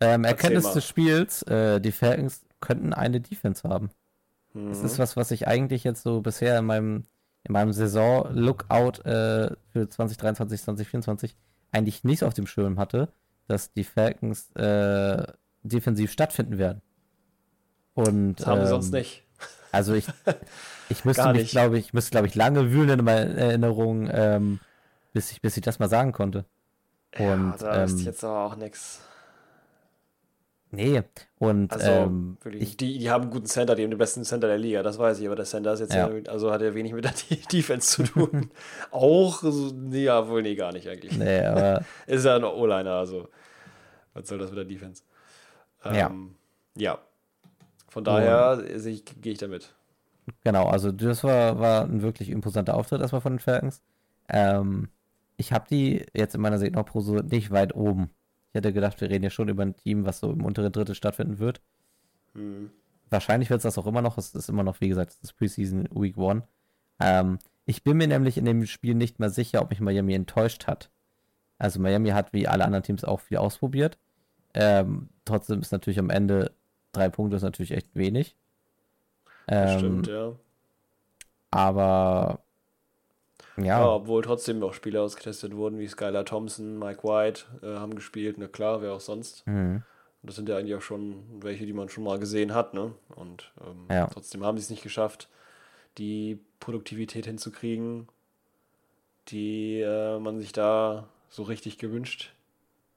Ähm, 0.00 0.24
Erkenntnis 0.24 0.70
des 0.72 0.86
Spiels, 0.86 1.42
äh, 1.44 1.80
die 1.80 1.92
Falcons 1.92 2.42
könnten 2.60 2.92
eine 2.92 3.20
Defense 3.20 3.66
haben. 3.68 3.90
Das 4.54 4.80
mhm. 4.80 4.84
ist 4.86 4.98
was, 4.98 5.16
was 5.16 5.30
ich 5.30 5.48
eigentlich 5.48 5.84
jetzt 5.84 6.02
so 6.02 6.20
bisher 6.20 6.58
in 6.58 6.66
meinem, 6.66 7.04
in 7.44 7.52
meinem 7.52 7.72
Saison-Lookout 7.72 9.02
äh, 9.04 9.50
für 9.72 9.88
2023, 9.88 10.62
2024 10.62 11.36
eigentlich 11.72 12.04
nicht 12.04 12.24
auf 12.24 12.34
dem 12.34 12.46
Schirm 12.46 12.78
hatte, 12.78 13.08
dass 13.46 13.72
die 13.72 13.84
Falcons 13.84 14.50
äh, 14.52 15.26
defensiv 15.62 16.10
stattfinden 16.10 16.58
werden. 16.58 16.82
Und 17.94 18.36
das 18.36 18.46
haben 18.46 18.58
wir 18.58 18.64
ähm, 18.64 18.70
sonst 18.70 18.92
nicht. 18.92 19.24
Also 19.72 19.94
ich, 19.94 20.06
ich 20.88 21.04
müsste 21.04 21.32
mich, 21.32 21.50
glaube 21.50 21.78
ich, 21.78 21.92
müsste, 21.92 22.10
glaube 22.10 22.26
ich, 22.26 22.34
lange 22.34 22.72
wühlen 22.72 22.98
in 23.00 23.04
meiner 23.04 23.34
Erinnerung, 23.34 24.08
ähm, 24.12 24.60
bis 25.12 25.32
ich, 25.32 25.42
bis 25.42 25.56
ich 25.56 25.62
das 25.62 25.78
mal 25.78 25.88
sagen 25.88 26.12
konnte. 26.12 26.44
Und 27.18 27.52
ja, 27.52 27.56
da 27.58 27.84
ist 27.84 28.00
ähm, 28.00 28.06
jetzt 28.06 28.24
aber 28.24 28.44
auch 28.44 28.56
nichts. 28.56 29.00
Nee, 30.74 31.02
und 31.38 31.72
Also, 31.72 31.90
ähm, 31.90 32.36
ich, 32.52 32.76
die, 32.76 32.98
die 32.98 33.10
haben 33.10 33.22
einen 33.22 33.30
guten 33.30 33.46
Center, 33.46 33.74
die 33.74 33.82
haben 33.82 33.90
den 33.90 33.98
besten 33.98 34.24
Center 34.24 34.48
der 34.48 34.58
Liga, 34.58 34.82
das 34.82 34.98
weiß 34.98 35.20
ich, 35.20 35.26
aber 35.26 35.36
der 35.36 35.44
Center 35.44 35.72
ist 35.72 35.80
jetzt 35.80 35.94
Ja. 35.94 36.10
ja. 36.10 36.30
also 36.30 36.52
hat 36.52 36.62
ja 36.62 36.74
wenig 36.74 36.92
mit 36.92 37.04
der 37.04 37.14
Defense 37.52 37.88
zu 37.88 38.02
tun. 38.04 38.50
auch, 38.90 39.42
nee, 39.74 40.04
ja, 40.04 40.28
wohl, 40.28 40.42
nee, 40.42 40.54
gar 40.54 40.72
nicht 40.72 40.88
eigentlich. 40.88 41.16
nee, 41.16 41.40
aber 41.44 41.84
Ist 42.06 42.24
ja 42.24 42.36
ein 42.36 42.44
O-Liner, 42.44 42.92
also 42.92 43.28
was 44.12 44.28
soll 44.28 44.38
das 44.38 44.50
mit 44.50 44.58
der 44.58 44.64
Defense? 44.64 45.02
Ja. 45.84 46.08
Ähm, 46.08 46.34
ja. 46.76 46.98
Von 47.88 48.04
daher 48.04 48.62
gehe 48.64 49.32
ich 49.32 49.38
damit. 49.38 49.74
Genau, 50.42 50.66
also 50.66 50.90
das 50.90 51.22
war, 51.22 51.58
war 51.58 51.84
ein 51.84 52.02
wirklich 52.02 52.30
imposanter 52.30 52.74
Auftritt 52.74 53.00
erstmal 53.00 53.20
von 53.20 53.34
den 53.34 53.38
Falcons. 53.40 53.82
Ähm, 54.28 54.88
ich 55.36 55.52
habe 55.52 55.66
die 55.68 56.06
jetzt 56.14 56.34
in 56.34 56.40
meiner 56.40 56.58
Signalprose 56.58 57.24
nicht 57.30 57.50
weit 57.50 57.74
oben. 57.74 58.10
Ich 58.54 58.56
hätte 58.56 58.72
gedacht, 58.72 59.00
wir 59.00 59.10
reden 59.10 59.24
ja 59.24 59.30
schon 59.30 59.48
über 59.48 59.64
ein 59.64 59.76
Team, 59.76 60.06
was 60.06 60.20
so 60.20 60.30
im 60.30 60.44
unteren 60.44 60.70
Drittel 60.70 60.94
stattfinden 60.94 61.40
wird. 61.40 61.60
Hm. 62.34 62.70
Wahrscheinlich 63.10 63.50
wird 63.50 63.58
es 63.58 63.64
das 63.64 63.78
auch 63.78 63.86
immer 63.88 64.00
noch. 64.00 64.16
Es 64.16 64.32
ist 64.32 64.48
immer 64.48 64.62
noch, 64.62 64.80
wie 64.80 64.86
gesagt, 64.86 65.10
es 65.10 65.18
ist 65.20 65.32
Preseason 65.32 65.88
Week 65.90 66.16
One. 66.16 66.44
Ähm, 67.00 67.40
ich 67.66 67.82
bin 67.82 67.96
mir 67.96 68.06
nämlich 68.06 68.38
in 68.38 68.44
dem 68.44 68.64
Spiel 68.66 68.94
nicht 68.94 69.18
mehr 69.18 69.28
sicher, 69.28 69.60
ob 69.60 69.70
mich 69.70 69.80
Miami 69.80 70.14
enttäuscht 70.14 70.68
hat. 70.68 70.88
Also 71.58 71.80
Miami 71.80 72.10
hat 72.10 72.32
wie 72.32 72.46
alle 72.46 72.64
anderen 72.64 72.84
Teams 72.84 73.02
auch 73.02 73.18
viel 73.18 73.38
ausprobiert. 73.38 73.98
Ähm, 74.54 75.08
trotzdem 75.24 75.58
ist 75.60 75.72
natürlich 75.72 75.98
am 75.98 76.10
Ende 76.10 76.52
drei 76.92 77.08
Punkte 77.08 77.34
ist 77.38 77.42
natürlich 77.42 77.72
echt 77.72 77.96
wenig. 77.96 78.36
Das 79.48 79.72
Ähm, 79.72 79.78
stimmt, 79.80 80.06
ja. 80.06 80.32
Aber 81.50 82.43
ja. 83.56 83.64
ja, 83.64 83.86
obwohl 83.88 84.22
trotzdem 84.22 84.58
noch 84.58 84.74
Spieler 84.74 85.02
ausgetestet 85.02 85.54
wurden, 85.56 85.78
wie 85.78 85.88
Skylar 85.88 86.24
Thompson, 86.24 86.78
Mike 86.78 87.02
White 87.04 87.44
äh, 87.62 87.76
haben 87.76 87.94
gespielt. 87.94 88.36
Na 88.38 88.48
klar, 88.48 88.82
wer 88.82 88.92
auch 88.92 89.00
sonst. 89.00 89.46
mhm. 89.46 89.82
Das 90.26 90.36
sind 90.36 90.48
ja 90.48 90.56
eigentlich 90.56 90.74
auch 90.74 90.80
schon 90.80 91.22
welche, 91.42 91.66
die 91.66 91.74
man 91.74 91.90
schon 91.90 92.02
mal 92.04 92.18
gesehen 92.18 92.54
hat, 92.54 92.72
ne? 92.72 92.94
Und 93.14 93.52
ähm, 93.60 93.86
Ja. 93.90 94.06
trotzdem 94.06 94.42
haben 94.42 94.56
sie 94.56 94.64
es 94.64 94.70
nicht 94.70 94.82
geschafft, 94.82 95.28
die 95.98 96.40
Produktivität 96.60 97.26
hinzukriegen, 97.26 98.08
die 99.28 99.80
äh, 99.80 100.18
man 100.18 100.40
sich 100.40 100.52
da 100.52 101.08
so 101.28 101.42
richtig 101.42 101.76
gewünscht 101.78 102.32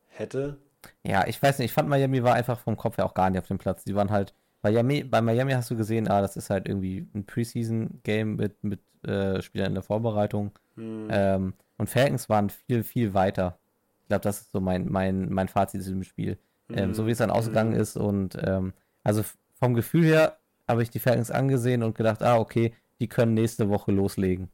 hätte. 0.07 0.57
ja, 1.03 1.27
ich 1.27 1.41
weiß 1.41 1.59
nicht, 1.59 1.65
ich 1.65 1.73
fand 1.73 1.89
Miami 1.89 2.23
war 2.23 2.33
einfach 2.35 2.59
vom 2.59 2.77
Kopf 2.77 2.97
her 2.97 3.05
auch 3.05 3.13
gar 3.13 3.29
nicht 3.29 3.39
auf 3.39 3.47
dem 3.47 3.57
Platz. 3.57 3.83
Die 3.83 3.95
waren 3.95 4.09
halt, 4.11 4.33
Miami, 4.69 5.03
bei 5.03 5.21
Miami 5.21 5.51
hast 5.53 5.69
du 5.71 5.75
gesehen, 5.77 6.07
ah, 6.07 6.21
das 6.21 6.37
ist 6.37 6.49
halt 6.49 6.67
irgendwie 6.67 7.07
ein 7.13 7.25
Preseason-Game 7.25 8.35
mit, 8.35 8.63
mit 8.63 8.79
äh, 9.03 9.41
Spielern 9.41 9.69
in 9.69 9.73
der 9.75 9.83
Vorbereitung. 9.83 10.51
Hm, 10.75 11.07
Ähm, 11.09 11.53
und 11.77 11.89
Falcons 11.89 12.29
waren 12.29 12.49
viel, 12.49 12.83
viel 12.83 13.13
weiter. 13.13 13.59
Ich 14.01 14.07
glaube, 14.07 14.23
das 14.23 14.41
ist 14.41 14.51
so 14.51 14.61
mein, 14.61 14.87
mein, 14.89 15.29
mein 15.31 15.47
Fazit 15.47 15.83
zu 15.83 15.91
dem 15.91 16.03
Spiel. 16.03 16.37
Ähm, 16.69 16.89
Mhm. 16.89 16.93
so 16.93 17.07
wie 17.07 17.11
es 17.11 17.17
dann 17.19 17.31
ausgegangen 17.31 17.73
ist. 17.73 17.95
Und 17.97 18.37
ähm, 18.43 18.73
also 19.03 19.23
vom 19.59 19.73
Gefühl 19.73 20.03
her 20.05 20.37
habe 20.67 20.83
ich 20.83 20.89
die 20.89 20.99
Falcons 20.99 21.31
angesehen 21.31 21.83
und 21.83 21.95
gedacht, 21.95 22.21
ah, 22.23 22.37
okay, 22.37 22.73
die 22.99 23.07
können 23.07 23.33
nächste 23.33 23.69
Woche 23.69 23.91
loslegen. 23.91 24.49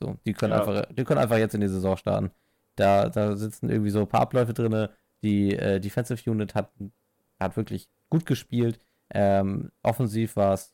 So, 0.00 0.16
die 0.24 0.32
können 0.32 0.52
Ja. 0.54 0.60
einfach, 0.60 0.86
die 0.94 1.04
können 1.04 1.20
einfach 1.20 1.36
jetzt 1.38 1.54
in 1.54 1.60
die 1.60 1.68
Saison 1.68 1.96
starten. 1.96 2.30
Da, 2.76 3.08
da 3.08 3.36
sitzen 3.36 3.68
irgendwie 3.68 3.90
so 3.90 4.00
ein 4.00 4.06
paar 4.08 4.20
Abläufe 4.22 4.54
drin. 4.54 4.88
Die 5.22 5.54
äh, 5.56 5.80
Defensive 5.80 6.30
Unit 6.30 6.54
hat, 6.54 6.70
hat 7.40 7.56
wirklich 7.56 7.88
gut 8.08 8.24
gespielt. 8.24 8.78
Ähm, 9.10 9.70
offensiv 9.82 10.36
war 10.36 10.54
es 10.54 10.72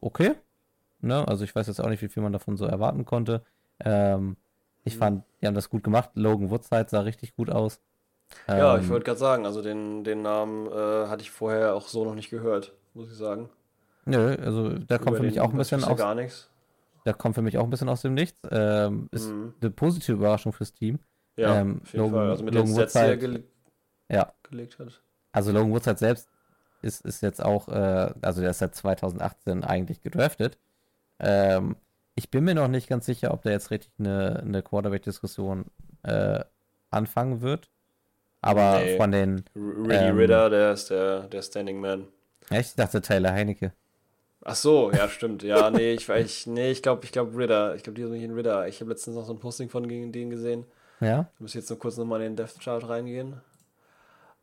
okay. 0.00 0.34
Ne? 1.00 1.26
Also 1.26 1.44
ich 1.44 1.54
weiß 1.54 1.66
jetzt 1.66 1.80
auch 1.80 1.88
nicht, 1.88 2.02
wie 2.02 2.08
viel 2.08 2.22
man 2.22 2.32
davon 2.32 2.56
so 2.56 2.66
erwarten 2.66 3.04
konnte. 3.04 3.42
Ähm, 3.80 4.36
ich 4.84 4.94
Mhm. 4.96 4.98
fand, 4.98 5.24
die 5.40 5.46
haben 5.46 5.54
das 5.54 5.70
gut 5.70 5.82
gemacht. 5.82 6.10
Logan 6.14 6.50
Woodside 6.50 6.86
sah 6.88 7.00
richtig 7.00 7.34
gut 7.34 7.50
aus. 7.50 7.80
ja, 8.46 8.76
Ähm, 8.76 8.82
ich 8.82 8.88
wollte 8.88 9.04
gerade 9.06 9.18
sagen, 9.18 9.46
also 9.46 9.62
den, 9.62 10.04
den 10.04 10.22
Namen 10.22 10.66
äh, 10.68 11.06
hatte 11.08 11.22
ich 11.22 11.30
vorher 11.30 11.74
auch 11.74 11.88
so 11.88 12.04
noch 12.04 12.14
nicht 12.14 12.30
gehört, 12.30 12.72
muss 12.94 13.10
ich 13.10 13.16
sagen. 13.16 13.48
Nö, 14.04 14.34
also 14.36 14.70
der 14.70 14.98
kommt 14.98 15.16
für 15.16 15.22
mich 15.22 15.40
auch 15.40 15.50
ein 15.50 15.58
bisschen 15.58 15.82
aus, 15.84 15.98
gar 15.98 16.14
nichts. 16.14 16.48
der 17.04 17.14
kommt 17.14 17.34
für 17.34 17.42
mich 17.42 17.58
auch 17.58 17.64
ein 17.64 17.70
bisschen 17.70 17.88
aus 17.88 18.02
dem 18.02 18.14
Nichts. 18.14 18.38
Ähm, 18.50 19.08
ist 19.10 19.28
Mhm. 19.30 19.54
eine 19.60 19.70
positive 19.70 20.16
Überraschung 20.16 20.52
fürs 20.52 20.72
Team. 20.72 20.98
Ja, 21.36 21.56
ähm, 21.60 21.80
auf 21.82 21.92
jeden 21.92 22.04
Logan- 22.04 22.14
Fall. 22.20 22.30
Also 22.30 22.44
mit 22.44 22.54
Logan 22.54 22.68
den 22.68 22.74
Sets, 22.76 22.92
die 22.92 22.98
er 22.98 23.04
Woodside- 23.14 23.18
gele 23.18 23.44
Ja, 24.10 24.32
gelegt 24.42 24.78
hat. 24.78 25.02
also 25.32 25.52
Logan 25.52 25.72
Woodside 25.72 25.96
selbst 25.98 26.28
ist, 26.82 27.04
ist 27.04 27.20
jetzt 27.22 27.42
auch, 27.42 27.68
äh, 27.68 28.12
also 28.22 28.40
der 28.40 28.50
ist 28.50 28.58
seit 28.58 28.74
2018 28.74 29.64
eigentlich 29.64 30.00
gedraftet. 30.02 30.58
Ähm, 31.20 31.76
ich 32.16 32.30
bin 32.30 32.44
mir 32.44 32.54
noch 32.54 32.68
nicht 32.68 32.88
ganz 32.88 33.06
sicher, 33.06 33.32
ob 33.32 33.42
der 33.42 33.52
jetzt 33.52 33.70
richtig 33.70 33.92
eine, 33.98 34.40
eine 34.40 34.62
Quarterback-Diskussion 34.62 35.66
äh, 36.04 36.40
anfangen 36.90 37.40
wird. 37.42 37.70
Aber 38.42 38.80
Nee. 38.80 38.96
von 38.96 39.12
den, 39.12 39.44
R- 39.54 39.88
Ricky 39.88 40.08
Ähm, 40.08 40.16
Ritter, 40.16 40.50
der 40.50 40.72
ist 40.72 40.90
der, 40.90 41.28
der 41.28 41.42
Standing 41.42 41.80
Man. 41.80 42.08
ich 42.50 42.74
dachte 42.74 43.00
Taylor 43.00 43.32
Heinecke. 43.32 43.72
Ach 44.42 44.54
so, 44.56 44.90
ja, 44.92 45.08
stimmt. 45.08 45.42
Ja, 45.42 45.70
nee, 45.70 45.92
ich 45.92 46.08
weiß, 46.08 46.46
nee, 46.46 46.70
ich 46.70 46.82
glaube, 46.82 47.04
ich 47.04 47.12
glaube 47.12 47.36
Ritter. 47.36 47.74
Ich 47.74 47.82
glaube, 47.82 47.96
die 48.00 48.02
sind 48.06 48.14
in 48.14 48.32
Ritter. 48.34 48.66
Ich 48.68 48.80
habe 48.80 48.90
letztens 48.90 49.16
noch 49.16 49.26
so 49.26 49.32
ein 49.34 49.38
Posting 49.38 49.68
von 49.68 49.86
gegen 49.86 50.12
den 50.12 50.30
gesehen. 50.30 50.64
Ja, 51.00 51.30
Ich 51.34 51.40
muss 51.40 51.54
jetzt 51.54 51.70
nur 51.70 51.78
kurz 51.78 51.96
nochmal 51.98 52.20
in 52.22 52.34
den 52.34 52.36
Death 52.36 52.60
Chart 52.60 52.88
reingehen. 52.88 53.40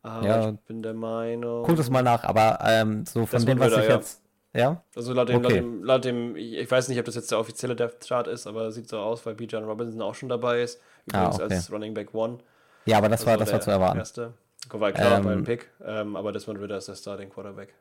Aber 0.07 0.25
Ja. 0.25 0.49
ich 0.51 0.59
bin 0.61 0.81
der 0.81 0.93
Meinung. 0.93 1.63
guck 1.65 1.75
das 1.75 1.89
mal 1.89 2.01
nach, 2.03 2.23
aber 2.23 2.59
ähm, 2.63 3.05
so 3.05 3.25
von 3.25 3.37
Das 3.37 3.45
dem, 3.45 3.59
was 3.59 3.71
ich 3.73 3.77
ja. 3.89 3.95
jetzt, 3.95 4.21
ja, 4.53 4.81
Also 4.95 5.13
laut 5.13 5.29
dem, 5.29 5.37
Okay. 5.37 5.43
laut 5.47 5.53
dem, 5.63 5.83
laut 5.83 6.05
dem, 6.05 6.35
ich 6.35 6.69
weiß 6.71 6.87
nicht, 6.89 6.99
ob 6.99 7.05
das 7.05 7.15
jetzt 7.15 7.29
der 7.31 7.39
offizielle 7.39 7.75
Death 7.75 7.99
Chart 8.07 8.27
ist, 8.27 8.47
aber 8.47 8.71
sieht 8.71 8.87
so 8.89 8.99
aus, 8.99 9.25
weil 9.25 9.35
Bijan 9.35 9.65
Robinson 9.65 10.01
auch 10.01 10.15
schon 10.15 10.29
dabei 10.29 10.61
ist. 10.61 10.79
Übrigens 11.05 11.39
Ah, 11.39 11.43
okay. 11.45 11.53
als 11.55 11.71
Running 11.71 11.93
Back 11.93 12.13
One. 12.13 12.37
ja, 12.85 12.97
aber 12.97 13.09
das 13.09 13.25
war, 13.25 13.33
Also 13.33 13.43
das 13.45 13.53
war 13.53 13.59
zu 13.61 13.71
erwarten. 13.71 13.97
Erste. 13.99 14.33
War 14.71 14.91
klar 14.91 15.19
Ähm, 15.19 15.23
beim 15.25 15.43
Pick, 15.43 15.69
ähm, 15.85 16.15
aber 16.15 16.31
Desmond 16.31 16.59
Ritter 16.59 16.77
ist 16.77 16.87
der 16.87 16.95
Starting 16.95 17.29
Quarterback. 17.29 17.73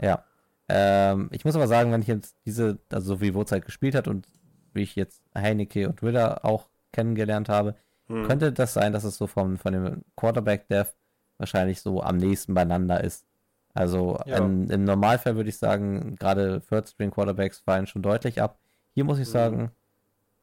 Ja. 0.00 0.24
Ähm, 0.68 1.28
ich 1.32 1.44
muss 1.44 1.54
aber 1.54 1.66
sagen, 1.68 1.92
wenn 1.92 2.00
ich 2.02 2.08
jetzt 2.08 2.36
diese, 2.46 2.78
also 2.90 3.14
so 3.16 3.20
wie 3.20 3.34
Woodzeit 3.34 3.64
gespielt 3.66 3.94
hat 3.94 4.08
und 4.08 4.26
wie 4.72 4.82
ich 4.82 4.96
jetzt 4.96 5.22
Heineke 5.36 5.88
und 5.88 6.02
Ritter 6.02 6.44
auch 6.44 6.68
kennengelernt 6.92 7.48
habe, 7.48 7.74
Hm. 8.08 8.26
könnte 8.26 8.52
das 8.52 8.74
sein, 8.74 8.92
dass 8.92 9.04
es 9.04 9.16
so 9.16 9.26
vom, 9.26 9.56
von 9.58 9.72
dem 9.72 10.02
Quarterback-Dev 10.16 10.92
wahrscheinlich 11.38 11.80
so 11.82 12.02
am 12.02 12.16
nächsten 12.16 12.54
beieinander 12.54 13.02
ist. 13.04 13.26
Also 13.74 14.18
Ja. 14.24 14.54
im, 14.54 14.70
im 14.70 14.84
Normalfall 14.84 15.36
würde 15.36 15.50
ich 15.50 15.58
sagen, 15.58 16.16
gerade 16.16 16.62
Third-String-Quarterbacks 16.68 17.60
fallen 17.60 17.86
schon 17.86 18.02
deutlich 18.02 18.40
ab. 18.42 18.58
Hier 18.94 19.04
muss 19.04 19.18
ich 19.18 19.28
Mhm. 19.28 19.30
sagen, 19.30 19.72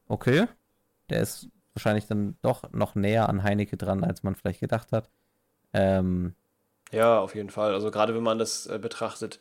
okay, 0.08 0.48
der 1.10 1.22
ist 1.22 1.50
wahrscheinlich 1.76 2.08
dann 2.08 2.38
doch 2.42 2.72
noch 2.74 2.96
näher 2.96 3.30
an 3.30 3.44
Heineke 3.44 3.78
dran, 3.78 4.04
als 4.04 4.24
man 4.24 4.36
vielleicht 4.36 4.62
gedacht 4.62 4.92
hat. 4.94 5.12
Ähm, 5.74 6.36
Ja, 6.92 7.20
auf 7.20 7.36
jeden 7.36 7.50
Fall. 7.50 7.74
Also 7.74 7.90
gerade 7.92 8.14
wenn 8.16 8.24
man 8.24 8.38
das 8.40 8.68
äh, 8.68 8.78
betrachtet, 8.80 9.40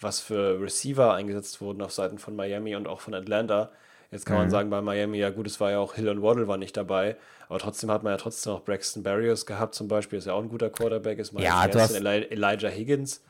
was 0.00 0.20
für 0.20 0.60
Receiver 0.60 1.14
eingesetzt 1.14 1.60
wurden 1.60 1.82
auf 1.82 1.92
Seiten 1.92 2.18
von 2.18 2.36
Miami 2.36 2.76
und 2.76 2.86
auch 2.88 3.00
von 3.00 3.14
Atlanta. 3.14 3.72
Jetzt 4.12 4.26
kann 4.26 4.36
man 4.36 4.46
Mhm. 4.46 4.50
sagen, 4.50 4.70
bei 4.70 4.80
Miami, 4.82 5.18
ja 5.18 5.30
gut, 5.30 5.46
es 5.48 5.58
war 5.58 5.70
ja 5.72 5.78
auch 5.80 5.94
Hill 5.94 6.08
und 6.08 6.22
Waddle 6.22 6.46
war 6.46 6.58
nicht 6.58 6.76
dabei, 6.76 7.16
aber 7.48 7.58
trotzdem 7.58 7.90
hat 7.90 8.02
man 8.04 8.12
ja 8.12 8.16
trotzdem 8.18 8.52
noch 8.52 8.60
Braxton 8.62 9.02
Barrios 9.02 9.46
gehabt 9.46 9.74
zum 9.74 9.88
Beispiel, 9.88 10.18
ist 10.18 10.26
ja 10.26 10.34
auch 10.34 10.42
ein 10.42 10.48
guter 10.50 10.70
Quarterback, 10.70 11.18
ist 11.18 11.32
Miles 11.32 11.46
Ja, 11.46 11.66
hast- 11.74 11.94
Eli 11.94 12.26
Elijah 12.30 12.68
Higgins. 12.68 13.24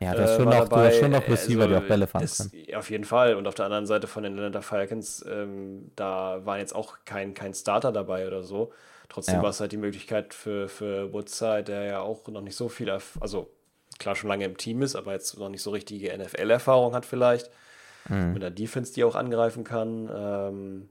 ja, 0.00 0.12
du 0.12 0.22
hast 0.22 0.32
äh, 0.32 0.36
schon 0.36 0.44
noch, 0.46 0.52
du 0.52 0.58
hast 0.58 0.70
dabei. 0.70 0.92
schon 0.92 1.10
noch 1.12 1.28
Receiver, 1.28 1.66
die 1.68 1.74
Also, 1.74 1.84
auch 1.84 1.88
Bälle 1.88 2.06
fangen 2.08 2.26
können. 2.28 2.74
Auf 2.76 2.90
jeden 2.90 3.04
Fall. 3.04 3.36
Und 3.36 3.46
auf 3.46 3.54
der 3.54 3.64
anderen 3.66 3.86
Seite 3.86 4.06
von 4.08 4.24
den 4.24 4.34
Atlanta 4.34 4.60
Falcons, 4.60 5.24
ähm, 5.26 5.92
da 5.94 6.44
war 6.44 6.58
jetzt 6.58 6.74
auch 6.74 6.96
kein, 7.04 7.32
kein 7.34 7.54
Starter 7.54 7.92
dabei 7.92 8.26
oder 8.26 8.42
so. 8.42 8.72
Trotzdem 9.08 9.36
Ja. 9.36 9.42
war 9.42 9.50
es 9.50 9.60
halt 9.60 9.70
die 9.70 9.76
Möglichkeit 9.76 10.34
für, 10.34 10.68
für 10.68 11.12
Woodside, 11.12 11.62
der 11.62 11.84
ja 11.84 12.00
auch 12.00 12.26
noch 12.26 12.40
nicht 12.40 12.56
so 12.56 12.68
viel, 12.68 12.90
also 12.90 13.50
klar 14.00 14.16
schon 14.16 14.28
lange 14.28 14.44
im 14.46 14.56
Team 14.56 14.82
ist, 14.82 14.96
aber 14.96 15.12
jetzt 15.12 15.38
noch 15.38 15.48
nicht 15.48 15.62
so 15.62 15.70
richtige 15.70 16.10
NFL-Erfahrung 16.12 16.92
hat 16.94 17.06
vielleicht. 17.06 17.50
Mhm. 18.08 18.32
Mit 18.34 18.42
einer 18.44 18.50
Defense, 18.50 18.92
die 18.92 19.04
auch 19.04 19.14
angreifen 19.14 19.64
kann. 19.64 20.10
Ähm, 20.14 20.88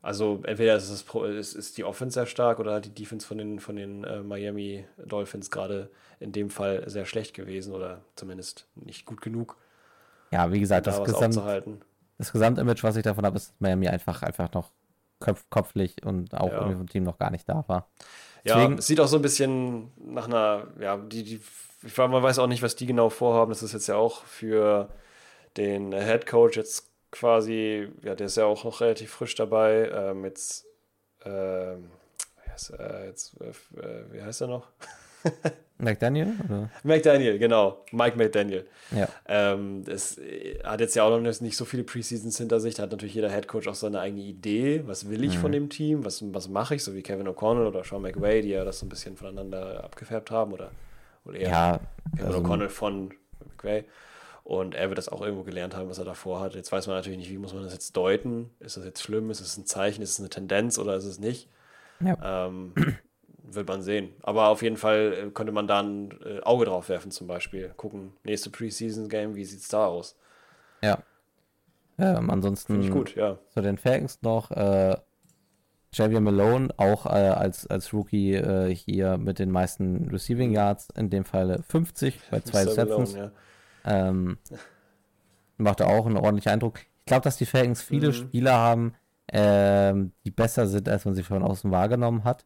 also 0.00 0.40
entweder 0.44 0.76
ist, 0.76 0.90
es 0.90 1.04
ist, 1.14 1.54
ist 1.54 1.78
die 1.78 1.84
Offense 1.84 2.14
sehr 2.14 2.26
stark 2.26 2.58
oder 2.58 2.72
halt 2.72 2.84
die 2.86 2.94
Defense 2.94 3.26
von 3.26 3.38
den, 3.38 3.60
von 3.60 3.76
den 3.76 4.02
äh, 4.04 4.20
Miami 4.22 4.84
Dolphins 5.04 5.50
gerade 5.50 5.90
in 6.18 6.32
dem 6.32 6.50
Fall 6.50 6.88
sehr 6.88 7.04
schlecht 7.06 7.34
gewesen 7.34 7.72
oder 7.72 8.00
zumindest 8.16 8.66
nicht 8.74 9.06
gut 9.06 9.20
genug, 9.20 9.56
Ja, 10.32 10.50
wie 10.52 10.60
gesagt, 10.60 10.86
da 10.86 10.90
das, 10.90 11.00
was 11.00 11.06
Gesamt, 11.30 11.82
das 12.18 12.32
Gesamtimage, 12.32 12.82
was 12.82 12.96
ich 12.96 13.02
davon 13.02 13.24
habe, 13.24 13.36
ist, 13.36 13.54
Miami 13.60 13.88
einfach, 13.88 14.22
einfach 14.22 14.52
noch 14.52 14.70
köpf, 15.20 15.44
kopflich 15.50 16.04
und 16.04 16.34
auch 16.34 16.48
Ja. 16.48 16.54
irgendwie 16.58 16.76
vom 16.76 16.88
Team 16.88 17.02
noch 17.04 17.18
gar 17.18 17.30
nicht 17.30 17.48
da 17.48 17.64
war. 17.68 17.88
Ja, 18.44 18.56
Deswegen- 18.56 18.78
es 18.78 18.86
sieht 18.88 18.98
auch 18.98 19.06
so 19.06 19.16
ein 19.16 19.22
bisschen 19.22 19.92
nach 20.04 20.26
einer, 20.26 20.66
ja, 20.80 20.96
die, 20.96 21.22
die, 21.22 21.40
ich 21.84 21.96
man 21.96 22.10
weiß 22.22 22.40
auch 22.40 22.48
nicht, 22.48 22.62
was 22.62 22.74
die 22.74 22.86
genau 22.86 23.08
vorhaben. 23.08 23.50
Das 23.50 23.62
ist 23.62 23.72
jetzt 23.72 23.86
ja 23.86 23.94
auch 23.96 24.24
für 24.24 24.88
den 25.56 25.92
Head 25.92 26.26
Coach 26.26 26.56
jetzt 26.56 26.88
quasi, 27.10 27.88
ja, 28.02 28.14
der 28.14 28.26
ist 28.26 28.36
ja 28.36 28.44
auch 28.46 28.64
noch 28.64 28.80
relativ 28.80 29.10
frisch 29.10 29.34
dabei. 29.34 29.90
Ähm, 29.92 30.24
jetzt, 30.24 30.64
wie 31.24 32.50
heißt, 32.50 32.72
äh, 32.78 33.06
jetzt, 33.06 33.34
äh, 33.40 33.52
wie 34.12 34.22
heißt 34.22 34.40
er 34.42 34.46
noch? 34.48 34.68
McDaniel? 35.78 36.34
Oder? 36.48 36.70
McDaniel, 36.84 37.38
genau. 37.38 37.84
Mike 37.90 38.16
McDaniel. 38.16 38.66
Ja. 38.92 39.08
Ähm, 39.26 39.84
das 39.84 40.16
äh, 40.18 40.58
hat 40.62 40.80
jetzt 40.80 40.94
ja 40.94 41.02
auch 41.04 41.10
noch 41.18 41.40
nicht 41.40 41.56
so 41.56 41.64
viele 41.64 41.82
Preseasons 41.82 42.38
hinter 42.38 42.60
sich. 42.60 42.74
Da 42.74 42.84
hat 42.84 42.92
natürlich 42.92 43.14
jeder 43.14 43.30
Headcoach 43.30 43.66
auch 43.68 43.74
seine 43.74 44.00
eigene 44.00 44.22
Idee. 44.22 44.82
Was 44.86 45.08
will 45.10 45.24
ich 45.24 45.36
Mhm. 45.36 45.40
von 45.40 45.52
dem 45.52 45.70
Team? 45.70 46.04
Was, 46.04 46.22
was 46.32 46.48
mache 46.48 46.76
ich? 46.76 46.84
So 46.84 46.94
wie 46.94 47.02
Kevin 47.02 47.26
O'Connell 47.28 47.66
oder 47.66 47.82
Sean 47.84 48.02
McVay, 48.02 48.42
die 48.42 48.50
ja 48.50 48.64
das 48.64 48.78
so 48.78 48.86
ein 48.86 48.88
bisschen 48.90 49.16
voneinander 49.16 49.82
abgefärbt 49.82 50.30
haben. 50.30 50.52
Oder, 50.52 50.70
oder 51.24 51.38
eher 51.38 51.50
Ja, 51.50 51.80
Kevin 52.16 52.26
also- 52.26 52.38
O'Connell 52.38 52.68
von 52.68 53.14
McVay. 53.48 53.84
Und 54.44 54.74
er 54.74 54.88
wird 54.88 54.98
das 54.98 55.08
auch 55.08 55.22
irgendwo 55.22 55.44
gelernt 55.44 55.76
haben, 55.76 55.88
was 55.88 55.98
er 55.98 56.04
davor 56.04 56.40
hat. 56.40 56.54
Jetzt 56.54 56.72
weiß 56.72 56.88
man 56.88 56.96
natürlich 56.96 57.18
nicht, 57.18 57.30
wie 57.30 57.38
muss 57.38 57.54
man 57.54 57.62
das 57.62 57.72
jetzt 57.72 57.96
deuten? 57.96 58.50
Ist 58.58 58.76
das 58.76 58.84
jetzt 58.84 59.02
schlimm? 59.02 59.30
Ist 59.30 59.40
es 59.40 59.56
ein 59.56 59.66
Zeichen? 59.66 60.02
Ist 60.02 60.10
es 60.10 60.20
eine 60.20 60.30
Tendenz 60.30 60.78
oder 60.78 60.96
ist 60.96 61.04
es 61.04 61.20
nicht? 61.20 61.48
Ja. 62.00 62.46
Ähm, 62.46 62.74
wird 63.44 63.68
man 63.68 63.82
sehen. 63.82 64.14
Aber 64.22 64.48
auf 64.48 64.62
jeden 64.62 64.76
Fall 64.76 65.12
äh, 65.12 65.30
könnte 65.30 65.52
man 65.52 65.66
da 65.66 65.80
ein 65.80 66.10
äh, 66.24 66.40
Auge 66.40 66.64
drauf 66.64 66.88
werfen, 66.88 67.10
zum 67.10 67.26
Beispiel. 67.26 67.72
Gucken, 67.76 68.14
nächste 68.24 68.50
Preseason-Game, 68.50 69.36
wie 69.36 69.44
sieht 69.44 69.60
es 69.60 69.68
da 69.68 69.86
aus? 69.86 70.16
ja. 70.82 70.98
Ähm, 71.98 72.30
ansonsten 72.30 72.72
Finde 72.72 72.86
ich 72.86 72.92
gut, 72.92 73.14
ja. 73.14 73.38
zu 73.50 73.60
den 73.60 73.76
Falcons 73.76 74.22
noch. 74.22 74.50
Äh, 74.50 74.96
Javier 75.92 76.20
Malone 76.20 76.70
auch 76.78 77.04
äh, 77.06 77.10
als, 77.10 77.66
als 77.66 77.92
Rookie 77.92 78.34
äh, 78.34 78.74
hier 78.74 79.18
mit 79.18 79.38
den 79.38 79.50
meisten 79.50 80.08
Receiving 80.08 80.52
Yards, 80.52 80.88
in 80.96 81.10
dem 81.10 81.24
Fall 81.24 81.62
50 81.68 82.18
bei 82.30 82.40
zwei 82.40 82.64
Mr. 82.64 82.70
Malone, 82.70 83.00
Receptions. 83.02 83.14
ja. 83.14 83.30
Ähm, 83.84 84.38
machte 85.56 85.86
auch 85.86 86.06
einen 86.06 86.16
ordentlichen 86.16 86.52
Eindruck. 86.52 86.80
Ich 86.80 87.06
glaube, 87.06 87.22
dass 87.24 87.36
die 87.36 87.46
Falcons 87.46 87.82
viele 87.82 88.08
Mhm. 88.08 88.12
Spieler 88.12 88.54
haben, 88.54 88.94
ähm, 89.32 90.12
die 90.24 90.30
besser 90.30 90.66
sind, 90.66 90.88
als 90.88 91.04
man 91.04 91.14
sie 91.14 91.22
von 91.22 91.42
außen 91.42 91.70
wahrgenommen 91.70 92.24
hat. 92.24 92.44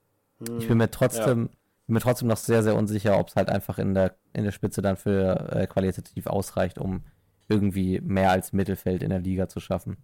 Ich 0.59 0.69
bin 0.69 0.79
mir 0.79 0.91
trotzdem, 0.91 1.49
bin 1.87 1.95
mir 1.95 2.01
trotzdem 2.01 2.29
noch 2.29 2.37
sehr, 2.37 2.63
sehr 2.63 2.77
unsicher, 2.77 3.19
ob 3.19 3.29
es 3.29 3.37
halt 3.37 3.49
einfach 3.49 3.79
in 3.79 3.95
der, 3.95 4.17
in 4.35 4.45
der 4.45 4.53
Spitze 4.53 4.83
dann 4.83 4.97
für 4.97 5.51
äh, 5.53 5.67
qualitativ 5.67 6.27
ausreicht, 6.27 6.79
um 6.79 7.05
irgendwie 7.49 8.01
mehr 8.01 8.31
als 8.31 8.53
Mittelfeld 8.53 9.03
in 9.03 9.11
der 9.11 9.21
Liga 9.21 9.49
zu 9.49 9.61
schaffen. 9.61 9.97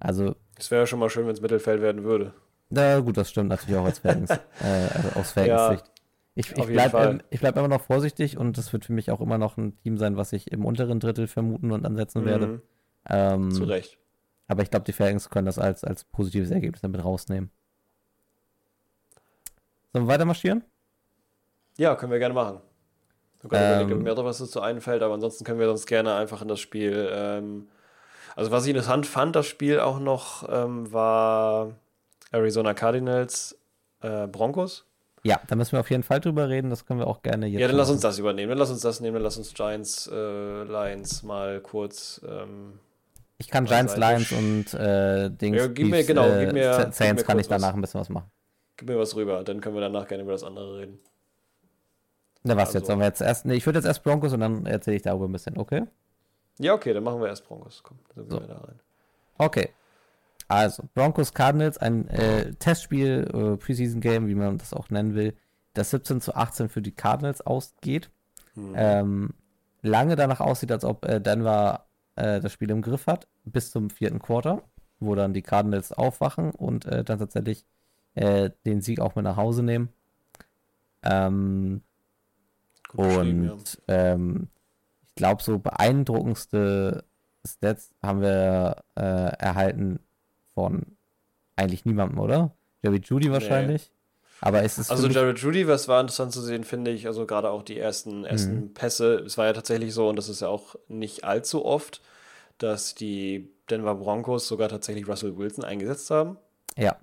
Also, 0.00 0.36
Es 0.58 0.70
wäre 0.70 0.82
ja 0.82 0.86
schon 0.86 0.98
mal 0.98 1.10
schön, 1.10 1.26
wenn 1.26 1.34
es 1.34 1.40
Mittelfeld 1.40 1.82
werden 1.82 2.02
würde. 2.04 2.32
na 2.70 2.98
gut, 3.00 3.16
das 3.16 3.30
stimmt 3.30 3.50
natürlich 3.50 3.76
auch 3.78 3.84
als 3.84 3.98
Falcons, 3.98 4.30
äh, 4.62 4.88
also 4.94 5.08
aus 5.20 5.32
Falcons 5.32 5.48
Ja, 5.60 5.70
Sicht. 5.72 5.91
Ich, 6.34 6.50
ich 6.56 6.66
bleibe 6.66 6.98
ähm, 6.98 7.22
bleib 7.40 7.56
immer 7.56 7.68
noch 7.68 7.82
vorsichtig 7.82 8.38
und 8.38 8.56
das 8.56 8.72
wird 8.72 8.86
für 8.86 8.92
mich 8.92 9.10
auch 9.10 9.20
immer 9.20 9.36
noch 9.38 9.58
ein 9.58 9.76
Team 9.82 9.98
sein, 9.98 10.16
was 10.16 10.32
ich 10.32 10.50
im 10.50 10.64
unteren 10.64 10.98
Drittel 10.98 11.26
vermuten 11.26 11.70
und 11.72 11.84
ansetzen 11.84 12.24
werde. 12.24 12.46
Mhm, 12.46 12.62
Ähm, 13.08 13.50
Zu 13.50 13.64
Recht. 13.64 13.98
aber 14.48 14.62
ich 14.62 14.70
glaube, 14.70 14.84
die 14.86 14.92
Falcons 14.92 15.28
können 15.28 15.46
das 15.46 15.58
als, 15.58 15.84
als 15.84 16.04
positives 16.04 16.50
Ergebnis 16.50 16.80
damit 16.80 17.04
rausnehmen. 17.04 17.50
Sollen 19.92 20.06
wir 20.06 20.12
weiter 20.14 20.24
marschieren? 20.24 20.64
Ja, 21.78 21.94
können 21.96 22.12
wir 22.12 22.18
gerne 22.18 22.34
machen. 22.34 22.60
Ich 23.38 23.44
habe 23.44 23.56
Ähm, 23.56 23.64
überlegt, 23.72 23.92
ob 23.92 24.02
mir 24.02 24.14
noch 24.14 24.24
was 24.24 24.38
dazu 24.38 24.60
einfällt, 24.60 25.02
aber 25.02 25.14
ansonsten 25.14 25.44
können 25.44 25.58
wir 25.58 25.66
sonst 25.66 25.86
gerne 25.86 26.14
einfach 26.14 26.42
in 26.42 26.48
das 26.48 26.60
Spiel. 26.60 27.08
Ähm, 27.12 27.68
also, 28.36 28.50
was 28.50 28.64
ich 28.64 28.70
interessant 28.70 29.06
fand, 29.06 29.36
das 29.36 29.46
Spiel 29.46 29.80
auch 29.80 29.98
noch, 29.98 30.48
ähm, 30.48 30.90
war 30.92 31.72
Arizona 32.30 32.72
Cardinals 32.72 33.58
äh, 34.00 34.26
Broncos. 34.28 34.86
Ja, 35.24 35.40
da 35.46 35.54
müssen 35.54 35.72
wir 35.72 35.80
auf 35.80 35.90
jeden 35.90 36.02
Fall 36.02 36.18
drüber 36.20 36.48
reden. 36.48 36.68
Das 36.70 36.84
können 36.84 36.98
wir 36.98 37.06
auch 37.06 37.22
gerne 37.22 37.46
jetzt. 37.46 37.60
Ja, 37.60 37.68
dann 37.68 37.76
lass 37.76 37.90
uns 37.90 38.00
das 38.00 38.18
übernehmen. 38.18 38.48
Dann 38.50 38.58
lass 38.58 38.70
uns 38.70 38.80
das 38.80 39.00
nehmen. 39.00 39.14
Dann 39.14 39.22
lass 39.22 39.36
uns 39.36 39.54
Giants 39.54 40.08
äh, 40.12 40.64
Lions 40.64 41.22
mal 41.22 41.60
kurz. 41.60 42.20
Ähm, 42.28 42.80
Ich 43.38 43.48
kann 43.48 43.64
Giants, 43.66 43.96
Lions 43.96 44.32
und 44.32 44.74
äh, 44.74 45.30
Dings, 45.30 45.56
Ja, 45.58 45.66
gib 45.68 45.88
mir- 45.88 46.02
genau, 46.04 46.26
äh, 46.28 46.44
gib 46.46 46.54
mir- 46.54 46.72
Z- 46.72 46.84
gib 46.86 46.94
Saints 46.94 47.22
mir 47.22 47.26
kann 47.26 47.38
ich 47.38 47.46
danach 47.48 47.68
was. 47.68 47.74
ein 47.74 47.80
bisschen 47.80 48.00
was 48.00 48.08
machen. 48.08 48.30
gib 48.76 48.88
mir 48.88 48.98
was 48.98 49.14
rüber. 49.14 49.44
Dann 49.44 49.60
können 49.60 49.76
wir 49.76 49.80
danach 49.80 50.08
gerne 50.08 50.24
über 50.24 50.32
das 50.32 50.42
andere 50.42 50.78
reden. 50.78 50.98
Na, 52.42 52.56
was 52.56 52.66
Also- 52.68 52.78
jetzt? 52.78 52.86
Sollen 52.88 52.98
wir 52.98 53.06
jetzt 53.06 53.20
erst. 53.20 53.46
Nee, 53.46 53.54
ich 53.54 53.64
würde 53.66 53.78
jetzt 53.78 53.86
erst 53.86 54.02
Broncos 54.02 54.32
und 54.32 54.40
dann 54.40 54.66
erzähle 54.66 54.96
ich 54.96 55.02
darüber 55.02 55.26
ein 55.28 55.32
bisschen, 55.32 55.56
okay? 55.56 55.84
Ja, 56.58 56.74
okay, 56.74 56.92
dann 56.92 57.04
machen 57.04 57.20
wir 57.20 57.28
erst 57.28 57.46
Broncos. 57.46 57.80
Komm, 57.84 57.98
dann 58.16 58.28
So. 58.28 58.38
gehen 58.38 58.48
wir 58.48 58.54
da 58.56 58.60
rein. 58.60 58.80
Okay. 59.38 59.68
Also, 60.52 60.84
Broncos 60.92 61.32
Cardinals, 61.32 61.78
ein 61.78 62.06
äh, 62.08 62.52
Testspiel, 62.54 63.26
äh, 63.32 63.56
Preseason 63.56 64.02
Game, 64.02 64.28
wie 64.28 64.34
man 64.34 64.58
das 64.58 64.74
auch 64.74 64.90
nennen 64.90 65.14
will, 65.14 65.34
das 65.72 65.90
17 65.90 66.20
zu 66.20 66.34
18 66.34 66.68
für 66.68 66.82
die 66.82 66.92
Cardinals 66.92 67.40
ausgeht. 67.40 68.10
Hm. 68.52 68.74
Ähm, 68.76 69.34
lange 69.80 70.14
danach 70.14 70.40
aussieht, 70.40 70.70
als 70.70 70.84
ob 70.84 71.06
äh, 71.06 71.22
Denver 71.22 71.86
äh, 72.16 72.38
das 72.40 72.52
Spiel 72.52 72.70
im 72.70 72.82
Griff 72.82 73.06
hat, 73.06 73.28
bis 73.44 73.70
zum 73.70 73.88
vierten 73.88 74.18
Quarter, 74.18 74.62
wo 75.00 75.14
dann 75.14 75.32
die 75.32 75.40
Cardinals 75.40 75.90
aufwachen 75.90 76.50
und 76.50 76.84
äh, 76.84 77.02
dann 77.02 77.18
tatsächlich 77.18 77.64
äh, 78.14 78.50
den 78.66 78.82
Sieg 78.82 79.00
auch 79.00 79.14
mit 79.14 79.24
nach 79.24 79.38
Hause 79.38 79.62
nehmen. 79.62 79.88
Ähm, 81.02 81.80
ja. 82.94 83.04
und 83.04 83.82
ähm, 83.88 84.48
ich 85.08 85.14
glaube, 85.14 85.42
so 85.42 85.58
beeindruckendste 85.58 87.04
Stats 87.46 87.94
haben 88.02 88.20
wir 88.20 88.84
äh, 88.96 89.00
erhalten 89.00 89.98
von 90.54 90.96
eigentlich 91.56 91.84
niemandem, 91.84 92.18
oder? 92.18 92.54
Jerry 92.82 93.00
Judy 93.02 93.30
wahrscheinlich. 93.30 93.90
Aber 94.40 94.64
es 94.64 94.76
ist 94.78 94.90
Also 94.90 95.06
Jared 95.06 95.38
Judy, 95.38 95.68
was 95.68 95.86
war 95.86 96.00
interessant 96.00 96.32
zu 96.32 96.40
sehen, 96.42 96.64
finde 96.64 96.90
ich, 96.90 97.06
also 97.06 97.26
gerade 97.26 97.50
auch 97.50 97.62
die 97.62 97.78
ersten, 97.78 98.24
ersten 98.24 98.64
Mhm. 98.64 98.74
Pässe, 98.74 99.20
es 99.20 99.38
war 99.38 99.46
ja 99.46 99.52
tatsächlich 99.52 99.94
so, 99.94 100.08
und 100.08 100.16
das 100.16 100.28
ist 100.28 100.40
ja 100.40 100.48
auch 100.48 100.74
nicht 100.88 101.22
allzu 101.24 101.64
oft, 101.64 102.00
dass 102.58 102.94
die 102.96 103.48
Denver 103.70 103.94
Broncos 103.94 104.48
sogar 104.48 104.68
tatsächlich 104.68 105.06
Russell 105.06 105.36
Wilson 105.36 105.64
eingesetzt 105.64 106.10
haben. 106.10 106.38
ja, 106.76 106.96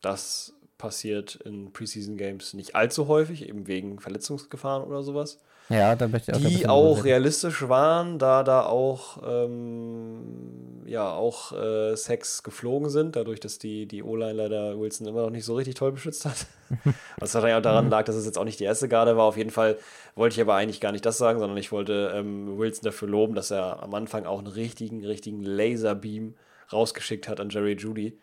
Das 0.00 0.54
passiert 0.78 1.34
in 1.36 1.72
Preseason 1.72 2.16
Games 2.16 2.54
nicht 2.54 2.74
allzu 2.76 3.08
häufig, 3.08 3.48
eben 3.48 3.66
wegen 3.66 3.98
Verletzungsgefahren 4.00 4.84
oder 4.84 5.02
sowas. 5.02 5.40
Ja, 5.68 5.94
da 5.96 6.08
möchte 6.08 6.32
ich 6.32 6.36
auch 6.36 6.40
Die 6.40 6.66
auch 6.66 7.04
realistisch 7.04 7.68
waren, 7.68 8.18
da 8.18 8.42
da 8.42 8.64
auch 8.66 9.18
ähm, 9.26 10.82
ja 10.86 11.12
auch 11.12 11.52
äh, 11.52 11.94
Sex 11.96 12.42
geflogen 12.42 12.88
sind, 12.88 13.16
dadurch, 13.16 13.40
dass 13.40 13.58
die, 13.58 13.86
die 13.86 14.02
O-Line 14.02 14.32
leider 14.32 14.78
Wilson 14.80 15.06
immer 15.06 15.22
noch 15.22 15.30
nicht 15.30 15.44
so 15.44 15.54
richtig 15.54 15.74
toll 15.74 15.92
beschützt 15.92 16.24
hat. 16.24 16.46
Was 17.18 17.34
wahrscheinlich 17.34 17.56
auch 17.56 17.60
Mhm. 17.60 17.62
daran 17.64 17.90
lag, 17.90 18.04
dass 18.04 18.16
es 18.16 18.24
jetzt 18.24 18.38
auch 18.38 18.44
nicht 18.44 18.60
die 18.60 18.64
erste 18.64 18.88
Garde 18.88 19.16
war. 19.16 19.24
Auf 19.24 19.36
jeden 19.36 19.50
Fall 19.50 19.76
wollte 20.14 20.34
ich 20.34 20.40
aber 20.40 20.54
eigentlich 20.54 20.80
gar 20.80 20.92
nicht 20.92 21.04
das 21.04 21.18
sagen, 21.18 21.38
sondern 21.38 21.58
ich 21.58 21.72
wollte 21.72 22.12
ähm, 22.14 22.58
Wilson 22.58 22.84
dafür 22.84 23.08
loben, 23.08 23.34
dass 23.34 23.50
er 23.50 23.82
am 23.82 23.92
Anfang 23.94 24.24
auch 24.24 24.38
einen 24.38 24.46
richtigen, 24.46 25.04
richtigen 25.04 25.42
Laserbeam 25.42 26.34
rausgeschickt 26.72 27.28
hat 27.28 27.40
an 27.40 27.50
Jerry 27.50 27.72
Judy. 27.74 28.18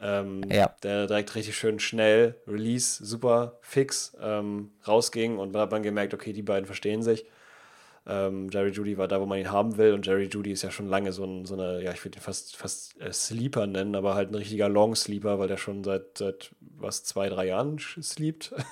Ähm, 0.00 0.42
Ja. 0.50 0.74
Der 0.82 1.06
direkt 1.06 1.34
richtig 1.34 1.56
schön 1.56 1.78
schnell, 1.78 2.34
Release, 2.46 3.04
super 3.04 3.58
fix 3.62 4.16
ähm, 4.20 4.70
rausging 4.86 5.38
und 5.38 5.52
man 5.52 5.62
hat 5.62 5.72
dann 5.72 5.82
gemerkt, 5.82 6.12
okay, 6.14 6.32
die 6.32 6.42
beiden 6.42 6.66
verstehen 6.66 7.02
sich. 7.02 7.24
Ähm, 8.08 8.48
Jerry 8.52 8.70
Judy 8.70 8.96
war 8.98 9.08
da, 9.08 9.20
wo 9.20 9.26
man 9.26 9.38
ihn 9.40 9.50
haben 9.50 9.78
will 9.78 9.92
und 9.92 10.06
Jerry 10.06 10.28
Judy 10.30 10.52
ist 10.52 10.62
ja 10.62 10.70
schon 10.70 10.86
lange 10.86 11.10
so, 11.12 11.24
ein, 11.24 11.44
so 11.44 11.54
eine, 11.54 11.82
ja, 11.82 11.90
ich 11.92 12.04
würde 12.04 12.18
ihn 12.18 12.22
fast, 12.22 12.56
fast 12.56 13.00
äh, 13.00 13.12
Sleeper 13.12 13.66
nennen, 13.66 13.96
aber 13.96 14.14
halt 14.14 14.30
ein 14.30 14.36
richtiger 14.36 14.68
Long 14.68 14.94
Sleeper, 14.94 15.40
weil 15.40 15.48
der 15.48 15.56
schon 15.56 15.82
seit, 15.82 16.18
seit 16.18 16.50
was, 16.60 17.02
zwei, 17.02 17.28
drei 17.28 17.46
Jahren 17.46 17.78
sleept. 17.78 18.54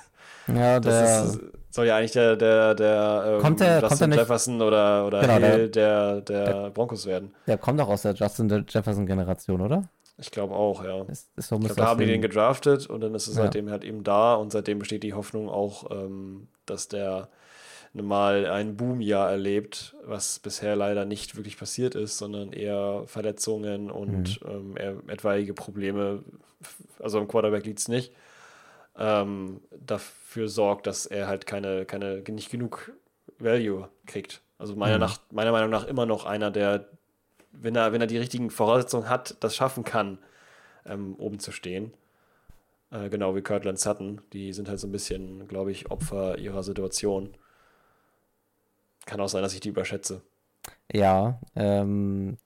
Ja, 0.47 0.79
der, 0.79 0.79
Das 0.79 1.35
ist, 1.35 1.41
soll 1.71 1.87
ja 1.87 1.97
eigentlich 1.97 2.11
der, 2.11 2.35
der, 2.35 2.75
der 2.75 3.23
ähm, 3.35 3.41
Kommt 3.41 3.59
der- 3.59 3.79
Justin 3.81 3.87
kommt 3.89 3.99
der 4.01 4.07
nicht- 4.09 4.17
Jefferson 4.19 4.61
oder, 4.61 5.05
oder 5.07 5.21
Genau, 5.21 5.39
der- 5.39 5.51
Hill 5.55 5.69
der, 5.69 6.21
der, 6.21 6.69
Broncos 6.69 7.05
werden. 7.07 7.33
der 7.47 7.57
kommt 7.57 7.81
auch 7.81 7.89
aus 7.89 8.03
der 8.03 8.13
Justin 8.13 8.65
Jefferson-Generation, 8.67 9.59
oder? 9.61 9.89
Ich 10.17 10.31
glaube 10.31 10.55
auch, 10.55 10.83
ja. 10.83 11.01
Ist, 11.03 11.29
ist 11.35 11.49
so 11.49 11.57
glaube, 11.59 11.75
da 11.75 11.87
haben 11.87 11.99
die 11.99 12.05
den 12.05 12.21
gedraftet 12.21 12.87
und 12.87 13.01
dann 13.01 13.13
ist 13.15 13.27
es 13.27 13.35
Ja. 13.35 13.43
seitdem 13.43 13.69
halt 13.69 13.83
eben 13.83 14.03
da 14.03 14.35
und 14.35 14.51
seitdem 14.51 14.79
besteht 14.79 15.03
die 15.03 15.13
Hoffnung 15.13 15.49
auch, 15.49 15.91
ähm, 15.91 16.47
dass 16.65 16.87
der 16.87 17.29
mal 17.93 18.45
ein 18.45 18.75
Boomjahr 18.75 19.29
erlebt, 19.31 19.95
was 20.03 20.39
bisher 20.39 20.75
leider 20.75 21.05
nicht 21.05 21.37
wirklich 21.37 21.57
passiert 21.57 21.95
ist, 21.95 22.17
sondern 22.17 22.51
eher 22.51 23.03
Verletzungen 23.07 23.89
und 23.89 24.39
ähm, 24.45 24.75
eher 24.77 24.95
etwaige 25.07 25.53
Probleme, 25.53 26.23
also 26.99 27.19
am 27.19 27.27
Quarterback 27.27 27.65
liegt 27.65 27.79
es 27.79 27.87
nicht, 27.87 28.11
ähm, 28.97 29.61
dafür 29.71 30.49
sorgt, 30.49 30.87
dass 30.87 31.05
er 31.05 31.27
halt 31.27 31.45
keine, 31.45 31.85
keine, 31.85 32.21
nicht 32.29 32.49
genug 32.51 32.91
Value 33.39 33.89
kriegt. 34.05 34.41
Also 34.57 34.75
meiner, 34.75 34.95
Mhm. 34.95 35.01
nach, 35.01 35.19
meiner 35.31 35.51
Meinung 35.51 35.69
nach 35.69 35.85
immer 35.85 36.05
noch 36.05 36.25
einer, 36.25 36.51
der, 36.51 36.87
wenn 37.61 37.75
er, 37.75 37.91
wenn 37.91 38.01
er 38.01 38.07
die 38.07 38.17
richtigen 38.17 38.49
Voraussetzungen 38.49 39.09
hat, 39.09 39.37
das 39.39 39.55
schaffen 39.55 39.83
kann, 39.83 40.19
ähm, 40.85 41.15
oben 41.17 41.39
zu 41.39 41.51
stehen. 41.51 41.93
Äh, 42.91 43.09
genau 43.09 43.35
wie 43.35 43.41
Kirtland 43.41 43.79
Sutton. 43.79 44.21
Die 44.33 44.53
sind 44.53 44.69
halt 44.69 44.79
so 44.79 44.87
ein 44.87 44.91
bisschen, 44.91 45.47
glaube 45.47 45.71
ich, 45.71 45.91
Opfer 45.91 46.37
ihrer 46.37 46.63
Situation. 46.63 47.35
Kann 49.05 49.19
auch 49.19 49.27
sein, 49.27 49.41
dass 49.41 49.53
ich 49.53 49.59
die 49.59 49.69
überschätze. 49.69 50.21
Ja, 50.91 51.39
ähm, 51.55 52.37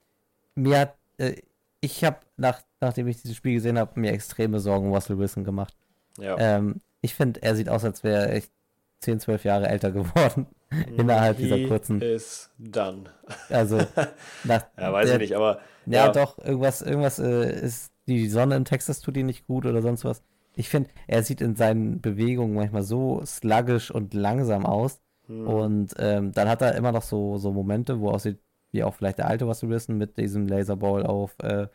mir 0.55 0.79
hat, 0.79 0.95
äh, 1.17 1.35
ich 1.81 2.03
habe, 2.03 2.17
nach, 2.37 2.61
nachdem 2.81 3.07
ich 3.07 3.21
dieses 3.21 3.37
Spiel 3.37 3.53
gesehen 3.53 3.79
habe, 3.79 3.99
mir 3.99 4.11
extreme 4.11 4.59
Sorgen 4.59 4.87
um 4.87 4.93
Russell 4.93 5.17
Wilson 5.17 5.43
gemacht. 5.43 5.75
Ja. 6.17 6.37
Ähm, 6.37 6.81
ich 7.01 7.15
finde, 7.15 7.41
er 7.41 7.55
sieht 7.55 7.69
aus, 7.69 7.85
als 7.85 8.03
wäre 8.03 8.27
er 8.27 8.33
echt 8.33 8.51
10, 9.01 9.21
12 9.21 9.45
Jahre 9.45 9.69
älter 9.69 9.91
geworden. 9.93 10.47
innerhalb 10.97 11.37
dieser 11.37 11.55
He 11.57 11.67
kurzen- 11.67 12.01
is 12.01 12.49
done. 12.57 13.05
Also, 13.49 13.77
nach, 14.43 14.65
Ja, 14.77 14.93
weiß 14.93 15.07
der, 15.07 15.15
ich 15.15 15.21
nicht, 15.29 15.35
aber 15.35 15.59
Ja, 15.85 16.05
ja. 16.05 16.11
doch, 16.11 16.37
irgendwas, 16.37 16.81
irgendwas 16.81 17.19
äh, 17.19 17.51
ist, 17.61 17.91
die 18.07 18.27
Sonne 18.29 18.55
in 18.55 18.65
Texas 18.65 19.01
tut 19.01 19.17
ihn 19.17 19.25
nicht 19.27 19.47
gut 19.47 19.65
oder 19.65 19.81
sonst 19.81 20.05
was. 20.05 20.21
Ich 20.55 20.69
finde, 20.69 20.89
er 21.07 21.23
sieht 21.23 21.41
in 21.41 21.55
seinen 21.55 22.01
Bewegungen 22.01 22.53
manchmal 22.55 22.83
so 22.83 23.21
sluggish 23.25 23.91
und 23.91 24.13
langsam 24.13 24.65
aus. 24.65 24.99
hm, 25.27 25.47
Und 25.47 25.93
ähm, 25.99 26.31
dann 26.33 26.49
hat 26.49 26.61
er 26.61 26.75
immer 26.75 26.91
noch 26.91 27.03
so, 27.03 27.37
so 27.37 27.51
Momente, 27.51 27.99
wo 28.01 28.09
aussieht, 28.11 28.39
wie 28.71 28.83
auch 28.83 28.93
vielleicht 28.93 29.19
der 29.19 29.27
alte 29.27 29.45
Russell 29.45 29.69
Wilson 29.69 29.97
mit 29.97 30.17
diesem 30.17 30.47
Laserball 30.47 31.05
auf, 31.05 31.35
äh, 31.41 31.67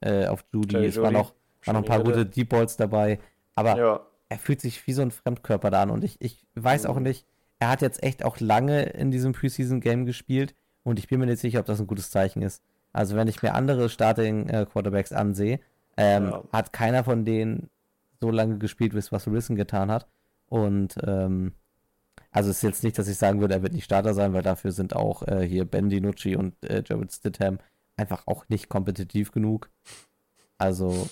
äh, 0.00 0.26
auf 0.26 0.44
Judy. 0.52 0.84
Es 0.84 1.00
waren 1.00 1.14
noch, 1.14 1.34
waren 1.64 1.74
noch 1.76 1.82
ein 1.82 1.88
paar 1.88 2.02
gute. 2.04 2.26
Deep 2.26 2.50
Balls 2.50 2.76
dabei. 2.76 3.18
Aber 3.54 3.76
ja. 3.78 4.00
er 4.28 4.38
fühlt 4.38 4.60
sich 4.60 4.86
wie 4.86 4.92
so 4.92 5.02
ein 5.02 5.10
Fremdkörper 5.10 5.70
da 5.70 5.82
an. 5.82 5.90
Und 5.90 6.04
ich, 6.04 6.20
ich 6.20 6.46
weiß 6.54 6.86
auch 6.86 6.96
Mhm. 6.96 7.02
nicht, 7.04 7.26
er 7.58 7.68
hat 7.68 7.82
jetzt 7.82 8.02
echt 8.02 8.24
auch 8.24 8.40
lange 8.40 8.82
in 8.84 9.10
diesem 9.10 9.32
Preseason-Game 9.32 10.06
gespielt. 10.06 10.54
Und 10.82 10.98
ich 10.98 11.08
bin 11.08 11.18
mir 11.20 11.26
nicht 11.26 11.40
sicher, 11.40 11.60
ob 11.60 11.66
das 11.66 11.80
ein 11.80 11.86
gutes 11.86 12.10
Zeichen 12.10 12.42
ist. 12.42 12.62
Also 12.92 13.16
wenn 13.16 13.28
ich 13.28 13.42
mir 13.42 13.54
andere 13.54 13.88
Starting-Quarterbacks 13.88 15.12
ansehe, 15.12 15.60
ähm, 15.96 16.24
Ja. 16.30 16.42
hat 16.52 16.72
keiner 16.72 17.04
von 17.04 17.24
denen 17.24 17.68
so 18.20 18.30
lange 18.30 18.58
gespielt, 18.58 18.94
wie 18.94 18.98
es 18.98 19.12
Russell 19.12 19.32
Wilson 19.32 19.56
getan 19.56 19.90
hat. 19.90 20.06
Und 20.48 20.96
ähm, 21.04 21.52
also 22.30 22.50
es 22.50 22.56
ist 22.58 22.62
jetzt 22.62 22.84
nicht, 22.84 22.98
dass 22.98 23.08
ich 23.08 23.16
sagen 23.16 23.40
würde, 23.40 23.54
er 23.54 23.62
wird 23.62 23.72
nicht 23.72 23.84
Starter 23.84 24.14
sein, 24.14 24.32
weil 24.32 24.42
dafür 24.42 24.72
sind 24.72 24.94
auch 24.94 25.22
äh, 25.26 25.46
hier 25.46 25.64
Ben 25.64 25.88
DiNucci 25.88 26.36
und 26.36 26.54
äh, 26.64 26.82
Jared 26.86 27.12
Stidham 27.12 27.58
einfach 27.96 28.26
auch 28.26 28.48
nicht 28.48 28.68
kompetitiv 28.68 29.32
genug. 29.32 29.70
Also 30.58 31.08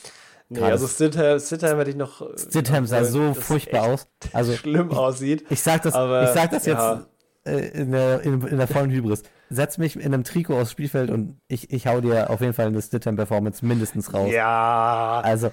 Nee, 0.50 0.60
also 0.60 0.86
Stidham, 0.86 1.40
Stidham 1.40 1.78
hätte 1.78 1.90
ich 1.90 1.96
noch. 1.96 2.20
äh, 2.20 2.38
Stidham 2.38 2.86
sah 2.86 2.98
obwohl 2.98 3.10
so 3.10 3.34
furchtbar 3.34 3.84
aus. 3.84 4.06
Also 4.32 4.52
schlimm 4.56 4.90
aussieht. 4.92 5.44
ich 5.48 5.60
sag 5.62 5.82
das, 5.82 5.94
Aber, 5.94 6.24
ich 6.24 6.28
sag 6.30 6.50
das 6.50 6.66
jetzt 6.66 6.78
ja. 6.78 7.06
äh, 7.44 7.68
in, 7.68 7.92
der, 7.92 8.20
in, 8.22 8.40
in 8.46 8.58
der 8.58 8.68
vollen 8.68 8.90
Hybris. 8.90 9.22
Setz 9.50 9.78
mich 9.78 9.96
in 9.96 10.02
einem 10.14 10.24
Trikot 10.24 10.60
aufs 10.60 10.70
Spielfeld 10.72 11.10
und 11.10 11.40
ich, 11.48 11.70
ich 11.72 11.86
hau 11.86 12.00
dir 12.00 12.30
auf 12.30 12.40
jeden 12.40 12.52
Fall 12.52 12.66
eine 12.66 12.80
Stidham-Performance 12.82 13.64
mindestens 13.64 14.12
raus. 14.12 14.30
Ja. 14.32 15.20
Also, 15.24 15.50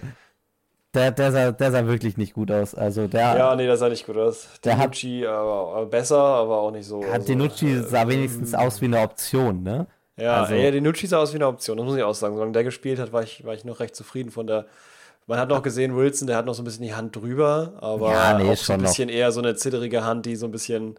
der, 0.94 1.12
der, 1.12 1.32
sah, 1.32 1.52
der 1.52 1.72
sah 1.72 1.88
wirklich 1.88 2.18
nicht 2.18 2.34
gut 2.34 2.52
aus. 2.52 2.76
Also, 2.76 3.08
der, 3.08 3.38
Ja, 3.38 3.56
nee, 3.56 3.68
das 3.68 3.80
sah 3.80 3.88
nicht 3.90 4.06
gut 4.06 4.18
aus. 4.18 4.50
Der 4.64 4.78
hat- 4.78 4.98
aber, 5.06 5.86
besser, 5.86 6.18
aber 6.18 6.58
auch 6.60 6.72
nicht 6.72 6.86
so. 6.86 7.02
ja, 7.02 7.12
also, 7.14 7.28
Dinucci 7.28 7.72
äh, 7.72 7.84
sah 7.84 8.08
wenigstens 8.08 8.54
aus 8.54 8.82
wie 8.82 8.86
eine 8.86 9.00
Option, 9.00 9.64
ne? 9.64 9.88
Ja, 10.18 10.42
also- 10.44 10.54
ja, 10.56 10.72
Dinucci 10.72 11.08
sah 11.08 11.20
aus 11.20 11.32
wie 11.34 11.38
eine 11.38 11.48
Option, 11.48 11.78
das 11.78 11.86
muss 11.86 11.96
ich 11.98 12.04
auch 12.04 12.14
sagen. 12.16 12.36
Solange 12.36 12.52
der 12.52 12.64
gespielt 12.64 13.00
hat, 13.00 13.12
war 13.14 13.24
ich, 13.24 13.44
war 13.46 13.54
ich 13.54 13.64
noch 13.66 13.80
recht 13.80 13.96
zufrieden 13.96 14.32
von 14.32 14.48
der. 14.48 14.66
Man 15.28 15.40
hat 15.40 15.50
noch 15.50 15.62
gesehen, 15.64 15.96
Wilson, 15.96 16.28
der 16.28 16.36
hat 16.38 16.46
noch 16.46 16.54
so 16.56 16.62
ein 16.62 16.66
bisschen 16.66 16.84
die 16.84 16.94
Hand 16.96 17.16
drüber, 17.16 17.74
aber 17.80 18.12
Ja, 18.12 18.38
nee, 18.38 18.44
auch 18.44 18.48
so 18.48 18.52
ein 18.52 18.58
schon 18.58 18.78
noch. 18.82 18.90
bisschen 18.90 19.10
eher 19.10 19.32
so 19.32 19.40
eine 19.40 19.56
zitterige 19.56 20.04
Hand, 20.04 20.26
die 20.26 20.36
so 20.36 20.46
ein 20.48 20.52
bisschen. 20.52 20.96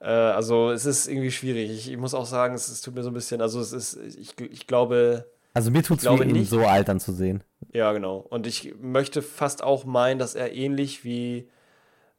Äh, 0.00 0.06
also, 0.08 0.70
es 0.70 0.86
ist 0.86 1.08
irgendwie 1.08 1.30
schwierig. 1.30 1.70
Ich, 1.70 1.90
ich 1.90 1.96
muss 1.96 2.14
auch 2.14 2.26
sagen, 2.26 2.54
es, 2.54 2.68
es 2.68 2.80
tut 2.80 2.94
mir 2.94 3.02
so 3.02 3.10
ein 3.10 3.14
bisschen. 3.14 3.40
Also, 3.40 3.60
es 3.60 3.72
ist. 3.72 3.98
Ich, 4.18 4.38
ich 4.40 4.66
glaube. 4.66 5.26
Also, 5.52 5.70
mir 5.70 5.82
tut's 5.82 6.02
glaube 6.02 6.24
weh, 6.26 6.30
ihn 6.38 6.44
so 6.44 6.60
altern 6.60 7.00
zu 7.00 7.12
sehen. 7.12 7.42
Ja, 7.72 7.92
genau. 7.92 8.18
Und 8.30 8.46
ich 8.46 8.74
möchte 8.80 9.20
fast 9.22 9.62
auch 9.62 9.84
meinen, 9.84 10.18
dass 10.18 10.34
er 10.34 10.52
ähnlich 10.52 11.04
wie. 11.04 11.48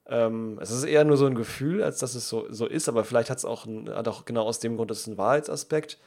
Ähm, 0.08 0.60
es 0.62 0.72
ist 0.72 0.84
eher 0.84 1.04
nur 1.04 1.18
so 1.18 1.26
ein 1.26 1.36
Gefühl, 1.36 1.84
als 1.84 2.00
dass 2.00 2.16
es 2.16 2.30
so, 2.30 2.46
so 2.52 2.66
ist, 2.68 2.88
aber 2.90 3.04
vielleicht 3.04 3.30
hat 3.30 3.40
es 3.40 3.46
auch, 3.46 3.66
ein, 3.66 3.90
hat 3.90 4.08
auch 4.08 4.26
genau 4.26 4.44
aus 4.44 4.60
dem 4.60 4.78
Grund, 4.78 4.92
das 4.92 5.00
ist 5.00 5.08
ein 5.08 5.18
Wahrheitsaspekt, 5.18 5.98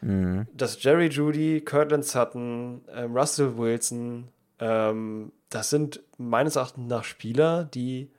Mhm. 0.00 0.46
dass 0.54 0.80
Jerry 0.80 1.08
Judy, 1.08 1.60
Cortland 1.60 2.04
Sutton, 2.04 2.82
ähm, 2.94 3.16
Russell 3.16 3.58
Wilson, 3.58 4.28
ähm, 4.60 5.32
das 5.50 5.70
sind 5.70 6.00
meines 6.18 6.54
Erachtens 6.54 6.88
nach 6.88 7.02
Spieler, 7.02 7.64
die 7.64 8.10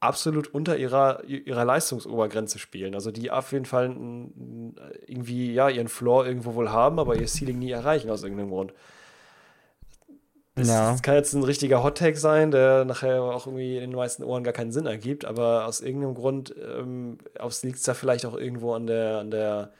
absolut 0.00 0.52
unter 0.52 0.76
ihrer, 0.76 1.24
ihrer 1.24 1.64
Leistungsobergrenze 1.64 2.58
spielen. 2.58 2.94
Also 2.94 3.10
die 3.10 3.30
auf 3.30 3.52
jeden 3.52 3.64
Fall 3.64 3.96
irgendwie, 5.06 5.54
ja, 5.54 5.70
ihren 5.70 5.88
Floor 5.88 6.26
irgendwo 6.26 6.54
wohl 6.54 6.70
haben, 6.70 6.98
aber 6.98 7.16
ihr 7.16 7.26
Ceiling 7.26 7.58
nie 7.58 7.70
erreichen 7.70 8.10
aus 8.10 8.22
irgendeinem 8.22 8.50
Grund. 8.50 8.74
Das, 10.56 10.68
Ja. 10.68 10.96
kann 11.02 11.14
jetzt 11.16 11.32
ein 11.34 11.42
richtiger 11.42 11.82
Hot-Take 11.82 12.16
sein, 12.16 12.50
der 12.52 12.84
nachher 12.84 13.20
auch 13.22 13.46
irgendwie 13.46 13.74
in 13.76 13.90
den 13.90 13.96
meisten 13.96 14.22
Ohren 14.22 14.44
gar 14.44 14.52
keinen 14.52 14.70
Sinn 14.70 14.86
ergibt, 14.86 15.24
aber 15.24 15.66
aus 15.66 15.80
irgendeinem 15.80 16.14
Grund 16.14 16.54
ähm, 16.56 17.18
liegt 17.62 17.76
es 17.76 17.82
da 17.82 17.94
vielleicht 17.94 18.24
auch 18.24 18.36
irgendwo 18.36 18.72
an 18.74 18.86
der, 18.86 19.18
an 19.18 19.30
der, 19.32 19.72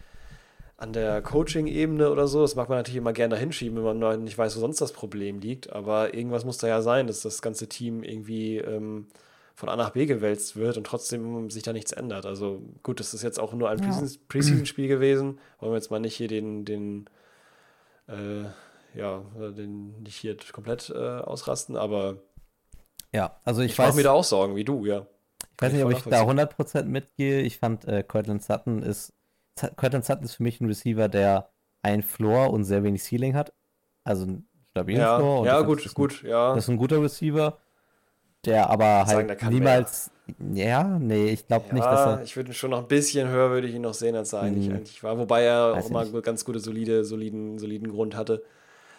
an 0.76 0.92
der 0.92 1.22
Coaching-Ebene 1.22 2.10
oder 2.10 2.26
so. 2.26 2.42
Das 2.42 2.56
mag 2.56 2.68
man 2.68 2.78
natürlich 2.78 2.98
immer 2.98 3.12
gerne 3.12 3.36
dahin 3.36 3.52
schieben, 3.52 3.84
wenn 3.84 3.98
man 4.01 4.24
nicht 4.24 4.36
weiß, 4.36 4.56
wo 4.56 4.60
sonst 4.60 4.80
das 4.80 4.92
Problem 4.92 5.38
liegt, 5.38 5.72
aber 5.72 6.12
irgendwas 6.14 6.44
muss 6.44 6.59
da 6.59 6.66
ja 6.66 6.82
sein, 6.82 7.06
dass 7.06 7.22
das 7.22 7.40
ganze 7.40 7.68
Team 7.68 8.02
irgendwie 8.02 8.56
ähm, 8.59 9.06
von 9.55 9.68
A 9.68 9.76
nach 9.76 9.90
B 9.90 10.06
gewälzt 10.06 10.56
wird 10.56 10.76
und 10.76 10.84
trotzdem 10.88 11.51
sich 11.51 11.62
da 11.62 11.72
nichts 11.72 11.92
ändert. 11.92 12.26
Also 12.26 12.60
gut, 12.82 12.98
das 12.98 13.14
ist 13.14 13.22
jetzt 13.22 13.38
auch 13.38 13.52
nur 13.52 13.70
ein 13.70 13.78
Ja. 13.78 13.84
Preseason- 13.88 14.18
Preseason-Spiel 14.28 14.88
gewesen. 14.88 15.38
Wollen 15.60 15.70
wir 15.70 15.76
jetzt 15.76 15.92
mal 15.92 16.01
nicht 16.01 16.16
hier 16.16 16.26
den, 16.26 16.64
den 16.64 17.09
äh, 18.09 18.46
ja, 18.95 19.23
den 19.57 20.03
nicht 20.03 20.16
hier 20.16 20.37
komplett 20.53 20.91
äh, 20.91 20.95
ausrasten, 21.21 21.77
aber 21.77 22.16
Ja, 23.12 23.41
also 23.45 23.62
ich, 23.62 23.73
ich, 23.73 23.79
mache 23.79 23.89
weiß, 23.89 23.95
mir 23.97 24.03
da 24.05 24.12
auch 24.12 24.25
Sorgen, 24.25 24.57
wie 24.57 24.65
du, 24.65 24.85
ja. 24.87 25.07
ich 25.57 25.62
weiß 25.62 25.73
nicht, 25.73 25.85
ob 25.85 25.93
ich 25.93 26.03
da 26.03 26.23
100% 26.25 26.85
mitgehe. 26.85 27.41
Ich 27.43 27.59
fand, 27.59 27.85
äh, 27.87 28.03
Cortland 28.03 28.43
Sutton 28.43 28.83
ist, 28.83 29.12
Cortland 29.77 30.05
Sutton 30.05 30.25
ist 30.25 30.35
für 30.35 30.43
mich 30.43 30.61
ein 30.61 30.66
Receiver, 30.66 31.09
der 31.09 31.51
ein 31.83 32.03
Floor 32.03 32.51
und 32.51 32.65
sehr 32.65 32.83
wenig 32.83 33.03
Ceiling 33.03 33.35
hat. 33.35 33.53
Also 34.05 34.25
einen 34.25 34.49
stabilen 34.71 35.01
Ja, 35.01 35.16
Floor. 35.19 35.41
und 35.41 35.47
ja 35.47 35.61
gut, 35.62 35.85
ist 35.85 35.93
ein, 35.93 35.95
gut, 35.95 36.23
ja. 36.23 36.55
Das 36.55 36.65
ist 36.65 36.71
ein 36.71 36.77
guter 36.77 37.03
Receiver, 37.03 37.59
der 38.45 38.71
aber 38.71 39.07
sagen, 39.07 39.29
halt 39.29 39.29
der 39.31 39.37
kann 39.37 39.53
niemals, 39.53 40.11
ja, 40.55 40.99
nee, 40.99 41.29
ich 41.31 41.47
glaube 41.47 41.73
nicht, 41.75 41.91
dass 41.91 42.07
Ja, 42.07 42.12
er, 42.16 42.23
ich 42.23 42.37
würde 42.37 42.51
ihn 42.51 42.55
schon 42.55 42.71
noch 42.71 42.81
ein 42.81 42.89
bisschen 42.89 43.29
höher 43.29 43.51
würde 43.51 43.69
ich 43.69 43.75
ihn 43.75 43.83
noch 43.83 43.95
sehen, 43.95 44.16
als 44.16 44.33
er 44.33 44.41
eigentlich, 44.43 44.69
Hm. 44.69 44.77
eigentlich 44.77 45.03
war. 45.03 45.19
Wobei 45.19 45.43
er 45.45 45.75
auch 45.79 45.79
ich 45.79 45.87
immer 45.87 46.05
nicht. 46.05 46.23
ganz 46.23 46.45
gute, 46.45 46.61
solide, 46.61 47.05
soliden, 47.05 47.59
soliden 47.59 47.89
Grund 47.89 48.16
hatte. 48.16 48.43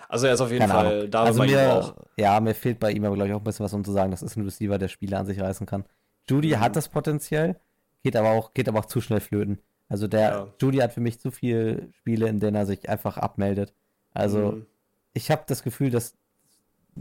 Also 0.10 0.28
er 0.28 0.34
ist 0.34 0.42
auf 0.42 0.50
jeden 0.52 0.62
keine 0.62 0.74
Fall 0.74 0.98
Ahnung. 0.98 1.12
da, 1.12 1.24
also 1.24 1.44
ihn 1.44 1.52
mir, 1.52 1.66
braucht. 1.68 1.96
ja, 2.18 2.40
mir 2.40 2.54
fehlt 2.56 2.80
bei 2.80 2.92
ihm 2.92 3.04
aber, 3.06 3.16
glaube 3.16 3.30
ich, 3.30 3.34
auch 3.36 3.40
ein 3.40 3.44
bisschen 3.44 3.64
was, 3.66 3.74
um 3.74 3.84
zu 3.84 3.92
sagen, 3.92 4.12
das 4.12 4.22
ist 4.24 4.36
ein 4.38 4.44
Receiver, 4.44 4.78
der 4.78 4.88
Spiele 4.88 5.18
an 5.18 5.26
sich 5.26 5.40
reißen 5.40 5.66
kann. 5.66 5.86
Judy 6.30 6.50
Mhm. 6.56 6.60
hat 6.60 6.76
das 6.76 6.90
Potenzial, 6.90 7.60
geht 8.04 8.16
aber 8.16 8.32
auch, 8.32 8.54
geht 8.54 8.68
aber 8.70 8.80
auch 8.80 8.86
zu 8.86 9.02
schnell 9.02 9.20
flöten. 9.20 9.60
Also 9.90 10.08
der, 10.08 10.30
Ja. 10.30 10.48
Judy 10.62 10.78
hat 10.80 10.94
für 10.94 11.02
mich 11.02 11.20
zu 11.20 11.32
viele 11.32 11.90
Spiele, 11.94 12.28
in 12.28 12.40
denen 12.40 12.56
er 12.56 12.66
sich 12.66 12.88
einfach 12.90 13.18
abmeldet. 13.18 13.74
Also 14.14 14.52
Mhm. 14.54 14.66
ich 15.14 15.30
habe 15.32 15.44
das 15.48 15.64
Gefühl, 15.64 15.90
dass 15.92 16.16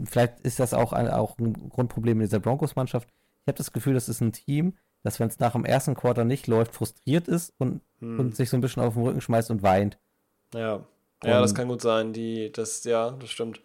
vielleicht 0.03 0.39
ist 0.41 0.59
das 0.59 0.73
auch 0.73 0.93
ein, 0.93 1.09
auch 1.09 1.37
ein 1.39 1.69
Grundproblem 1.69 2.19
in 2.19 2.25
dieser 2.25 2.39
Broncos-Mannschaft. 2.39 3.07
Ich 3.43 3.47
habe 3.47 3.57
das 3.57 3.71
Gefühl, 3.71 3.93
das 3.93 4.09
ist 4.09 4.21
ein 4.21 4.33
Team, 4.33 4.73
das, 5.03 5.19
wenn 5.19 5.27
es 5.27 5.39
nach 5.39 5.53
dem 5.53 5.65
ersten 5.65 5.93
Quarter 5.95 6.25
nicht 6.25 6.47
läuft, 6.47 6.73
frustriert 6.73 7.27
ist 7.27 7.53
und, 7.59 7.81
Mhm. 7.99 8.19
und 8.19 8.35
sich 8.35 8.49
so 8.49 8.57
ein 8.57 8.61
bisschen 8.61 8.83
auf 8.83 8.95
den 8.95 9.03
Rücken 9.03 9.21
schmeißt 9.21 9.51
und 9.51 9.63
weint. 9.63 9.97
Ja. 10.53 10.83
Ja, 11.27 11.41
das 11.41 11.55
kann 11.55 11.67
gut 11.67 11.81
sein. 11.81 12.13
Die, 12.13 12.51
das, 12.51 12.83
ja, 12.83 13.11
das 13.11 13.29
stimmt. 13.29 13.61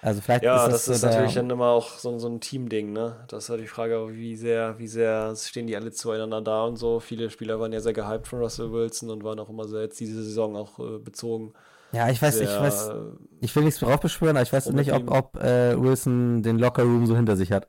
Also 0.00 0.20
vielleicht 0.20 0.44
Ja, 0.44 0.66
ist 0.66 0.72
das, 0.72 0.86
das, 0.86 0.96
ist 0.96 1.00
so 1.00 1.06
natürlich 1.08 1.34
dann 1.34 1.50
immer 1.50 1.66
auch 1.66 1.98
so, 1.98 2.16
so 2.18 2.28
ein 2.28 2.40
Team-Ding, 2.40 2.92
ne? 2.92 3.16
Das 3.28 3.44
ist 3.44 3.50
halt 3.50 3.60
die 3.60 3.66
Frage, 3.66 4.14
wie 4.14 4.36
sehr, 4.36 4.78
wie 4.78 4.86
sehr 4.86 5.34
stehen 5.34 5.66
die 5.66 5.76
alle 5.76 5.90
zueinander 5.90 6.40
da 6.40 6.64
und 6.64 6.76
so. 6.76 7.00
Viele 7.00 7.30
Spieler 7.30 7.58
waren 7.58 7.72
ja 7.72 7.80
sehr 7.80 7.92
gehypt 7.92 8.28
von 8.28 8.38
Russell 8.38 8.70
Wilson 8.70 9.10
und 9.10 9.24
waren 9.24 9.40
auch 9.40 9.48
immer 9.48 9.66
sehr 9.66 9.80
jetzt 9.82 9.98
diese 9.98 10.22
Saison 10.22 10.54
auch 10.56 10.78
äh, 10.78 10.98
bezogen. 10.98 11.52
Ja, 11.92 12.08
ich 12.10 12.20
weiß, 12.22 12.40
ich 12.40 12.48
sehr, 12.48 12.60
weiß, 12.60 12.88
äh, 12.90 12.94
ich 13.40 13.56
will 13.56 13.64
nichts 13.64 13.80
drauf 13.80 13.98
beschwören, 13.98 14.36
aber 14.36 14.42
ich 14.42 14.52
weiß 14.52 14.70
nicht, 14.70 14.92
ob, 14.92 15.10
ob 15.10 15.36
äh, 15.42 15.80
Wilson 15.80 16.42
den 16.42 16.58
Lockerroom 16.58 17.06
so 17.06 17.16
hinter 17.16 17.36
sich 17.36 17.50
hat. 17.50 17.66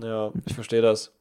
Ja, 0.00 0.32
ich 0.46 0.54
verstehe 0.54 0.82
das. 0.82 1.12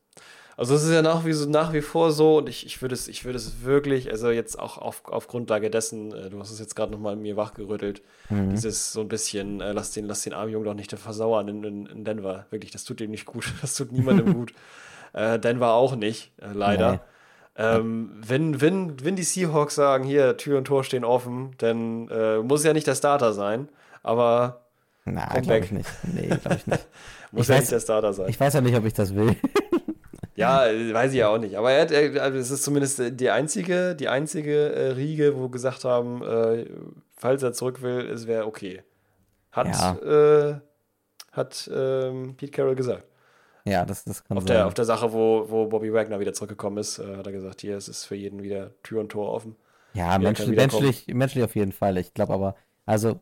Also 0.55 0.75
es 0.75 0.83
ist 0.83 0.91
ja 0.91 1.01
nach 1.01 1.25
wie, 1.25 1.33
so, 1.33 1.49
nach 1.49 1.73
wie 1.73 1.81
vor 1.81 2.11
so 2.11 2.37
und 2.37 2.47
ich, 2.47 2.65
ich 2.65 2.81
würde 2.81 2.93
es, 2.93 3.07
ich 3.07 3.25
würde 3.25 3.37
es 3.37 3.63
wirklich, 3.63 4.11
also 4.11 4.29
jetzt 4.29 4.59
auch 4.59 4.77
auf, 4.77 5.03
auf 5.05 5.27
Grundlage 5.27 5.71
dessen, 5.71 6.11
äh, 6.13 6.29
du 6.29 6.39
hast 6.39 6.51
es 6.51 6.59
jetzt 6.59 6.75
gerade 6.75 6.91
nochmal 6.91 7.15
mir 7.15 7.35
wachgerüttelt, 7.37 8.01
Mhm. 8.29 8.51
dieses 8.51 8.93
so 8.93 9.01
ein 9.01 9.07
bisschen, 9.07 9.61
äh, 9.61 9.71
lass 9.71 9.91
den, 9.91 10.05
lass 10.05 10.21
den 10.21 10.33
armen 10.33 10.51
Jungen 10.51 10.65
doch 10.65 10.73
nicht 10.75 10.91
versauern 10.93 11.47
in, 11.47 11.63
in, 11.63 11.85
in 11.87 12.03
Denver. 12.05 12.45
Wirklich, 12.51 12.71
das 12.71 12.83
tut 12.83 13.01
ihm 13.01 13.11
nicht 13.11 13.25
gut. 13.25 13.45
Das 13.61 13.75
tut 13.75 13.91
niemandem 13.91 14.33
gut. 14.35 14.53
Äh, 15.13 15.39
Denver 15.39 15.73
auch 15.73 15.95
nicht, 15.95 16.31
äh, 16.41 16.53
leider. 16.53 16.91
Nee. 16.93 16.99
Ähm, 17.55 18.11
wenn, 18.25 18.61
wenn, 18.61 19.03
wenn 19.05 19.15
die 19.15 19.23
Seahawks 19.23 19.75
sagen, 19.75 20.03
hier, 20.03 20.37
Tür 20.37 20.57
und 20.57 20.65
Tor 20.65 20.83
stehen 20.83 21.03
offen, 21.05 21.51
dann 21.59 22.07
äh, 22.09 22.37
muss 22.39 22.63
ja 22.63 22.73
nicht 22.73 22.87
der 22.87 22.95
Starter 22.95 23.33
sein, 23.33 23.69
aber 24.01 24.61
Komm 25.03 25.13
glaube 25.41 25.59
ich 25.65 25.71
nicht. 25.71 25.89
Nee, 26.03 26.27
glaube 26.27 26.55
ich 26.55 26.65
nicht. 26.67 26.85
muss 27.31 27.43
Ich 27.43 27.47
ja 27.49 27.55
weiß- 27.55 27.59
nicht 27.59 27.71
der 27.73 27.79
Starter 27.81 28.13
sein. 28.13 28.29
Ich 28.29 28.39
weiß 28.39 28.53
ja 28.53 28.61
nicht, 28.61 28.75
ob 28.75 28.85
ich 28.85 28.93
das 28.93 29.13
will. 29.13 29.35
Ja, 30.35 30.65
weiß 30.65 31.11
ich 31.11 31.19
ja 31.19 31.29
auch 31.29 31.37
nicht. 31.37 31.57
Aber 31.57 31.71
er 31.71 31.83
hat, 31.83 31.91
er, 31.91 32.21
also 32.23 32.37
es 32.39 32.51
ist 32.51 32.63
zumindest 32.63 32.99
äh, 32.99 33.11
die 33.11 33.29
einzige, 33.29 33.95
die 33.95 34.07
einzige 34.09 34.73
äh, 34.73 34.91
Riege, 34.93 35.37
wo 35.37 35.49
gesagt 35.49 35.83
haben, 35.85 36.23
äh, 36.23 36.65
falls 37.15 37.43
er 37.43 37.53
zurück 37.53 37.81
will, 37.81 38.09
es 38.09 38.27
wäre 38.27 38.45
okay. 38.47 38.83
Hat, 39.51 40.01
äh, 40.03 40.59
hat 41.31 41.69
ähm, 41.73 42.35
Pete 42.35 42.51
Carroll 42.51 42.75
gesagt. 42.75 43.05
Ja, 43.65 43.85
das, 43.85 44.03
das 44.03 44.23
kann 44.23 44.37
Auf 44.37 44.43
sein. 44.43 44.47
der, 44.47 44.67
auf 44.67 44.73
der 44.73 44.85
Sache, 44.85 45.13
wo, 45.13 45.49
wo 45.49 45.67
Bobby 45.67 45.93
Wagner 45.93 46.19
wieder 46.19 46.33
zurückgekommen 46.33 46.77
ist, 46.79 46.99
äh, 46.99 47.17
hat 47.17 47.27
er 47.27 47.31
gesagt, 47.31 47.61
hier, 47.61 47.77
es 47.77 47.87
ist 47.87 48.05
für 48.05 48.15
jeden 48.15 48.43
wieder 48.43 48.71
Tür 48.83 48.99
und 49.01 49.09
Tor 49.09 49.31
offen. 49.31 49.55
ja, 49.93 50.17
menschlich, 50.19 50.55
menschlich, 50.55 51.07
menschlich 51.07 51.43
auf 51.43 51.55
jeden 51.55 51.71
Fall. 51.71 51.97
Ich 51.97 52.13
glaube 52.13 52.33
aber, 52.33 52.55
also, 52.85 53.19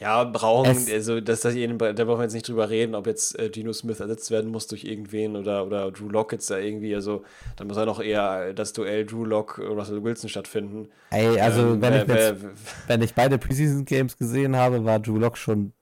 Ja, 0.00 0.24
brauchen, 0.24 0.70
Es- 0.72 0.92
also 0.92 1.20
dass 1.20 1.40
das 1.40 1.54
jeden, 1.54 1.78
da 1.78 1.92
brauchen 1.92 2.18
wir 2.18 2.24
jetzt 2.24 2.34
nicht 2.34 2.46
drüber 2.48 2.68
reden, 2.68 2.94
ob 2.94 3.06
jetzt 3.06 3.38
äh, 3.38 3.48
Geno 3.48 3.72
Smith 3.72 3.98
ersetzt 4.00 4.30
werden 4.30 4.50
muss 4.50 4.66
durch 4.66 4.84
irgendwen 4.84 5.36
oder, 5.36 5.64
oder 5.66 5.90
Drew 5.90 6.08
Lock 6.10 6.32
jetzt 6.32 6.50
da 6.50 6.58
irgendwie, 6.58 6.94
also 6.94 7.24
da 7.56 7.64
muss 7.64 7.76
ja 7.78 7.86
noch 7.86 8.00
eher 8.02 8.52
das 8.52 8.72
Duell 8.74 9.06
Drew 9.06 9.24
Lock 9.24 9.58
Russell 9.58 10.02
Wilson 10.04 10.28
stattfinden. 10.28 10.88
ey, 11.10 11.40
also 11.40 11.60
Ähm, 11.62 11.80
wenn, 11.82 11.92
wer- 11.94 12.02
ich 12.02 12.08
jetzt, 12.08 12.42
wer- 12.42 12.50
wenn 12.88 13.02
ich 13.02 13.14
beide 13.14 13.38
Preseason 13.38 13.84
Games 13.86 14.18
gesehen 14.18 14.54
habe, 14.56 14.84
war 14.84 14.98
Drew 14.98 15.18
Lock 15.18 15.38
schon 15.38 15.72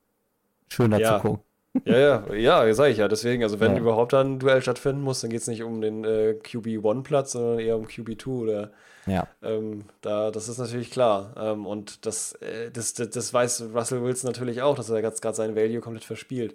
schöner 0.69 0.99
Ja. 1.01 1.17
zu 1.17 1.23
gucken. 1.29 1.45
Ja, 1.85 1.99
ja, 1.99 2.35
ja, 2.67 2.75
sag 2.75 2.91
ich 2.93 2.99
ja. 2.99 3.09
Deswegen, 3.09 3.43
also 3.43 3.59
wenn 3.59 3.73
Ja. 3.75 3.81
überhaupt 3.81 4.13
dann 4.13 4.35
ein 4.35 4.39
Duell 4.39 4.63
stattfinden 4.63 5.03
muss, 5.03 5.23
dann 5.23 5.31
geht 5.31 5.41
es 5.41 5.49
nicht 5.49 5.65
um 5.65 5.81
den 5.81 6.05
äh, 6.05 6.37
QB1-Platz, 6.41 7.33
sondern 7.33 7.59
eher 7.59 7.77
um 7.77 7.87
QB2 7.87 8.29
oder 8.29 8.71
Ja, 9.07 9.27
ähm, 9.43 9.85
da, 10.01 10.31
das 10.31 10.49
ist 10.49 10.59
natürlich 10.59 10.91
klar. 10.91 11.35
Ähm, 11.37 11.67
und 11.67 12.07
das, 12.07 12.33
äh, 12.35 12.71
das, 12.71 12.95
das, 12.95 13.11
das 13.11 13.33
weiß 13.35 13.65
Russell 13.75 14.03
Wilson 14.03 14.31
natürlich 14.31 14.63
auch, 14.63 14.77
dass 14.77 14.89
er 14.91 15.03
gerade 15.03 15.35
seinen 15.37 15.55
Value 15.57 15.81
komplett 15.81 16.05
verspielt. 16.05 16.55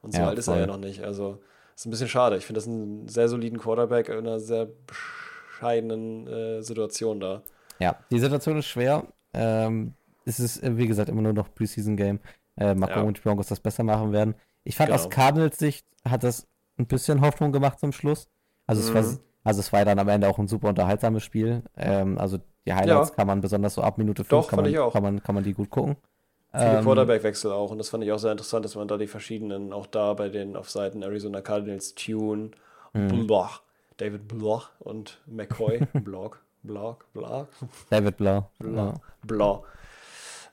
Und 0.00 0.12
so 0.12 0.20
Ja, 0.20 0.28
alt 0.28 0.38
ist 0.38 0.48
er 0.48 0.52
voll. 0.54 0.60
ja 0.62 0.66
noch 0.66 0.78
nicht. 0.78 1.02
Also 1.04 1.38
ist 1.74 1.86
ein 1.86 1.90
bisschen 1.90 2.08
schade. 2.08 2.36
Ich 2.36 2.46
finde 2.46 2.58
das 2.60 2.66
einen 2.68 3.08
sehr 3.08 3.28
soliden 3.28 3.58
Quarterback 3.58 4.08
in 4.08 4.18
einer 4.18 4.40
sehr 4.40 4.68
bescheidenen 4.86 6.26
äh, 6.26 6.62
Situation 6.62 7.20
da. 7.20 7.42
ja, 7.78 7.96
die 8.10 8.18
Situation 8.18 8.58
ist 8.58 8.66
schwer. 8.66 9.06
Ähm, 9.34 9.94
es 10.24 10.38
ist, 10.40 10.62
äh, 10.62 10.76
wie 10.76 10.86
gesagt, 10.86 11.08
immer 11.08 11.22
nur 11.22 11.32
noch 11.32 11.52
Preseason 11.54 11.96
Game. 11.96 12.20
Äh, 12.56 12.74
mal 12.74 12.88
Ja. 12.88 12.94
gucken, 12.94 13.08
ob 13.10 13.14
die 13.14 13.20
Broncos 13.20 13.46
das 13.48 13.60
besser 13.60 13.82
machen 13.82 14.12
werden. 14.12 14.34
Ich 14.64 14.76
fand 14.76 14.90
Genau. 14.90 15.00
aus 15.02 15.10
Cardinals 15.10 15.58
Sicht 15.58 15.86
hat 16.08 16.22
das 16.22 16.46
ein 16.78 16.86
bisschen 16.86 17.20
Hoffnung 17.20 17.50
gemacht 17.52 17.80
zum 17.80 17.92
Schluss. 17.92 18.28
Also, 18.66 18.82
es, 18.82 18.94
war, 18.94 19.02
Mhm. 19.02 19.18
Also 19.44 19.60
es 19.60 19.72
war 19.72 19.84
dann 19.84 19.98
am 19.98 20.08
Ende 20.08 20.28
auch 20.28 20.38
ein 20.38 20.48
super 20.48 20.68
unterhaltsames 20.68 21.22
Spiel. 21.24 21.62
Ähm, 21.76 22.18
also 22.18 22.38
die 22.66 22.74
Highlights 22.74 23.12
Ja. 23.12 23.14
kann 23.14 23.26
man 23.26 23.40
besonders 23.40 23.74
so 23.74 23.82
ab 23.82 23.98
Minute 23.98 24.24
5 24.24 24.46
Doch, 24.46 24.48
kann, 24.48 24.56
fand 24.56 24.60
man, 24.60 24.74
ich 24.74 24.78
auch. 24.78 24.92
kann, 24.92 25.02
man, 25.02 25.22
kann 25.22 25.34
man 25.34 25.44
die 25.44 25.54
gut 25.54 25.70
gucken. 25.70 25.96
Viele 26.54 26.78
Ähm, 26.78 26.78
Quarterback-Wechsel 26.78 27.50
auch. 27.52 27.70
Und 27.70 27.78
das 27.78 27.88
fand 27.88 28.04
ich 28.04 28.12
auch 28.12 28.18
sehr 28.18 28.32
interessant, 28.32 28.64
dass 28.64 28.74
man 28.74 28.88
da 28.88 28.96
die 28.98 29.06
verschiedenen, 29.06 29.72
auch 29.72 29.86
da 29.86 30.14
bei 30.14 30.28
den 30.28 30.56
auf 30.56 30.70
Seiten 30.70 31.02
Arizona 31.02 31.40
Cardinals, 31.40 31.94
Tune, 31.94 32.50
Mhm. 32.94 33.26
Bloch, 33.28 33.62
David 33.96 34.28
Bloch 34.28 34.70
und 34.78 35.20
McCoy, 35.26 35.86
Block, 36.04 36.42
Block, 36.62 37.06
Block, 37.12 37.48
David 37.90 38.16
Blau. 38.16 38.50
Blau, 38.58 39.02
Blau 39.22 39.64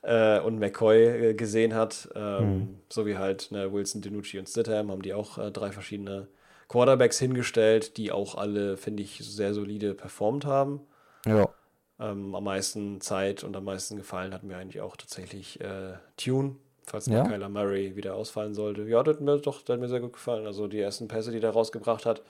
äh, 0.04 0.40
und 0.40 0.60
McCoy 0.60 1.30
äh, 1.32 1.34
gesehen 1.36 1.74
hat, 1.76 2.10
ähm, 2.16 2.80
so 2.90 3.06
wie 3.06 3.18
halt 3.18 3.52
ne, 3.52 3.72
Wilson, 3.74 4.02
DiNucci 4.02 4.40
und 4.40 4.50
Stidham, 4.50 4.92
haben 4.92 5.02
die 5.04 5.14
auch 5.14 5.38
äh, 5.38 5.52
drei 5.52 5.72
verschiedene 5.72 6.28
Quarterbacks 6.70 7.20
hingestellt, 7.20 7.98
die 7.98 8.12
auch 8.12 8.36
alle, 8.36 8.78
finde 8.78 9.04
ich, 9.04 9.20
sehr 9.22 9.54
solide 9.54 9.96
performt 9.96 10.46
haben. 10.46 10.82
Ja. 11.26 11.50
Ähm, 12.00 12.34
am 12.34 12.44
meisten 12.46 13.02
Zeit 13.02 13.44
und 13.44 13.58
am 13.58 13.66
meisten 13.66 13.98
gefallen 13.98 14.34
hat 14.34 14.44
mir 14.44 14.56
eigentlich 14.56 14.80
auch 14.80 14.96
tatsächlich 14.96 15.60
äh, 15.60 15.96
Tune, 16.16 16.56
falls 16.86 17.08
mal 17.08 17.18
Ja? 17.18 17.24
Kyler 17.28 17.50
Murray 17.50 17.98
wieder 17.98 18.16
ausfallen 18.16 18.54
sollte. 18.54 18.84
Ja, 18.84 19.04
das 19.04 19.16
hat 19.16 19.22
mir 19.22 19.38
doch 19.40 19.62
das 19.62 19.74
hat 19.74 19.82
mir 19.82 19.90
sehr 19.90 20.00
gut 20.00 20.14
gefallen. 20.14 20.46
Also 20.46 20.68
die 20.68 20.80
ersten 20.80 21.10
Pässe, 21.10 21.32
die 21.32 21.42
der 21.42 21.50
rausgebracht 21.50 22.06
hat, 22.06 22.22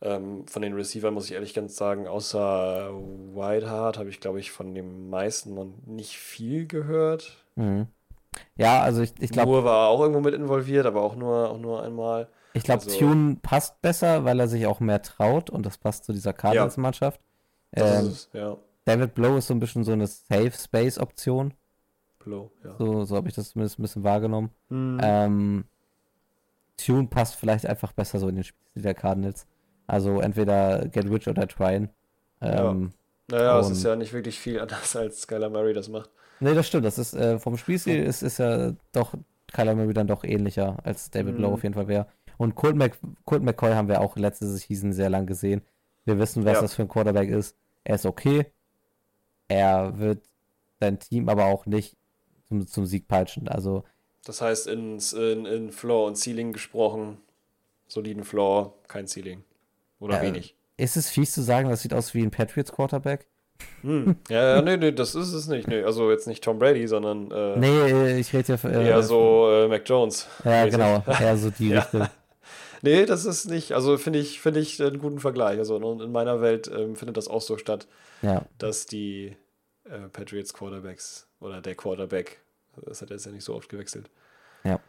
ähm, 0.00 0.46
von 0.48 0.62
den 0.62 0.72
Receivern 0.72 1.14
muss 1.14 1.26
ich 1.26 1.32
ehrlich 1.32 1.54
ganz 1.54 1.76
sagen, 1.76 2.08
außer 2.08 2.90
Whiteheart 3.34 3.98
habe 3.98 4.08
ich, 4.08 4.18
glaube 4.18 4.40
ich, 4.40 4.50
von 4.50 4.74
den 4.74 5.10
meisten 5.10 5.54
noch 5.54 5.68
nicht 5.86 6.16
viel 6.16 6.66
gehört. 6.66 7.36
Mhm. 7.54 7.86
Ja, 8.56 8.80
also 8.80 9.02
ich, 9.02 9.12
ich 9.20 9.30
glaube, 9.30 9.50
Moore 9.50 9.64
war 9.64 9.88
auch 9.88 10.00
irgendwo 10.00 10.20
mit 10.20 10.34
involviert, 10.34 10.86
aber 10.86 11.02
auch 11.02 11.14
nur, 11.14 11.50
auch 11.50 11.58
nur 11.58 11.82
einmal. 11.82 12.28
Ich 12.54 12.62
glaube, 12.64 12.82
also- 12.84 12.98
Tune 12.98 13.36
passt 13.42 13.80
besser, 13.82 14.24
weil 14.24 14.38
er 14.40 14.48
sich 14.48 14.66
auch 14.66 14.80
mehr 14.80 15.02
traut 15.02 15.50
und 15.50 15.64
das 15.66 15.78
passt 15.78 16.04
zu 16.04 16.12
dieser 16.12 16.32
Cardinals-Mannschaft. 16.32 17.20
Das 17.72 18.28
Ähm, 18.34 18.40
ja. 18.40 18.56
David 18.84 19.14
Blow 19.14 19.36
ist 19.36 19.46
so 19.46 19.54
ein 19.54 19.60
bisschen 19.60 19.84
so 19.84 19.92
eine 19.92 20.06
Safe 20.06 20.50
Space 20.52 20.98
Option. 20.98 21.54
Blow, 22.18 22.50
ja. 22.64 22.74
So, 22.78 23.04
so 23.04 23.16
habe 23.16 23.28
ich 23.28 23.34
das 23.34 23.50
zumindest 23.50 23.78
ein 23.78 23.82
bisschen 23.82 24.04
wahrgenommen. 24.04 24.50
Hm. 24.68 24.98
Ähm, 25.02 25.64
Tune 26.76 27.06
passt 27.08 27.36
vielleicht 27.36 27.66
einfach 27.66 27.92
besser 27.92 28.18
so 28.18 28.28
in 28.28 28.36
den 28.36 28.44
Spielstil 28.44 28.82
der 28.82 28.94
Cardinals. 28.94 29.46
Also 29.86 30.20
entweder 30.20 30.86
get 30.88 31.08
rich 31.10 31.28
oder 31.28 31.46
tryen. 31.46 31.90
Ähm, 32.40 32.92
naja, 33.28 33.58
es 33.60 33.70
ist 33.70 33.84
ja 33.84 33.94
nicht 33.96 34.12
wirklich 34.12 34.38
viel 34.38 34.58
anders, 34.60 34.96
als 34.96 35.22
Skylar 35.22 35.50
Murray 35.50 35.74
das 35.74 35.88
macht. 35.88 36.10
Nee, 36.40 36.54
das 36.54 36.66
stimmt. 36.66 36.84
Das 36.84 36.98
ist 36.98 37.14
äh, 37.14 37.38
vom 37.38 37.56
Spielstil 37.56 38.02
ist, 38.02 38.22
ist 38.22 38.38
ja 38.38 38.72
doch 38.92 39.14
Kyler 39.52 39.74
Murray 39.76 39.92
dann 39.94 40.06
doch 40.08 40.24
ähnlicher 40.24 40.78
als 40.82 41.10
David 41.10 41.34
Mhm. 41.34 41.38
Blow 41.38 41.52
auf 41.54 41.62
jeden 41.62 41.74
Fall 41.74 41.88
wäre. 41.88 42.06
Und 42.42 42.54
Colt, 42.56 42.74
Mc, 42.76 42.96
Colt 43.24 43.42
McCoy 43.42 43.72
haben 43.72 43.86
wir 43.88 44.00
auch 44.00 44.16
letzte 44.16 44.46
Season 44.48 44.92
sehr 44.92 45.08
lang 45.10 45.26
gesehen. 45.26 45.62
Wir 46.04 46.18
wissen, 46.18 46.44
was 46.44 46.54
Ja. 46.54 46.60
das 46.62 46.74
für 46.74 46.82
ein 46.82 46.88
Quarterback 46.88 47.28
ist. 47.28 47.56
Er 47.84 47.94
ist 47.94 48.04
okay. 48.06 48.46
Er 49.48 49.98
wird 49.98 50.24
sein 50.80 50.98
Team 50.98 51.28
aber 51.28 51.44
auch 51.46 51.66
nicht 51.66 51.96
zum, 52.48 52.66
zum 52.66 52.86
Sieg 52.86 53.06
peitschen. 53.06 53.48
Also 53.48 53.84
Das 54.24 54.40
heißt, 54.40 54.66
in, 54.66 54.98
in, 55.16 55.46
in 55.46 55.70
Floor 55.70 56.06
und 56.08 56.16
Ceiling 56.16 56.52
gesprochen, 56.52 57.18
soliden 57.86 58.24
Floor, 58.24 58.74
kein 58.88 59.06
Ceiling. 59.06 59.44
Oder 60.00 60.20
Äh, 60.20 60.26
wenig. 60.26 60.56
ist 60.76 60.96
es 60.96 61.10
fies 61.10 61.32
zu 61.32 61.42
sagen, 61.42 61.68
das 61.68 61.82
sieht 61.82 61.94
aus 61.94 62.12
wie 62.14 62.22
ein 62.22 62.30
Patriots 62.32 62.72
Quarterback? 62.72 63.26
Hm. 63.82 64.16
Ja, 64.28 64.56
ja, 64.56 64.62
nee, 64.62 64.76
nee, 64.76 64.90
das 64.90 65.14
ist 65.14 65.32
es 65.32 65.46
nicht. 65.46 65.68
Nee, 65.68 65.82
also 65.84 66.10
jetzt 66.10 66.26
nicht 66.26 66.42
Tom 66.42 66.58
Brady, 66.58 66.88
sondern 66.88 67.30
äh, 67.30 67.56
Nee, 67.58 68.14
ich 68.18 68.32
rede 68.32 68.54
ja. 68.60 68.68
Äh, 68.68 68.88
eher 68.88 69.02
so 69.04 69.48
äh, 69.52 69.68
Mac 69.68 69.82
Jones. 69.88 70.26
Ja, 70.44 70.66
genau. 70.68 71.04
Eher 71.06 71.36
so 71.36 71.50
die 71.50 71.68
Ja. 71.70 71.80
Richtung. 71.82 72.08
Nee, 72.84 73.06
das 73.06 73.24
ist 73.24 73.46
nicht, 73.48 73.72
also 73.72 73.96
finde 73.96 74.18
ich, 74.18 74.40
finde 74.40 74.58
ich 74.60 74.82
einen 74.82 74.98
guten 74.98 75.20
Vergleich. 75.20 75.58
Also 75.58 75.76
in, 75.76 76.00
in 76.00 76.12
meiner 76.12 76.40
Welt 76.40 76.68
ähm, 76.68 76.96
findet 76.96 77.16
das 77.16 77.28
auch 77.28 77.40
so 77.40 77.56
statt, 77.56 77.86
Ja. 78.22 78.44
dass 78.58 78.86
die 78.86 79.36
äh, 79.84 80.08
Patriots 80.12 80.52
Quarterbacks 80.52 81.28
oder 81.40 81.60
der 81.60 81.76
Quarterback, 81.76 82.40
das 82.84 83.00
hat 83.00 83.10
er 83.10 83.16
jetzt 83.16 83.26
ja 83.26 83.32
nicht 83.32 83.44
so 83.44 83.54
oft 83.54 83.68
gewechselt, 83.68 84.10
Ja. 84.64 84.80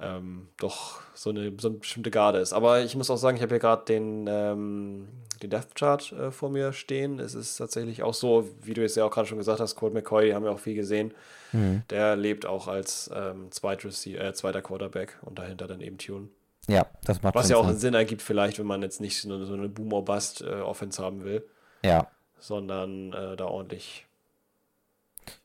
ähm, 0.00 0.48
doch 0.58 1.00
so 1.14 1.30
eine, 1.30 1.52
so 1.60 1.68
eine 1.68 1.78
bestimmte 1.78 2.10
Garde 2.10 2.38
ist. 2.40 2.52
Aber 2.52 2.80
ich 2.82 2.96
muss 2.96 3.08
auch 3.10 3.16
sagen, 3.16 3.36
ich 3.36 3.42
habe 3.42 3.54
hier 3.54 3.60
gerade 3.60 3.84
den, 3.84 4.26
ähm, 4.28 5.08
den 5.40 5.50
Death 5.50 5.76
Chart 5.76 6.10
äh, 6.12 6.30
vor 6.32 6.50
mir 6.50 6.72
stehen. 6.72 7.20
Es 7.20 7.34
ist 7.34 7.56
tatsächlich 7.56 8.02
auch 8.02 8.14
so, 8.14 8.48
wie 8.62 8.74
du 8.74 8.84
es 8.84 8.96
ja 8.96 9.04
auch 9.04 9.10
gerade 9.12 9.28
schon 9.28 9.38
gesagt 9.38 9.60
hast, 9.60 9.76
Colt 9.76 9.94
McCoy, 9.94 10.26
die 10.26 10.34
haben 10.34 10.44
wir 10.44 10.50
auch 10.50 10.58
viel 10.58 10.74
gesehen. 10.74 11.14
Mhm. 11.52 11.82
Der 11.90 12.16
lebt 12.16 12.46
auch 12.46 12.66
als 12.66 13.08
ähm, 13.14 13.50
Zweit 13.52 13.84
äh, 13.84 14.32
zweiter 14.34 14.60
Quarterback 14.62 15.18
und 15.22 15.38
dahinter 15.38 15.68
dann 15.68 15.80
eben 15.80 15.98
Tune. 15.98 16.28
Ja, 16.68 16.86
das 17.04 17.22
macht 17.22 17.34
Was 17.34 17.48
ja 17.48 17.56
auch 17.56 17.62
Sinn. 17.62 17.70
einen 17.70 17.78
Sinn 17.78 17.94
ergibt, 17.94 18.22
vielleicht, 18.22 18.58
wenn 18.58 18.66
man 18.66 18.82
jetzt 18.82 19.00
nicht 19.00 19.20
so 19.20 19.32
eine, 19.32 19.44
so 19.46 19.54
eine 19.54 19.68
Boomer-Bust-Offense 19.68 21.02
haben 21.02 21.24
will, 21.24 21.44
Ja. 21.84 22.08
sondern 22.38 23.12
äh, 23.14 23.36
da 23.36 23.46
ordentlich, 23.46 24.06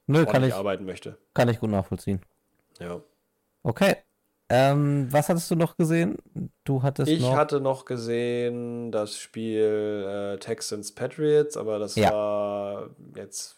Nö, 0.06 0.20
kann 0.26 0.28
ordentlich 0.36 0.50
ich, 0.50 0.56
arbeiten 0.56 0.86
möchte. 0.86 1.18
kann 1.34 1.48
ich 1.50 1.60
gut 1.60 1.70
nachvollziehen. 1.72 2.22
Ja. 2.80 3.00
Okay. 3.64 3.96
Ähm, 4.50 5.08
was 5.12 5.30
hattest 5.30 5.50
du 5.50 5.56
noch 5.56 5.78
gesehen? 5.78 6.18
Du 6.66 6.84
hattest 6.84 7.10
Ich 7.10 7.22
noch. 7.22 7.36
hatte 7.38 7.62
noch 7.62 7.86
gesehen 7.86 8.92
das 8.92 9.18
Spiel 9.18 10.06
äh, 10.36 10.38
Texans 10.40 10.92
Patriots, 10.92 11.56
aber 11.56 11.80
das 11.80 11.96
Ja. 11.96 12.12
war 12.12 12.90
jetzt, 13.16 13.56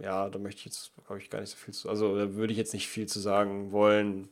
ja, 0.00 0.30
da 0.30 0.38
möchte 0.38 0.60
ich 0.60 0.64
jetzt, 0.66 0.92
glaube 1.04 1.20
ich, 1.20 1.28
gar 1.28 1.40
nicht 1.40 1.50
so 1.50 1.56
viel 1.56 1.74
zu, 1.74 1.88
also 1.90 2.16
da 2.16 2.34
würde 2.34 2.52
ich 2.52 2.58
jetzt 2.58 2.72
nicht 2.72 2.86
viel 2.88 3.06
zu 3.06 3.18
sagen 3.18 3.72
wollen, 3.72 4.28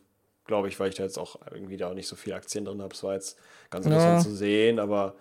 glaube 0.51 0.69
ich, 0.69 0.81
weil 0.81 0.91
ich 0.91 0.97
da 0.97 1.05
jetzt 1.05 1.19
auch 1.19 1.37
irgendwie 1.53 1.79
da 1.79 1.91
auch 1.91 1.95
nicht 1.95 2.09
so 2.09 2.17
viel 2.17 2.35
Aktien 2.35 2.67
drin 2.67 2.83
habe. 2.83 2.95
Es 2.95 3.03
war 3.05 3.15
jetzt 3.15 3.39
ganz 3.71 3.87
Ja. 3.87 3.91
interessant 3.91 4.21
zu 4.21 4.31
sehen, 4.35 4.79
aber 4.81 5.17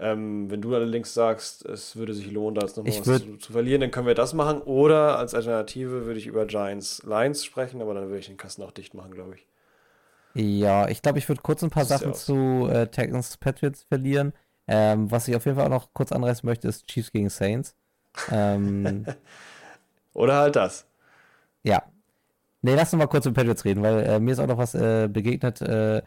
ähm, 0.00 0.50
wenn 0.50 0.62
du 0.62 0.74
allerdings 0.74 1.14
sagst, 1.14 1.64
es 1.66 1.96
würde 1.96 2.14
sich 2.14 2.30
lohnen, 2.30 2.54
da 2.54 2.62
jetzt 2.62 2.76
nochmal 2.76 2.98
was 2.98 3.14
zu, 3.14 3.36
zu 3.38 3.52
verlieren, 3.52 3.80
dann 3.80 3.90
können 3.90 4.06
wir 4.06 4.14
das 4.14 4.34
machen. 4.34 4.62
Oder 4.62 5.18
als 5.18 5.34
Alternative 5.34 6.06
würde 6.06 6.18
ich 6.20 6.26
über 6.26 6.46
Giants 6.46 7.02
Lions 7.04 7.44
sprechen, 7.44 7.82
aber 7.82 7.94
dann 7.94 8.04
würde 8.06 8.18
ich 8.20 8.26
den 8.26 8.36
Kasten 8.36 8.62
auch 8.62 8.72
dicht 8.72 8.94
machen, 8.94 9.12
glaube 9.14 9.34
ich. 9.36 9.46
Ja, 10.36 10.88
ich 10.88 11.02
glaube, 11.02 11.18
ich 11.18 11.28
würde 11.28 11.42
kurz 11.42 11.62
ein 11.62 11.70
paar 11.70 11.84
ja 11.84 11.84
Sachen 11.84 12.12
aus. 12.12 12.26
zu 12.26 12.68
äh, 12.70 12.86
Texans 12.88 13.36
Patriots 13.38 13.82
verlieren. 13.84 14.32
Ähm, 14.68 15.10
was 15.10 15.26
ich 15.28 15.34
auf 15.34 15.46
jeden 15.46 15.56
Fall 15.56 15.66
auch 15.66 15.70
noch 15.70 15.92
kurz 15.94 16.12
anreißen 16.12 16.46
möchte, 16.46 16.68
ist 16.68 16.86
Chiefs 16.86 17.10
gegen 17.12 17.28
Saints. 17.30 17.74
Ähm, 18.28 19.08
Oder 20.14 20.36
halt 20.36 20.56
das. 20.56 20.86
ja. 21.64 21.82
Nee, 22.62 22.74
lass 22.74 22.92
uns 22.92 22.98
mal 22.98 23.06
kurz 23.06 23.26
über 23.26 23.34
Patriots 23.34 23.64
reden, 23.64 23.82
weil 23.82 24.04
äh, 24.04 24.20
mir 24.20 24.32
ist 24.32 24.40
auch 24.40 24.46
noch 24.46 24.58
was 24.58 24.74
äh, 24.74 25.08
begegnet 25.08 25.60
äh, 25.60 26.02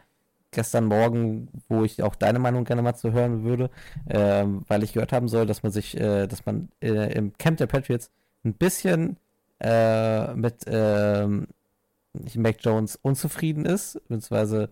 gestern 0.50 0.84
Morgen, 0.84 1.48
wo 1.68 1.82
ich 1.82 2.02
auch 2.02 2.14
deine 2.14 2.38
Meinung 2.38 2.64
gerne 2.64 2.82
mal 2.82 2.94
zu 2.94 3.12
hören 3.12 3.42
würde, 3.42 3.70
ähm, 4.08 4.62
weil 4.68 4.82
ich 4.82 4.92
gehört 4.92 5.12
haben 5.12 5.28
soll, 5.28 5.46
dass 5.46 5.62
man 5.62 5.72
sich, 5.72 5.98
äh, 5.98 6.26
dass 6.26 6.44
man 6.44 6.68
äh, 6.82 7.12
im 7.14 7.32
Camp 7.38 7.56
der 7.56 7.66
Patriots 7.66 8.10
ein 8.44 8.54
bisschen 8.54 9.16
äh, 9.60 10.34
mit 10.34 10.64
ähm, 10.66 11.48
Mac 12.34 12.56
Jones 12.60 12.96
unzufrieden 13.00 13.64
ist, 13.64 13.94
beziehungsweise 14.08 14.70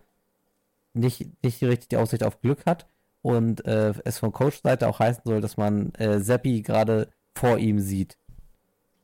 nicht, 0.93 1.43
nicht 1.43 1.63
richtig 1.63 1.89
die 1.89 1.97
Aussicht 1.97 2.23
auf 2.23 2.41
Glück 2.41 2.65
hat 2.65 2.87
und 3.21 3.65
äh, 3.65 3.93
es 4.05 4.19
von 4.19 4.31
Coach-Seite 4.31 4.87
auch 4.87 4.99
heißen 4.99 5.23
soll, 5.25 5.41
dass 5.41 5.57
man 5.57 5.93
äh, 5.95 6.19
Seppi 6.19 6.61
gerade 6.61 7.09
vor 7.35 7.57
ihm 7.57 7.79
sieht. 7.79 8.17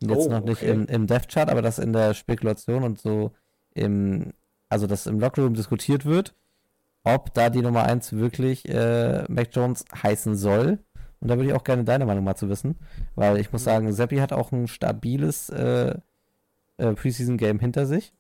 Jetzt 0.02 0.28
Oh, 0.28 0.30
noch 0.30 0.44
nicht 0.44 0.62
okay. 0.62 0.72
im, 0.72 0.86
im 0.86 1.08
Dev-Chart, 1.08 1.50
aber 1.50 1.62
das 1.62 1.80
in 1.80 1.94
der 1.94 2.14
Spekulation 2.14 2.84
und 2.84 3.00
so 3.00 3.32
im, 3.74 4.34
also 4.70 4.88
dass 4.88 5.08
im 5.08 5.20
Lockerroom 5.20 5.54
diskutiert 5.54 6.06
wird, 6.06 6.36
ob 7.04 7.34
da 7.34 7.50
die 7.50 7.62
Nummer 7.62 7.84
1 7.84 8.14
wirklich 8.14 8.68
äh, 8.70 9.24
Mac 9.30 9.50
Jones 9.52 9.86
heißen 10.04 10.36
soll. 10.36 10.80
Und 11.20 11.30
da 11.30 11.36
würde 11.38 11.50
ich 11.50 11.56
auch 11.56 11.64
gerne 11.64 11.84
deine 11.84 12.06
Meinung 12.06 12.24
mal 12.24 12.36
zu 12.36 12.48
wissen, 12.50 12.78
weil 13.16 13.38
ich 13.38 13.52
muss 13.52 13.64
sagen, 13.64 13.92
Seppi 13.92 14.18
hat 14.18 14.34
auch 14.34 14.52
ein 14.52 14.68
stabiles 14.68 15.50
äh, 15.50 15.96
äh, 16.78 16.94
Preseason-Game 16.94 17.60
hinter 17.60 17.86
sich. 17.88 18.14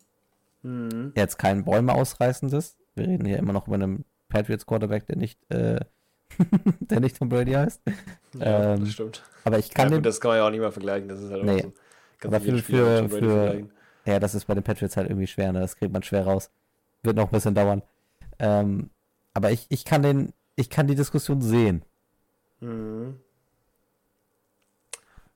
Mhm. 0.63 1.13
Jetzt 1.15 1.37
kein 1.37 1.63
Bäume 1.63 1.93
ausreißendes. 1.93 2.77
Wir 2.95 3.07
reden 3.07 3.25
hier 3.25 3.37
immer 3.37 3.53
noch 3.53 3.67
über 3.67 3.75
einen 3.75 4.05
Patriots 4.29 4.65
Quarterback, 4.65 5.05
der 5.05 5.17
nicht, 5.17 5.39
äh, 5.51 5.79
der 6.79 6.99
nicht 6.99 7.17
Tom 7.17 7.29
Brady 7.29 7.53
heißt. 7.53 7.81
Ja, 8.39 8.73
Ähm, 8.73 8.79
das 8.81 8.93
stimmt. 8.93 9.23
Aber 9.43 9.59
ich 9.59 9.67
Ja, 9.69 9.73
kann 9.73 9.87
gut, 9.87 9.97
den, 9.97 10.03
das 10.03 10.19
kann 10.21 10.29
man 10.29 10.37
ja 10.37 10.45
auch 10.45 10.51
nicht 10.51 10.59
mehr 10.59 10.71
vergleichen. 10.71 11.07
Das 11.09 11.21
ist 11.21 11.31
halt 11.31 11.43
Nee. 11.43 11.59
auch 11.59 11.63
so. 11.63 11.73
Kannst 12.19 12.35
Aber 12.35 12.39
für- 12.45 12.57
für- 12.63 13.09
für- 13.09 13.67
ja, 14.05 14.19
das 14.19 14.35
ist 14.35 14.45
bei 14.45 14.53
den 14.53 14.63
Patriots 14.63 14.97
halt 14.97 15.09
irgendwie 15.09 15.27
schwer, 15.27 15.51
ne? 15.51 15.59
Das 15.59 15.75
kriegt 15.75 15.91
man 15.93 16.03
schwer 16.03 16.23
raus. 16.25 16.49
Wird 17.03 17.15
noch 17.15 17.25
ein 17.25 17.31
bisschen 17.31 17.55
dauern. 17.55 17.81
Ähm, 18.39 18.89
aber 19.33 19.51
ich, 19.51 19.65
ich 19.69 19.85
kann 19.85 20.01
den, 20.03 20.33
ich 20.55 20.69
kann 20.69 20.87
die 20.87 20.95
Diskussion 20.95 21.41
sehen. 21.41 21.83
Mhm. 22.61 23.17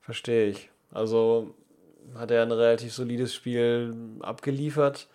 Verstehe 0.00 0.46
ich. 0.48 0.70
Also 0.90 1.54
hat 2.14 2.30
er 2.30 2.42
ein 2.42 2.52
relativ 2.52 2.92
solides 2.92 3.34
Spiel 3.34 3.94
abgeliefert. 4.20 5.08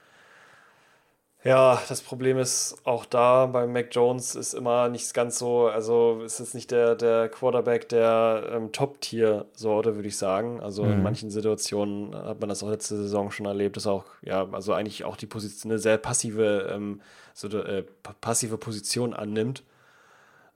Ja, 1.44 1.82
das 1.88 2.02
Problem 2.02 2.38
ist 2.40 2.76
auch 2.84 3.06
da 3.06 3.46
bei 3.46 3.68
Mac 3.68 3.90
Jones 3.96 4.36
ist 4.36 4.54
immer 4.54 4.90
nicht 4.90 5.14
ganz 5.14 5.38
so, 5.40 5.68
also 5.68 6.22
ist 6.26 6.40
jetzt 6.40 6.56
nicht 6.56 6.72
der, 6.72 6.96
der 6.96 7.30
Quarterback 7.30 7.88
der 7.90 8.50
ähm, 8.52 8.72
Top-Tier-Sorte, 8.74 9.96
würde 9.96 10.08
ich 10.10 10.18
sagen. 10.18 10.60
Also 10.60 10.92
in 10.92 11.00
Mhm. 11.00 11.02
manchen 11.02 11.30
Situationen 11.30 12.14
hat 12.16 12.40
man 12.42 12.50
das 12.50 12.64
auch 12.64 12.70
letzte 12.70 12.98
Saison 12.98 13.32
schon 13.32 13.46
erlebt, 13.46 13.78
dass 13.78 13.88
auch, 13.88 14.04
ja, 14.24 14.50
also 14.52 14.74
eigentlich 14.74 15.06
auch 15.06 15.16
die 15.16 15.28
Position, 15.28 15.72
eine 15.72 15.80
sehr 15.80 15.98
passive, 15.98 16.70
ähm, 16.74 17.02
so, 17.34 17.48
äh, 17.50 17.84
pa- 18.04 18.16
passive 18.20 18.58
Position 18.58 19.14
annimmt. 19.14 19.64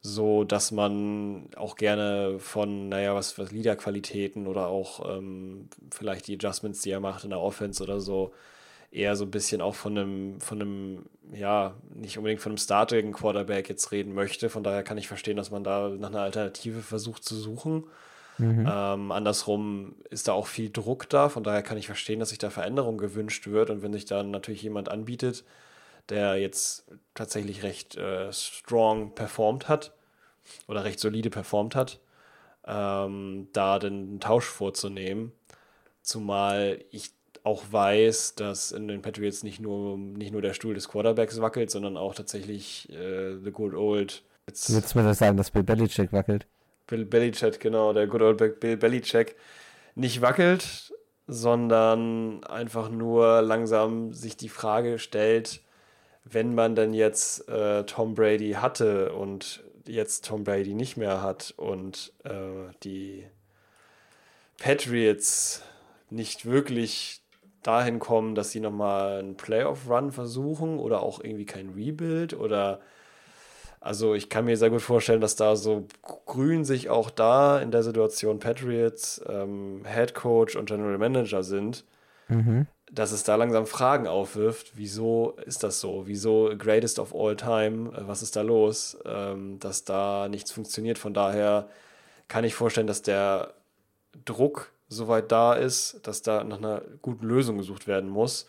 so 0.02 0.44
dass 0.44 0.72
man 0.72 1.48
auch 1.56 1.76
gerne 1.76 2.40
von, 2.40 2.90
naja, 2.90 3.14
was, 3.16 3.38
was 3.38 3.52
Leaderqualitäten 3.52 4.48
oder 4.48 4.68
auch 4.68 5.08
ähm, 5.18 5.70
vielleicht 5.94 6.28
die 6.28 6.36
Adjustments, 6.36 6.82
die 6.82 6.90
er 6.92 7.00
macht 7.00 7.24
in 7.24 7.30
der 7.30 7.40
Offense 7.40 7.84
oder 7.84 8.00
so, 8.02 8.34
eher 8.92 9.16
so 9.16 9.24
ein 9.26 9.32
bisschen 9.32 9.62
auch 9.62 9.76
von 9.76 9.98
einem, 9.98 10.42
von 10.42 10.62
einem, 10.62 11.06
ja, 11.32 11.76
nicht 11.96 12.18
unbedingt 12.18 12.42
von 12.42 12.52
einem 12.52 12.58
startigen 12.58 13.14
Quarterback 13.14 13.70
jetzt 13.70 13.92
reden 13.92 14.14
möchte. 14.14 14.50
Von 14.50 14.64
daher 14.64 14.84
kann 14.84 14.98
ich 14.98 15.08
verstehen, 15.08 15.38
dass 15.38 15.50
man 15.50 15.64
da 15.64 15.90
nach 15.90 16.10
einer 16.10 16.22
Alternative 16.22 16.82
versucht 16.82 17.24
zu 17.24 17.36
suchen. 17.36 17.86
Mhm. 18.38 18.68
Ähm, 18.70 19.12
andersrum 19.12 19.96
ist 20.10 20.28
da 20.28 20.34
auch 20.34 20.48
viel 20.48 20.70
Druck 20.70 21.08
da, 21.10 21.30
von 21.30 21.44
daher 21.44 21.62
kann 21.62 21.78
ich 21.78 21.86
verstehen, 21.86 22.20
dass 22.20 22.30
sich 22.30 22.38
da 22.38 22.50
Veränderung 22.50 22.98
gewünscht 22.98 23.48
wird. 23.48 23.70
Und 23.70 23.82
wenn 23.82 23.94
sich 23.94 24.06
dann 24.06 24.32
natürlich 24.32 24.62
jemand 24.64 24.90
anbietet, 24.90 25.46
der 26.10 26.36
jetzt 26.36 26.86
tatsächlich 27.14 27.64
recht 27.64 27.96
äh, 27.96 28.34
strong 28.34 29.16
performt 29.16 29.70
hat 29.70 29.94
oder 30.68 30.84
recht 30.84 31.00
solide 31.00 31.30
performt 31.30 31.76
hat, 31.76 32.00
ähm, 32.66 33.48
da 33.54 33.80
den 33.80 34.20
Tausch 34.20 34.46
vorzunehmen. 34.46 35.32
Zumal 36.02 36.84
ich 36.90 37.12
auch 37.44 37.64
weiß, 37.72 38.36
dass 38.36 38.72
in 38.72 38.88
den 38.88 39.02
Patriots 39.02 39.44
nicht 39.44 39.60
nur, 39.60 39.98
nicht 39.98 40.32
nur 40.32 40.42
der 40.42 40.54
Stuhl 40.54 40.74
des 40.74 40.88
Quarterbacks 40.88 41.42
wackelt, 41.42 41.72
sondern 41.72 41.98
auch 41.98 42.14
tatsächlich 42.14 42.90
äh, 42.92 43.38
the 43.44 43.52
good 43.52 43.74
old. 43.74 44.24
Du 44.46 44.74
willst 44.74 44.96
mir 44.96 45.04
das 45.04 45.20
sagen, 45.20 45.38
dass 45.38 45.52
Bill 45.52 45.64
Belichick 45.64 46.12
wackelt? 46.14 46.46
Bill 46.88 47.06
Belichick, 47.06 47.60
genau, 47.60 47.94
der 47.94 48.08
good 48.08 48.22
old 48.22 48.60
Bill 48.60 48.78
Belichick 48.78 49.36
nicht 49.96 50.22
wackelt, 50.22 50.94
sondern 51.28 52.44
einfach 52.44 52.90
nur 52.90 53.42
langsam 53.42 54.14
sich 54.14 54.38
die 54.38 54.50
Frage 54.50 55.00
stellt, 55.00 55.62
wenn 56.24 56.54
man 56.54 56.76
denn 56.76 56.94
jetzt 56.94 57.48
äh, 57.50 57.86
Tom 57.86 58.14
Brady 58.16 58.52
hatte 58.54 59.14
und 59.14 59.64
jetzt 59.88 60.26
Tom 60.26 60.44
Brady 60.44 60.74
nicht 60.74 60.98
mehr 60.98 61.22
hat 61.22 61.54
und 61.58 62.14
äh, 62.24 62.74
die 62.84 63.26
Patriots 64.58 65.64
nicht 66.10 66.46
wirklich 66.46 67.21
dahin 67.64 68.00
kommen, 68.00 68.36
dass 68.36 68.52
sie 68.52 68.60
nochmal 68.60 69.20
einen 69.20 69.36
Playoff-Run 69.36 70.12
versuchen 70.12 70.80
oder 70.80 71.02
auch 71.04 71.24
irgendwie 71.24 71.46
kein 71.46 71.70
Rebuild 71.70 72.34
oder 72.34 72.80
also 73.84 74.14
ich 74.14 74.30
kann 74.30 74.46
mir 74.46 74.58
sehr 74.58 74.70
gut 74.70 74.84
vorstellen, 74.84 75.22
dass 75.22 75.36
da 75.36 75.56
so 75.56 75.88
grün 76.28 76.64
sich 76.64 76.90
auch 76.92 77.10
da 77.10 77.60
in 77.60 77.72
der 77.72 77.82
Situation 77.82 78.38
Patriots 78.38 79.20
ähm, 79.28 79.84
Head 79.92 80.14
Coach 80.14 80.56
und 80.56 80.68
General 80.68 81.00
Manager 81.00 81.42
sind, 81.42 81.84
mhm. 82.28 82.68
dass 82.92 83.12
es 83.12 83.24
da 83.24 83.36
langsam 83.36 83.66
Fragen 83.66 84.06
aufwirft, 84.06 84.74
wieso 84.76 85.36
ist 85.48 85.64
das 85.64 85.80
so? 85.80 86.04
Wieso 86.06 86.54
Greatest 86.56 87.00
of 87.00 87.16
All 87.16 87.36
Time? 87.36 87.90
Äh, 87.98 88.08
was 88.08 88.22
ist 88.22 88.36
da 88.36 88.44
los? 88.44 89.00
Ähm, 89.04 89.60
dass 89.60 89.84
da 89.84 90.30
nichts 90.30 90.52
funktioniert. 90.52 91.00
Von 91.00 91.16
daher 91.16 91.68
kann 92.28 92.44
ich 92.44 92.54
vorstellen, 92.54 92.88
dass 92.88 93.02
der 93.02 93.56
Druck 94.26 94.72
soweit 94.92 95.32
da 95.32 95.54
ist, 95.54 96.00
dass 96.04 96.22
da 96.22 96.44
nach 96.44 96.58
einer 96.58 96.82
guten 97.02 97.26
Lösung 97.26 97.58
gesucht 97.58 97.88
werden 97.88 98.10
muss. 98.10 98.48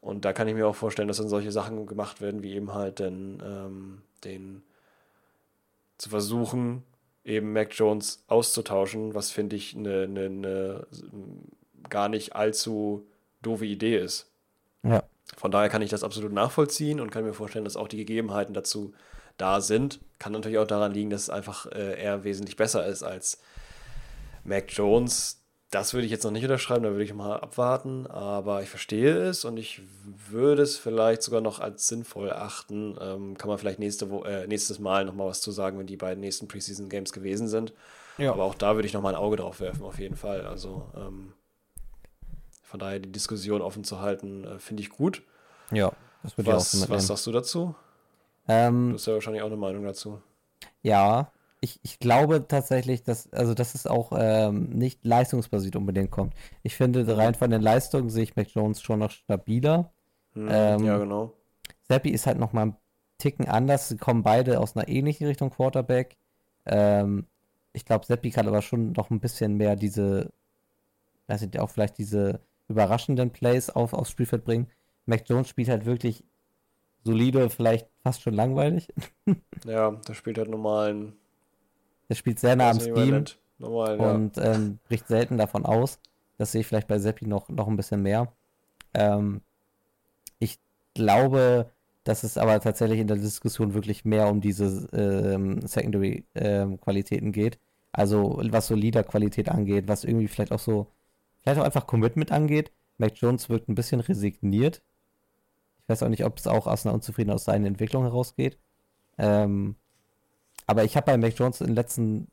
Und 0.00 0.24
da 0.24 0.32
kann 0.32 0.48
ich 0.48 0.54
mir 0.54 0.66
auch 0.66 0.76
vorstellen, 0.76 1.08
dass 1.08 1.18
dann 1.18 1.28
solche 1.28 1.52
Sachen 1.52 1.86
gemacht 1.86 2.20
werden, 2.20 2.42
wie 2.42 2.54
eben 2.54 2.72
halt 2.72 3.00
den, 3.00 3.42
ähm, 3.44 4.02
den 4.24 4.62
zu 5.98 6.08
versuchen, 6.08 6.84
eben 7.24 7.52
Mac 7.52 7.74
Jones 7.74 8.24
auszutauschen, 8.28 9.14
was 9.14 9.30
finde 9.30 9.56
ich 9.56 9.76
eine 9.76 10.08
ne, 10.08 10.30
ne, 10.30 10.86
gar 11.90 12.08
nicht 12.08 12.34
allzu 12.34 13.06
doofe 13.42 13.66
Idee 13.66 13.98
ist. 13.98 14.30
Ja. 14.82 15.02
Von 15.36 15.50
daher 15.50 15.68
kann 15.68 15.82
ich 15.82 15.90
das 15.90 16.04
absolut 16.04 16.32
nachvollziehen 16.32 17.00
und 17.00 17.10
kann 17.10 17.24
mir 17.24 17.34
vorstellen, 17.34 17.64
dass 17.64 17.76
auch 17.76 17.88
die 17.88 17.98
Gegebenheiten 17.98 18.54
dazu 18.54 18.94
da 19.36 19.60
sind. 19.60 20.00
Kann 20.18 20.32
natürlich 20.32 20.58
auch 20.58 20.66
daran 20.66 20.92
liegen, 20.92 21.10
dass 21.10 21.22
es 21.22 21.30
einfach 21.30 21.66
äh, 21.66 22.00
eher 22.00 22.24
wesentlich 22.24 22.56
besser 22.56 22.86
ist 22.86 23.02
als 23.02 23.38
Mac 24.44 24.66
Jones, 24.68 25.39
das 25.70 25.94
würde 25.94 26.04
ich 26.04 26.10
jetzt 26.10 26.24
noch 26.24 26.32
nicht 26.32 26.42
unterschreiben, 26.42 26.82
da 26.82 26.90
würde 26.90 27.04
ich 27.04 27.14
mal 27.14 27.38
abwarten, 27.38 28.08
aber 28.08 28.62
ich 28.62 28.68
verstehe 28.68 29.16
es 29.28 29.44
und 29.44 29.56
ich 29.56 29.82
würde 30.28 30.62
es 30.62 30.76
vielleicht 30.76 31.22
sogar 31.22 31.40
noch 31.40 31.60
als 31.60 31.86
sinnvoll 31.86 32.32
achten. 32.32 32.96
Ähm, 33.00 33.38
kann 33.38 33.48
man 33.48 33.56
vielleicht 33.56 33.78
nächste 33.78 34.10
Wo 34.10 34.24
äh, 34.24 34.48
nächstes 34.48 34.80
Mal 34.80 35.04
nochmal 35.04 35.28
was 35.28 35.40
zu 35.40 35.52
sagen, 35.52 35.78
wenn 35.78 35.86
die 35.86 35.96
beiden 35.96 36.20
nächsten 36.20 36.48
Preseason 36.48 36.88
Games 36.88 37.12
gewesen 37.12 37.46
sind. 37.46 37.72
Ja. 38.18 38.32
Aber 38.32 38.44
auch 38.44 38.56
da 38.56 38.74
würde 38.74 38.86
ich 38.86 38.94
nochmal 38.94 39.14
ein 39.14 39.20
Auge 39.20 39.36
drauf 39.36 39.60
werfen, 39.60 39.84
auf 39.84 40.00
jeden 40.00 40.16
Fall. 40.16 40.44
Also 40.44 40.88
ähm, 40.96 41.32
von 42.64 42.80
daher 42.80 42.98
die 42.98 43.12
Diskussion 43.12 43.62
offen 43.62 43.84
zu 43.84 44.00
halten, 44.00 44.44
äh, 44.44 44.58
finde 44.58 44.82
ich 44.82 44.90
gut. 44.90 45.22
Ja, 45.70 45.92
das 46.24 46.36
würde 46.36 46.50
ich 46.50 46.56
auch 46.56 46.60
so 46.60 46.88
Was 46.88 47.06
sagst 47.06 47.26
du 47.28 47.32
dazu? 47.32 47.76
Ähm, 48.48 48.88
du 48.88 48.94
hast 48.94 49.06
ja 49.06 49.14
wahrscheinlich 49.14 49.42
auch 49.42 49.46
eine 49.46 49.56
Meinung 49.56 49.84
dazu. 49.84 50.20
Ja, 50.82 51.30
ich, 51.60 51.78
ich 51.82 51.98
glaube 51.98 52.46
tatsächlich, 52.48 53.02
dass, 53.02 53.30
also 53.32 53.54
dass 53.54 53.74
es 53.74 53.86
auch 53.86 54.12
ähm, 54.16 54.70
nicht 54.70 55.04
leistungsbasiert 55.04 55.76
unbedingt 55.76 56.10
kommt. 56.10 56.34
Ich 56.62 56.74
finde, 56.74 57.16
rein 57.16 57.34
von 57.34 57.50
den 57.50 57.60
Leistungen 57.60 58.08
sehe 58.08 58.22
ich 58.22 58.36
Mac 58.36 58.48
Jones 58.48 58.80
schon 58.80 59.00
noch 59.00 59.10
stabiler. 59.10 59.92
Hm, 60.32 60.48
ähm, 60.50 60.84
ja, 60.84 60.98
genau. 60.98 61.34
Seppi 61.88 62.10
ist 62.10 62.26
halt 62.26 62.38
noch 62.38 62.52
mal 62.52 62.66
ein 62.66 62.76
Ticken 63.18 63.46
anders. 63.46 63.88
Sie 63.88 63.98
kommen 63.98 64.22
beide 64.22 64.58
aus 64.58 64.74
einer 64.76 64.88
ähnlichen 64.88 65.26
Richtung 65.26 65.50
Quarterback. 65.50 66.16
Ähm, 66.64 67.26
ich 67.72 67.84
glaube, 67.84 68.06
Seppi 68.06 68.30
kann 68.30 68.48
aber 68.48 68.62
schon 68.62 68.92
noch 68.92 69.10
ein 69.10 69.20
bisschen 69.20 69.56
mehr 69.56 69.76
diese, 69.76 70.32
weiß 71.26 71.42
nicht, 71.42 71.58
auch 71.58 71.70
vielleicht 71.70 71.98
diese 71.98 72.40
überraschenden 72.68 73.30
Plays 73.30 73.68
auf, 73.68 73.92
aufs 73.92 74.10
Spielfeld 74.10 74.44
bringen. 74.44 74.68
Mac 75.04 75.28
Jones 75.28 75.48
spielt 75.48 75.68
halt 75.68 75.84
wirklich 75.84 76.24
solide, 77.04 77.50
vielleicht 77.50 77.88
fast 78.02 78.22
schon 78.22 78.34
langweilig. 78.34 78.88
ja, 79.66 79.90
der 79.90 80.14
spielt 80.14 80.38
halt 80.38 80.48
normalen 80.48 81.19
der 82.10 82.16
spielt 82.16 82.40
sehr 82.40 82.56
nah 82.56 82.70
am 82.70 82.80
Steam 82.80 83.24
Normal, 83.58 83.98
ja. 83.98 84.12
und 84.12 84.36
ähm, 84.36 84.78
bricht 84.88 85.06
selten 85.06 85.38
davon 85.38 85.64
aus. 85.64 86.00
Das 86.38 86.52
sehe 86.52 86.62
ich 86.62 86.66
vielleicht 86.66 86.88
bei 86.88 86.98
Seppi 86.98 87.26
noch, 87.26 87.48
noch 87.48 87.68
ein 87.68 87.76
bisschen 87.76 88.02
mehr. 88.02 88.32
Ähm, 88.94 89.42
ich 90.38 90.58
glaube, 90.94 91.70
dass 92.02 92.24
es 92.24 92.36
aber 92.36 92.58
tatsächlich 92.60 92.98
in 92.98 93.06
der 93.06 93.18
Diskussion 93.18 93.74
wirklich 93.74 94.04
mehr 94.04 94.28
um 94.28 94.40
diese 94.40 94.88
ähm, 94.92 95.60
Secondary-Qualitäten 95.66 97.26
ähm, 97.26 97.32
geht. 97.32 97.58
Also 97.92 98.40
was 98.42 98.66
so 98.66 98.74
Leader-Qualität 98.74 99.48
angeht, 99.48 99.86
was 99.86 100.04
irgendwie 100.04 100.28
vielleicht 100.28 100.52
auch 100.52 100.58
so, 100.58 100.88
vielleicht 101.42 101.60
auch 101.60 101.64
einfach 101.64 101.86
Commitment 101.86 102.32
angeht. 102.32 102.72
Mac 102.98 103.12
Jones 103.16 103.48
wirkt 103.48 103.68
ein 103.68 103.74
bisschen 103.74 104.00
resigniert. 104.00 104.82
Ich 105.82 105.88
weiß 105.88 106.02
auch 106.02 106.08
nicht, 106.08 106.24
ob 106.24 106.38
es 106.38 106.46
auch 106.46 106.66
aus 106.66 106.86
einer 106.86 106.94
Unzufriedenheit 106.94 107.36
aus 107.36 107.44
seiner 107.44 107.68
Entwicklung 107.68 108.02
herausgeht. 108.02 108.58
Ähm, 109.18 109.76
aber 110.66 110.84
ich 110.84 110.96
habe 110.96 111.06
bei 111.06 111.16
Mac 111.16 111.38
Jones 111.38 111.60
in 111.60 111.68
den 111.68 111.76
letzten, 111.76 112.28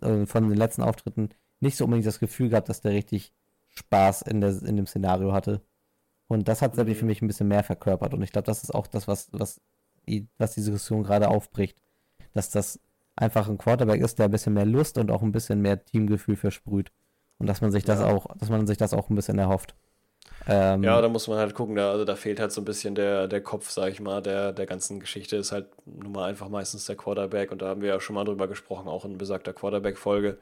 äh, 0.00 0.26
von 0.26 0.48
den 0.48 0.56
letzten 0.56 0.82
Auftritten 0.82 1.30
nicht 1.60 1.76
so 1.76 1.84
unbedingt 1.84 2.06
das 2.06 2.20
Gefühl 2.20 2.48
gehabt, 2.48 2.68
dass 2.68 2.80
der 2.80 2.92
richtig 2.92 3.34
Spaß 3.68 4.22
in, 4.22 4.40
der, 4.40 4.62
in 4.62 4.76
dem 4.76 4.86
Szenario 4.86 5.32
hatte. 5.32 5.62
Und 6.26 6.48
das 6.48 6.62
hat 6.62 6.74
Seppi 6.74 6.92
mhm. 6.92 6.96
für 6.96 7.04
mich 7.06 7.22
ein 7.22 7.26
bisschen 7.26 7.48
mehr 7.48 7.64
verkörpert. 7.64 8.14
Und 8.14 8.22
ich 8.22 8.32
glaube, 8.32 8.46
das 8.46 8.62
ist 8.62 8.74
auch 8.74 8.86
das, 8.86 9.08
was, 9.08 9.28
was, 9.32 9.60
was 10.38 10.54
die 10.54 10.60
Diskussion 10.60 11.02
gerade 11.02 11.28
aufbricht. 11.28 11.82
Dass 12.32 12.50
das 12.50 12.80
einfach 13.16 13.48
ein 13.48 13.58
Quarterback 13.58 14.00
ist, 14.00 14.18
der 14.18 14.26
ein 14.26 14.30
bisschen 14.30 14.54
mehr 14.54 14.64
Lust 14.66 14.96
und 14.96 15.10
auch 15.10 15.22
ein 15.22 15.32
bisschen 15.32 15.60
mehr 15.60 15.84
Teamgefühl 15.84 16.36
versprüht. 16.36 16.92
Und 17.38 17.46
dass 17.46 17.60
man 17.60 17.72
sich 17.72 17.84
das 17.84 18.00
auch, 18.00 18.26
dass 18.36 18.48
man 18.48 18.66
sich 18.66 18.78
das 18.78 18.94
auch 18.94 19.10
ein 19.10 19.16
bisschen 19.16 19.38
erhofft. 19.38 19.74
Ähm, 20.46 20.82
ja, 20.82 21.00
da 21.00 21.08
muss 21.08 21.28
man 21.28 21.38
halt 21.38 21.54
gucken, 21.54 21.76
da, 21.76 21.90
also 21.92 22.04
da 22.04 22.16
fehlt 22.16 22.40
halt 22.40 22.50
so 22.50 22.60
ein 22.60 22.64
bisschen 22.64 22.94
der, 22.94 23.28
der 23.28 23.42
Kopf, 23.42 23.70
sag 23.70 23.92
ich 23.92 24.00
mal, 24.00 24.22
der, 24.22 24.52
der 24.52 24.66
ganzen 24.66 24.98
Geschichte 24.98 25.36
ist 25.36 25.52
halt 25.52 25.66
nun 25.84 26.12
mal 26.12 26.28
einfach 26.28 26.48
meistens 26.48 26.86
der 26.86 26.96
Quarterback 26.96 27.52
und 27.52 27.62
da 27.62 27.68
haben 27.68 27.82
wir 27.82 27.90
ja 27.90 28.00
schon 28.00 28.14
mal 28.14 28.24
drüber 28.24 28.48
gesprochen, 28.48 28.88
auch 28.88 29.04
in 29.04 29.18
besagter 29.18 29.52
Quarterback-Folge, 29.52 30.38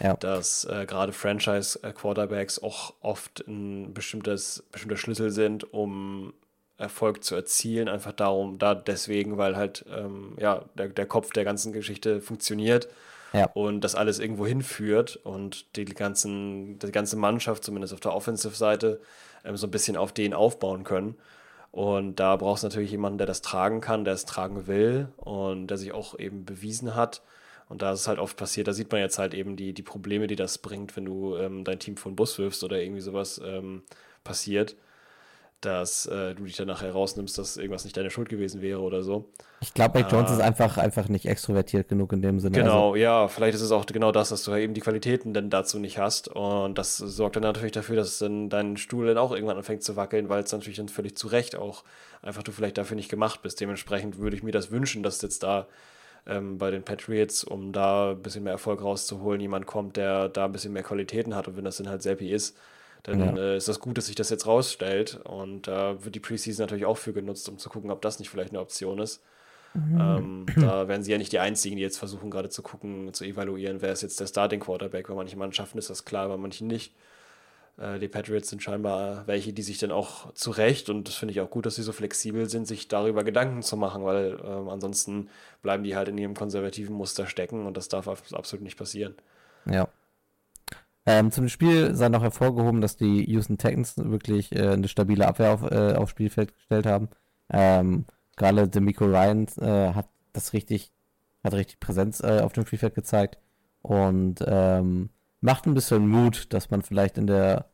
ja. 0.00 0.14
dass 0.14 0.64
äh, 0.64 0.86
gerade 0.86 1.12
Franchise-Quarterbacks 1.12 2.62
auch 2.62 2.94
oft 3.00 3.46
ein 3.46 3.92
bestimmtes, 3.92 4.64
bestimmter 4.72 4.96
Schlüssel 4.96 5.30
sind, 5.30 5.72
um 5.72 6.32
Erfolg 6.78 7.22
zu 7.22 7.34
erzielen, 7.34 7.88
einfach 7.88 8.12
darum, 8.12 8.58
da 8.58 8.74
deswegen, 8.74 9.36
weil 9.36 9.56
halt 9.56 9.84
ähm, 9.94 10.36
ja, 10.40 10.64
der, 10.74 10.88
der 10.88 11.06
Kopf 11.06 11.32
der 11.32 11.44
ganzen 11.44 11.72
Geschichte 11.72 12.20
funktioniert 12.20 12.88
ja. 13.34 13.50
und 13.54 13.82
das 13.82 13.94
alles 13.94 14.18
irgendwo 14.18 14.46
hinführt 14.46 15.16
und 15.16 15.76
die, 15.76 15.84
ganzen, 15.84 16.78
die 16.78 16.92
ganze 16.92 17.16
Mannschaft, 17.16 17.64
zumindest 17.64 17.92
auf 17.92 18.00
der 18.00 18.14
Offensive-Seite, 18.14 19.00
ähm, 19.44 19.56
so 19.56 19.66
ein 19.66 19.70
bisschen 19.70 19.96
auf 19.96 20.12
den 20.12 20.34
aufbauen 20.34 20.84
können. 20.84 21.16
Und 21.70 22.20
da 22.20 22.36
brauchst 22.36 22.62
du 22.62 22.68
natürlich 22.68 22.92
jemanden, 22.92 23.18
der 23.18 23.26
das 23.26 23.42
tragen 23.42 23.80
kann, 23.80 24.04
der 24.04 24.14
es 24.14 24.24
tragen 24.24 24.68
will 24.68 25.08
und 25.16 25.66
der 25.66 25.76
sich 25.76 25.92
auch 25.92 26.18
eben 26.18 26.44
bewiesen 26.44 26.94
hat. 26.94 27.22
Und 27.68 27.82
da 27.82 27.92
ist 27.92 28.00
es 28.00 28.08
halt 28.08 28.20
oft 28.20 28.36
passiert, 28.36 28.68
da 28.68 28.72
sieht 28.72 28.92
man 28.92 29.00
jetzt 29.00 29.18
halt 29.18 29.34
eben 29.34 29.56
die, 29.56 29.72
die 29.72 29.82
Probleme, 29.82 30.26
die 30.26 30.36
das 30.36 30.58
bringt, 30.58 30.96
wenn 30.96 31.06
du 31.06 31.36
ähm, 31.36 31.64
dein 31.64 31.80
Team 31.80 31.96
vor 31.96 32.12
den 32.12 32.16
Bus 32.16 32.38
wirfst 32.38 32.62
oder 32.62 32.80
irgendwie 32.80 33.00
sowas 33.00 33.40
ähm, 33.44 33.82
passiert 34.22 34.76
dass 35.64 36.06
äh, 36.06 36.34
du 36.34 36.44
dich 36.44 36.56
dann 36.56 36.66
nachher 36.66 36.92
rausnimmst, 36.92 37.36
dass 37.38 37.56
irgendwas 37.56 37.84
nicht 37.84 37.96
deine 37.96 38.10
Schuld 38.10 38.28
gewesen 38.28 38.60
wäre 38.60 38.80
oder 38.80 39.02
so. 39.02 39.30
Ich 39.60 39.72
glaube, 39.72 39.98
Mike 39.98 40.10
Jones 40.10 40.30
ist 40.30 40.40
ah. 40.40 40.44
einfach, 40.44 40.76
einfach 40.76 41.08
nicht 41.08 41.26
extrovertiert 41.26 41.88
genug 41.88 42.12
in 42.12 42.22
dem 42.22 42.40
Sinne. 42.40 42.58
Genau, 42.58 42.88
also. 42.88 42.96
ja, 42.96 43.28
vielleicht 43.28 43.54
ist 43.54 43.62
es 43.62 43.72
auch 43.72 43.86
genau 43.86 44.12
das, 44.12 44.28
dass 44.28 44.42
du 44.44 44.54
eben 44.54 44.74
die 44.74 44.80
Qualitäten 44.80 45.32
dann 45.32 45.50
dazu 45.50 45.78
nicht 45.78 45.98
hast. 45.98 46.28
Und 46.28 46.76
das 46.76 46.98
sorgt 46.98 47.36
dann 47.36 47.42
natürlich 47.42 47.72
dafür, 47.72 47.96
dass 47.96 48.18
dann 48.18 48.50
dein 48.50 48.76
Stuhl 48.76 49.06
dann 49.06 49.18
auch 49.18 49.32
irgendwann 49.32 49.56
anfängt 49.56 49.82
zu 49.82 49.96
wackeln, 49.96 50.28
weil 50.28 50.42
es 50.42 50.52
natürlich 50.52 50.76
dann 50.76 50.88
völlig 50.88 51.16
zu 51.16 51.28
Recht 51.28 51.56
auch 51.56 51.84
einfach 52.24 52.42
du 52.42 52.52
vielleicht 52.52 52.78
dafür 52.78 52.96
nicht 52.96 53.10
gemacht 53.10 53.42
bist. 53.42 53.60
Dementsprechend 53.60 54.18
würde 54.18 54.36
ich 54.36 54.42
mir 54.42 54.52
das 54.52 54.70
wünschen, 54.70 55.02
dass 55.02 55.22
jetzt 55.22 55.42
da 55.42 55.66
ähm, 56.26 56.58
bei 56.58 56.70
den 56.70 56.82
Patriots, 56.82 57.44
um 57.44 57.72
da 57.72 58.12
ein 58.12 58.22
bisschen 58.22 58.44
mehr 58.44 58.52
Erfolg 58.52 58.82
rauszuholen. 58.82 59.40
Jemand 59.40 59.66
kommt, 59.66 59.96
der 59.96 60.28
da 60.28 60.46
ein 60.46 60.52
bisschen 60.52 60.72
mehr 60.72 60.82
Qualitäten 60.82 61.34
hat 61.34 61.48
und 61.48 61.56
wenn 61.56 61.64
das 61.64 61.76
dann 61.76 61.88
halt 61.88 62.02
Seppi 62.02 62.30
ist, 62.30 62.56
dann 63.04 63.36
Ja. 63.36 63.36
äh, 63.36 63.56
ist 63.56 63.68
das 63.68 63.78
gut, 63.78 63.96
dass 63.96 64.06
sich 64.06 64.16
das 64.16 64.30
jetzt 64.30 64.46
rausstellt 64.46 65.20
und 65.24 65.68
da 65.68 66.04
wird 66.04 66.14
die 66.14 66.20
Preseason 66.20 66.64
natürlich 66.64 66.84
auch 66.86 66.98
für 66.98 67.12
genutzt, 67.12 67.48
um 67.48 67.58
zu 67.58 67.68
gucken, 67.68 67.90
ob 67.92 68.02
das 68.02 68.18
nicht 68.18 68.30
vielleicht 68.30 68.50
eine 68.50 68.60
Option 68.60 68.98
ist. 68.98 69.22
Ähm, 69.76 70.46
da 70.54 70.86
werden 70.86 71.02
sie 71.02 71.10
ja 71.10 71.18
nicht 71.18 71.32
die 71.32 71.40
Einzigen, 71.40 71.74
die 71.74 71.82
jetzt 71.82 71.98
versuchen, 71.98 72.30
gerade 72.30 72.48
zu 72.48 72.62
gucken, 72.62 73.12
zu 73.12 73.24
evaluieren, 73.24 73.82
wer 73.82 73.90
ist 73.92 74.02
jetzt 74.02 74.20
der 74.20 74.28
Starting 74.28 74.60
Quarterback. 74.60 75.08
Bei 75.08 75.14
manchen 75.14 75.36
Mannschaften 75.38 75.78
ist 75.78 75.90
das 75.90 76.04
klar, 76.04 76.28
bei 76.28 76.36
manchen 76.36 76.68
nicht. 76.68 76.94
Äh, 77.76 77.98
die 77.98 78.06
Patriots 78.06 78.50
sind 78.50 78.62
scheinbar 78.62 79.26
welche, 79.26 79.52
die 79.52 79.62
sich 79.62 79.78
dann 79.78 79.90
auch 79.90 80.32
zu 80.34 80.52
Recht, 80.52 80.90
und 80.90 81.08
das 81.08 81.16
finde 81.16 81.32
ich 81.32 81.40
auch 81.40 81.50
gut, 81.50 81.66
dass 81.66 81.74
sie 81.74 81.82
so 81.82 81.90
flexibel 81.90 82.48
sind, 82.48 82.68
sich 82.68 82.86
darüber 82.86 83.24
Gedanken 83.24 83.62
zu 83.62 83.76
machen, 83.76 84.04
weil 84.04 84.38
ähm, 84.44 84.68
ansonsten 84.68 85.28
bleiben 85.62 85.82
die 85.82 85.96
halt 85.96 86.06
in 86.06 86.18
ihrem 86.18 86.34
konservativen 86.34 86.94
Muster 86.94 87.26
stecken 87.26 87.66
und 87.66 87.76
das 87.76 87.88
darf 87.88 88.06
ab- 88.06 88.22
absolut 88.32 88.62
nicht 88.62 88.78
passieren. 88.78 89.16
Ja. 89.68 89.88
Ähm, 91.06 91.30
zum 91.30 91.48
Spiel 91.48 91.94
sei 91.94 92.08
noch 92.08 92.22
hervorgehoben, 92.22 92.80
dass 92.80 92.96
die 92.96 93.30
Houston 93.30 93.58
Texans 93.58 93.96
wirklich 93.98 94.52
äh, 94.52 94.70
eine 94.70 94.88
stabile 94.88 95.26
Abwehr 95.26 95.52
auf, 95.52 95.62
äh, 95.62 95.94
aufs 95.94 96.12
Spielfeld 96.12 96.54
gestellt 96.54 96.86
haben. 96.86 97.08
Ähm, 97.50 98.06
Gerade 98.36 98.68
Demico 98.68 99.04
Ryan 99.04 99.46
äh, 99.60 99.92
hat 99.94 100.08
das 100.32 100.52
richtig, 100.54 100.92
hat 101.44 101.52
richtig 101.54 101.78
Präsenz 101.78 102.20
äh, 102.20 102.40
auf 102.40 102.52
dem 102.52 102.66
Spielfeld 102.66 102.94
gezeigt 102.94 103.38
und 103.82 104.42
ähm, 104.46 105.10
macht 105.40 105.66
ein 105.66 105.74
bisschen 105.74 106.08
Mut, 106.08 106.52
dass 106.52 106.70
man 106.70 106.82
vielleicht 106.82 107.18
in 107.18 107.26
der 107.26 107.66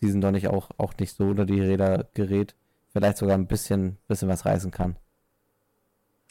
Season 0.00 0.22
doch 0.22 0.30
nicht 0.30 0.48
auch, 0.48 0.70
auch 0.78 0.94
nicht 0.98 1.14
so 1.14 1.24
unter 1.24 1.44
die 1.44 1.60
Räder 1.60 2.08
gerät, 2.14 2.56
vielleicht 2.92 3.18
sogar 3.18 3.36
ein 3.36 3.46
bisschen, 3.46 3.98
bisschen 4.08 4.28
was 4.28 4.46
reißen 4.46 4.70
kann. 4.70 4.96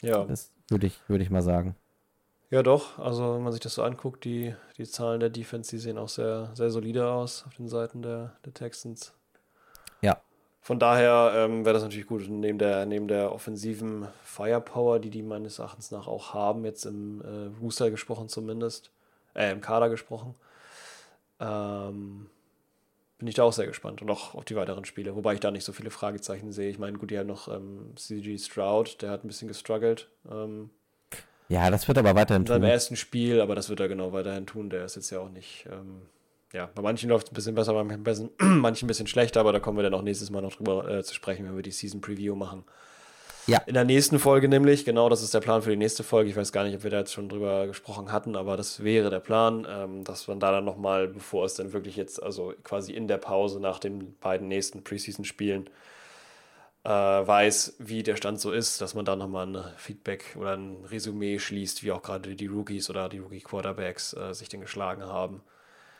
Ja. 0.02 0.24
Das 0.24 0.52
würde 0.68 0.88
ich, 0.88 1.00
würde 1.08 1.22
ich 1.22 1.30
mal 1.30 1.42
sagen. 1.42 1.76
Ja, 2.50 2.64
doch. 2.64 2.98
Also, 2.98 3.36
wenn 3.36 3.44
man 3.44 3.52
sich 3.52 3.60
das 3.60 3.74
so 3.74 3.82
anguckt, 3.84 4.24
die, 4.24 4.54
die 4.76 4.84
Zahlen 4.84 5.20
der 5.20 5.30
Defense, 5.30 5.70
die 5.70 5.78
sehen 5.78 5.98
auch 5.98 6.08
sehr, 6.08 6.50
sehr 6.54 6.70
solide 6.70 7.08
aus 7.08 7.44
auf 7.46 7.54
den 7.54 7.68
Seiten 7.68 8.02
der, 8.02 8.36
der 8.44 8.52
Texans. 8.52 9.14
Ja. 10.02 10.20
Von 10.60 10.80
daher 10.80 11.32
ähm, 11.36 11.64
wäre 11.64 11.74
das 11.74 11.84
natürlich 11.84 12.08
gut, 12.08 12.28
neben 12.28 12.58
der, 12.58 12.86
neben 12.86 13.06
der 13.06 13.32
offensiven 13.32 14.08
Firepower, 14.24 14.98
die 14.98 15.10
die 15.10 15.22
meines 15.22 15.60
Erachtens 15.60 15.92
nach 15.92 16.08
auch 16.08 16.34
haben, 16.34 16.64
jetzt 16.64 16.84
im 16.86 17.20
äh, 17.22 17.48
Booster 17.50 17.90
gesprochen 17.90 18.28
zumindest, 18.28 18.90
äh, 19.34 19.52
im 19.52 19.60
Kader 19.60 19.88
gesprochen, 19.88 20.34
ähm, 21.38 22.28
bin 23.18 23.28
ich 23.28 23.36
da 23.36 23.44
auch 23.44 23.52
sehr 23.52 23.66
gespannt 23.66 24.02
und 24.02 24.10
auch 24.10 24.34
auf 24.34 24.44
die 24.44 24.56
weiteren 24.56 24.84
Spiele, 24.84 25.14
wobei 25.14 25.34
ich 25.34 25.40
da 25.40 25.50
nicht 25.50 25.64
so 25.64 25.72
viele 25.72 25.90
Fragezeichen 25.90 26.52
sehe. 26.52 26.68
Ich 26.68 26.78
meine, 26.78 26.98
gut, 26.98 27.10
die 27.10 27.18
haben 27.18 27.28
noch 27.28 27.48
ähm, 27.48 27.92
CG 27.96 28.36
Stroud, 28.38 29.00
der 29.02 29.10
hat 29.10 29.24
ein 29.24 29.28
bisschen 29.28 29.48
gestruggelt. 29.48 30.08
Ähm, 30.30 30.70
Ja, 31.50 31.68
das 31.70 31.86
wird 31.88 31.98
aber 31.98 32.14
weiterhin 32.14 32.42
in 32.42 32.46
seinem 32.46 32.62
tun. 32.62 32.70
ersten 32.70 32.96
Spiel, 32.96 33.40
aber 33.40 33.54
das 33.54 33.68
wird 33.68 33.80
er 33.80 33.88
genau 33.88 34.12
weiterhin 34.12 34.46
tun. 34.46 34.70
Der 34.70 34.84
ist 34.84 34.94
jetzt 34.96 35.10
ja 35.10 35.18
auch 35.18 35.28
nicht. 35.28 35.66
Ähm, 35.70 36.02
ja, 36.52 36.70
bei 36.74 36.80
manchen 36.80 37.10
läuft 37.10 37.26
es 37.26 37.32
ein 37.32 37.34
bisschen 37.34 37.54
besser, 37.56 37.74
bei 37.74 37.82
manchen, 37.82 38.00
ein 38.00 38.04
bisschen- 38.04 38.30
manchen 38.60 38.86
ein 38.86 38.88
bisschen 38.88 39.08
schlechter, 39.08 39.40
aber 39.40 39.52
da 39.52 39.58
kommen 39.60 39.76
wir 39.76 39.82
dann 39.82 39.94
auch 39.94 40.02
nächstes 40.02 40.30
Mal 40.30 40.42
noch 40.42 40.54
drüber 40.54 40.88
äh, 40.88 41.02
zu 41.02 41.12
sprechen, 41.14 41.44
wenn 41.46 41.56
wir 41.56 41.62
die 41.62 41.72
Season 41.72 42.00
Preview 42.00 42.34
machen. 42.36 42.64
Ja. 43.46 43.58
In 43.66 43.74
der 43.74 43.84
nächsten 43.84 44.20
Folge 44.20 44.48
nämlich, 44.48 44.84
genau, 44.84 45.08
das 45.08 45.22
ist 45.22 45.34
der 45.34 45.40
Plan 45.40 45.62
für 45.62 45.70
die 45.70 45.76
nächste 45.76 46.04
Folge. 46.04 46.30
Ich 46.30 46.36
weiß 46.36 46.52
gar 46.52 46.62
nicht, 46.62 46.76
ob 46.76 46.84
wir 46.84 46.90
da 46.90 46.98
jetzt 47.00 47.12
schon 47.12 47.28
drüber 47.28 47.66
gesprochen 47.66 48.12
hatten, 48.12 48.36
aber 48.36 48.56
das 48.56 48.84
wäre 48.84 49.10
der 49.10 49.18
Plan, 49.18 49.66
ähm, 49.68 50.04
dass 50.04 50.28
man 50.28 50.38
da 50.38 50.52
dann 50.52 50.64
nochmal, 50.64 51.08
bevor 51.08 51.44
es 51.46 51.54
dann 51.54 51.72
wirklich 51.72 51.96
jetzt, 51.96 52.22
also 52.22 52.52
quasi 52.62 52.92
in 52.92 53.08
der 53.08 53.18
Pause 53.18 53.58
nach 53.58 53.80
den 53.80 54.14
beiden 54.20 54.46
nächsten 54.46 54.84
Preseason-Spielen, 54.84 55.68
äh, 56.84 56.90
weiß, 56.90 57.76
wie 57.78 58.02
der 58.02 58.16
Stand 58.16 58.40
so 58.40 58.52
ist, 58.52 58.80
dass 58.80 58.94
man 58.94 59.04
da 59.04 59.16
nochmal 59.16 59.46
ein 59.56 59.64
Feedback 59.76 60.36
oder 60.38 60.56
ein 60.56 60.84
Resümee 60.84 61.38
schließt, 61.38 61.82
wie 61.84 61.92
auch 61.92 62.02
gerade 62.02 62.36
die 62.36 62.46
Rookies 62.46 62.90
oder 62.90 63.08
die 63.08 63.18
Rookie-Quarterbacks 63.18 64.14
äh, 64.14 64.34
sich 64.34 64.48
denn 64.48 64.60
geschlagen 64.60 65.04
haben. 65.04 65.42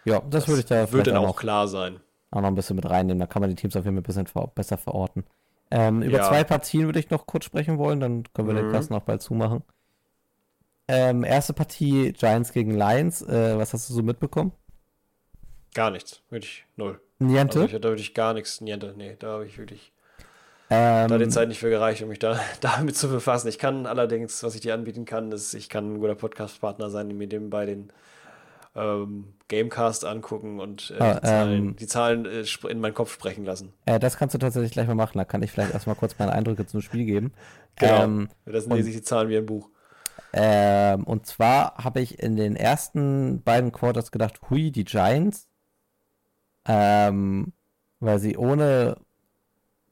Ja, 0.04 0.20
das, 0.20 0.48
würde 0.48 0.60
ich 0.60 0.66
da 0.66 0.86
vielleicht 0.86 1.12
dann 1.12 1.16
auch 1.16 1.20
auch 1.24 1.36
noch, 1.36 1.36
klar 1.36 1.68
sein. 1.68 2.00
auch 2.32 2.40
noch 2.42 2.48
ein 2.48 2.54
bisschen 2.54 2.76
mit 2.76 2.86
reinnehmen. 2.88 3.20
Da 3.20 3.26
kann 3.26 3.40
man 3.42 3.50
die 3.50 3.56
Teams 3.56 3.76
auf 3.76 3.84
jeden 3.84 3.96
Fall 3.96 4.02
ein 4.02 4.04
bisschen 4.04 4.26
ver 4.26 4.48
besser 4.48 4.78
verorten. 4.78 5.24
Ähm, 5.70 6.02
über 6.02 6.20
Ja. 6.20 6.22
zwei 6.22 6.44
Partien 6.44 6.86
würde 6.86 7.00
ich 7.00 7.10
noch 7.10 7.26
kurz 7.26 7.44
sprechen 7.46 7.78
wollen, 7.78 8.00
dann 8.00 8.24
können 8.34 8.48
wir 8.48 8.54
den 8.54 8.68
Mhm. 8.68 8.68
Kasten 8.68 8.94
auch 8.94 9.02
bald 9.04 9.22
zumachen. 9.22 9.64
Ähm, 10.88 11.24
erste 11.24 11.52
Partie 11.54 12.12
Giants 12.12 12.52
gegen 12.52 12.72
Lions. 12.76 13.22
Äh, 13.22 13.56
was 13.58 13.72
hast 13.72 13.88
du 13.90 13.94
so 13.94 14.02
mitbekommen? 14.02 14.52
Gar 15.74 15.90
nichts. 15.90 16.22
Wirklich 16.30 16.64
null. 16.76 17.00
Niente? 17.20 17.60
Also 17.60 17.64
ich, 17.64 17.72
da 17.72 17.82
würde 17.88 18.00
ich 18.02 18.14
gar 18.14 18.34
nichts, 18.34 18.60
niente. 18.60 18.94
Nee, 18.96 19.16
da 19.18 19.28
habe 19.34 19.46
ich 19.46 19.58
wirklich 19.58 19.92
ähm, 20.70 21.08
da 21.08 21.18
die 21.18 21.28
Zeit 21.28 21.48
nicht 21.48 21.58
für 21.58 21.70
gereicht, 21.70 22.02
um 22.02 22.08
mich 22.08 22.18
da 22.20 22.38
damit 22.60 22.96
zu 22.96 23.08
befassen. 23.08 23.48
Ich 23.48 23.58
kann 23.58 23.86
allerdings, 23.86 24.42
was 24.42 24.54
ich 24.54 24.60
dir 24.60 24.74
anbieten 24.74 25.04
kann, 25.04 25.32
ist, 25.32 25.54
ich 25.54 25.68
kann 25.68 25.94
ein 25.94 25.98
guter 26.00 26.14
Podcast-Partner 26.14 26.90
sein, 26.90 27.08
die 27.08 27.14
mir 27.14 27.28
dem 27.28 27.50
bei 27.50 27.66
den 27.66 27.92
ähm, 28.76 29.34
Gamecast 29.48 30.04
angucken 30.04 30.60
und 30.60 30.94
äh, 30.96 31.02
Ah, 31.02 31.14
die 31.14 31.26
Zahlen, 31.26 31.52
ähm, 31.52 31.76
die 31.76 31.86
Zahlen 31.88 32.24
äh, 32.26 32.44
in 32.68 32.80
meinen 32.80 32.94
Kopf 32.94 33.12
sprechen 33.12 33.44
lassen. 33.44 33.72
äh, 33.86 33.98
das 33.98 34.16
kannst 34.16 34.34
du 34.34 34.38
tatsächlich 34.38 34.70
gleich 34.72 34.86
mal 34.86 34.94
machen. 34.94 35.18
Da 35.18 35.24
kann 35.24 35.42
ich 35.42 35.50
vielleicht 35.50 35.72
erstmal 35.74 35.96
kurz 35.96 36.16
meine 36.18 36.32
Eindrücke 36.32 36.64
zum 36.66 36.80
Spiel 36.80 37.04
geben. 37.04 37.32
Genau. 37.76 38.04
Ähm, 38.04 38.28
Das 38.44 38.66
lese 38.66 38.90
ich 38.90 38.96
die 38.96 39.02
Zahlen 39.02 39.28
wie 39.28 39.36
ein 39.38 39.46
Buch. 39.46 39.68
Ähm, 40.32 41.02
und 41.02 41.26
zwar 41.26 41.74
habe 41.82 42.00
ich 42.00 42.20
in 42.20 42.36
den 42.36 42.54
ersten 42.54 43.42
beiden 43.42 43.72
Quarters 43.72 44.12
gedacht, 44.12 44.40
hui, 44.48 44.70
die 44.70 44.84
Giants. 44.84 45.48
Ähm, 46.68 47.52
weil 47.98 48.18
sie 48.20 48.36
ohne, 48.36 48.96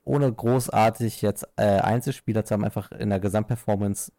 ohne 0.08 0.32
großartig 0.32 1.20
jetzt 1.20 1.46
äh, 1.56 1.80
Einzelspieler 1.80 2.44
zu 2.44 2.54
haben, 2.54 2.64
einfach 2.64 2.90
in 2.92 3.10
der 3.10 3.20
Gesamtperformance 3.20 4.10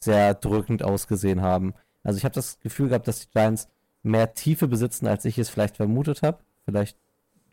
sehr 0.00 0.34
drückend 0.34 0.82
ausgesehen 0.82 1.40
haben. 1.40 1.74
Also 2.02 2.18
ich 2.18 2.24
habe 2.24 2.34
das 2.34 2.58
Gefühl 2.60 2.88
gehabt, 2.88 3.06
dass 3.06 3.20
die 3.20 3.30
Giants 3.30 3.68
mehr 4.02 4.34
Tiefe 4.34 4.66
besitzen, 4.66 5.06
als 5.06 5.24
ich 5.24 5.38
es 5.38 5.48
vielleicht 5.48 5.76
vermutet 5.76 6.22
habe. 6.22 6.38
Vielleicht 6.64 6.98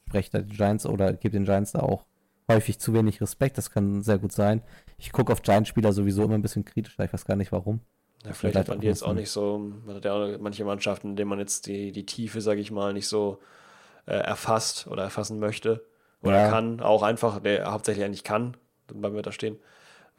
spreche 0.08 0.32
da 0.32 0.42
die 0.42 0.56
Giants 0.56 0.88
oder 0.88 1.14
gebe 1.14 1.34
den 1.34 1.46
Giants 1.46 1.74
da 1.74 1.80
auch 1.80 2.06
häufig 2.52 2.80
zu 2.80 2.94
wenig 2.94 3.22
Respekt. 3.22 3.60
Das 3.60 3.70
kann 3.70 4.02
sehr 4.02 4.18
gut 4.18 4.32
sein. 4.32 4.64
Ich 4.98 5.12
gucke 5.12 5.32
auf 5.32 5.44
Giants-Spieler 5.44 5.94
sowieso 5.94 6.24
immer 6.24 6.36
ein 6.36 6.42
bisschen 6.42 6.66
kritischer. 6.66 7.04
Ich 7.04 7.14
weiß 7.14 7.26
gar 7.26 7.36
nicht 7.36 7.52
warum. 7.52 7.80
Ja, 8.26 8.34
vielleicht 8.34 8.56
wird 8.56 8.56
hat 8.56 8.68
man 8.70 8.78
halt 8.78 8.84
die 8.84 8.88
jetzt 8.88 9.04
auch 9.04 9.14
nicht 9.14 9.30
so, 9.30 9.60
man 9.86 9.96
hat 9.98 10.06
ja 10.06 10.14
auch 10.14 10.40
manche 10.40 10.66
Mannschaften, 10.66 11.10
in 11.10 11.16
denen 11.16 11.30
man 11.30 11.40
jetzt 11.40 11.68
die, 11.68 11.92
die 11.92 12.06
Tiefe, 12.06 12.42
sage 12.42 12.60
ich 12.60 12.72
mal, 12.72 12.94
nicht 12.94 13.08
so 13.08 13.40
äh, 14.08 14.16
erfasst 14.16 14.88
oder 14.88 15.04
erfassen 15.04 15.38
möchte 15.40 15.86
oder 16.24 16.40
Ja. 16.40 16.50
kann, 16.50 16.80
auch 16.80 17.04
einfach, 17.04 17.40
der 17.40 17.72
hauptsächlich 17.72 18.06
eigentlich 18.06 18.24
kann, 18.24 18.58
wir 18.92 19.22
da 19.22 19.32
stehen, 19.32 19.58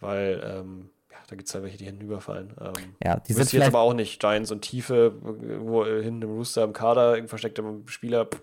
weil 0.01 0.43
ähm, 0.45 0.91
ja, 1.11 1.19
da 1.29 1.37
gibt 1.37 1.49
es 1.49 1.55
ja 1.55 1.63
welche, 1.63 1.77
die 1.79 1.87
hinten 1.87 2.03
überfallen. 2.03 2.55
Ähm, 2.61 2.97
Ja, 3.03 3.17
die 3.21 3.33
sind 3.33 3.53
jetzt 3.53 3.69
aber 3.69 3.81
auch 3.81 3.95
nicht. 3.95 4.21
Giants 4.21 4.51
und 4.51 4.63
Tiefe, 4.63 5.13
wo 5.61 5.85
äh, 5.85 6.03
hinten 6.03 6.23
im 6.23 6.31
Rooster 6.31 6.65
im 6.65 6.73
Kader, 6.73 7.13
ein 7.15 7.29
versteckter 7.29 7.65
Spieler. 7.87 8.27
pff, 8.27 8.43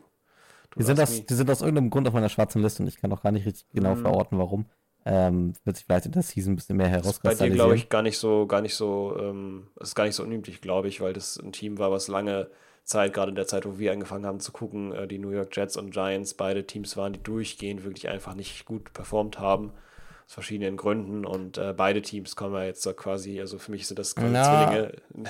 Die 0.77 0.83
sind, 0.83 0.99
aus, 0.99 1.09
nie. 1.17 1.25
die 1.25 1.33
sind 1.33 1.49
aus 1.49 1.61
irgendeinem 1.61 1.89
Grund 1.89 2.07
auf 2.07 2.13
meiner 2.13 2.29
schwarzen 2.29 2.61
Liste 2.61 2.81
und 2.83 2.87
ich 2.87 2.97
kann 2.97 3.11
auch 3.11 3.21
gar 3.21 3.31
nicht 3.31 3.45
richtig 3.45 3.65
genau 3.73 3.95
Mhm. 3.95 4.01
verorten, 4.01 4.37
warum. 4.37 4.65
Ähm, 5.03 5.53
wird 5.65 5.77
sich 5.77 5.85
vielleicht 5.85 6.05
in 6.05 6.11
der 6.11 6.21
Season 6.21 6.53
ein 6.53 6.55
bisschen 6.55 6.77
mehr 6.77 6.87
ist 6.87 6.93
bei 6.93 6.99
dir, 6.99 7.01
herauskristallisieren. 7.03 7.55
glaube 7.55 7.75
ich, 7.75 7.89
gar 7.89 8.01
nicht 8.03 8.17
so, 8.17 8.45
gar 8.47 8.61
nicht 8.61 8.75
so, 8.75 9.15
ähm, 9.19 9.67
ist 9.79 9.95
gar 9.95 10.05
nicht 10.05 10.15
so 10.15 10.23
unüblich, 10.23 10.61
glaube 10.61 10.87
ich, 10.87 11.01
weil 11.01 11.13
das 11.13 11.37
ein 11.37 11.51
Team 11.51 11.77
war, 11.79 11.91
was 11.91 12.07
lange 12.07 12.49
Zeit, 12.83 13.13
gerade 13.13 13.29
in 13.29 13.35
der 13.35 13.47
Zeit, 13.47 13.65
wo 13.65 13.79
wir 13.79 13.91
angefangen 13.91 14.25
haben 14.25 14.39
zu 14.39 14.51
gucken, 14.51 14.93
äh, 14.93 15.07
die 15.07 15.17
New 15.17 15.29
York 15.29 15.55
Jets 15.55 15.77
und 15.77 15.91
Giants 15.91 16.33
beide 16.33 16.65
Teams 16.65 16.97
waren, 16.97 17.13
die 17.13 17.23
durchgehend 17.23 17.83
wirklich 17.83 18.09
einfach 18.09 18.35
nicht 18.35 18.65
gut 18.65 18.93
performt 18.93 19.39
haben. 19.39 19.71
Aus 20.25 20.33
verschiedenen 20.33 20.77
Gründen 20.77 21.25
und 21.25 21.57
äh, 21.57 21.73
beide 21.75 22.01
Teams 22.01 22.35
kommen 22.35 22.55
ja 22.55 22.63
jetzt 22.63 22.81
so 22.81 22.93
quasi, 22.93 23.39
also 23.39 23.59
für 23.59 23.71
mich 23.71 23.87
sind 23.87 23.99
das 23.99 24.15
quasi 24.15 24.31
Na, 24.31 24.67
Zwillinge, 24.67 24.91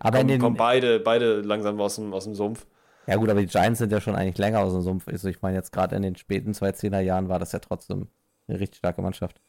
aber 0.00 0.20
in 0.20 0.26
kommen, 0.26 0.28
den, 0.28 0.40
kommen 0.40 0.56
beide, 0.56 1.00
beide 1.00 1.40
langsam 1.40 1.80
aus 1.80 1.96
dem, 1.96 2.12
aus 2.12 2.24
dem 2.24 2.34
Sumpf. 2.34 2.66
ja 3.06 3.16
gut, 3.16 3.30
aber 3.30 3.40
die 3.40 3.46
Giants 3.46 3.78
sind 3.78 3.92
ja 3.92 4.00
schon 4.00 4.16
eigentlich 4.16 4.38
länger 4.38 4.60
aus 4.60 4.72
dem 4.72 4.82
Sumpf. 4.82 5.08
Also 5.08 5.28
ich 5.28 5.42
meine, 5.42 5.56
jetzt 5.56 5.72
gerade 5.72 5.96
in 5.96 6.02
den 6.02 6.16
späten 6.16 6.52
2010er 6.52 7.00
Jahren 7.00 7.28
war 7.28 7.38
das 7.38 7.52
ja 7.52 7.58
trotzdem 7.58 8.08
eine 8.48 8.60
richtig 8.60 8.78
starke 8.78 9.02
Mannschaft. 9.02 9.40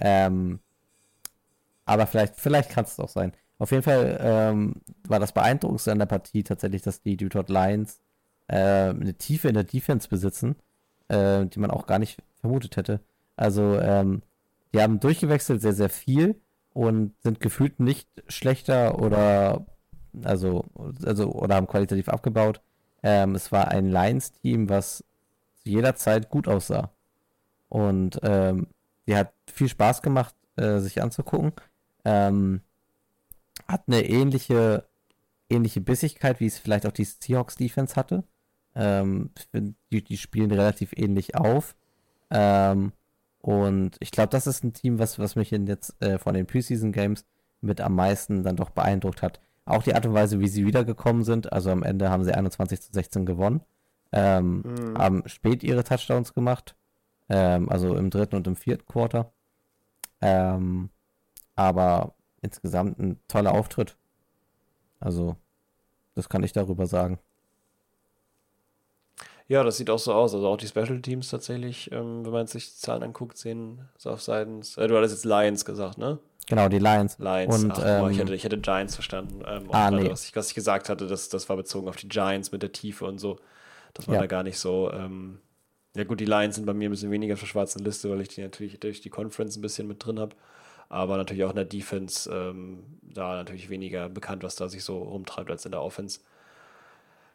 Ähm, 0.00 0.60
aber 1.84 2.06
vielleicht, 2.06 2.36
vielleicht 2.36 2.70
kann 2.70 2.84
es 2.84 2.96
doch 2.96 3.08
sein. 3.08 3.32
Auf 3.58 3.70
jeden 3.72 3.82
Fall 3.82 4.18
ähm, 4.20 4.74
war 5.06 5.18
das 5.18 5.32
Beeindruckendste 5.32 5.92
an 5.92 5.98
der 5.98 6.06
Partie 6.06 6.44
tatsächlich, 6.44 6.82
dass 6.82 7.02
die 7.02 7.16
Detroit 7.16 7.48
Lions 7.48 8.00
äh, 8.46 8.56
eine 8.90 9.14
Tiefe 9.14 9.48
in 9.48 9.54
der 9.54 9.64
Defense 9.64 10.08
besitzen, 10.08 10.56
äh, 11.08 11.46
die 11.46 11.58
man 11.58 11.70
auch 11.70 11.86
gar 11.86 11.98
nicht 11.98 12.18
vermutet 12.40 12.76
hätte. 12.76 13.00
Also, 13.36 13.78
ähm, 13.80 14.22
die 14.72 14.80
haben 14.80 15.00
durchgewechselt 15.00 15.60
sehr, 15.60 15.72
sehr 15.72 15.88
viel 15.90 16.40
und 16.72 17.14
sind 17.22 17.40
gefühlt 17.40 17.80
nicht 17.80 18.08
schlechter 18.28 19.00
oder 19.00 19.66
also, 20.24 20.64
also 21.04 21.32
oder 21.32 21.56
haben 21.56 21.66
qualitativ 21.66 22.08
abgebaut. 22.08 22.60
Ähm, 23.02 23.34
es 23.34 23.52
war 23.52 23.68
ein 23.68 23.90
Lions-Team, 23.90 24.68
was 24.68 25.04
zu 25.62 25.68
jeder 25.70 25.94
Zeit 25.94 26.30
gut 26.30 26.48
aussah. 26.48 26.90
Und 27.68 28.18
ähm, 28.22 28.68
die 29.06 29.16
hat 29.16 29.32
viel 29.52 29.68
Spaß 29.68 30.02
gemacht, 30.02 30.34
äh, 30.56 30.78
sich 30.78 31.02
anzugucken. 31.02 31.52
Ähm, 32.04 32.62
hat 33.68 33.84
eine 33.86 34.04
ähnliche, 34.04 34.84
ähnliche 35.50 35.80
Bissigkeit, 35.80 36.40
wie 36.40 36.46
es 36.46 36.58
vielleicht 36.58 36.86
auch 36.86 36.92
die 36.92 37.04
Seahawks-Defense 37.04 37.96
hatte. 37.96 38.24
Ähm, 38.74 39.30
die, 39.52 40.02
die 40.02 40.16
spielen 40.16 40.50
relativ 40.50 40.92
ähnlich 40.96 41.36
auf. 41.36 41.76
Ähm, 42.30 42.92
und 43.40 43.96
ich 44.00 44.10
glaube, 44.10 44.30
das 44.30 44.46
ist 44.46 44.64
ein 44.64 44.72
Team, 44.72 44.98
was, 44.98 45.18
was 45.18 45.36
mich 45.36 45.52
in 45.52 45.66
jetzt 45.66 46.00
äh, 46.02 46.18
von 46.18 46.34
den 46.34 46.46
Preseason 46.46 46.92
Games 46.92 47.24
mit 47.60 47.80
am 47.80 47.94
meisten 47.94 48.42
dann 48.42 48.56
doch 48.56 48.70
beeindruckt 48.70 49.22
hat. 49.22 49.40
Auch 49.64 49.82
die 49.82 49.94
Art 49.94 50.06
und 50.06 50.14
Weise, 50.14 50.40
wie 50.40 50.48
sie 50.48 50.66
wiedergekommen 50.66 51.24
sind. 51.24 51.52
Also 51.52 51.70
am 51.70 51.82
Ende 51.82 52.10
haben 52.10 52.24
sie 52.24 52.32
21 52.32 52.80
zu 52.80 52.92
16 52.92 53.26
gewonnen. 53.26 53.60
Ähm, 54.12 54.62
Mhm. 54.64 54.98
Haben 54.98 55.22
spät 55.28 55.62
ihre 55.62 55.84
Touchdowns 55.84 56.32
gemacht. 56.32 56.74
Ähm, 57.28 57.68
also 57.68 57.94
im 57.94 58.10
dritten 58.10 58.36
und 58.36 58.46
im 58.46 58.56
vierten 58.56 58.86
Quarter. 58.86 59.32
Ähm, 60.20 60.90
aber 61.54 62.14
insgesamt 62.42 62.98
ein 62.98 63.20
toller 63.28 63.52
Auftritt. 63.52 63.96
Also, 65.00 65.36
das 66.14 66.28
kann 66.28 66.42
ich 66.42 66.52
darüber 66.52 66.86
sagen. 66.86 67.18
Ja, 69.46 69.62
das 69.64 69.78
sieht 69.78 69.88
auch 69.88 69.98
so 69.98 70.12
aus. 70.12 70.34
Also 70.34 70.46
auch 70.46 70.58
die 70.58 70.66
Special 70.66 71.00
Teams 71.00 71.30
tatsächlich, 71.30 71.90
ähm, 71.90 72.24
wenn 72.24 72.32
man 72.32 72.46
sich 72.46 72.70
die 72.74 72.76
Zahlen 72.80 73.02
anguckt, 73.02 73.38
sehen 73.38 73.88
so 73.96 74.10
auf 74.10 74.20
seitens. 74.20 74.76
Äh, 74.76 74.88
du 74.88 74.96
hattest 74.96 75.14
jetzt 75.14 75.24
Lions 75.24 75.64
gesagt, 75.64 75.96
ne? 75.96 76.18
Genau, 76.46 76.68
die 76.68 76.78
Lions. 76.78 77.18
Lions. 77.18 77.62
Und, 77.64 77.72
Ach, 77.72 77.76
boah, 77.78 78.10
ich, 78.10 78.16
ähm, 78.18 78.22
hätte, 78.24 78.34
ich 78.34 78.44
hätte 78.44 78.58
Giants 78.58 78.94
verstanden. 78.94 79.42
Ähm, 79.46 79.68
Ah, 79.70 79.90
nee. 79.90 80.10
was, 80.10 80.26
ich, 80.26 80.36
was 80.36 80.48
ich 80.48 80.54
gesagt 80.54 80.88
hatte, 80.88 81.06
das, 81.06 81.28
das 81.30 81.48
war 81.48 81.56
bezogen 81.56 81.88
auf 81.88 81.96
die 81.96 82.08
Giants 82.08 82.52
mit 82.52 82.62
der 82.62 82.72
Tiefe 82.72 83.06
und 83.06 83.18
so. 83.18 83.38
Das 83.94 84.06
war 84.06 84.14
Ja. 84.14 84.20
da 84.20 84.26
gar 84.26 84.42
nicht 84.42 84.58
so. 84.58 84.90
Ähm, 84.92 85.40
ja, 85.96 86.04
gut, 86.04 86.20
die 86.20 86.26
Lions 86.26 86.56
sind 86.56 86.66
bei 86.66 86.74
mir 86.74 86.88
ein 86.88 86.92
bisschen 86.92 87.10
weniger 87.10 87.34
auf 87.34 87.40
der 87.40 87.46
schwarzen 87.46 87.82
Liste, 87.84 88.10
weil 88.10 88.20
ich 88.20 88.28
die 88.28 88.42
natürlich 88.42 88.78
durch 88.80 89.00
die 89.00 89.10
Conference 89.10 89.56
ein 89.56 89.62
bisschen 89.62 89.88
mit 89.88 90.04
drin 90.04 90.18
habe. 90.20 90.36
Aber 90.88 91.16
natürlich 91.16 91.44
auch 91.44 91.50
in 91.50 91.56
der 91.56 91.64
Defense 91.64 92.30
ähm, 92.32 92.84
da 93.02 93.36
natürlich 93.36 93.68
weniger 93.70 94.08
bekannt, 94.08 94.42
was 94.42 94.56
da 94.56 94.68
sich 94.68 94.84
so 94.84 94.98
rumtreibt 94.98 95.50
als 95.50 95.64
in 95.64 95.72
der 95.72 95.82
Offense. 95.82 96.20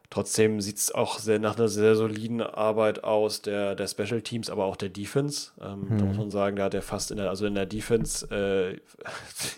Trotzdem 0.10 0.62
sieht 0.62 0.78
es 0.78 0.92
auch 0.92 1.18
sehr 1.18 1.40
nach 1.40 1.58
einer 1.58 1.68
sehr 1.68 1.96
soliden 1.96 2.42
Arbeit 2.42 3.04
aus 3.04 3.42
der, 3.42 3.74
der 3.74 3.88
Special 3.88 4.22
Teams, 4.22 4.50
aber 4.50 4.66
auch 4.66 4.76
der 4.76 4.90
Defense. 4.90 5.52
Ähm, 5.60 5.88
Da 5.98 6.06
muss 6.06 6.18
man 6.18 6.30
sagen, 6.30 6.56
da 6.56 6.66
hat 6.66 6.76
er 6.76 6.84
fast 6.84 7.10
in 7.10 7.18
der, 7.18 7.30
also 7.30 7.48
in 7.48 7.56
der 7.56 7.66
Defense, 7.66 8.28
äh, 8.30 8.80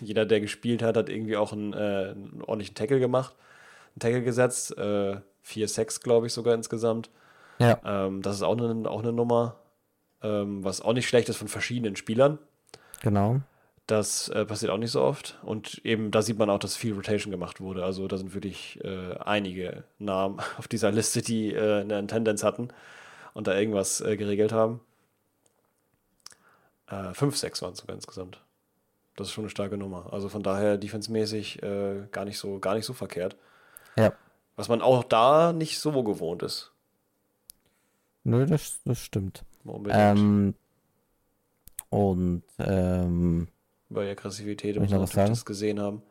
jeder, 0.00 0.24
der 0.24 0.40
gespielt 0.40 0.82
hat, 0.82 0.96
hat 0.96 1.10
irgendwie 1.10 1.36
auch 1.36 1.52
einen, 1.52 1.74
äh, 1.74 1.76
einen 2.14 2.42
ordentlichen 2.46 2.74
Tackle 2.74 3.00
gemacht, 3.00 3.34
einen 3.94 4.00
Tackle 4.00 4.22
gesetzt, 4.22 4.76
äh, 4.78 5.20
vier 5.42 5.68
Sacks, 5.68 6.00
glaube 6.00 6.26
ich, 6.26 6.32
sogar 6.32 6.54
insgesamt. 6.54 7.10
Ja, 7.58 7.78
Ähm, 7.84 8.22
das 8.22 8.36
ist 8.36 8.42
auch 8.42 8.56
eine, 8.56 8.88
auch 8.88 9.02
eine 9.02 9.12
Nummer, 9.12 9.56
ähm, 10.22 10.64
was 10.64 10.80
auch 10.80 10.92
nicht 10.94 11.08
schlecht 11.08 11.28
ist 11.28 11.36
von 11.36 11.48
verschiedenen 11.48 11.96
Spielern. 11.96 12.38
genau. 13.02 13.40
Das 13.86 14.28
äh, 14.30 14.44
passiert 14.44 14.72
auch 14.72 14.78
nicht 14.78 14.90
so 14.90 15.02
oft. 15.02 15.38
Und 15.42 15.80
eben 15.84 16.10
da 16.10 16.22
sieht 16.22 16.38
man 16.38 16.50
auch, 16.50 16.58
dass 16.58 16.76
viel 16.76 16.94
Rotation 16.94 17.30
gemacht 17.30 17.60
wurde. 17.60 17.84
Also 17.84 18.08
da 18.08 18.16
sind 18.16 18.34
wirklich 18.34 18.82
äh, 18.84 19.14
einige 19.18 19.84
Namen 19.98 20.40
auf 20.58 20.66
dieser 20.68 20.90
Liste, 20.90 21.22
die 21.22 21.52
äh, 21.52 21.80
eine 21.80 22.06
Tendenz 22.06 22.42
hatten 22.42 22.68
und 23.34 23.46
da 23.46 23.56
irgendwas 23.56 24.00
äh, 24.00 24.16
geregelt 24.16 24.52
haben. 24.52 24.80
Äh, 26.88 27.14
fünf, 27.14 27.36
sechs 27.36 27.62
waren 27.62 27.72
es 27.72 27.78
sogar 27.78 27.94
insgesamt. 27.94 28.40
Das 29.14 29.28
ist 29.28 29.32
schon 29.32 29.44
eine 29.44 29.50
starke 29.50 29.76
Nummer. 29.76 30.12
Also 30.12 30.28
von 30.28 30.42
daher 30.42 30.76
defensemäßig 30.78 31.62
äh, 31.62 32.06
gar 32.12 32.24
nicht 32.24 32.38
so, 32.38 32.58
gar 32.58 32.74
nicht 32.74 32.86
so 32.86 32.92
verkehrt. 32.92 33.36
Ja. 33.96 34.12
Was 34.56 34.68
man 34.68 34.82
auch 34.82 35.04
da 35.04 35.52
nicht 35.52 35.78
so 35.78 36.02
gewohnt 36.02 36.42
ist. 36.42 36.72
Nö, 38.24 38.46
das, 38.46 38.80
das 38.84 39.00
stimmt. 39.00 39.44
Ähm, 39.88 40.54
und 41.90 42.42
ähm, 42.58 43.48
Über 43.90 44.04
die 44.04 44.10
Aggressivität 44.10 44.76
noch 44.76 44.88
man 44.88 45.00
was 45.00 45.10
das 45.10 45.44
gesehen 45.44 45.80
haben. 45.80 46.02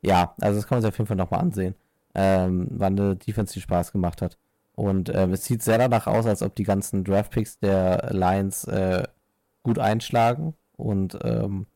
ja, 0.00 0.34
also 0.40 0.58
das 0.58 0.66
kann 0.66 0.76
man 0.76 0.82
sich 0.82 0.88
auf 0.88 0.98
jeden 0.98 1.08
Fall 1.08 1.16
nochmal 1.16 1.40
ansehen. 1.40 1.74
Ähm, 2.14 2.66
wann 2.70 2.98
eine 2.98 3.16
Defense 3.16 3.54
die 3.54 3.60
Spaß 3.60 3.92
gemacht 3.92 4.20
hat. 4.20 4.36
Und 4.74 5.10
ähm, 5.14 5.32
es 5.32 5.44
sieht 5.44 5.62
sehr 5.62 5.78
danach 5.78 6.06
aus, 6.06 6.26
als 6.26 6.42
ob 6.42 6.54
die 6.54 6.64
ganzen 6.64 7.04
Draftpicks 7.04 7.58
der 7.58 8.08
Lions 8.10 8.64
äh, 8.64 9.04
gut 9.62 9.78
einschlagen 9.78 10.54
und 10.76 11.18
ähm, 11.22 11.66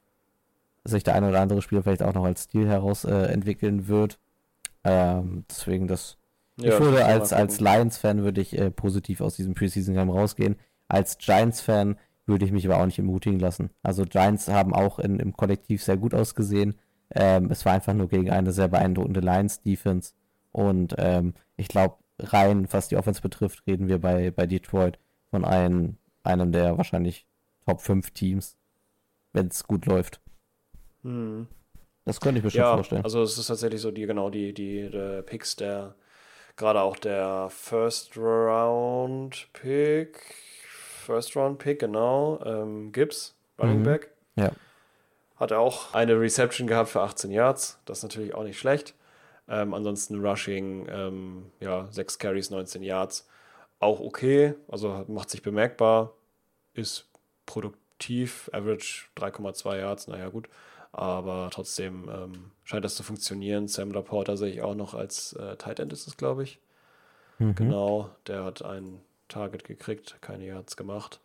sich 0.84 1.04
der 1.04 1.14
eine 1.14 1.28
oder 1.28 1.40
andere 1.40 1.62
Spieler 1.62 1.82
vielleicht 1.82 2.02
auch 2.02 2.14
noch 2.14 2.24
als 2.24 2.44
Stil 2.44 2.66
heraus 2.66 3.04
äh, 3.04 3.26
entwickeln 3.26 3.88
wird. 3.88 4.18
Ähm, 4.84 5.44
deswegen 5.50 5.88
das 5.88 6.16
Ja, 6.56 6.74
ich 6.74 6.80
würde 6.80 7.04
als, 7.04 7.32
als 7.32 7.60
Lions-Fan 7.60 8.22
würde 8.22 8.40
ich 8.40 8.56
äh, 8.58 8.70
positiv 8.70 9.20
aus 9.20 9.36
diesem 9.36 9.54
Preseason-Game 9.54 10.10
rausgehen. 10.10 10.56
Als 10.88 11.18
Giants-Fan 11.18 11.96
würde 12.26 12.44
ich 12.44 12.52
mich 12.52 12.66
aber 12.66 12.80
auch 12.80 12.86
nicht 12.86 12.98
entmutigen 12.98 13.38
lassen. 13.40 13.70
Also 13.82 14.04
Giants 14.04 14.48
haben 14.48 14.74
auch 14.74 14.98
in, 14.98 15.18
im 15.20 15.36
Kollektiv 15.36 15.82
sehr 15.82 15.96
gut 15.96 16.14
ausgesehen. 16.14 16.74
Ähm, 17.14 17.50
es 17.50 17.64
war 17.64 17.72
einfach 17.74 17.94
nur 17.94 18.08
gegen 18.08 18.30
eine 18.30 18.52
sehr 18.52 18.68
beeindruckende 18.68 19.20
Lions-Defense. 19.20 20.12
Und 20.52 20.94
ähm, 20.98 21.34
ich 21.56 21.68
glaube, 21.68 21.96
rein, 22.18 22.66
was 22.72 22.88
die 22.88 22.96
Offense 22.96 23.20
betrifft, 23.22 23.66
reden 23.66 23.88
wir 23.88 24.00
bei, 24.00 24.30
bei 24.30 24.46
Detroit 24.46 24.98
von 25.30 25.44
einem, 25.44 25.96
einem 26.24 26.52
der 26.52 26.76
wahrscheinlich 26.78 27.26
Top 27.66 27.80
5 27.80 28.10
Teams, 28.12 28.56
wenn 29.32 29.48
es 29.48 29.64
gut 29.66 29.86
läuft. 29.86 30.20
Hm. 31.02 31.46
Das 32.04 32.20
könnte 32.20 32.38
ich 32.38 32.44
mir 32.44 32.50
schon 32.50 32.60
Ja, 32.60 32.66
vorstellen. 32.66 33.02
also 33.02 33.22
es 33.22 33.38
ist 33.38 33.46
tatsächlich 33.48 33.80
so, 33.80 33.90
die, 33.90 34.06
genau, 34.06 34.30
die, 34.30 34.52
die, 34.54 34.90
die 34.90 35.22
Picks 35.24 35.56
der, 35.56 35.94
gerade 36.56 36.82
auch 36.82 36.96
der 36.98 37.48
First 37.50 38.16
Round 38.16 39.48
Pick, 39.52 40.20
First 41.06 41.36
Round 41.36 41.58
Pick, 41.58 41.78
genau, 41.80 42.40
ähm, 42.44 42.92
Gibbs, 42.92 43.34
Running 43.58 43.80
Mhm. 43.80 43.84
Back. 43.84 44.10
Ja. 44.36 44.52
Hat 45.36 45.50
er 45.50 45.60
auch 45.60 45.94
eine 45.94 46.18
Reception 46.20 46.66
gehabt 46.66 46.90
für 46.90 47.00
18 47.00 47.30
Yards, 47.30 47.78
das 47.84 47.98
ist 47.98 48.02
natürlich 48.04 48.34
auch 48.34 48.42
nicht 48.44 48.58
schlecht. 48.58 48.94
Ähm, 49.48 49.74
ansonsten 49.74 50.20
Rushing, 50.26 50.86
ähm, 50.90 51.52
ja, 51.60 51.86
6 51.90 52.18
Carries, 52.18 52.50
19 52.50 52.82
Yards, 52.82 53.28
auch 53.78 54.00
okay, 54.00 54.54
also 54.68 55.04
macht 55.08 55.30
sich 55.30 55.42
bemerkbar, 55.42 56.12
ist 56.74 57.08
produktiv, 57.46 58.50
Average 58.52 59.04
3,2 59.16 59.78
Yards, 59.78 60.08
naja 60.08 60.28
gut, 60.30 60.48
aber 60.90 61.48
trotzdem 61.52 62.08
ähm, 62.12 62.50
scheint 62.64 62.84
das 62.84 62.96
zu 62.96 63.02
funktionieren. 63.04 63.68
Sam 63.68 63.92
Laporta 63.92 64.36
sehe 64.36 64.50
ich 64.50 64.62
auch 64.62 64.74
noch 64.74 64.94
als 64.94 65.34
äh, 65.34 65.56
Tight 65.56 65.78
End 65.78 65.92
ist 65.92 66.08
es, 66.08 66.16
glaube 66.16 66.42
ich. 66.42 66.58
Mhm. 67.38 67.54
Genau, 67.54 68.10
der 68.26 68.44
hat 68.44 68.64
ein 68.64 69.00
Target 69.28 69.64
gekriegt, 69.64 70.16
keine 70.20 70.46
Yards 70.46 70.76
gemacht. 70.76 71.20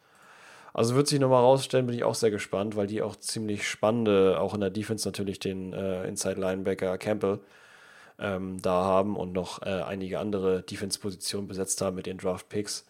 Also 0.73 0.95
wird 0.95 1.07
sich 1.07 1.19
nochmal 1.19 1.41
rausstellen, 1.41 1.86
bin 1.86 1.95
ich 1.95 2.03
auch 2.03 2.15
sehr 2.15 2.32
gespannt, 2.32 2.76
weil 2.76 2.88
die 2.88 3.02
auch 3.02 3.18
ziemlich 3.18 3.68
spannende, 3.68 4.40
auch 4.40 4.53
in 4.53 4.61
der 4.61 4.69
Defense 4.69 5.07
natürlich 5.07 5.40
den 5.40 5.73
äh, 5.73 6.06
Inside 6.07 6.40
Linebacker 6.40 6.98
Campbell 6.98 7.40
ähm, 8.19 8.61
da 8.61 8.84
haben 8.84 9.18
und 9.18 9.34
noch 9.34 9.61
äh, 9.64 9.82
einige 9.82 10.19
andere 10.19 10.61
Defense-Positionen 10.61 11.48
besetzt 11.48 11.82
haben 11.82 11.95
mit 11.95 12.06
den 12.06 12.18
Draft 12.18 12.48
Picks. 12.48 12.86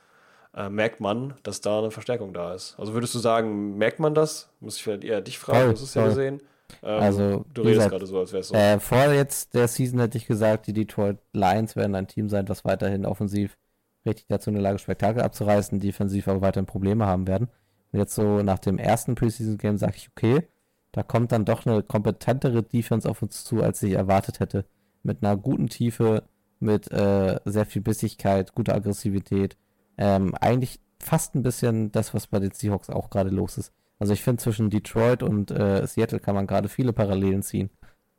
Äh, 0.56 0.70
merkt 0.70 1.00
man, 1.00 1.34
dass 1.44 1.62
da 1.62 1.80
eine 1.80 1.92
Verstärkung 1.92 2.34
da 2.34 2.54
ist. 2.54 2.76
Also 2.78 2.94
würdest 2.94 3.16
du 3.16 3.20
sagen, 3.20 3.78
merkt 3.78 4.00
man 4.00 4.14
das? 4.14 4.50
Muss 4.60 4.76
ich 4.76 4.84
vielleicht 4.84 5.04
eher 5.04 5.22
dich 5.22 5.40
fragen, 5.40 5.70
du 5.70 5.72
hast 5.72 5.82
es 5.82 5.94
ja 5.94 6.06
gesehen. 6.06 6.42
Ähm, 6.84 7.02
Also, 7.02 7.46
du 7.54 7.62
redest 7.64 7.90
gerade 7.90 8.06
so, 8.06 8.20
als 8.20 8.32
wäre 8.32 8.42
es 8.42 8.50
so. 8.50 8.56
Äh, 8.56 8.80
vor 8.80 9.12
jetzt 9.12 9.54
der 9.54 9.68
Season 9.68 10.00
hätte 10.00 10.18
ich 10.18 10.28
gesagt, 10.28 10.68
die 10.68 10.74
Detroit 10.74 11.18
Lions 11.34 11.76
werden 11.76 11.96
ein 11.96 12.08
Team 12.08 12.30
sein, 12.30 12.46
das 12.46 12.64
weiterhin 12.64 13.06
offensiv 13.06 13.58
richtig 14.06 14.28
dazu 14.28 14.50
in 14.50 14.56
der 14.56 14.64
Lage 14.64 14.80
Spektakel 14.80 15.22
abzureißen, 15.22 15.80
defensiv 15.80 16.28
aber 16.28 16.42
weiterhin 16.42 16.66
Probleme 16.66 17.06
haben 17.06 17.28
werden. 17.28 17.50
Und 17.92 18.00
jetzt 18.00 18.16
so 18.16 18.42
nach 18.42 18.60
dem 18.60 18.78
ersten 18.78 19.16
Preseason-Game 19.16 19.78
sage 19.78 19.94
ich, 19.98 20.10
okay, 20.16 20.48
da 20.92 21.04
kommt 21.04 21.32
dann 21.32 21.46
doch 21.46 21.66
eine 21.66 21.84
kompetentere 21.84 22.64
Defense 22.64 23.10
auf 23.10 23.22
uns 23.22 23.44
zu, 23.44 23.62
als 23.62 23.82
ich 23.84 23.94
erwartet 23.94 24.40
hätte. 24.40 24.66
Mit 25.04 25.24
einer 25.24 25.38
guten 25.38 25.68
Tiefe, 25.68 26.24
mit 26.60 26.92
äh, 26.92 27.40
sehr 27.46 27.66
viel 27.66 27.82
Bissigkeit, 27.82 28.54
guter 28.54 28.76
Aggressivität. 28.76 29.58
Ähm, 29.98 30.36
eigentlich 30.36 30.80
fast 31.00 31.36
ein 31.36 31.44
bisschen 31.44 31.92
das, 31.92 32.14
was 32.14 32.28
bei 32.28 32.40
den 32.40 32.52
Seahawks 32.52 32.90
auch 32.90 33.10
gerade 33.10 33.30
los 33.30 33.58
ist. 33.58 33.74
Also 34.00 34.14
ich 34.14 34.24
finde, 34.24 34.42
zwischen 34.42 34.70
Detroit 34.70 35.24
und 35.24 35.52
äh, 35.52 35.86
Seattle 35.86 36.20
kann 36.20 36.36
man 36.36 36.48
gerade 36.48 36.70
viele 36.70 36.94
Parallelen 36.94 37.44
ziehen. 37.44 37.70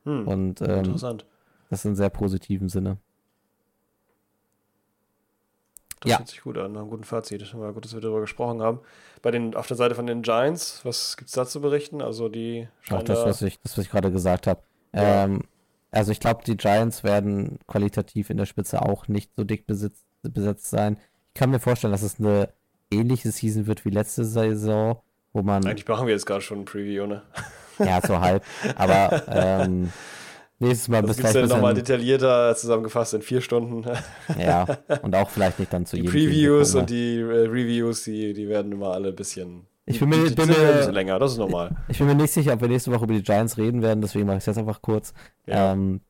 Hm, 0.04 0.26
Und 0.26 0.60
ähm, 0.62 0.78
interessant. 0.78 1.26
das 1.70 1.84
in 1.84 1.94
sehr 1.96 2.10
positiven 2.10 2.68
Sinne. 2.68 2.98
Das 6.02 6.10
ja. 6.10 6.18
hört 6.18 6.28
sich 6.28 6.42
gut 6.42 6.58
an, 6.58 6.72
nach 6.72 6.80
einem 6.80 6.90
guten 6.90 7.04
Fazit. 7.04 7.54
War 7.56 7.72
gut, 7.72 7.84
dass 7.84 7.94
wir 7.94 8.00
darüber 8.00 8.20
gesprochen 8.20 8.60
haben. 8.60 8.80
Bei 9.22 9.30
den, 9.30 9.54
auf 9.54 9.68
der 9.68 9.76
Seite 9.76 9.94
von 9.94 10.06
den 10.06 10.22
Giants, 10.22 10.80
was 10.84 11.16
gibt 11.16 11.28
es 11.28 11.34
da 11.34 11.46
zu 11.46 11.60
berichten? 11.60 12.02
Also 12.02 12.28
die 12.28 12.68
Auch 12.90 13.02
das, 13.02 13.20
da, 13.20 13.26
was 13.26 13.42
ich, 13.42 13.60
das, 13.60 13.78
was 13.78 13.84
ich 13.84 13.90
gerade 13.90 14.10
gesagt 14.10 14.46
habe. 14.46 14.60
Ja. 14.92 15.24
Ähm, 15.24 15.44
also 15.92 16.10
ich 16.10 16.20
glaube, 16.20 16.42
die 16.44 16.56
Giants 16.56 17.04
werden 17.04 17.58
qualitativ 17.66 18.30
in 18.30 18.36
der 18.36 18.46
Spitze 18.46 18.82
auch 18.82 19.08
nicht 19.08 19.30
so 19.36 19.44
dick 19.44 19.66
besitzt, 19.66 20.04
besetzt 20.22 20.70
sein. 20.70 20.98
Ich 21.28 21.38
kann 21.38 21.50
mir 21.50 21.60
vorstellen, 21.60 21.92
dass 21.92 22.02
es 22.02 22.18
eine 22.18 22.48
ähnliche 22.90 23.30
Season 23.30 23.66
wird 23.66 23.84
wie 23.84 23.90
letzte 23.90 24.24
Saison, 24.24 25.00
wo 25.32 25.42
man 25.42 25.64
eigentlich 25.66 25.86
machen 25.86 26.06
wir 26.06 26.14
jetzt 26.14 26.26
gerade 26.26 26.40
schon 26.40 26.60
ein 26.60 26.64
Preview, 26.64 27.06
ne? 27.06 27.22
ja 27.78 28.00
so 28.00 28.20
halb, 28.20 28.44
aber 28.76 29.22
ähm, 29.28 29.92
nächstes 30.62 30.88
Mal 30.88 31.02
Das 31.02 31.16
bis 31.18 31.32
ja 31.34 31.42
ein 31.42 31.48
nochmal 31.48 31.74
detaillierter 31.74 32.54
zusangefasst 32.56 33.14
in 33.14 33.22
vier 33.22 33.40
Stunden. 33.40 33.84
ja 34.38 34.66
und 35.02 35.14
auch 35.14 35.28
vielleicht 35.30 35.58
nicht 35.58 35.72
dann 35.72 35.84
zu 35.86 35.96
Die 35.96 36.02
jedem. 36.02 36.14
Wir 36.14 36.28
Previews 36.28 36.74
und 36.74 36.88
die 36.90 37.16
äh, 37.18 37.46
Reviews, 37.48 38.04
die, 38.04 38.32
die 38.32 38.48
werden 38.48 38.72
immer 38.72 38.92
alle 38.92 39.08
ein 39.10 39.16
bisschen. 39.16 39.66
Ich 39.84 39.98
bin 39.98 40.08
mir- 40.08 40.22
die, 40.24 40.28
die 40.30 40.34
bin 40.34 40.48
mir- 40.48 40.90
länger, 40.92 41.18
das 41.18 41.32
ist 41.32 41.38
normal. 41.38 41.70
mal. 41.70 41.82
Ich 41.88 41.98
bin 41.98 42.06
mir 42.06 42.14
nicht 42.14 42.32
sicher, 42.32 42.54
ob 42.54 42.60
wir 42.60 42.68
nächste 42.68 42.92
Woche 42.92 43.04
über 43.04 43.14
die 43.14 43.22
Giants 43.22 43.58
reden 43.58 43.82
werden, 43.82 44.00
deswegen 44.00 44.26
mache 44.26 44.36
ich 44.36 44.42
es 44.42 44.46
jetzt 44.46 44.58
einfach 44.58 44.80
kurz. 44.80 45.12
Ja. 45.46 45.72
Ähm, 45.72 46.00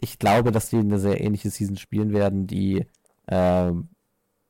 ich 0.00 0.18
glaube, 0.18 0.50
dass 0.52 0.70
die 0.70 0.78
eine 0.78 0.98
sehr 0.98 1.20
ähnliche 1.20 1.50
Season 1.50 1.76
spielen 1.76 2.12
werden, 2.12 2.46
die, 2.46 2.86
ähm, 3.28 3.88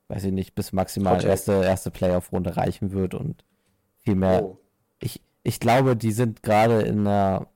weiß 0.09 0.25
ich 0.25 0.33
nicht, 0.33 0.55
bis 0.55 0.73
maximal 0.73 1.17
Take. 1.17 1.29
erste, 1.29 1.53
erste 1.53 1.91
Playoff-Runde 1.91 2.57
reichen 2.57 2.93
wird 2.93 3.15
und 3.15 3.45
viel 4.05 4.15
mehr. 4.15 4.45
oh. 4.45 4.59
Ich, 5.01 5.21
ich 5.43 5.59
glaube, 5.61 5.97
die 5.97 6.13
sind 6.13 6.43
gerade 6.43 6.83
in 6.83 7.01
einer 7.07 7.47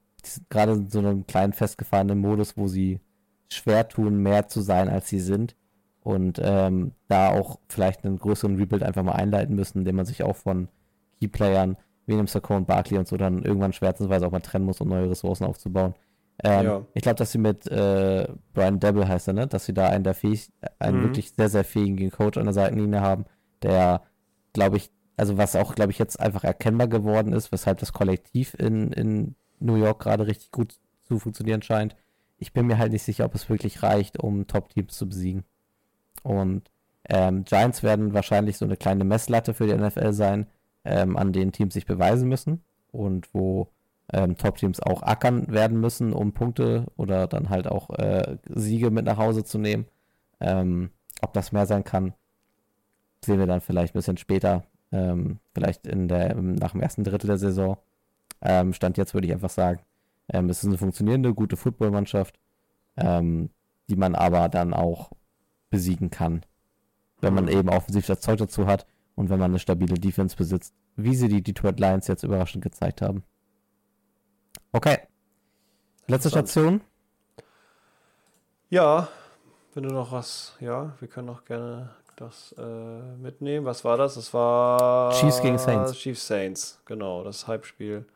gerade 0.50 0.72
in 0.72 0.88
so 0.88 0.98
einem 0.98 1.26
kleinen 1.26 1.52
festgefahrenen 1.52 2.18
Modus, 2.18 2.56
wo 2.56 2.68
sie 2.68 3.00
schwer 3.48 3.88
tun, 3.88 4.22
mehr 4.22 4.48
zu 4.48 4.60
sein, 4.60 4.88
als 4.88 5.08
sie 5.08 5.20
sind. 5.20 5.56
Und 6.00 6.40
ähm, 6.42 6.92
da 7.08 7.30
auch 7.30 7.60
vielleicht 7.68 8.04
einen 8.04 8.18
größeren 8.18 8.56
Rebuild 8.56 8.82
einfach 8.82 9.04
mal 9.04 9.12
einleiten 9.12 9.54
müssen, 9.54 9.78
indem 9.78 9.96
man 9.96 10.06
sich 10.06 10.24
auch 10.24 10.36
von 10.36 10.68
Keyplayern 11.20 11.76
wie 12.06 12.14
einem 12.14 12.26
Sakon 12.26 12.66
Barkley 12.66 12.98
und 12.98 13.06
so 13.06 13.16
dann 13.16 13.44
irgendwann 13.44 13.72
schwärzensweise 13.72 14.26
auch 14.26 14.32
mal 14.32 14.40
trennen 14.40 14.64
muss, 14.64 14.80
um 14.80 14.88
neue 14.88 15.10
Ressourcen 15.10 15.44
aufzubauen. 15.44 15.94
Ähm, 16.42 16.66
ja. 16.66 16.86
Ich 16.94 17.02
glaube, 17.02 17.16
dass 17.16 17.30
sie 17.30 17.38
mit 17.38 17.66
äh, 17.68 18.26
Brian 18.52 18.80
Devil 18.80 19.06
heißt 19.06 19.28
er, 19.28 19.34
ne? 19.34 19.46
Dass 19.46 19.66
sie 19.66 19.74
da 19.74 19.88
einen 19.88 20.02
der 20.02 20.14
fähig, 20.14 20.50
einen 20.80 20.98
mhm. 20.98 21.02
wirklich 21.04 21.32
sehr, 21.32 21.48
sehr 21.48 21.64
fähigen 21.64 22.10
Coach 22.10 22.38
an 22.38 22.44
der 22.44 22.54
Seitenlinie 22.54 23.00
haben, 23.00 23.26
der, 23.62 24.02
glaube 24.52 24.78
ich, 24.78 24.90
also 25.16 25.38
was 25.38 25.54
auch, 25.54 25.74
glaube 25.74 25.92
ich, 25.92 25.98
jetzt 25.98 26.18
einfach 26.18 26.42
erkennbar 26.42 26.88
geworden 26.88 27.32
ist, 27.32 27.52
weshalb 27.52 27.78
das 27.78 27.92
Kollektiv 27.92 28.54
in, 28.54 28.90
in 28.92 29.36
New 29.62 29.76
York 29.76 30.00
gerade 30.00 30.26
richtig 30.26 30.50
gut 30.50 30.78
zu 31.04 31.18
funktionieren 31.18 31.62
scheint. 31.62 31.96
Ich 32.38 32.52
bin 32.52 32.66
mir 32.66 32.78
halt 32.78 32.92
nicht 32.92 33.02
sicher, 33.02 33.24
ob 33.24 33.34
es 33.34 33.48
wirklich 33.48 33.82
reicht, 33.82 34.18
um 34.18 34.46
Top-Teams 34.46 34.96
zu 34.96 35.08
besiegen. 35.08 35.44
Und 36.22 36.70
ähm, 37.08 37.44
Giants 37.44 37.82
werden 37.82 38.14
wahrscheinlich 38.14 38.58
so 38.58 38.64
eine 38.64 38.76
kleine 38.76 39.04
Messlatte 39.04 39.54
für 39.54 39.66
die 39.66 39.74
NFL 39.74 40.12
sein, 40.12 40.46
ähm, 40.84 41.16
an 41.16 41.32
denen 41.32 41.52
Teams 41.52 41.74
sich 41.74 41.86
beweisen 41.86 42.28
müssen 42.28 42.62
und 42.90 43.32
wo 43.34 43.68
ähm, 44.12 44.36
Top-Teams 44.36 44.80
auch 44.80 45.02
ackern 45.02 45.48
werden 45.48 45.80
müssen, 45.80 46.12
um 46.12 46.32
Punkte 46.32 46.86
oder 46.96 47.26
dann 47.26 47.50
halt 47.50 47.66
auch 47.66 47.90
äh, 47.90 48.38
Siege 48.48 48.90
mit 48.90 49.04
nach 49.04 49.16
Hause 49.16 49.44
zu 49.44 49.58
nehmen. 49.58 49.86
Ähm, 50.40 50.90
ob 51.20 51.32
das 51.32 51.52
mehr 51.52 51.66
sein 51.66 51.84
kann, 51.84 52.14
sehen 53.24 53.38
wir 53.38 53.46
dann 53.46 53.60
vielleicht 53.60 53.94
ein 53.94 53.98
bisschen 53.98 54.16
später, 54.16 54.64
ähm, 54.90 55.38
vielleicht 55.54 55.86
in 55.86 56.08
der, 56.08 56.34
nach 56.34 56.72
dem 56.72 56.80
ersten 56.80 57.04
Drittel 57.04 57.28
der 57.28 57.38
Saison. 57.38 57.78
Ähm, 58.42 58.72
Stand 58.72 58.98
jetzt 58.98 59.14
würde 59.14 59.26
ich 59.26 59.32
einfach 59.32 59.50
sagen, 59.50 59.80
ähm, 60.28 60.50
es 60.50 60.58
ist 60.58 60.68
eine 60.68 60.78
funktionierende, 60.78 61.34
gute 61.34 61.56
Footballmannschaft, 61.56 62.38
ähm, 62.96 63.50
die 63.88 63.96
man 63.96 64.14
aber 64.14 64.48
dann 64.48 64.74
auch 64.74 65.12
besiegen 65.70 66.10
kann, 66.10 66.44
wenn 67.20 67.34
man 67.34 67.44
mhm. 67.44 67.52
eben 67.52 67.68
offensiv 67.68 68.06
das 68.06 68.20
Zeug 68.20 68.38
dazu 68.38 68.66
hat 68.66 68.86
und 69.14 69.30
wenn 69.30 69.38
man 69.38 69.50
eine 69.50 69.58
stabile 69.58 69.94
Defense 69.94 70.36
besitzt, 70.36 70.74
wie 70.96 71.14
sie 71.14 71.28
die 71.28 71.42
Detroit 71.42 71.80
Lions 71.80 72.08
jetzt 72.08 72.24
überraschend 72.24 72.62
gezeigt 72.62 73.00
haben. 73.00 73.22
Okay. 74.72 74.98
Letzte 76.06 76.30
Station. 76.30 76.80
Ja, 78.68 79.08
wenn 79.74 79.84
du 79.84 79.90
noch 79.90 80.12
was, 80.12 80.56
ja, 80.60 80.94
wir 80.98 81.08
können 81.08 81.28
auch 81.28 81.44
gerne 81.44 81.90
das 82.16 82.54
äh, 82.58 83.16
mitnehmen. 83.16 83.66
Was 83.66 83.84
war 83.84 83.96
das? 83.96 84.14
Das 84.14 84.32
war 84.34 85.12
Chiefs 85.12 85.40
gegen 85.40 85.58
Saints. 85.58 85.92
Chiefs 85.94 86.26
Saints, 86.26 86.80
genau, 86.84 87.22
das 87.24 87.46
Hype-Spiel. 87.46 88.06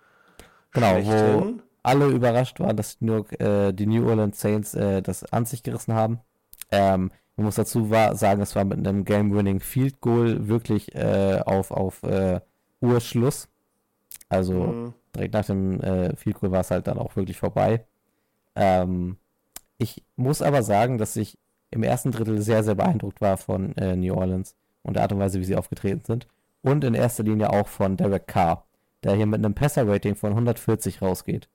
Genau, 0.81 1.05
wo 1.05 1.55
alle 1.83 2.07
überrascht 2.07 2.61
waren, 2.61 2.77
dass 2.77 2.99
die 2.99 3.05
New, 3.05 3.25
äh, 3.39 3.73
die 3.73 3.87
New 3.87 4.09
Orleans 4.09 4.41
Saints 4.41 4.75
äh, 4.75 5.03
das 5.03 5.25
an 5.33 5.45
sich 5.45 5.63
gerissen 5.63 5.95
haben. 5.95 6.21
Ähm, 6.71 7.11
man 7.37 7.47
muss 7.47 7.57
dazu 7.57 7.91
war, 7.91 8.17
sagen, 8.17 8.41
es 8.41 8.57
war 8.57 8.65
mit 8.65 8.79
einem 8.79 9.05
Game-Winning 9.05 9.61
Field 9.61 10.01
Goal 10.01 10.49
wirklich 10.49 10.95
äh, 10.95 11.41
auf, 11.45 11.71
auf 11.71 12.03
äh, 12.03 12.41
Urschluss. 12.81 13.49
Also 14.29 14.53
mhm 14.53 14.95
direkt 15.17 15.35
nach 15.35 15.47
dem 15.47 15.81
äh, 15.81 16.15
Field 16.17 16.39
Goal 16.39 16.53
war 16.53 16.61
es 16.61 16.71
halt 16.71 16.87
dann 16.87 16.99
auch 16.99 17.17
wirklich 17.17 17.39
vorbei. 17.39 17.85
Ähm, 18.55 19.17
ich 19.79 20.03
muss 20.17 20.43
aber 20.43 20.63
sagen, 20.63 20.99
dass 20.99 21.17
ich 21.17 21.39
im 21.71 21.83
ersten 21.83 22.13
Drittel 22.13 22.41
sehr, 22.41 22.63
sehr 22.63 22.75
beeindruckt 22.75 23.21
war 23.21 23.37
von 23.37 23.77
äh, 23.77 23.97
New 23.97 24.15
Orleans 24.15 24.55
und 24.83 24.95
der 24.95 25.03
Art 25.03 25.13
und 25.13 25.19
Weise, 25.19 25.41
wie 25.41 25.45
sie 25.45 25.57
aufgetreten 25.57 26.05
sind. 26.05 26.27
Und 26.63 26.85
in 26.85 26.95
erster 26.95 27.23
Linie 27.23 27.51
auch 27.51 27.69
von 27.69 27.97
Derek 27.97 28.27
Carr, 28.27 28.66
der 29.05 29.15
hier 29.15 29.27
mit 29.27 29.45
einem 29.45 29.55
Passer-Rating 29.55 30.15
von 30.15 30.31
140 30.31 31.03
rausgeht, 31.03 31.49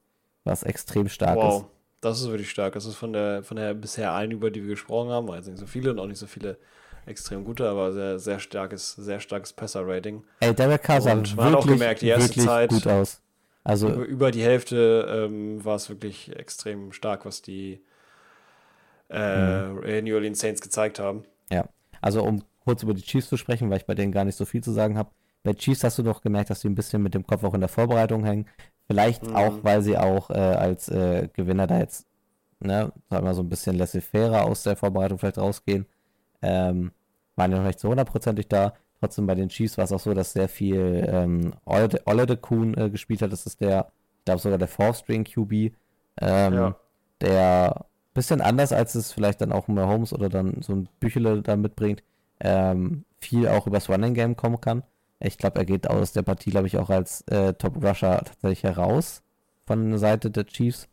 was 0.43 0.63
extrem 0.63 1.09
stark 1.09 1.37
wow. 1.37 1.45
ist. 1.45 1.63
Wow, 1.63 1.71
das 2.01 2.21
ist 2.21 2.29
wirklich 2.29 2.49
stark. 2.49 2.73
Das 2.73 2.85
ist 2.85 2.95
von 2.95 3.13
der, 3.13 3.43
von 3.43 3.57
der 3.57 3.73
bisher 3.73 4.11
allen, 4.11 4.31
über 4.31 4.51
die 4.51 4.61
wir 4.63 4.71
gesprochen 4.71 5.09
haben, 5.09 5.29
also 5.29 5.51
nicht 5.51 5.59
so 5.59 5.65
viele 5.65 5.91
und 5.91 5.99
auch 5.99 6.07
nicht 6.07 6.19
so 6.19 6.27
viele 6.27 6.57
extrem 7.05 7.43
guter, 7.43 7.69
aber 7.69 7.91
sehr, 7.91 8.19
sehr 8.19 8.39
starkes, 8.39 8.93
sehr 8.93 9.19
starkes 9.19 9.53
Passer-Rating. 9.53 10.23
Ey, 10.39 10.53
Derek 10.53 10.83
Carr 10.83 11.01
sah 11.01 11.15
wirklich, 11.15 11.65
gemerkt, 11.65 12.01
die 12.01 12.07
erste 12.07 12.39
Zeit, 12.39 12.69
gut 12.69 12.87
aus. 12.87 13.21
Also 13.63 13.89
über, 13.89 14.05
über 14.05 14.31
die 14.31 14.43
Hälfte 14.43 15.27
ähm, 15.27 15.63
war 15.63 15.75
es 15.75 15.89
wirklich 15.89 16.35
extrem 16.35 16.93
stark, 16.93 17.25
was 17.25 17.41
die 17.41 17.81
äh, 19.09 19.65
mhm. 19.65 20.05
New 20.05 20.15
Orleans 20.15 20.39
Saints 20.39 20.61
gezeigt 20.61 20.99
haben. 20.99 21.25
Ja, 21.51 21.65
also 22.01 22.23
um 22.23 22.43
kurz 22.63 22.83
über 22.83 22.93
die 22.93 23.03
Chiefs 23.03 23.29
zu 23.29 23.37
sprechen, 23.37 23.69
weil 23.69 23.77
ich 23.77 23.85
bei 23.85 23.95
denen 23.95 24.11
gar 24.11 24.25
nicht 24.25 24.35
so 24.37 24.45
viel 24.45 24.63
zu 24.63 24.71
sagen 24.71 24.97
habe. 24.97 25.11
Bei 25.43 25.53
Chiefs 25.53 25.83
hast 25.83 25.97
du 25.97 26.03
doch 26.03 26.21
gemerkt, 26.21 26.49
dass 26.49 26.61
sie 26.61 26.69
ein 26.69 26.75
bisschen 26.75 27.01
mit 27.01 27.13
dem 27.13 27.25
Kopf 27.25 27.43
auch 27.43 27.53
in 27.53 27.61
der 27.61 27.69
Vorbereitung 27.69 28.23
hängen. 28.23 28.45
Vielleicht 28.87 29.25
mhm. 29.25 29.35
auch, 29.35 29.63
weil 29.63 29.81
sie 29.81 29.97
auch 29.97 30.29
äh, 30.29 30.33
als 30.33 30.89
äh, 30.89 31.29
Gewinner 31.33 31.67
da 31.67 31.79
jetzt, 31.79 32.05
ne, 32.59 32.91
sagen 33.09 33.25
wir 33.25 33.33
so 33.33 33.41
ein 33.41 33.49
bisschen 33.49 33.77
laissez-faire 33.77 34.43
aus 34.43 34.63
der 34.63 34.75
Vorbereitung 34.75 35.17
vielleicht 35.17 35.37
rausgehen. 35.37 35.85
Ähm, 36.41 36.91
waren 37.35 37.51
ja 37.51 37.57
noch 37.57 37.65
nicht 37.65 37.79
so 37.79 37.89
hundertprozentig 37.89 38.47
da. 38.47 38.73
Trotzdem 38.99 39.25
bei 39.25 39.35
den 39.35 39.49
Chiefs 39.49 39.77
war 39.77 39.85
es 39.85 39.91
auch 39.91 39.99
so, 39.99 40.13
dass 40.13 40.33
sehr 40.33 40.47
viel 40.47 41.07
ähm, 41.09 41.53
Olede 41.65 42.37
Kuhn 42.37 42.77
äh, 42.77 42.89
gespielt 42.89 43.21
hat. 43.21 43.31
Das 43.31 43.45
ist 43.45 43.61
der, 43.61 43.91
ich 44.19 44.25
glaube 44.25 44.41
sogar 44.41 44.59
der 44.59 44.67
Fourth 44.67 44.97
String 44.97 45.23
QB, 45.23 45.73
ähm, 46.21 46.53
ja. 46.53 46.75
der 47.19 47.85
bisschen 48.13 48.41
anders 48.41 48.73
als 48.73 48.95
es 48.95 49.11
vielleicht 49.11 49.41
dann 49.41 49.51
auch 49.51 49.67
Mahomes 49.67 50.13
oder 50.13 50.29
dann 50.29 50.61
so 50.61 50.73
ein 50.73 50.89
Büchele 50.99 51.41
da 51.41 51.55
mitbringt, 51.55 52.03
ähm, 52.39 53.05
viel 53.19 53.47
auch 53.47 53.67
übers 53.67 53.89
Running 53.89 54.13
Game 54.13 54.35
kommen 54.35 54.59
kann. 54.59 54.83
Ich 55.21 55.37
glaube, 55.37 55.59
er 55.59 55.65
geht 55.65 55.89
aus 55.89 56.13
der 56.13 56.23
Partie, 56.23 56.51
glaube 56.51 56.67
ich, 56.67 56.77
auch 56.77 56.89
als 56.89 57.21
äh, 57.27 57.53
Top 57.53 57.83
Rusher 57.83 58.21
tatsächlich 58.23 58.63
heraus 58.63 59.23
von 59.65 59.89
der 59.89 59.99
Seite 59.99 60.31
der 60.31 60.45
Chiefs. 60.45 60.87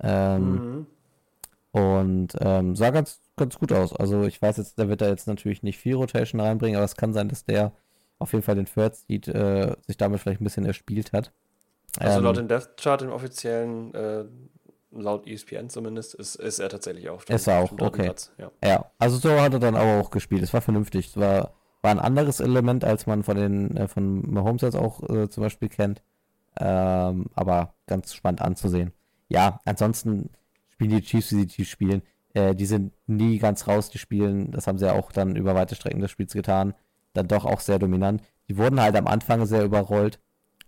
Ähm, 0.00 0.50
mhm. 0.52 0.86
Und 1.72 2.36
ähm, 2.40 2.76
sah 2.76 2.90
ganz 2.90 3.22
ganz 3.36 3.58
gut 3.58 3.72
aus. 3.72 3.94
Also 3.94 4.24
ich 4.24 4.40
weiß 4.40 4.56
jetzt, 4.58 4.78
der 4.78 4.88
wird 4.88 5.00
da 5.00 5.08
jetzt 5.08 5.26
natürlich 5.26 5.62
nicht 5.62 5.78
viel 5.78 5.94
Rotation 5.94 6.40
reinbringen, 6.40 6.76
aber 6.76 6.84
es 6.84 6.96
kann 6.96 7.12
sein, 7.12 7.28
dass 7.28 7.44
der 7.44 7.72
auf 8.18 8.32
jeden 8.32 8.44
Fall 8.44 8.54
den 8.54 8.66
Third 8.66 8.94
Seed 8.94 9.28
äh, 9.28 9.74
sich 9.86 9.96
damit 9.96 10.20
vielleicht 10.20 10.40
ein 10.40 10.44
bisschen 10.44 10.66
erspielt 10.66 11.12
hat. 11.12 11.32
Also 11.98 12.18
ähm, 12.18 12.24
laut 12.24 12.36
dem 12.36 12.48
Death 12.48 12.76
Chart, 12.80 13.02
im 13.02 13.10
offiziellen, 13.10 13.92
äh, 13.94 14.24
laut 14.92 15.26
ESPN 15.26 15.68
zumindest, 15.68 16.14
ist, 16.14 16.36
ist 16.36 16.58
er 16.58 16.68
tatsächlich 16.68 17.08
auch. 17.10 17.24
Ist 17.24 17.46
er 17.46 17.60
auch, 17.60 17.72
okay. 17.72 18.04
Platz, 18.04 18.32
ja. 18.38 18.50
ja. 18.64 18.90
also 18.98 19.16
so 19.16 19.40
hat 19.40 19.52
er 19.52 19.58
dann 19.58 19.74
aber 19.74 20.00
auch 20.00 20.10
gespielt. 20.10 20.42
Es 20.42 20.52
war 20.52 20.60
vernünftig. 20.60 21.08
Es 21.08 21.16
war, 21.16 21.54
war 21.82 21.90
ein 21.90 21.98
anderes 21.98 22.40
Element, 22.40 22.84
als 22.84 23.06
man 23.06 23.22
von 23.22 23.36
den 23.36 23.76
äh, 23.76 23.88
von 23.88 24.30
Mahomes 24.32 24.62
jetzt 24.62 24.76
auch 24.76 25.02
äh, 25.10 25.28
zum 25.28 25.42
Beispiel 25.42 25.68
kennt. 25.68 26.02
Ähm, 26.58 27.26
aber 27.34 27.74
ganz 27.86 28.14
spannend 28.14 28.42
anzusehen. 28.42 28.92
Ja, 29.28 29.60
ansonsten 29.64 30.30
spielen 30.68 30.90
die 30.90 31.02
Chiefs, 31.02 31.32
wie 31.32 31.36
sie 31.36 31.46
Chiefs 31.46 31.70
spielen. 31.70 32.02
Äh, 32.34 32.54
die 32.54 32.66
sind 32.66 32.92
nie 33.06 33.38
ganz 33.38 33.66
raus, 33.66 33.90
die 33.90 33.98
spielen, 33.98 34.50
das 34.52 34.66
haben 34.66 34.78
sie 34.78 34.86
ja 34.86 34.92
auch 34.92 35.12
dann 35.12 35.36
über 35.36 35.54
weite 35.54 35.74
Strecken 35.74 36.00
des 36.00 36.10
Spiels 36.10 36.32
getan, 36.32 36.74
dann 37.14 37.28
doch 37.28 37.44
auch 37.44 37.60
sehr 37.60 37.78
dominant. 37.78 38.22
Die 38.48 38.56
wurden 38.56 38.80
halt 38.80 38.96
am 38.96 39.06
Anfang 39.06 39.46
sehr 39.46 39.64
überrollt, 39.64 40.18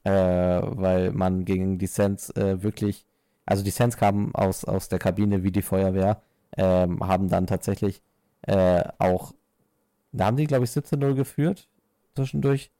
äh, 0.05 0.11
weil 0.11 1.13
man 1.13 1.45
gegen 1.45 1.79
die 1.79 1.87
Sens 1.87 2.31
äh, 2.31 2.63
wirklich, 2.63 3.07
also 3.47 3.65
die 3.65 3.71
Sens 3.71 3.97
kamen 3.97 4.35
aus, 4.35 4.65
aus 4.65 4.89
der 4.89 4.99
Kabine 4.99 5.43
wie 5.43 5.53
die 5.53 5.63
Feuerwehr, 5.63 6.23
ähm, 6.57 7.01
haben 7.07 7.29
dann 7.29 7.47
tatsächlich 7.47 8.03
äh, 8.43 8.85
auch, 8.99 9.35
da 10.19 10.27
haben 10.27 10.37
die, 10.37 10.47
glaube 10.47 10.65
ich, 10.65 10.71
17-0 10.71 11.15
geführt 11.15 11.69
zwischendurch. 12.15 12.71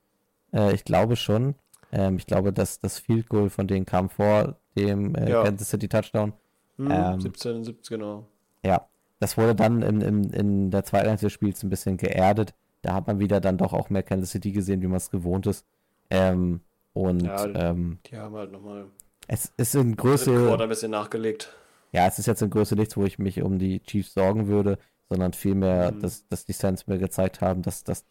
Äh, 0.53 0.75
ich 0.75 0.85
glaube 0.85 1.17
schon. 1.17 1.55
Ähm, 1.93 2.17
ich 2.17 2.27
glaube, 2.27 2.53
dass 2.53 2.81
das 2.81 2.99
Field 2.99 3.29
Goal 3.29 3.51
von 3.51 3.67
denen 3.67 3.87
kam 3.87 4.09
vor 4.09 4.57
dem 4.77 5.15
äh, 5.15 5.31
ja. 5.31 5.43
Kansas 5.43 5.71
City 5.71 5.89
Touchdown. 5.89 6.33
Hm, 6.77 6.91
ähm, 6.91 7.21
17, 7.21 7.65
17, 7.65 7.99
genau. 7.99 8.27
Ja, 8.65 8.89
das 9.21 9.37
wurde 9.37 9.55
dann 9.55 9.83
in, 9.83 10.01
in, 10.01 10.25
in 10.31 10.71
der 10.71 10.85
zweiten 10.85 11.09
Hälfte 11.09 11.27
des 11.27 11.33
Spiels 11.33 11.63
ein 11.63 11.71
bisschen 11.71 11.97
geerdet. 11.97 12.55
Da 12.83 12.95
hat 12.95 13.07
man 13.07 13.19
wieder 13.19 13.41
dann 13.41 13.59
doch 13.59 13.73
auch 13.73 13.91
mehr 13.91 14.03
Kansas 14.03 14.31
City 14.31 14.53
gesehen, 14.53 14.83
wie 14.83 14.87
man 14.87 14.97
es 14.97 15.11
gewohnt 15.11 15.47
ist. 15.47 15.65
Ähm, 16.11 16.61
und 16.93 17.23
ja, 17.23 17.47
ähm, 17.47 17.99
die 18.07 18.17
haben 18.17 18.35
halt 18.35 18.53
nochmal. 18.53 18.87
Es 19.27 19.53
ist 19.57 19.75
in 19.75 19.97
Größe. 19.97 20.57
ein 20.61 20.69
bisschen 20.69 20.91
nachgelegt. 20.91 21.55
Ja, 21.93 22.07
es 22.07 22.19
ist 22.19 22.27
jetzt 22.27 22.43
in 22.43 22.51
Größe 22.51 22.75
nichts, 22.75 22.97
wo 22.97 23.05
ich 23.05 23.19
mich 23.19 23.41
um 23.41 23.59
die 23.59 23.81
Chiefs 23.81 24.15
sorgen 24.15 24.49
würde, 24.49 24.79
sondern 25.09 25.33
vielmehr, 25.33 25.93
mhm. 25.93 26.01
dass, 26.01 26.27
dass 26.29 26.45
die 26.45 26.53
Saints 26.53 26.87
mir 26.87 26.99
gezeigt 26.99 27.41
haben, 27.41 27.63
dass 27.63 27.85
das 27.85 28.05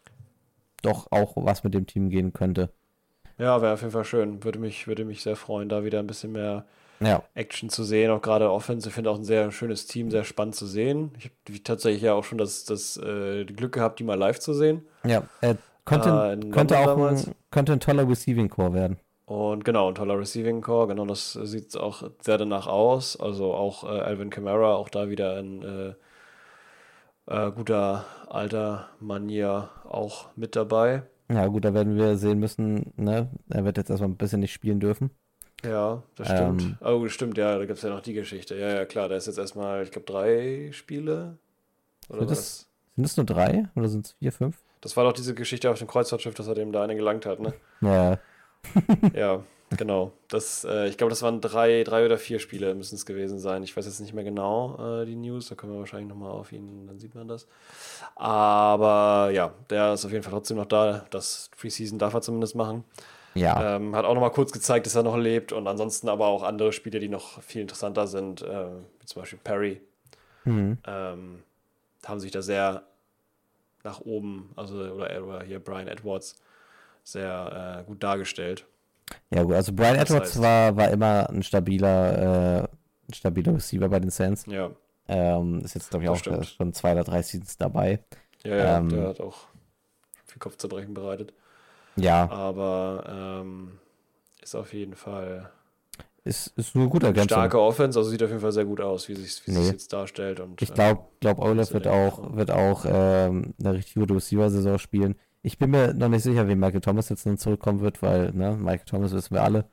doch 0.82 1.10
auch 1.10 1.32
was 1.36 1.64
mit 1.64 1.74
dem 1.74 1.86
Team 1.86 2.10
gehen 2.10 2.32
könnte. 2.32 2.70
Ja, 3.38 3.60
wäre 3.62 3.74
auf 3.74 3.80
jeden 3.80 3.92
Fall 3.92 4.04
schön. 4.04 4.44
Würde 4.44 4.58
mich, 4.58 4.86
würde 4.86 5.04
mich 5.04 5.22
sehr 5.22 5.36
freuen, 5.36 5.68
da 5.68 5.84
wieder 5.84 5.98
ein 5.98 6.06
bisschen 6.06 6.32
mehr 6.32 6.66
ja. 7.00 7.22
Action 7.34 7.68
zu 7.68 7.82
sehen, 7.82 8.10
auch 8.10 8.22
gerade 8.22 8.50
Offense. 8.50 8.88
Ich 8.88 8.94
finde 8.94 9.10
auch 9.10 9.18
ein 9.18 9.24
sehr 9.24 9.50
schönes 9.50 9.86
Team, 9.86 10.10
sehr 10.10 10.24
spannend 10.24 10.54
zu 10.54 10.66
sehen. 10.66 11.10
Ich 11.18 11.24
habe 11.24 11.62
tatsächlich 11.62 12.02
ja 12.02 12.14
auch 12.14 12.24
schon 12.24 12.38
das, 12.38 12.64
das 12.64 12.96
äh, 12.96 13.44
Glück 13.44 13.72
gehabt, 13.72 13.98
die 13.98 14.04
mal 14.04 14.18
live 14.18 14.38
zu 14.38 14.54
sehen. 14.54 14.86
Ja, 15.04 15.24
äh, 15.40 15.56
könnte, 15.84 16.38
äh, 16.40 16.50
könnte 16.50 16.78
auch 16.78 16.96
ein, 16.96 17.34
könnte 17.50 17.72
ein 17.72 17.80
toller 17.80 18.08
Receiving 18.08 18.48
Core 18.48 18.72
werden. 18.72 18.98
Und 19.26 19.64
genau, 19.64 19.88
ein 19.88 19.94
toller 19.94 20.18
Receiving 20.18 20.60
Core, 20.60 20.88
genau, 20.88 21.06
das 21.06 21.32
sieht 21.32 21.76
auch 21.76 22.10
sehr 22.20 22.38
danach 22.38 22.66
aus. 22.66 23.18
Also 23.18 23.54
auch 23.54 23.84
äh, 23.84 24.00
Alvin 24.00 24.30
Kamara, 24.30 24.74
auch 24.74 24.88
da 24.88 25.08
wieder 25.08 25.36
ein 25.38 25.96
äh, 27.26 27.50
guter 27.50 28.04
alter 28.28 28.88
Manier 29.00 29.70
auch 29.84 30.28
mit 30.36 30.56
dabei. 30.56 31.02
Ja, 31.30 31.46
gut, 31.46 31.64
da 31.64 31.72
werden 31.74 31.96
wir 31.96 32.16
sehen 32.16 32.38
müssen, 32.38 32.92
ne? 32.96 33.30
Er 33.48 33.64
wird 33.64 33.78
jetzt 33.78 33.90
erstmal 33.90 34.10
ein 34.10 34.16
bisschen 34.16 34.40
nicht 34.40 34.52
spielen 34.52 34.80
dürfen. 34.80 35.10
Ja, 35.64 36.02
das 36.16 36.28
Ähm, 36.30 36.58
stimmt. 36.58 36.76
oh, 36.82 37.08
stimmt, 37.08 37.38
ja, 37.38 37.56
da 37.56 37.64
gibt 37.64 37.78
es 37.78 37.82
ja 37.82 37.88
noch 37.90 38.02
die 38.02 38.12
Geschichte. 38.12 38.54
Ja, 38.56 38.68
ja, 38.74 38.84
klar, 38.84 39.08
da 39.08 39.16
ist 39.16 39.26
jetzt 39.26 39.38
erstmal, 39.38 39.82
ich 39.82 39.90
glaube, 39.90 40.04
drei 40.06 40.70
Spiele. 40.72 41.38
Oder 42.10 42.20
Sind 42.20 42.30
was? 42.30 42.36
das- 42.38 42.68
Sind 42.96 43.04
es 43.06 43.16
nur 43.16 43.26
drei 43.26 43.68
oder 43.74 43.88
sind 43.88 44.06
es 44.06 44.12
vier, 44.12 44.30
fünf? 44.32 44.62
Das 44.82 44.96
war 44.96 45.04
doch 45.04 45.14
diese 45.14 45.34
Geschichte 45.34 45.70
auf 45.70 45.78
dem 45.78 45.88
Kreuzfahrtschiff, 45.88 46.34
dass 46.34 46.46
er 46.46 46.54
dem 46.54 46.70
da 46.72 46.84
eine 46.84 46.94
gelangt 46.94 47.24
hat, 47.24 47.40
ne? 47.40 47.54
Ja, 47.80 48.18
ja, 49.14 49.42
genau. 49.70 50.12
Das, 50.28 50.64
äh, 50.64 50.88
ich 50.88 50.96
glaube, 50.96 51.10
das 51.10 51.22
waren 51.22 51.40
drei, 51.40 51.84
drei 51.84 52.04
oder 52.04 52.18
vier 52.18 52.38
Spiele 52.38 52.74
müssen 52.74 52.94
es 52.94 53.06
gewesen 53.06 53.38
sein. 53.38 53.62
Ich 53.62 53.76
weiß 53.76 53.86
jetzt 53.86 54.00
nicht 54.00 54.14
mehr 54.14 54.24
genau 54.24 55.02
äh, 55.02 55.06
die 55.06 55.16
News, 55.16 55.48
da 55.48 55.54
kommen 55.54 55.72
wir 55.72 55.80
wahrscheinlich 55.80 56.08
nochmal 56.08 56.30
auf 56.30 56.52
ihn, 56.52 56.86
dann 56.86 56.98
sieht 56.98 57.14
man 57.14 57.28
das. 57.28 57.46
Aber 58.16 59.30
ja, 59.32 59.52
der 59.70 59.94
ist 59.94 60.04
auf 60.04 60.12
jeden 60.12 60.22
Fall 60.22 60.32
trotzdem 60.32 60.56
noch 60.56 60.66
da. 60.66 61.04
Das 61.10 61.50
Preseason 61.58 61.98
darf 61.98 62.14
er 62.14 62.22
zumindest 62.22 62.54
machen. 62.54 62.84
ja. 63.34 63.76
Ähm, 63.76 63.94
hat 63.96 64.04
auch 64.04 64.14
nochmal 64.14 64.30
kurz 64.32 64.52
gezeigt, 64.52 64.86
dass 64.86 64.94
er 64.94 65.02
noch 65.02 65.16
lebt 65.16 65.52
und 65.52 65.66
ansonsten 65.66 66.08
aber 66.08 66.26
auch 66.26 66.42
andere 66.42 66.72
Spiele, 66.72 67.00
die 67.00 67.08
noch 67.08 67.42
viel 67.42 67.62
interessanter 67.62 68.06
sind, 68.06 68.42
äh, 68.42 68.66
wie 69.00 69.06
zum 69.06 69.22
Beispiel 69.22 69.38
Perry, 69.42 69.80
Mhm. 70.46 70.76
ähm, 70.86 71.42
haben 72.06 72.20
sich 72.20 72.30
da 72.30 72.42
sehr 72.42 72.82
nach 73.82 74.00
oben, 74.00 74.50
also 74.56 74.76
oder, 74.76 75.22
oder 75.24 75.42
hier 75.42 75.58
Brian 75.58 75.88
Edwards, 75.88 76.36
sehr 77.02 77.80
äh, 77.80 77.84
gut 77.84 78.02
dargestellt. 78.02 78.66
Ja, 79.30 79.42
gut, 79.42 79.54
also 79.54 79.72
Brian 79.72 79.96
Das 79.96 80.10
Edwards 80.10 80.36
heißt- 80.36 80.42
war, 80.42 80.76
war 80.76 80.90
immer 80.90 81.28
ein 81.30 81.42
stabiler, 81.42 82.62
äh, 82.62 82.68
ein 83.08 83.14
stabiler 83.14 83.54
Receiver 83.54 83.88
bei 83.88 84.00
den 84.00 84.10
Saints. 84.10 84.46
Ja, 84.46 84.70
Ähm, 85.06 85.60
ist 85.62 85.74
jetzt, 85.74 85.90
glaube 85.90 86.04
ich, 86.04 86.10
Das 86.10 86.16
auch 86.18 86.20
stimmt. 86.20 86.38
äh, 86.38 86.44
schon 86.44 86.72
zwei 86.72 86.92
oder 86.92 87.04
drei 87.04 87.20
Seasons 87.22 87.58
dabei. 87.58 88.02
ja, 88.44 88.56
ja 88.56 88.78
Ähm, 88.78 88.88
der 88.88 89.08
hat 89.08 89.20
auch 89.20 89.48
viel 90.24 90.38
Kopfzerbrechen 90.38 90.94
bereitet. 90.94 91.34
Ja, 91.96 92.28
Aber 92.30 93.40
ähm, 93.42 93.78
ist 94.42 94.54
auf 94.54 94.72
jeden 94.72 94.94
Fall 94.94 95.50
ist, 96.24 96.46
ist 96.56 96.74
nur 96.74 96.88
gut 96.88 97.02
ergänzt. 97.02 97.30
starke 97.30 97.60
Offense, 97.60 97.98
also 97.98 98.08
sieht 98.10 98.22
auf 98.22 98.30
jeden 98.30 98.40
Fall 98.40 98.50
sehr 98.52 98.64
gut 98.64 98.80
aus, 98.80 99.08
wie 99.10 99.14
sich 99.14 99.46
wie 99.46 99.52
Nee. 99.52 99.62
sich 99.64 99.72
jetzt 99.72 99.92
darstellt. 99.92 100.40
Und, 100.40 100.60
Ich 100.62 100.70
äh, 100.70 100.74
glaube, 100.74 101.02
glaub, 101.20 101.38
Olaf 101.38 101.68
so 101.68 101.74
wird 101.74 101.86
auch. 101.86 102.34
wird 102.34 102.50
auch 102.50 102.86
ähm, 102.88 103.52
eine 103.60 103.74
richtig 103.74 103.94
gute 103.96 104.14
Receiver-Saison 104.14 104.78
spielen. 104.78 105.16
Ich 105.46 105.58
bin 105.58 105.70
mir 105.70 105.92
noch 105.92 106.08
nicht 106.08 106.22
sicher, 106.22 106.48
wie 106.48 106.54
Michael 106.54 106.80
Thomas 106.80 107.10
jetzt 107.10 107.26
nun 107.26 107.36
zurückkommen 107.36 107.80
wird, 107.80 108.00
weil, 108.00 108.32
ne, 108.32 108.56
Michael 108.56 108.86
Thomas 108.86 109.12
wissen 109.12 109.34
wir 109.34 109.42
alle. 109.42 109.66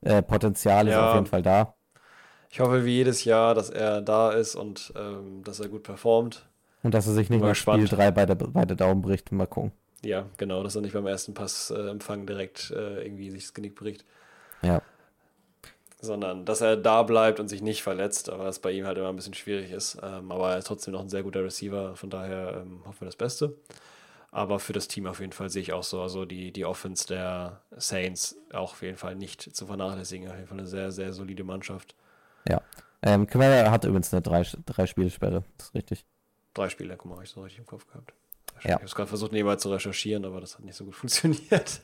Äh, 0.00 0.20
Potenzial 0.20 0.88
ist 0.88 0.94
Ja. 0.94 1.10
auf 1.10 1.14
jeden 1.14 1.26
Fall 1.26 1.42
da. 1.42 1.74
ich 2.50 2.58
hoffe 2.60 2.84
wie 2.84 2.96
jedes 2.96 3.24
Jahr, 3.24 3.54
dass 3.54 3.70
er 3.70 4.02
da 4.02 4.32
ist 4.32 4.56
und 4.56 4.92
ähm, 4.96 5.42
dass 5.44 5.60
er 5.60 5.68
gut 5.68 5.84
performt. 5.84 6.44
Und 6.82 6.92
dass 6.92 7.06
er 7.06 7.12
sich 7.14 7.30
nicht 7.30 7.40
Mal 7.40 7.50
nach 7.50 7.54
Spiel 7.54 7.80
gespannt. 7.82 8.00
3 8.00 8.10
beide, 8.10 8.34
beide 8.36 8.74
Daumen 8.76 9.00
bricht. 9.00 9.30
Mal 9.30 9.46
gucken. 9.46 9.70
Ja, 10.04 10.26
genau, 10.38 10.64
dass 10.64 10.74
er 10.74 10.82
nicht 10.82 10.92
beim 10.92 11.06
ersten 11.06 11.32
Passempfang 11.34 12.26
direkt 12.26 12.72
äh, 12.72 13.04
irgendwie 13.04 13.30
sich 13.30 13.44
das 13.44 13.54
Genick 13.54 13.76
bricht, 13.76 14.04
Ja. 14.62 14.82
sondern 16.00 16.44
dass 16.44 16.60
er 16.60 16.76
da 16.76 17.04
bleibt 17.04 17.38
und 17.38 17.46
sich 17.48 17.62
nicht 17.62 17.82
verletzt, 17.84 18.28
aber 18.28 18.44
was 18.46 18.58
bei 18.58 18.72
ihm 18.72 18.84
halt 18.86 18.98
immer 18.98 19.08
ein 19.08 19.16
bisschen 19.16 19.34
schwierig 19.34 19.70
ist. 19.70 19.98
Ähm, 20.02 20.32
aber 20.32 20.50
er 20.50 20.58
ist 20.58 20.66
trotzdem 20.66 20.92
noch 20.92 21.00
ein 21.02 21.08
sehr 21.08 21.22
guter 21.22 21.44
Receiver, 21.44 21.94
von 21.94 22.10
daher 22.10 22.62
ähm, 22.66 22.80
hoffen 22.84 23.02
wir 23.02 23.06
das 23.06 23.16
Beste. 23.16 23.54
Aber 24.32 24.58
für 24.58 24.72
das 24.72 24.88
Team 24.88 25.06
auf 25.06 25.20
jeden 25.20 25.32
Fall 25.32 25.50
sehe 25.50 25.62
ich 25.62 25.72
auch 25.72 25.84
so, 25.84 26.02
also 26.02 26.24
die, 26.24 26.52
die 26.52 26.64
Offense 26.64 27.06
der 27.06 27.60
Saints 27.70 28.36
auch 28.52 28.72
auf 28.72 28.82
jeden 28.82 28.96
Fall 28.96 29.14
nicht 29.14 29.54
zu 29.54 29.66
vernachlässigen. 29.66 30.28
Auf 30.28 30.34
jeden 30.34 30.48
Fall 30.48 30.58
eine 30.58 30.66
sehr, 30.66 30.90
sehr 30.90 31.12
solide 31.12 31.44
Mannschaft. 31.44 31.94
Ähm, 33.02 33.26
Kamara 33.26 33.70
hat 33.70 33.84
übrigens 33.84 34.12
eine 34.12 34.22
drei, 34.22 34.46
drei 34.66 34.86
Spielsperre. 34.86 35.42
Das 35.58 35.68
ist 35.68 35.74
richtig. 35.74 36.04
Drei 36.54 36.68
Spiele, 36.68 36.96
guck 36.96 37.06
mal, 37.06 37.14
habe 37.16 37.24
ich 37.24 37.30
so 37.30 37.42
richtig 37.42 37.60
im 37.60 37.66
Kopf 37.66 37.86
gehabt. 37.86 38.12
Ja. 38.62 38.70
Ich 38.70 38.72
habe 38.74 38.84
es 38.84 38.94
gerade 38.94 39.08
versucht, 39.08 39.32
nebenbei 39.32 39.56
zu 39.56 39.72
recherchieren, 39.72 40.24
aber 40.24 40.40
das 40.40 40.56
hat 40.56 40.64
nicht 40.64 40.76
so 40.76 40.84
gut 40.84 40.94
funktioniert. 40.94 41.80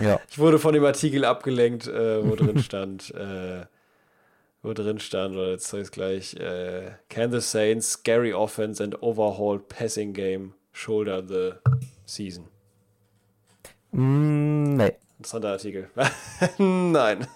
Ja. 0.00 0.20
Ich 0.30 0.38
wurde 0.38 0.58
von 0.58 0.72
dem 0.72 0.84
Artikel 0.84 1.24
abgelenkt, 1.24 1.88
äh, 1.88 2.24
wo 2.24 2.36
drin 2.36 2.58
stand, 2.62 3.12
äh, 3.14 3.66
wo 4.62 4.72
drin 4.72 5.00
stand, 5.00 5.34
oder 5.34 5.50
jetzt 5.50 5.68
sag 5.68 5.80
ich 5.80 5.90
gleich, 5.90 6.34
äh, 6.36 6.92
Kansas 7.08 7.50
Saints, 7.50 7.92
scary 7.92 8.32
offense 8.32 8.82
and 8.82 9.02
overhauled 9.02 9.68
passing 9.68 10.12
game 10.12 10.54
shoulder 10.72 11.22
the 11.26 11.52
season. 12.06 12.44
Mm, 13.92 14.76
nee. 14.76 14.92
Interessanter 15.18 15.50
Artikel. 15.50 15.90
nein. 16.58 17.26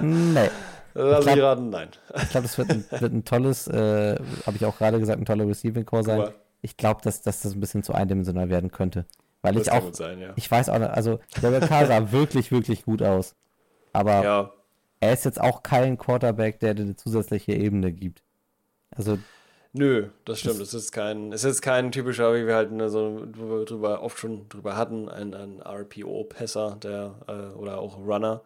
Nee. 0.00 0.50
Lass 0.94 1.26
mich 1.26 1.40
raten, 1.40 1.70
nein. 1.70 1.88
Ich 2.16 2.30
glaube, 2.30 2.46
das 2.46 2.58
wird 2.58 2.70
ein, 2.70 2.84
wird 2.90 3.12
ein 3.12 3.24
tolles, 3.24 3.68
äh, 3.68 4.16
habe 4.46 4.56
ich 4.56 4.64
auch 4.64 4.76
gerade 4.78 4.98
gesagt, 4.98 5.20
ein 5.20 5.24
toller 5.24 5.46
Receiving 5.46 5.84
Core 5.84 6.02
sein. 6.02 6.20
Aber 6.20 6.34
Ich 6.62 6.76
glaube, 6.76 7.00
dass, 7.02 7.22
dass 7.22 7.42
das 7.42 7.54
ein 7.54 7.60
bisschen 7.60 7.84
zu 7.84 7.92
eindimensional 7.94 8.48
werden 8.48 8.72
könnte. 8.72 9.04
Weil 9.42 9.54
das 9.54 9.68
ich 9.68 9.72
auch, 9.72 9.94
sein, 9.94 10.18
ja. 10.18 10.32
ich 10.34 10.50
weiß 10.50 10.68
auch 10.70 10.78
nicht, 10.78 10.90
also 10.90 11.20
der 11.40 11.60
Carr 11.60 11.86
sah 11.86 12.10
wirklich, 12.12 12.50
wirklich 12.50 12.84
gut 12.84 13.02
aus. 13.02 13.36
Aber 13.92 14.24
Ja, 14.24 14.52
er 15.00 15.12
ist 15.12 15.24
jetzt 15.24 15.40
auch 15.40 15.62
kein 15.62 15.96
Quarterback, 15.96 16.60
der 16.60 16.74
dir 16.74 16.82
eine 16.82 16.96
zusätzliche 16.96 17.52
Ebene 17.52 17.92
gibt. 17.92 18.22
Also, 18.90 19.18
Nö, 19.72 20.08
das 20.24 20.40
stimmt. 20.40 20.60
Es 20.60 20.74
ist 20.74 20.92
kein, 20.92 21.32
es 21.32 21.44
ist 21.44 21.60
kein 21.60 21.92
typischer, 21.92 22.34
wie 22.34 22.46
wir 22.46 22.54
halt 22.54 22.72
ne, 22.72 22.88
so 22.88 23.26
drüber 23.30 24.02
oft 24.02 24.18
schon 24.18 24.48
drüber 24.48 24.76
hatten, 24.76 25.08
ein, 25.08 25.34
ein 25.34 25.60
RPO-Passer, 25.60 26.78
der 26.82 27.14
äh, 27.28 27.56
oder 27.56 27.78
auch 27.78 27.98
Runner, 27.98 28.42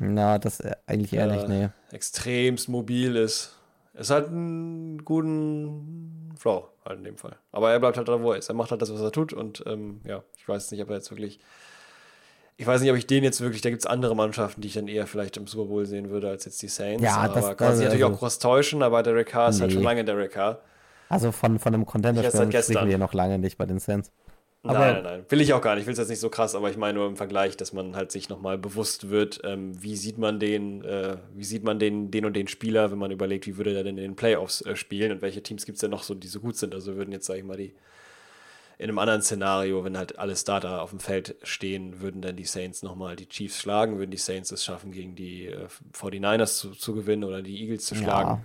na, 0.00 0.38
das 0.38 0.60
äh, 0.60 0.74
eigentlich 0.86 1.12
eher 1.12 1.26
nicht, 1.26 1.48
nee. 1.48 1.68
extremst 1.92 2.68
mobil 2.68 3.16
ist. 3.16 3.56
Es 3.92 4.10
hat 4.10 4.28
einen 4.28 5.04
guten 5.04 6.32
Flow 6.36 6.68
halt 6.84 6.98
in 6.98 7.04
dem 7.04 7.16
Fall. 7.16 7.36
Aber 7.52 7.70
er 7.70 7.78
bleibt 7.78 7.96
halt 7.96 8.08
da, 8.08 8.20
wo 8.20 8.32
er 8.32 8.38
ist. 8.38 8.48
Er 8.48 8.54
macht 8.54 8.70
halt 8.70 8.82
das, 8.82 8.92
was 8.92 9.00
er 9.00 9.12
tut 9.12 9.32
und 9.32 9.62
ähm, 9.66 10.00
ja, 10.04 10.22
ich 10.36 10.48
weiß 10.48 10.70
nicht, 10.72 10.82
ob 10.82 10.90
er 10.90 10.96
jetzt 10.96 11.10
wirklich. 11.10 11.38
Ich 12.56 12.66
weiß 12.66 12.80
nicht, 12.80 12.90
ob 12.90 12.96
ich 12.96 13.06
den 13.06 13.24
jetzt 13.24 13.40
wirklich, 13.40 13.62
da 13.62 13.70
gibt 13.70 13.82
es 13.82 13.86
andere 13.86 14.14
Mannschaften, 14.14 14.60
die 14.60 14.68
ich 14.68 14.74
dann 14.74 14.86
eher 14.86 15.06
vielleicht 15.08 15.36
im 15.36 15.46
Super 15.48 15.64
Bowl 15.68 15.86
sehen 15.86 16.10
würde 16.10 16.28
als 16.28 16.44
jetzt 16.44 16.62
die 16.62 16.68
Saints. 16.68 17.02
Ja, 17.02 17.16
aber 17.16 17.34
das- 17.34 17.44
kann 17.56 17.68
das- 17.68 17.76
sich 17.78 17.84
natürlich 17.86 18.04
also- 18.04 18.14
auch 18.14 18.18
groß 18.20 18.38
täuschen, 18.38 18.82
aber 18.82 19.02
Derek 19.02 19.28
Carr 19.28 19.48
ist 19.48 19.60
halt 19.60 19.70
Nee. 19.70 19.74
schon 19.74 19.82
lange 19.82 20.04
Derek 20.04 20.30
Carr. 20.32 20.60
Also 21.08 21.32
von, 21.32 21.58
von 21.58 21.74
einem 21.74 21.84
Contender 21.84 22.22
sprechen 22.22 22.52
wir 22.52 22.86
ja 22.92 22.98
noch 22.98 23.12
lange 23.12 23.38
nicht 23.38 23.58
bei 23.58 23.66
den 23.66 23.78
Saints. 23.80 24.10
Aber- 24.62 24.78
nein, 24.78 24.94
nein, 24.94 25.02
nein. 25.02 25.26
Will 25.28 25.40
ich 25.42 25.52
auch 25.52 25.60
gar 25.60 25.74
nicht. 25.74 25.82
Ich 25.82 25.86
will 25.88 25.92
es 25.92 25.98
jetzt 25.98 26.08
nicht 26.08 26.20
so 26.20 26.30
krass, 26.30 26.54
aber 26.54 26.70
ich 26.70 26.78
meine 26.78 26.98
nur 26.98 27.06
im 27.06 27.16
Vergleich, 27.16 27.56
dass 27.58 27.72
man 27.74 27.96
halt 27.96 28.10
sich 28.12 28.30
nochmal 28.30 28.56
bewusst 28.56 29.10
wird, 29.10 29.40
ähm, 29.44 29.72
wie 29.82 29.94
sieht 29.96 30.16
man 30.16 30.40
den, 30.40 30.82
äh, 30.84 31.16
wie 31.34 31.44
sieht 31.44 31.64
man 31.64 31.78
den, 31.78 32.10
den 32.10 32.24
und 32.24 32.34
den 32.34 32.48
Spieler, 32.48 32.90
wenn 32.90 32.96
man 32.98 33.10
überlegt, 33.10 33.46
wie 33.46 33.58
würde 33.58 33.74
er 33.76 33.82
denn 33.84 33.98
in 33.98 34.02
den 34.04 34.16
Playoffs 34.16 34.62
äh, 34.62 34.74
spielen 34.74 35.12
und 35.12 35.20
welche 35.22 35.42
Teams 35.42 35.66
gibt 35.66 35.76
es 35.76 35.80
denn 35.80 35.90
noch 35.90 36.02
so, 36.02 36.14
die 36.14 36.28
so 36.28 36.40
gut 36.40 36.56
sind. 36.56 36.74
Also 36.74 36.96
würden 36.96 37.12
jetzt, 37.12 37.26
sage 37.26 37.40
ich 37.40 37.44
mal, 37.44 37.58
die 37.58 37.74
in 38.78 38.88
einem 38.88 38.98
anderen 38.98 39.22
Szenario, 39.22 39.84
wenn 39.84 39.96
halt 39.96 40.18
alle 40.18 40.36
Starter 40.36 40.82
auf 40.82 40.90
dem 40.90 41.00
Feld 41.00 41.36
stehen, 41.42 42.00
würden 42.00 42.22
dann 42.22 42.36
die 42.36 42.44
Saints 42.44 42.82
nochmal 42.82 43.16
die 43.16 43.28
Chiefs 43.28 43.60
schlagen, 43.60 43.98
würden 43.98 44.10
die 44.10 44.16
Saints 44.16 44.50
es 44.50 44.64
schaffen, 44.64 44.92
gegen 44.92 45.14
die 45.14 45.46
äh, 45.46 45.68
49ers 45.92 46.58
zu, 46.58 46.70
zu 46.70 46.94
gewinnen 46.94 47.24
oder 47.24 47.42
die 47.42 47.60
Eagles 47.60 47.86
zu 47.86 47.94
schlagen. 47.94 48.30
Ja. 48.30 48.44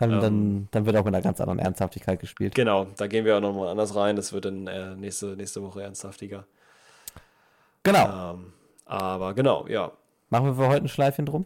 Dann, 0.00 0.12
Ähm, 0.12 0.20
dann, 0.20 0.68
dann 0.70 0.86
wird 0.86 0.96
auch 0.96 1.04
mit 1.04 1.14
einer 1.14 1.22
ganz 1.22 1.40
anderen 1.42 1.58
Ernsthaftigkeit 1.58 2.18
gespielt. 2.20 2.54
Genau, 2.54 2.86
da 2.96 3.06
gehen 3.06 3.26
wir 3.26 3.36
auch 3.36 3.40
nochmal 3.40 3.68
anders 3.68 3.94
rein. 3.94 4.16
Das 4.16 4.32
wird 4.32 4.46
dann 4.46 4.66
äh, 4.66 4.96
nächste, 4.96 5.36
nächste 5.36 5.62
Woche 5.62 5.82
ernsthaftiger. 5.82 6.46
Genau. 7.82 8.32
Ähm, 8.34 8.52
aber 8.86 9.34
genau, 9.34 9.66
ja. 9.68 9.92
Machen 10.30 10.46
wir 10.46 10.54
für 10.54 10.68
heute 10.68 10.86
ein 10.86 10.88
Schleifchen 10.88 11.26
drum? 11.26 11.44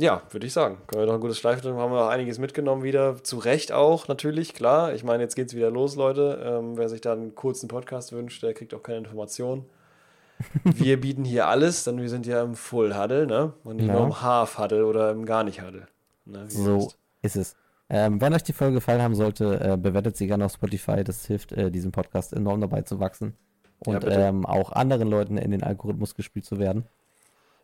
Ja, 0.00 0.22
würde 0.30 0.46
ich 0.46 0.52
sagen. 0.52 0.78
Können 0.86 1.02
wir 1.02 1.06
doch 1.06 1.14
ein 1.14 1.20
gutes 1.20 1.38
Schleifen 1.38 1.62
drin, 1.62 1.76
haben 1.76 1.92
wir 1.92 2.04
auch 2.04 2.08
einiges 2.08 2.38
mitgenommen 2.38 2.82
wieder. 2.82 3.22
Zu 3.22 3.38
Recht 3.38 3.72
auch, 3.72 4.08
natürlich, 4.08 4.54
klar. 4.54 4.94
Ich 4.94 5.04
meine, 5.04 5.22
jetzt 5.22 5.36
geht 5.36 5.48
es 5.48 5.54
wieder 5.54 5.70
los, 5.70 5.96
Leute. 5.96 6.42
Ähm, 6.44 6.76
wer 6.76 6.88
sich 6.88 7.00
da 7.02 7.12
einen 7.12 7.34
kurzen 7.34 7.68
Podcast 7.68 8.12
wünscht, 8.12 8.42
der 8.42 8.54
kriegt 8.54 8.72
auch 8.74 8.82
keine 8.82 8.98
Informationen. 8.98 9.66
wir 10.64 11.00
bieten 11.00 11.24
hier 11.24 11.46
alles, 11.46 11.84
denn 11.84 12.00
wir 12.00 12.08
sind 12.08 12.26
ja 12.26 12.42
im 12.42 12.54
Full 12.56 12.96
Huddle, 12.98 13.26
ne? 13.26 13.52
Und 13.64 13.76
nicht 13.76 13.86
Ja. 13.86 13.94
nur 13.94 14.04
im 14.06 14.22
Half 14.22 14.58
Huddle 14.58 14.86
oder 14.86 15.10
im 15.10 15.24
gar 15.26 15.44
nicht 15.44 15.60
Huddle. 15.62 15.86
Ne? 16.24 16.46
So 16.48 16.90
ist 17.20 17.36
es. 17.36 17.54
Ähm, 17.88 18.20
wenn 18.20 18.32
euch 18.34 18.42
die 18.42 18.54
Folge 18.54 18.76
gefallen 18.76 19.02
haben 19.02 19.14
sollte, 19.14 19.60
äh, 19.60 19.76
bewertet 19.76 20.16
sie 20.16 20.26
gerne 20.26 20.46
auf 20.46 20.52
Spotify. 20.54 21.04
Das 21.04 21.26
hilft 21.26 21.52
äh, 21.52 21.70
diesem 21.70 21.92
Podcast 21.92 22.32
enorm 22.32 22.60
dabei 22.62 22.80
zu 22.82 22.98
wachsen. 22.98 23.36
Ja, 23.86 23.92
Und 23.94 24.04
bitte. 24.04 24.16
ähm, 24.18 24.46
auch 24.46 24.72
anderen 24.72 25.08
Leuten 25.08 25.36
in 25.36 25.50
den 25.50 25.62
Algorithmus 25.62 26.14
gespielt 26.14 26.46
zu 26.46 26.58
werden. 26.58 26.86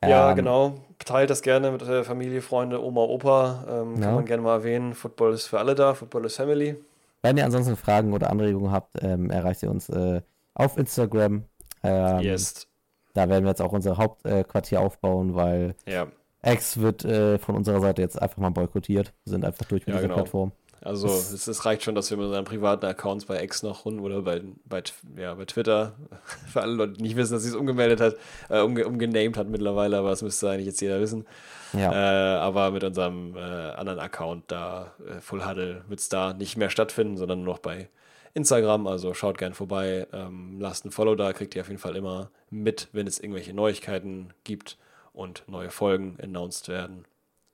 Ja, 0.03 0.31
Ähm, 0.31 0.37
genau. 0.37 0.75
Teilt 1.05 1.31
das 1.31 1.43
gerne 1.43 1.71
mit 1.71 1.83
äh, 1.83 2.05
Familie, 2.05 2.43
Freunde, 2.43 2.83
Oma, 2.83 3.03
Opa. 3.03 3.65
Ähm, 3.69 3.97
Ja. 3.97 4.07
Kann 4.07 4.15
man 4.17 4.25
gerne 4.27 4.43
mal 4.43 4.55
erwähnen. 4.57 4.95
Football 4.95 5.33
ist 5.35 5.47
für 5.47 5.59
alle 5.59 5.75
da. 5.75 5.95
Football 5.95 6.27
ist 6.27 6.37
Family. 6.37 6.77
Wenn 7.23 7.37
ihr 7.37 7.45
ansonsten 7.45 7.77
Fragen 7.77 8.13
oder 8.13 8.31
Anregungen 8.31 8.71
habt, 8.71 9.03
ähm, 9.03 9.31
erreicht 9.31 9.63
ihr 9.63 9.71
uns 9.71 9.89
äh, 9.89 10.21
auf 10.55 10.77
Instagram. 10.77 11.45
Ähm, 11.83 12.21
yes. 12.21 12.67
Da 13.15 13.29
werden 13.29 13.45
wir 13.45 13.51
jetzt 13.51 13.63
auch 13.63 13.73
unser 13.73 13.97
Hauptquartier 13.97 14.81
aufbauen, 14.81 15.35
weil 15.35 15.75
Ja. 15.87 16.07
X 16.45 16.79
wird 16.81 17.05
äh, 17.05 17.39
von 17.39 17.57
unserer 17.57 17.81
Seite 17.81 18.03
jetzt 18.03 18.21
einfach 18.21 18.39
mal 18.39 18.51
boykottiert. 18.51 19.13
Wir 19.25 19.31
sind 19.33 19.45
einfach 19.45 19.67
durch 19.67 19.83
mit 19.87 19.89
Ja, 19.89 19.95
dieser 19.97 20.03
genau. 20.09 20.15
Plattform. 20.15 20.53
Also 20.89 21.07
es, 21.09 21.47
es 21.47 21.65
reicht 21.67 21.83
schon, 21.83 21.95
dass 21.95 22.11
wir 22.11 22.17
mit 22.17 22.27
unseren 22.27 22.47
privaten 22.47 22.87
Accounts 22.87 23.27
bei 23.27 23.43
X 23.45 23.63
noch 23.63 23.85
rum 23.85 24.01
oder 24.01 24.23
bei, 24.23 24.41
bei, 24.65 24.83
ja, 25.19 25.35
bei 25.35 25.45
Twitter, 25.45 25.93
für 26.51 26.63
alle 26.63 26.73
Leute, 26.73 26.93
die 26.95 27.03
nicht 27.03 27.17
wissen, 27.17 27.35
dass 27.35 27.43
sie 27.43 27.51
es 27.51 27.55
umgemeldet 27.55 28.01
hat, 28.01 28.17
äh, 28.49 28.61
umge, 28.61 28.87
umgenamed 28.87 29.37
hat 29.37 29.49
mittlerweile, 29.49 29.99
aber 29.99 30.09
das 30.09 30.23
müsste 30.23 30.49
eigentlich 30.49 30.67
jetzt 30.67 30.81
jeder 30.81 30.99
wissen. 30.99 31.27
Ja. 31.75 31.93
Äh, 31.93 32.39
aber 32.39 32.71
mit 32.71 32.85
unserem 32.85 33.37
äh, 33.37 33.41
anderen 33.41 33.99
Account 33.99 34.45
da, 34.47 34.95
äh, 35.07 35.21
Full 35.21 35.47
Huddle, 35.47 35.85
wird 35.89 36.01
es 36.01 36.09
da 36.09 36.33
nicht 36.33 36.57
mehr 36.57 36.71
stattfinden, 36.71 37.19
sondern 37.19 37.45
nur 37.45 37.55
noch 37.55 37.61
bei 37.61 37.91
Instagram. 38.33 38.87
Also 38.87 39.13
schaut 39.13 39.37
gern 39.37 39.53
vorbei, 39.53 40.07
ähm, 40.15 40.57
lasst 40.59 40.87
ein 40.87 40.91
Follow 40.91 41.17
da, 41.17 41.35
kriegt 41.35 41.55
ihr 41.55 41.61
auf 41.61 41.69
jeden 41.69 41.81
Fall 41.81 41.97
immer 41.97 42.31
mit, 42.49 42.89
wenn 42.93 43.07
es 43.07 43.21
irgendwelche 43.21 43.53
Neuigkeiten 43.53 44.33
gibt. 44.45 44.79
und 45.13 45.43
neue 45.49 45.71
Folgen 45.71 46.17
announced 46.23 46.69
werden. 46.69 47.05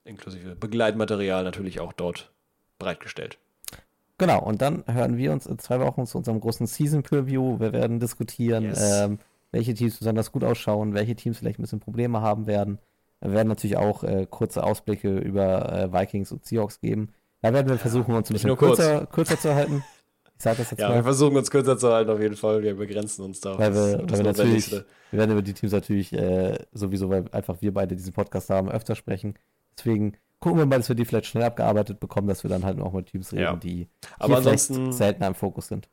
Inklusive 0.05 0.55
Begleitmaterial 0.55 1.44
natürlich 1.44 1.81
auch 1.81 1.94
dort 1.94 2.31
bereitgestellt. 2.85 3.39
Genau, 4.19 4.40
und 4.40 4.62
dann 4.62 4.85
hören 4.86 5.16
wir 5.16 5.32
uns 5.32 5.47
in 5.47 5.59
zwei 5.59 5.81
Wochen 5.81 6.06
zu 6.06 6.19
unserem 6.19 6.39
großen 6.40 6.66
Season 6.66 7.02
Preview. 7.02 7.59
Wir 7.59 7.73
werden 7.73 7.98
diskutieren, 7.98 8.65
Yes. 8.65 9.02
ähm, 9.02 9.19
welche 9.51 9.74
Teams 9.74 9.98
besonders 9.98 10.31
gut 10.31 10.44
ausschauen, 10.44 10.94
welche 10.94 11.16
Teams 11.16 11.39
vielleicht 11.39 11.59
ein 11.59 11.62
bisschen 11.62 11.81
Probleme 11.81 12.20
haben 12.20 12.47
werden. 12.47 12.78
Wir 13.20 13.32
werden 13.32 13.48
natürlich 13.48 13.77
auch 13.77 14.05
äh, 14.05 14.27
kurze 14.28 14.62
Ausblicke 14.62 15.19
über 15.19 15.73
äh, 15.73 15.93
Vikings 15.93 16.31
und 16.31 16.44
Seahawks 16.44 16.81
geben. 16.81 17.12
Da 17.43 17.52
werden 17.52 17.69
wir 17.69 17.78
versuchen, 17.78 18.15
uns 18.15 18.31
ein 18.31 18.35
bisschen 18.35 18.56
kurz. 18.56 18.77
kürzer, 18.78 19.06
kürzer 19.06 19.39
zu 19.39 19.55
halten. 19.55 19.82
Ich 20.36 20.43
sage 20.43 20.59
das 20.59 20.70
jetzt 20.73 20.81
Ja, 20.81 20.89
mal. 20.89 20.97
wir 20.97 21.05
versuchen 21.05 21.36
uns 21.36 21.51
kürzer 21.51 21.78
zu 21.78 21.93
halten 21.93 22.11
auf 22.11 22.20
jeden 22.20 22.36
Fall. 22.36 22.62
Wir 22.62 22.74
begrenzen 22.77 23.24
uns 23.24 23.40
da. 23.40 23.59
Weil 23.59 23.74
wir, 23.74 23.98
das 23.98 24.19
wir 24.19 24.24
natürlich, 24.27 24.70
wir 24.73 24.85
werden 25.19 25.31
über 25.32 25.43
die 25.43 25.55
Teams 25.55 25.73
natürlich 25.73 26.12
äh, 26.12 26.59
sowieso, 26.73 27.09
weil 27.09 27.24
einfach 27.32 27.61
wir 27.61 27.73
beide 27.73 27.97
diesen 27.97 28.12
Podcast 28.12 28.51
haben, 28.51 28.69
öfter 28.69 28.94
sprechen. 28.94 29.35
Deswegen 29.78 30.16
gucken 30.45 30.59
wir 30.59 30.66
mal, 30.66 30.77
dass 30.77 30.89
wir 30.91 30.95
die 30.97 31.07
vielleicht 31.07 31.27
schnell 31.27 31.45
abgearbeitet 31.45 32.01
bekommen, 32.01 32.29
dass 32.29 32.45
wir 32.45 32.51
dann 32.51 32.65
halt 32.65 32.79
auch 32.81 32.93
mit 32.93 33.07
Teams 33.07 33.33
reden, 33.33 33.43
Ja. 33.43 33.57
die 33.57 33.89
Aber 34.19 34.37
ansonsten- 34.37 34.93
seltener 34.93 35.27
im 35.29 35.35
Fokus 35.35 35.69
sind. 35.69 35.89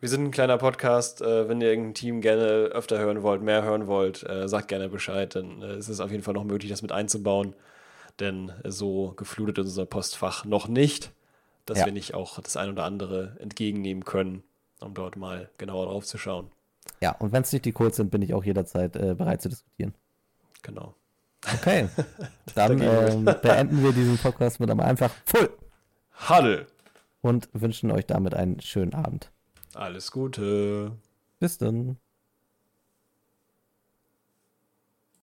Wir 0.00 0.10
sind 0.10 0.24
ein 0.24 0.30
kleiner 0.30 0.58
Podcast. 0.58 1.22
Äh, 1.22 1.48
wenn 1.48 1.62
ihr 1.62 1.68
irgendein 1.70 1.94
Team 1.94 2.20
gerne 2.20 2.44
öfter 2.72 2.98
hören 2.98 3.22
wollt, 3.22 3.40
mehr 3.40 3.62
hören 3.62 3.86
wollt, 3.86 4.22
äh, 4.28 4.46
sagt 4.46 4.68
gerne 4.68 4.90
Bescheid. 4.90 5.34
Denn 5.34 5.62
äh, 5.62 5.72
es 5.76 5.88
ist 5.88 6.00
auf 6.00 6.10
jeden 6.10 6.22
Fall 6.22 6.34
noch 6.34 6.44
möglich, 6.44 6.70
das 6.70 6.82
mit 6.82 6.92
einzubauen. 6.92 7.54
Denn 8.20 8.52
so 8.64 9.14
geflutet 9.16 9.56
ist 9.58 9.64
unser 9.70 9.86
Postfach 9.86 10.44
noch 10.44 10.68
nicht, 10.68 11.10
dass 11.64 11.78
Ja. 11.78 11.86
wir 11.86 11.92
nicht 11.94 12.12
auch 12.12 12.38
das 12.40 12.58
ein 12.58 12.68
oder 12.68 12.84
andere 12.84 13.36
entgegennehmen 13.40 14.04
können, 14.04 14.42
um 14.80 14.92
dort 14.92 15.16
mal 15.16 15.48
genauer 15.56 15.86
drauf 15.86 16.04
zu 16.04 16.18
schauen. 16.18 16.48
Ja, 17.00 17.12
und 17.12 17.32
wenn 17.32 17.40
es 17.42 17.52
nicht 17.52 17.64
die 17.64 17.72
Codes 17.72 17.96
sind, 17.96 18.10
bin 18.10 18.20
ich 18.20 18.34
auch 18.34 18.44
jederzeit 18.44 18.94
äh, 18.96 19.14
bereit 19.14 19.40
zu 19.40 19.48
diskutieren. 19.48 19.94
Genau. 20.62 20.94
Okay, 21.52 21.88
dann 22.54 22.80
ähm, 22.80 23.24
beenden 23.42 23.82
wir 23.82 23.92
diesen 23.92 24.18
Podcast 24.18 24.60
mit 24.60 24.70
einem 24.70 24.80
einfach 24.80 25.10
Full 25.26 25.50
Huddle. 26.28 26.66
und 27.20 27.48
wünschen 27.52 27.90
euch 27.90 28.06
damit 28.06 28.34
einen 28.34 28.60
schönen 28.60 28.94
Abend. 28.94 29.30
Alles 29.74 30.10
Gute. 30.10 30.92
Bis 31.40 31.58
dann. 31.58 31.98